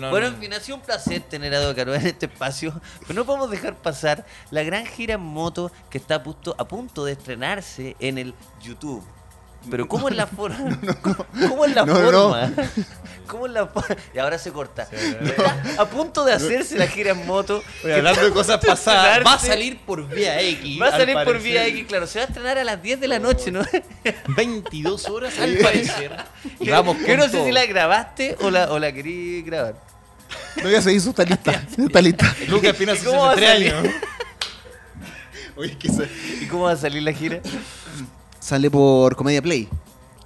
no, 0.00 0.10
Bueno, 0.10 0.26
en 0.28 0.36
fin, 0.36 0.52
ha 0.54 0.60
sido 0.60 0.76
un 0.76 0.82
placer 0.82 1.20
tener 1.22 1.54
a 1.54 1.60
Docaro 1.60 1.94
en 1.94 2.06
este 2.06 2.26
espacio, 2.26 2.45
pero 3.00 3.14
no 3.14 3.24
podemos 3.24 3.50
dejar 3.50 3.74
pasar 3.76 4.24
la 4.50 4.62
gran 4.62 4.86
gira 4.86 5.14
en 5.14 5.20
moto 5.20 5.70
que 5.90 5.98
está 5.98 6.16
a 6.16 6.22
punto, 6.22 6.54
a 6.58 6.66
punto 6.66 7.04
de 7.04 7.12
estrenarse 7.12 7.96
en 8.00 8.18
el 8.18 8.34
YouTube. 8.62 9.04
Pero 9.70 9.88
¿cómo 9.88 10.08
es 10.08 10.14
la 10.14 10.26
forma? 10.28 10.78
¿Cómo 11.48 11.64
es 11.64 11.74
la 11.74 11.84
No, 11.84 11.96
forma? 11.96 12.52
¿Cómo 13.26 13.46
es 13.46 13.52
la 13.52 13.66
forma? 13.66 13.96
Y 14.14 14.18
ahora 14.18 14.38
se 14.38 14.52
corta. 14.52 14.84
Está 14.84 15.82
a 15.82 15.86
punto 15.86 16.24
de 16.24 16.32
hacerse 16.32 16.78
la 16.78 16.86
gira 16.86 17.10
en 17.10 17.26
moto. 17.26 17.62
Oye, 17.82 17.94
hablando 17.94 18.24
de 18.24 18.30
cosas 18.30 18.64
pasadas, 18.64 19.26
va 19.26 19.34
a 19.34 19.38
salir 19.38 19.80
por 19.80 20.06
vía 20.08 20.40
X. 20.40 20.80
Va 20.80 20.86
a 20.86 20.88
al 20.90 21.00
salir 21.00 21.16
por 21.24 21.40
vía 21.40 21.66
X, 21.66 21.84
claro. 21.88 22.06
Se 22.06 22.20
va 22.20 22.26
a 22.26 22.28
estrenar 22.28 22.58
a 22.58 22.64
las 22.64 22.80
10 22.80 23.00
de 23.00 23.08
la 23.08 23.18
noche, 23.18 23.50
¿no? 23.50 23.62
22 24.36 25.08
horas 25.08 25.38
al 25.40 25.56
parecer. 25.56 26.16
Y 26.60 26.70
vamos 26.70 26.96
Yo 27.06 27.16
no 27.16 27.28
sé 27.28 27.44
si 27.44 27.52
la 27.52 27.66
grabaste 27.66 28.36
o 28.40 28.50
la, 28.50 28.70
o 28.70 28.78
la 28.78 28.92
querí 28.92 29.42
grabar. 29.42 29.74
No, 30.62 30.70
ya 30.70 30.80
se 30.82 30.92
hizo, 30.92 31.10
está 31.10 31.24
lista. 31.24 31.66
Está 31.76 32.00
lista. 32.00 32.34
Lucas 32.48 32.70
Espina 32.70 32.94
¿Y 32.94 32.98
cómo 32.98 33.20
va 33.22 33.32
a 33.32 33.34
63 33.34 33.48
salir? 33.72 33.74
años. 33.74 33.94
Oye, 35.56 35.76
que 35.78 35.88
se- 35.88 36.08
¿Y 36.42 36.46
cómo 36.46 36.64
va 36.64 36.72
a 36.72 36.76
salir 36.76 37.02
la 37.02 37.12
gira? 37.12 37.40
Sale 38.40 38.70
por 38.70 39.16
Comedia 39.16 39.40
Play. 39.42 39.68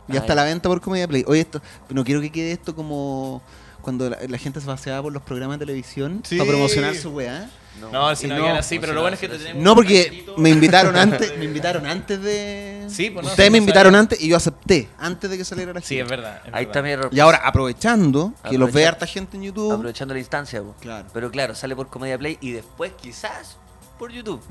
Ya 0.08 0.16
Ah, 0.18 0.22
está 0.22 0.32
a 0.32 0.36
la 0.36 0.44
venta 0.44 0.68
por 0.68 0.80
Comedia 0.80 1.06
Play. 1.06 1.24
Oye, 1.26 1.40
esto, 1.40 1.62
no 1.90 2.04
quiero 2.04 2.20
que 2.20 2.30
quede 2.32 2.52
esto 2.52 2.74
como 2.74 3.42
cuando 3.80 4.08
la, 4.10 4.18
la 4.28 4.38
gente 4.38 4.60
se 4.60 4.66
paseaba 4.66 5.02
por 5.02 5.12
los 5.12 5.22
programas 5.22 5.58
de 5.58 5.66
televisión 5.66 6.22
Sí. 6.26 6.36
para 6.38 6.50
promocionar 6.50 6.94
su 6.94 7.10
weá. 7.10 7.48
No, 7.92 8.14
si 8.16 8.26
Y 8.26 8.28
no, 8.28 8.36
no, 8.36 8.46
así, 8.56 8.74
no 8.74 8.80
pero 8.80 8.92
lo 8.94 9.00
bueno 9.02 9.14
es 9.14 9.20
que 9.20 9.28
te 9.28 9.38
tenemos 9.38 9.62
No, 9.62 9.74
porque 9.76 10.24
me 10.36 10.50
invitaron 10.50 10.96
antes, 10.96 11.38
me 11.38 11.44
invitaron 11.44 11.86
antes 11.86 12.20
de. 12.20 12.84
Sí, 12.90 13.10
pues 13.10 13.24
no, 13.24 13.30
Ustedes 13.30 13.46
sí, 13.46 13.52
me 13.52 13.58
no 13.58 13.62
invitaron 13.62 13.94
antes 13.94 14.20
y 14.20 14.28
yo 14.28 14.36
acepté 14.36 14.88
antes 14.98 15.30
de 15.30 15.38
que 15.38 15.44
saliera 15.44 15.72
la 15.72 15.80
Sí, 15.80 15.94
gira. 15.94 16.04
es 16.04 16.10
verdad. 16.10 16.36
es 16.38 16.44
Ahí 16.46 16.50
verdad. 16.50 16.62
está 16.62 16.82
mi 16.82 16.90
error. 16.90 17.08
Y 17.12 17.20
ahora, 17.20 17.38
aprovechando 17.44 18.34
que 18.48 18.58
los 18.58 18.72
ve 18.72 18.86
harta 18.86 19.06
gente 19.06 19.36
en 19.36 19.44
YouTube. 19.44 19.72
Aprovechando 19.72 20.12
la 20.14 20.20
instancia, 20.20 20.60
po. 20.62 20.74
Claro. 20.80 21.06
Pero 21.14 21.30
claro, 21.30 21.54
sale 21.54 21.76
por 21.76 21.88
Comedia 21.88 22.18
Play 22.18 22.38
y 22.40 22.50
después 22.50 22.92
quizás 23.00 23.56
por 23.98 24.10
YouTube. 24.10 24.42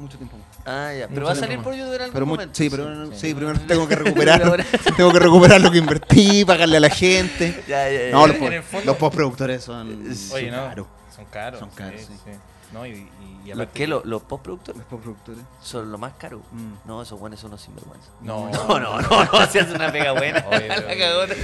Mucho 0.00 0.16
tiempo. 0.16 0.36
Ah, 0.64 0.92
ya. 0.92 1.06
Pero 1.08 1.10
Mucho 1.10 1.24
va 1.26 1.32
a 1.32 1.34
salir 1.36 1.58
por 1.60 1.74
YouTube 1.74 1.94
en 1.94 2.00
algún 2.00 2.12
Pero 2.14 2.26
momento. 2.26 2.54
sí, 2.54 2.70
pero 2.70 3.06
sí, 3.12 3.12
sí. 3.28 3.34
primero 3.34 3.58
tengo 3.68 3.86
que 3.86 3.96
recuperar. 3.96 4.64
Tengo 4.96 5.12
que 5.12 5.18
recuperar 5.18 5.60
lo 5.60 5.70
que 5.70 5.78
invertí, 5.78 6.44
pagarle 6.44 6.78
a 6.78 6.80
la 6.80 6.90
gente. 6.90 7.62
Ya, 7.68 7.88
ya, 7.90 8.06
ya. 8.06 8.10
No, 8.10 8.26
los, 8.26 8.36
po- 8.36 8.80
los 8.84 8.96
postproductores 8.96 9.62
son, 9.62 10.02
Oye, 10.06 10.14
son 10.14 10.50
no. 10.50 10.66
caros. 10.68 10.86
Son 11.14 11.24
caros. 11.26 11.60
Son 11.60 11.70
caros, 11.70 12.00
sí. 12.00 12.30
No, 12.72 12.86
y, 12.86 12.90
y, 12.90 13.50
y 13.50 13.54
¿Los 13.54 13.66
qué? 13.74 13.86
¿Los, 13.88 14.04
los 14.04 14.22
postproductores? 14.22 14.78
Los 14.78 14.86
postproductores. 14.86 15.40
Son 15.60 15.90
lo 15.90 15.98
más 15.98 16.12
caro. 16.18 16.40
Mm. 16.52 16.72
No, 16.88 17.02
esos 17.02 17.18
buenos 17.18 17.40
son 17.40 17.50
unos 17.50 17.60
sinvergüenza. 17.62 18.08
No. 18.20 18.48
No, 18.50 18.78
no, 18.78 19.00
no, 19.00 19.24
no, 19.24 19.46
si 19.50 19.58
hace 19.58 19.74
una 19.74 19.90
pega 19.90 20.12
buena. 20.12 20.44
Oye, 20.50 20.68
la 20.68 20.76
pero- 20.76 20.98
cagona. 20.98 21.34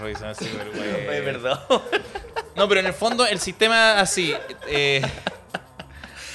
los. 0.00 0.40
Oye, 1.08 1.22
perdón. 1.22 1.58
No, 2.56 2.68
pero 2.68 2.80
en 2.80 2.86
el 2.86 2.92
fondo 2.94 3.26
el 3.26 3.38
sistema 3.38 4.00
así. 4.00 4.34
Eh, 4.68 5.02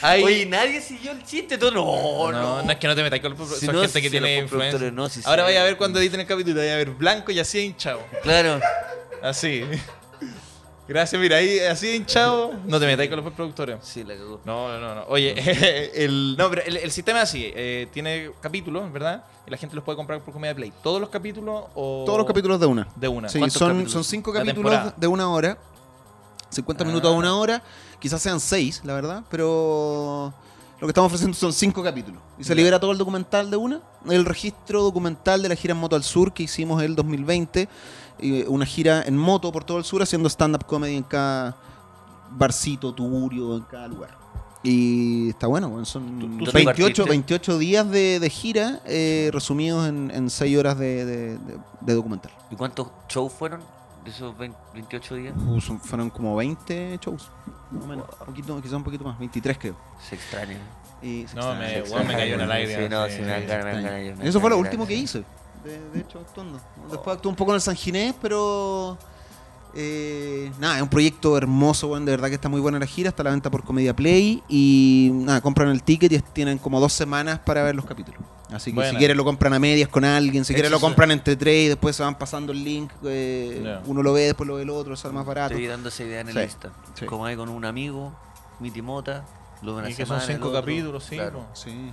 hay, 0.02 0.24
Oye, 0.24 0.46
nadie 0.46 0.82
siguió 0.82 1.12
el 1.12 1.24
chiste, 1.24 1.58
tú 1.58 1.72
no, 1.72 1.84
no, 1.84 2.32
no. 2.32 2.64
no, 2.64 2.72
es 2.72 2.78
que 2.78 2.88
no 2.88 2.96
te 2.96 3.04
metas 3.04 3.20
con 3.20 3.38
los 3.38 3.58
Si 3.60 3.66
son 3.66 3.76
no, 3.76 3.82
gente 3.82 4.02
que 4.02 4.08
si 4.08 4.12
tiene 4.12 4.36
los 4.36 4.44
influencia. 4.44 4.72
postproductores 4.80 4.94
no, 4.94 5.10
si 5.10 5.22
Ahora 5.28 5.44
vaya 5.44 5.62
a 5.62 5.64
ver 5.66 5.78
cuando 5.78 6.00
editen 6.00 6.20
el 6.20 6.28
capítulo, 6.28 6.56
vaya 6.60 6.74
a 6.74 6.78
ver 6.78 6.92
blanco 6.92 7.32
y 7.32 7.40
así 7.40 7.60
hinchado. 7.60 8.02
Claro. 8.24 8.60
Así. 9.24 9.64
Gracias, 10.88 11.20
mira, 11.22 11.36
ahí 11.38 11.60
así 11.60 11.96
hinchado. 11.96 12.54
No 12.66 12.80
te 12.80 12.86
metáis 12.86 13.10
con 13.10 13.22
los 13.22 13.34
productores. 13.34 13.78
Sí, 13.82 14.06
la 14.06 14.16
cagó. 14.16 14.40
No, 14.46 14.70
no, 14.70 14.80
no, 14.80 14.96
no. 14.96 15.04
Oye, 15.10 15.34
el, 16.06 16.38
no, 16.38 16.50
pero 16.50 16.62
el, 16.62 16.78
el 16.78 16.92
sistema 16.92 17.20
es 17.20 17.30
así. 17.30 17.52
eh, 17.54 17.88
tiene 17.92 18.32
capítulos, 18.40 18.90
¿verdad? 18.94 19.26
Y 19.46 19.52
la 19.52 19.58
gente 19.58 19.76
los 19.76 19.84
puede 19.84 19.98
comprar 19.98 20.22
por 20.22 20.34
Comedia 20.34 20.56
Play. 20.56 20.72
¿Todos 20.82 21.02
los 21.02 21.10
capítulos 21.10 21.66
o...? 21.76 22.04
Todos 22.06 22.18
los 22.20 22.26
capítulos 22.28 22.58
de 22.60 22.68
una. 22.68 22.88
De 22.96 23.08
una. 23.10 23.28
Sí, 23.28 23.38
¿Cuántos 23.40 23.60
son, 23.60 23.68
capítulos? 23.70 23.92
son 23.92 24.04
cinco 24.06 24.32
capítulos 24.32 24.94
de 24.96 25.08
una 25.08 25.30
hora. 25.30 25.58
50 26.52 26.84
Ah. 26.84 26.88
minutos 26.88 27.12
a 27.12 27.14
una 27.14 27.36
hora. 27.36 27.62
Quizás 28.00 28.22
sean 28.22 28.40
seis, 28.40 28.82
la 28.84 28.94
verdad. 28.94 29.24
Pero 29.30 30.34
lo 30.80 30.88
que 30.88 30.92
estamos 30.92 31.08
ofreciendo 31.08 31.36
son 31.36 31.52
cinco 31.54 31.82
capítulos. 31.84 32.22
Y 32.38 32.44
se 32.44 32.54
libera 32.56 32.80
todo 32.80 32.92
el 32.92 32.98
documental 32.98 33.50
de 33.50 33.58
una. 33.58 33.82
El 34.10 34.26
registro 34.26 34.84
documental 34.84 35.42
de 35.42 35.50
la 35.50 35.56
gira 35.56 35.74
en 35.74 35.80
Moto 35.80 35.96
al 35.96 36.04
Sur 36.04 36.34
que 36.34 36.44
hicimos 36.44 36.82
el 36.84 36.96
2020. 36.96 37.68
y 38.20 38.44
una 38.48 38.66
gira 38.66 39.04
en 39.04 39.16
moto 39.16 39.52
por 39.52 39.64
todo 39.64 39.78
el 39.78 39.84
sur 39.84 40.02
haciendo 40.02 40.28
stand-up 40.28 40.66
comedy 40.66 40.96
en 40.96 41.04
cada 41.04 41.56
barcito, 42.32 42.92
tuburio, 42.94 43.56
en 43.58 43.62
cada 43.64 43.88
lugar. 43.88 44.18
Y 44.64 45.30
está 45.30 45.46
bueno, 45.48 45.70
bueno, 45.70 45.86
son 45.86 46.20
¿Tú- 46.20 46.46
tú 46.46 46.52
28, 46.52 46.66
partiste? 46.66 47.04
28 47.04 47.58
días 47.60 47.90
de, 47.90 48.20
de 48.20 48.30
gira 48.32 48.82
eh, 48.86 49.30
resumidos 49.32 49.88
en 49.88 50.30
6 50.32 50.58
horas 50.58 50.80
de, 50.80 51.06
de- 51.06 51.38
de- 51.38 51.58
de 51.82 51.94
documental. 51.94 52.32
¿Y 52.50 52.56
cuántos 52.56 52.88
shows 53.08 53.32
fueron 53.32 53.62
de 54.08 54.16
esos 54.16 54.38
20 54.38 54.58
28 54.74 55.16
días? 55.16 55.34
Uh, 55.46 55.60
son- 55.62 55.80
fueron 55.82 56.10
como 56.10 56.36
20 56.36 56.98
shows. 57.02 57.30
Más 57.72 57.84
o 57.84 57.88
menos. 57.88 58.06
Un 58.22 58.26
poquito, 58.28 58.62
quizás 58.62 58.74
un 58.74 58.84
poquito 58.84 59.04
más. 59.04 59.20
23 59.20 59.58
creo. 59.58 59.76
Se 60.08 60.16
extraña. 60.16 60.58
Y 61.02 61.28
se 61.28 61.36
No, 61.36 61.52
extraña, 61.52 61.60
me- 61.60 61.86
se 61.86 62.18
cayó 62.18 62.36
una 62.36 62.46
lágrima. 62.48 62.80
Sí, 63.10 63.20
no, 63.22 63.26
me 63.26 63.46
ganas, 63.46 64.20
Eso 64.26 64.40
fue 64.40 64.50
lo 64.50 64.58
último 64.58 64.88
que 64.88 64.96
hice. 64.96 65.24
De, 65.64 65.90
de 65.92 66.00
hecho, 66.00 66.20
actuando. 66.20 66.60
Después 66.90 67.18
actué 67.18 67.30
un 67.30 67.36
poco 67.36 67.52
en 67.52 67.56
el 67.56 67.62
San 67.62 67.76
Ginés, 67.76 68.16
pero. 68.22 68.98
eh, 69.76 70.52
nada, 70.60 70.78
es 70.78 70.82
un 70.82 70.88
proyecto 70.90 71.38
hermoso, 71.38 71.88
weón. 71.90 72.06
De 72.06 72.12
verdad 72.12 72.30
que 72.30 72.36
está 72.36 72.48
muy 72.50 72.62
buena 72.62 72.80
la 72.80 72.86
gira. 72.86 73.10
Está 73.10 73.24
a 73.24 73.26
la 73.26 73.32
venta 73.32 73.52
por 73.52 73.64
Comedia 73.64 73.94
Play. 73.96 74.42
Y 74.48 75.12
nada, 75.14 75.42
compran 75.42 75.70
el 75.70 75.84
ticket 75.84 76.12
y 76.14 76.20
tienen 76.20 76.58
como 76.58 76.80
dos 76.80 76.94
semanas 76.94 77.40
para 77.40 77.64
ver 77.64 77.76
los 77.76 77.86
capítulos. 77.86 78.22
Así 78.52 78.74
que 78.74 78.90
si 78.90 78.96
quieren 78.96 79.18
lo 79.18 79.26
compran 79.26 79.54
a 79.54 79.60
medias 79.60 79.90
con 79.90 80.06
alguien, 80.06 80.46
si 80.46 80.54
quieren 80.54 80.72
lo 80.72 80.80
compran 80.80 81.12
entre 81.12 81.36
tres 81.36 81.66
y 81.66 81.68
después 81.68 81.96
se 81.96 82.04
van 82.04 82.18
pasando 82.18 82.54
el 82.54 82.64
link. 82.64 82.92
eh. 83.04 83.80
Uno 83.86 84.02
lo 84.02 84.14
ve, 84.14 84.22
después 84.22 84.48
lo 84.48 84.56
ve 84.56 84.62
el 84.64 84.70
otro, 84.70 84.96
sale 84.96 85.14
más 85.14 85.26
barato. 85.26 85.54
Estoy 85.54 85.68
dando 85.68 85.90
esa 85.90 86.04
idea 86.04 86.22
en 86.22 86.30
el 86.30 86.34
Sí, 86.36 86.42
Insta. 86.42 86.72
sí. 86.94 87.06
Como 87.06 87.26
hay 87.26 87.36
con 87.36 87.50
un 87.50 87.66
amigo, 87.66 88.14
mi 88.60 88.72
timota, 88.72 89.26
lo 89.62 89.74
de 89.74 89.80
una 89.80 89.90
Y 89.90 89.96
que 89.96 90.06
son 90.06 90.22
cinco 90.22 90.52
capítulos, 90.54 91.04
sí. 91.04 91.16
Claro. 91.16 91.46
Sí. 91.54 91.92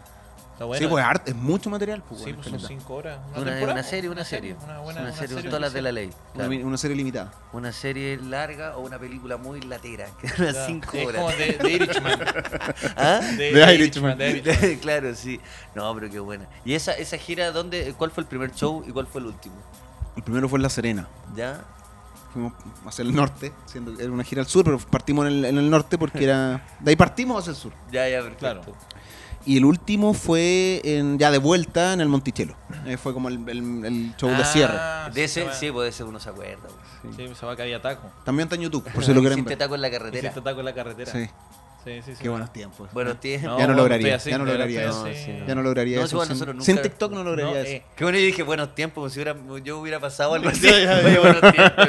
Está 0.54 0.66
bueno. 0.66 0.80
Sí, 0.86 0.88
pues 0.88 1.04
arte, 1.04 1.30
es 1.32 1.36
mucho 1.36 1.68
material. 1.68 2.00
Pues, 2.08 2.20
Sí, 2.22 2.32
pues 2.32 2.46
son 2.46 2.60
cinco 2.60 2.94
horas. 2.94 3.18
Una, 3.34 3.60
Una, 3.64 3.82
serie, 3.82 4.08
una 4.08 4.24
serie. 4.24 4.54
Una 4.64 4.78
buena 4.78 5.00
una 5.00 5.10
una 5.10 5.18
serie, 5.18 5.34
serie, 5.34 5.50
todas 5.50 5.60
las 5.60 5.72
de 5.72 5.82
la 5.82 5.90
ley. 5.90 6.10
Una, 6.34 6.46
claro. 6.46 6.66
una 6.68 6.76
serie 6.78 6.96
limitada. 6.96 7.32
Una 7.52 7.72
serie 7.72 8.16
larga 8.18 8.76
o 8.76 8.82
una 8.82 8.96
película 8.96 9.36
muy 9.36 9.60
latera, 9.62 10.06
que 10.20 10.28
dura 10.28 10.52
Ya. 10.52 10.66
5 10.66 10.90
Es 10.96 11.06
horas. 11.06 11.22
como 11.22 11.36
de, 11.36 11.58
de 11.60 11.70
Irishman. 11.72 12.20
¿Ah? 12.96 13.20
De, 13.36 13.74
Irishman. 13.74 14.16
de 14.16 14.30
Irishman. 14.30 14.76
claro, 14.80 15.14
sí. 15.16 15.40
No, 15.74 15.92
pero 15.92 16.08
qué 16.08 16.20
buena. 16.20 16.46
¿Y 16.64 16.74
esa, 16.74 16.92
esa 16.92 17.18
gira, 17.18 17.50
dónde, 17.50 17.92
cuál 17.98 18.12
fue 18.12 18.22
el 18.22 18.28
primer 18.28 18.54
show 18.54 18.84
y 18.86 18.92
cuál 18.92 19.08
fue 19.08 19.22
el 19.22 19.26
último? 19.26 19.56
El 20.16 20.22
primero 20.22 20.48
fue 20.48 20.58
en 20.58 20.62
La 20.62 20.70
Serena. 20.70 21.08
¿Ya? 21.34 21.64
Fuimos 22.32 22.52
hacia 22.86 23.02
el 23.02 23.12
norte, 23.12 23.52
siendo 23.66 23.98
era 24.00 24.10
una 24.12 24.22
gira 24.22 24.40
al 24.42 24.46
sur, 24.48 24.64
pero 24.64 24.78
partimos 24.78 25.26
en 25.26 25.32
el, 25.32 25.44
en 25.46 25.58
el 25.58 25.68
norte 25.68 25.98
porque 25.98 26.22
era. 26.22 26.64
De 26.78 26.90
ahí 26.90 26.96
partimos 26.96 27.40
hacia 27.40 27.50
el 27.50 27.56
sur. 27.56 27.72
Ya, 27.90 28.08
ya, 28.08 28.18
perfecto. 28.22 28.38
Claro. 28.38 28.62
Y 29.46 29.58
el 29.58 29.64
último 29.64 30.14
fue 30.14 30.80
en, 30.84 31.18
ya 31.18 31.30
de 31.30 31.38
vuelta 31.38 31.92
en 31.92 32.00
el 32.00 32.08
Monticello. 32.08 32.54
Eh, 32.86 32.96
fue 32.96 33.12
como 33.12 33.28
el, 33.28 33.46
el- 33.48 33.84
el 33.84 34.14
show 34.16 34.30
de 34.30 34.44
cierre. 34.44 34.74
Ah, 34.76 35.10
De 35.12 35.28
se 35.28 35.42
ese, 35.42 35.52
sí, 35.58 35.70
puede 35.70 35.92
ser 35.92 36.06
uno 36.06 36.18
se 36.18 36.30
acuerda. 36.30 36.62
güey. 37.02 37.14
Sí, 37.28 37.34
se 37.34 37.44
va 37.46 37.52
a 37.52 37.56
caer 37.56 37.80
taco. 37.82 38.10
También 38.24 38.46
está 38.46 38.56
en 38.56 38.62
YouTube, 38.62 38.84
por 38.92 39.04
si 39.04 39.12
lo 39.12 39.20
quieren 39.20 39.44
ver. 39.44 39.58
taco 39.58 39.74
en 39.74 39.82
la 39.82 39.90
carretera. 39.90 40.28
Hiciste 40.28 40.40
taco 40.40 40.60
en 40.60 40.64
la 40.64 40.74
carretera. 40.74 41.12
Sí, 41.12 41.28
sí, 41.84 42.02
sí. 42.02 42.14
sí. 42.16 42.22
qué 42.22 42.28
buenos 42.28 42.52
tiempos. 42.52 42.92
Buenos 42.92 43.20
tiempos. 43.20 43.58
Ya 43.58 43.66
no 43.66 43.74
lograría, 43.74 44.16
así, 44.16 44.30
ya 44.30 44.38
no 44.38 44.44
lograría 44.44 44.88
eso. 44.88 45.06
No, 45.06 45.46
Ya 45.46 45.54
no 45.54 45.62
lograría 45.62 45.98
No, 45.98 46.04
eso. 46.04 46.16
bueno, 46.16 46.34
sin, 46.34 46.46
nunca- 46.46 46.64
sin 46.64 46.82
TikTok 46.82 47.12
no 47.12 47.22
lograría 47.24 47.52
No, 47.52 47.56
eso. 47.58 47.70
eh, 47.70 47.84
Qué 47.96 48.04
bueno, 48.04 48.18
yo 48.18 48.24
dije 48.26 48.42
buenos 48.42 48.74
tiempos, 48.74 48.94
como 48.94 49.08
si 49.10 49.20
hubiera, 49.20 49.36
yo 49.62 49.78
hubiera 49.78 50.00
pasado 50.00 50.34
algo 50.34 50.48
así. 50.48 50.66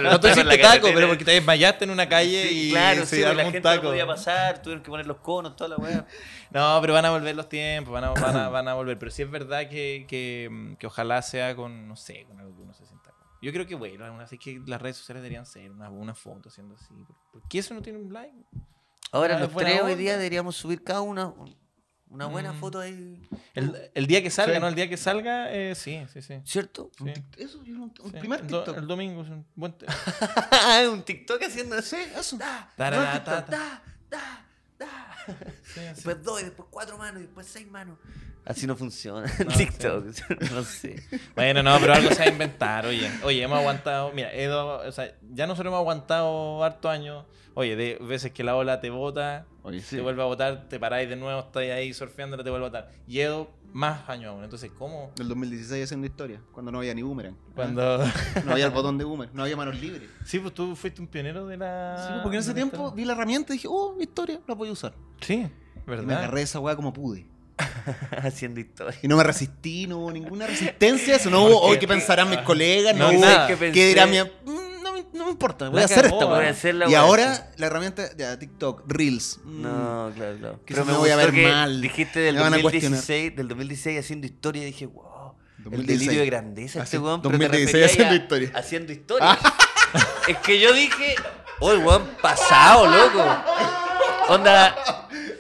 No, 0.04 0.20
tú 0.20 0.28
taco 0.28 0.40
en 0.42 0.48
la 0.48 0.56
hiciste 0.56 0.58
taco, 0.58 0.88
pero 0.94 1.08
porque 1.08 1.26
te 1.26 1.32
desmayaste 1.32 1.86
en 1.86 1.92
una 1.92 2.08
calle 2.08 2.48
Sí, 2.50 2.68
y 2.68 2.72
claro, 2.72 3.06
se 3.06 3.16
sí, 3.18 3.22
la 3.22 3.36
gente 3.44 3.60
no 3.60 3.64
taco. 3.64 3.84
podía 3.84 4.06
pasar, 4.06 4.62
tuvieron 4.62 4.84
que 4.84 4.90
poner 4.90 5.08
los 5.08 5.18
conos, 5.18 5.56
toda 5.56 5.70
la 5.70 5.78
weá. 5.78 6.06
No, 6.52 6.78
pero 6.82 6.94
van 6.94 7.06
a 7.06 7.12
volver 7.12 7.36
los 7.36 7.50
tiempos, 7.50 7.94
van 7.94 8.04
a, 8.06 8.10
van 8.12 8.36
a, 8.38 8.50
van 8.50 8.68
a 8.68 8.74
volver. 8.74 8.98
Pero 9.00 9.12
sí 9.12 9.22
es 9.24 9.30
verdad 9.32 9.68
que, 9.70 10.06
que, 10.08 10.76
que 10.80 10.88
ojalá 10.88 11.22
sea 11.22 11.56
con, 11.56 11.88
no 11.88 11.96
sé, 11.96 12.26
con 12.28 12.40
algo 12.40 12.56
que 12.56 12.62
uno 12.64 12.74
se 12.74 12.86
sienta. 12.86 13.12
Yo 13.42 13.52
creo 13.52 13.68
que, 13.68 13.76
bueno, 13.76 14.20
así 14.22 14.38
que 14.40 14.60
las 14.66 14.82
redes 14.82 14.98
sociales 14.98 15.22
deberían 15.22 15.46
ser 15.46 15.70
una, 15.70 15.90
una 15.90 16.16
foto 16.16 16.50
haciendo 16.50 16.76
así. 16.76 16.94
¿Por 17.32 17.42
qué 17.48 17.60
eso 17.60 17.74
no 17.74 17.82
tiene 17.82 18.00
un 18.00 18.12
like? 18.12 18.34
Ahora 19.16 19.38
Ah, 19.38 19.40
los 19.40 19.54
tres 19.56 19.82
hoy 19.82 19.96
día 19.96 20.14
deberíamos 20.18 20.56
subir 20.58 20.84
cada 20.84 21.02
una 21.02 21.34
una 22.10 22.28
buena 22.28 22.54
Mm. 22.54 22.60
foto 22.60 22.80
ahí. 22.80 23.22
El, 23.56 23.92
el 23.94 24.08
día 24.08 24.22
que 24.22 24.30
salga, 24.30 24.56
Sí. 24.56 24.60
¿no? 24.62 24.68
El 24.68 24.76
día 24.76 24.88
que 24.90 24.96
salga, 24.98 25.52
eh, 25.54 25.74
sí, 25.76 26.06
sí, 26.14 26.22
sí. 26.22 26.36
¿Cierto? 26.46 26.90
Sí. 26.98 27.12
Eso, 27.38 27.60
un 27.60 27.92
Sí. 27.96 28.18
primer 28.20 28.40
el, 28.42 28.48
do- 28.48 28.60
TikTok. 28.64 28.78
el 28.78 28.88
domingo 28.88 29.22
es 29.24 29.30
un 29.30 29.46
buen... 29.56 29.76
un 30.92 31.04
TikTok 31.04 31.42
haciendo 31.44 31.76
así. 31.78 31.98
eso. 32.18 32.38
Da, 32.38 32.72
Tarara, 32.78 33.06
no, 33.06 33.12
TikTok, 33.14 33.46
ta, 33.46 33.46
ta. 33.46 33.84
da, 34.10 34.46
da, 34.78 35.16
Después 35.94 36.24
dos, 36.24 36.42
y 36.42 36.46
después 36.46 36.68
cuatro 36.72 36.98
manos, 36.98 37.20
y 37.22 37.26
después 37.26 37.48
seis 37.48 37.68
manos. 37.70 37.98
Así 38.46 38.68
no 38.68 38.76
funciona. 38.76 39.32
No, 39.46 39.52
TikTok, 39.52 40.06
no 40.52 40.64
sé. 40.64 41.02
Bueno, 41.36 41.64
no, 41.64 41.78
pero 41.80 41.94
algo 41.94 42.10
se 42.12 42.20
va 42.20 42.26
a 42.26 42.30
inventar, 42.30 42.86
oye. 42.86 43.10
Oye, 43.24 43.42
hemos 43.44 43.58
aguantado, 43.60 44.12
mira, 44.14 44.32
Edo, 44.34 44.88
o 44.88 44.92
sea, 44.92 45.14
ya 45.34 45.48
nosotros 45.48 45.72
hemos 45.72 45.80
aguantado 45.80 46.64
harto 46.64 46.90
años. 46.90 47.26
Oye, 47.56 47.76
de 47.76 47.98
veces 48.02 48.32
que 48.34 48.44
la 48.44 48.56
ola 48.56 48.82
te 48.82 48.90
bota, 48.90 49.46
Oye, 49.64 49.82
te 49.82 50.02
vuelve 50.02 50.22
a 50.22 50.26
botar, 50.26 50.68
te 50.68 50.80
paráis 50.80 51.10
de 51.10 51.16
nuevo, 51.16 51.40
estás 51.40 51.64
ahí 51.64 51.94
surfeando, 51.94 52.38
te 52.44 52.50
vuelve 52.50 52.66
a 52.68 52.70
botar. 52.70 52.92
Y 53.08 53.20
Edo, 53.20 53.50
más 53.72 54.08
años 54.10 54.32
aún. 54.32 54.44
Entonces, 54.44 54.72
¿cómo? 54.78 55.12
Del 55.16 55.30
2016 55.30 55.86
haciendo 55.86 56.06
historia, 56.06 56.42
cuando 56.52 56.72
no 56.72 56.80
había 56.80 56.94
ni 56.94 57.02
boomerang. 57.02 57.36
Cuando. 57.56 58.00
No 58.46 58.52
había 58.52 58.66
el 58.66 58.72
botón 58.72 58.98
de 58.98 59.06
boomerang, 59.06 59.34
no 59.34 59.44
había 59.44 59.56
manos 59.56 59.80
libres. 59.80 60.10
sí, 60.26 60.40
pues 60.40 60.54
tú 60.54 60.76
fuiste 60.76 61.02
un 61.02 61.08
pionero 61.08 61.48
de 61.48 61.58
la. 61.58 62.06
Sí, 62.08 62.14
porque 62.22 62.38
en 62.38 62.42
ese 62.44 62.54
tiempo 62.54 62.76
historia. 62.76 62.96
vi 62.96 63.06
la 63.06 63.14
herramienta 63.14 63.54
y 63.54 63.56
dije, 63.56 63.68
oh, 63.72 63.96
historia, 64.00 64.40
la 64.46 64.54
voy 64.54 64.70
a 64.70 64.72
usar. 64.74 64.94
Sí, 65.22 65.36
Y 65.36 65.40
me 65.90 65.96
¿verdad? 65.96 66.18
agarré 66.20 66.42
esa 66.42 66.60
weá 66.60 66.76
como 66.76 66.92
pude. 66.94 67.26
Haciendo 68.24 68.60
historia. 68.60 68.98
Y 69.02 69.08
no 69.08 69.18
me 69.18 69.24
resistí, 69.24 69.88
no 69.88 69.98
hubo 70.00 70.12
ninguna 70.12 70.48
resistencia. 70.48 71.16
Eso 71.16 71.30
no 71.30 71.44
hubo, 71.46 71.62
hoy 71.62 71.78
qué 71.80 71.88
pensarán 71.88 72.30
mis 72.30 72.40
colegas, 72.40 72.96
no, 72.96 73.12
No, 73.12 73.18
hubo, 73.18 73.26
nada. 73.26 73.48
¿Qué 73.48 73.72
¿qué 73.72 73.88
dirá 73.88 74.06
mi. 74.06 74.20
Mm, 74.22 74.84
No 74.84 74.94
me, 74.94 75.06
no 75.14 75.26
me 75.26 75.32
importa, 75.32 75.70
voy 75.70 75.76
La 75.78 75.82
a 75.82 75.86
hacer 75.86 76.10
voy 76.10 76.46
a 76.46 76.74
la 76.74 76.90
Y 76.90 76.96
ahora 76.96 77.52
la 77.58 77.66
herramienta, 77.68 78.10
ya, 78.18 78.38
TikTok, 78.40 78.84
Reels. 78.88 79.40
mm, 79.44 79.62
No, 79.62 80.12
claro, 80.16 80.38
claro. 80.38 80.60
Que 80.66 80.74
Pero 80.74 80.86
me 80.86 80.92
me 80.94 80.98
voy 81.00 81.10
a 81.10 81.16
ver 81.16 81.32
mal. 81.34 81.82
Dijiste 81.82 82.20
del 82.20 82.36
Me 82.36 82.42
van 82.42 82.54
a 82.54 82.62
cuestionar. 82.62 82.98
2016, 83.00 83.36
del 83.36 83.48
2016 83.48 84.00
haciendo 84.00 84.28
historia 84.28 84.62
y 84.64 84.66
dije, 84.66 84.86
wow. 84.88 85.34
El 85.58 85.64
2016. 85.72 86.00
delirio 86.00 86.20
de 86.22 86.26
grandeza 86.28 86.84
este 86.84 87.00
weón. 87.00 87.22
pero 87.24 87.32
te 87.38 87.46
2016 87.48 87.66
referías 87.66 87.92
haciendo 87.92 88.16
historia. 88.16 88.52
Ah. 88.54 88.60
Haciendo 88.60 88.94
historia. 89.00 89.40
es 90.28 90.38
que 90.38 90.60
yo 90.60 90.74
dije, 90.74 91.16
oh, 91.60 91.72
el 91.72 91.80
weón 91.80 92.08
pasado, 92.22 92.86
loco. 92.86 93.26
Onda, 94.30 94.76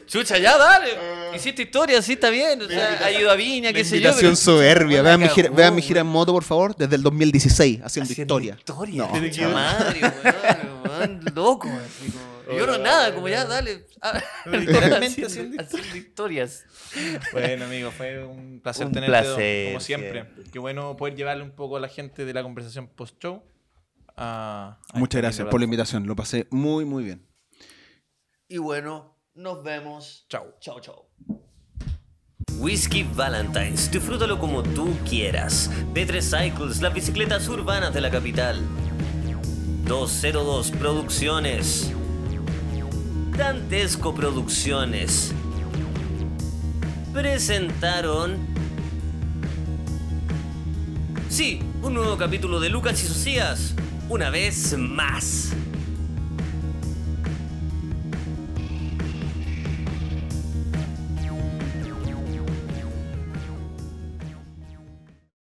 chucha, 0.08 0.38
ya 0.39 0.58
dale. 0.58 0.93
Hiciste 1.36 1.62
historia, 1.64 2.02
sí, 2.02 2.14
está 2.14 2.30
bien. 2.30 2.62
O 2.62 2.68
sea, 2.68 3.00
ha 3.06 3.12
ido 3.12 3.30
a 3.32 3.36
Viña, 3.36 3.72
qué 3.74 3.84
sé 3.84 4.00
yo. 4.00 4.10
Invitación 4.10 4.32
pero- 4.32 4.36
soberbia. 4.36 5.02
Vean 5.02 5.20
mi, 5.22 5.28
gira, 5.30 5.48
cagó, 5.48 5.58
vean 5.58 5.76
mi 5.76 5.82
gira 5.82 6.02
en 6.02 6.08
moto, 6.08 6.32
por 6.34 6.44
favor, 6.44 6.76
desde 6.76 6.96
el 6.96 7.04
2016, 7.04 7.82
haciendo, 7.84 8.04
Haciendo 8.12 8.22
historia. 8.22 8.56
historia. 8.58 9.08
No. 9.08 9.50
Madre, 9.54 10.02
weón, 10.02 10.82
weón, 10.84 11.26
loco. 11.36 11.68
Así 11.70 12.12
como, 12.12 12.58
yo 12.58 12.68
no 12.68 12.78
nada, 12.78 13.14
como 13.14 13.28
ya, 13.28 13.46
dale. 13.46 13.88
ah, 14.02 14.22
Literalmente 14.46 15.26
haciendo, 15.26 15.64
historias. 15.96 16.66
Bueno, 17.32 17.66
amigo, 17.66 17.92
fue 17.92 18.24
un 18.24 18.60
placer 18.62 18.86
Un 18.88 18.92
tenerte 18.94 19.12
placer, 19.24 19.68
como 19.70 19.80
siempre. 19.80 20.12
siempre. 20.12 20.44
Qué 20.52 20.60
bueno 20.60 20.96
poder 20.96 21.16
llevarle 21.16 21.44
un 21.44 21.52
poco 21.52 21.78
a 21.78 21.80
la 21.80 21.88
gente 21.90 22.24
de 22.26 22.34
la 22.34 22.44
conversación 22.44 22.88
post-show. 22.88 23.44
a- 24.18 24.80
a 24.94 25.00
Muchas 25.00 25.22
gracias 25.22 25.48
por 25.50 25.60
la 25.60 25.66
invitación. 25.66 26.06
Lo 26.08 26.16
pasé 26.16 26.48
muy, 26.52 26.86
muy 26.86 27.04
bien. 27.04 27.28
Y 28.48 28.60
bueno, 28.60 29.18
nos 29.34 29.64
vemos. 29.64 30.26
Chau. 30.30 30.54
Chao, 30.62 30.80
chao. 30.80 31.05
Whisky 32.58 33.03
Valentine's, 33.03 33.91
disfrútalo 33.91 34.39
como 34.39 34.64
tú 34.64 34.95
quieras. 35.08 35.70
P3 35.93 36.22
Cycles, 36.22 36.82
las 36.82 36.93
bicicletas 36.93 37.47
urbanas 37.49 37.93
de 37.93 38.01
la 38.01 38.10
capital. 38.10 38.62
202 39.86 40.72
Producciones. 40.72 41.91
Dantesco 43.38 44.16
Producciones. 44.16 45.34
Presentaron. 47.14 48.38
Sí, 51.30 51.62
un 51.82 51.93
nuevo 51.93 52.18
capítulo 52.18 52.60
de 52.60 52.70
Lucas 52.70 53.03
y 53.03 53.08
Socias. 53.08 53.76
Una 54.10 54.30
vez 54.30 54.78
más. 54.78 55.53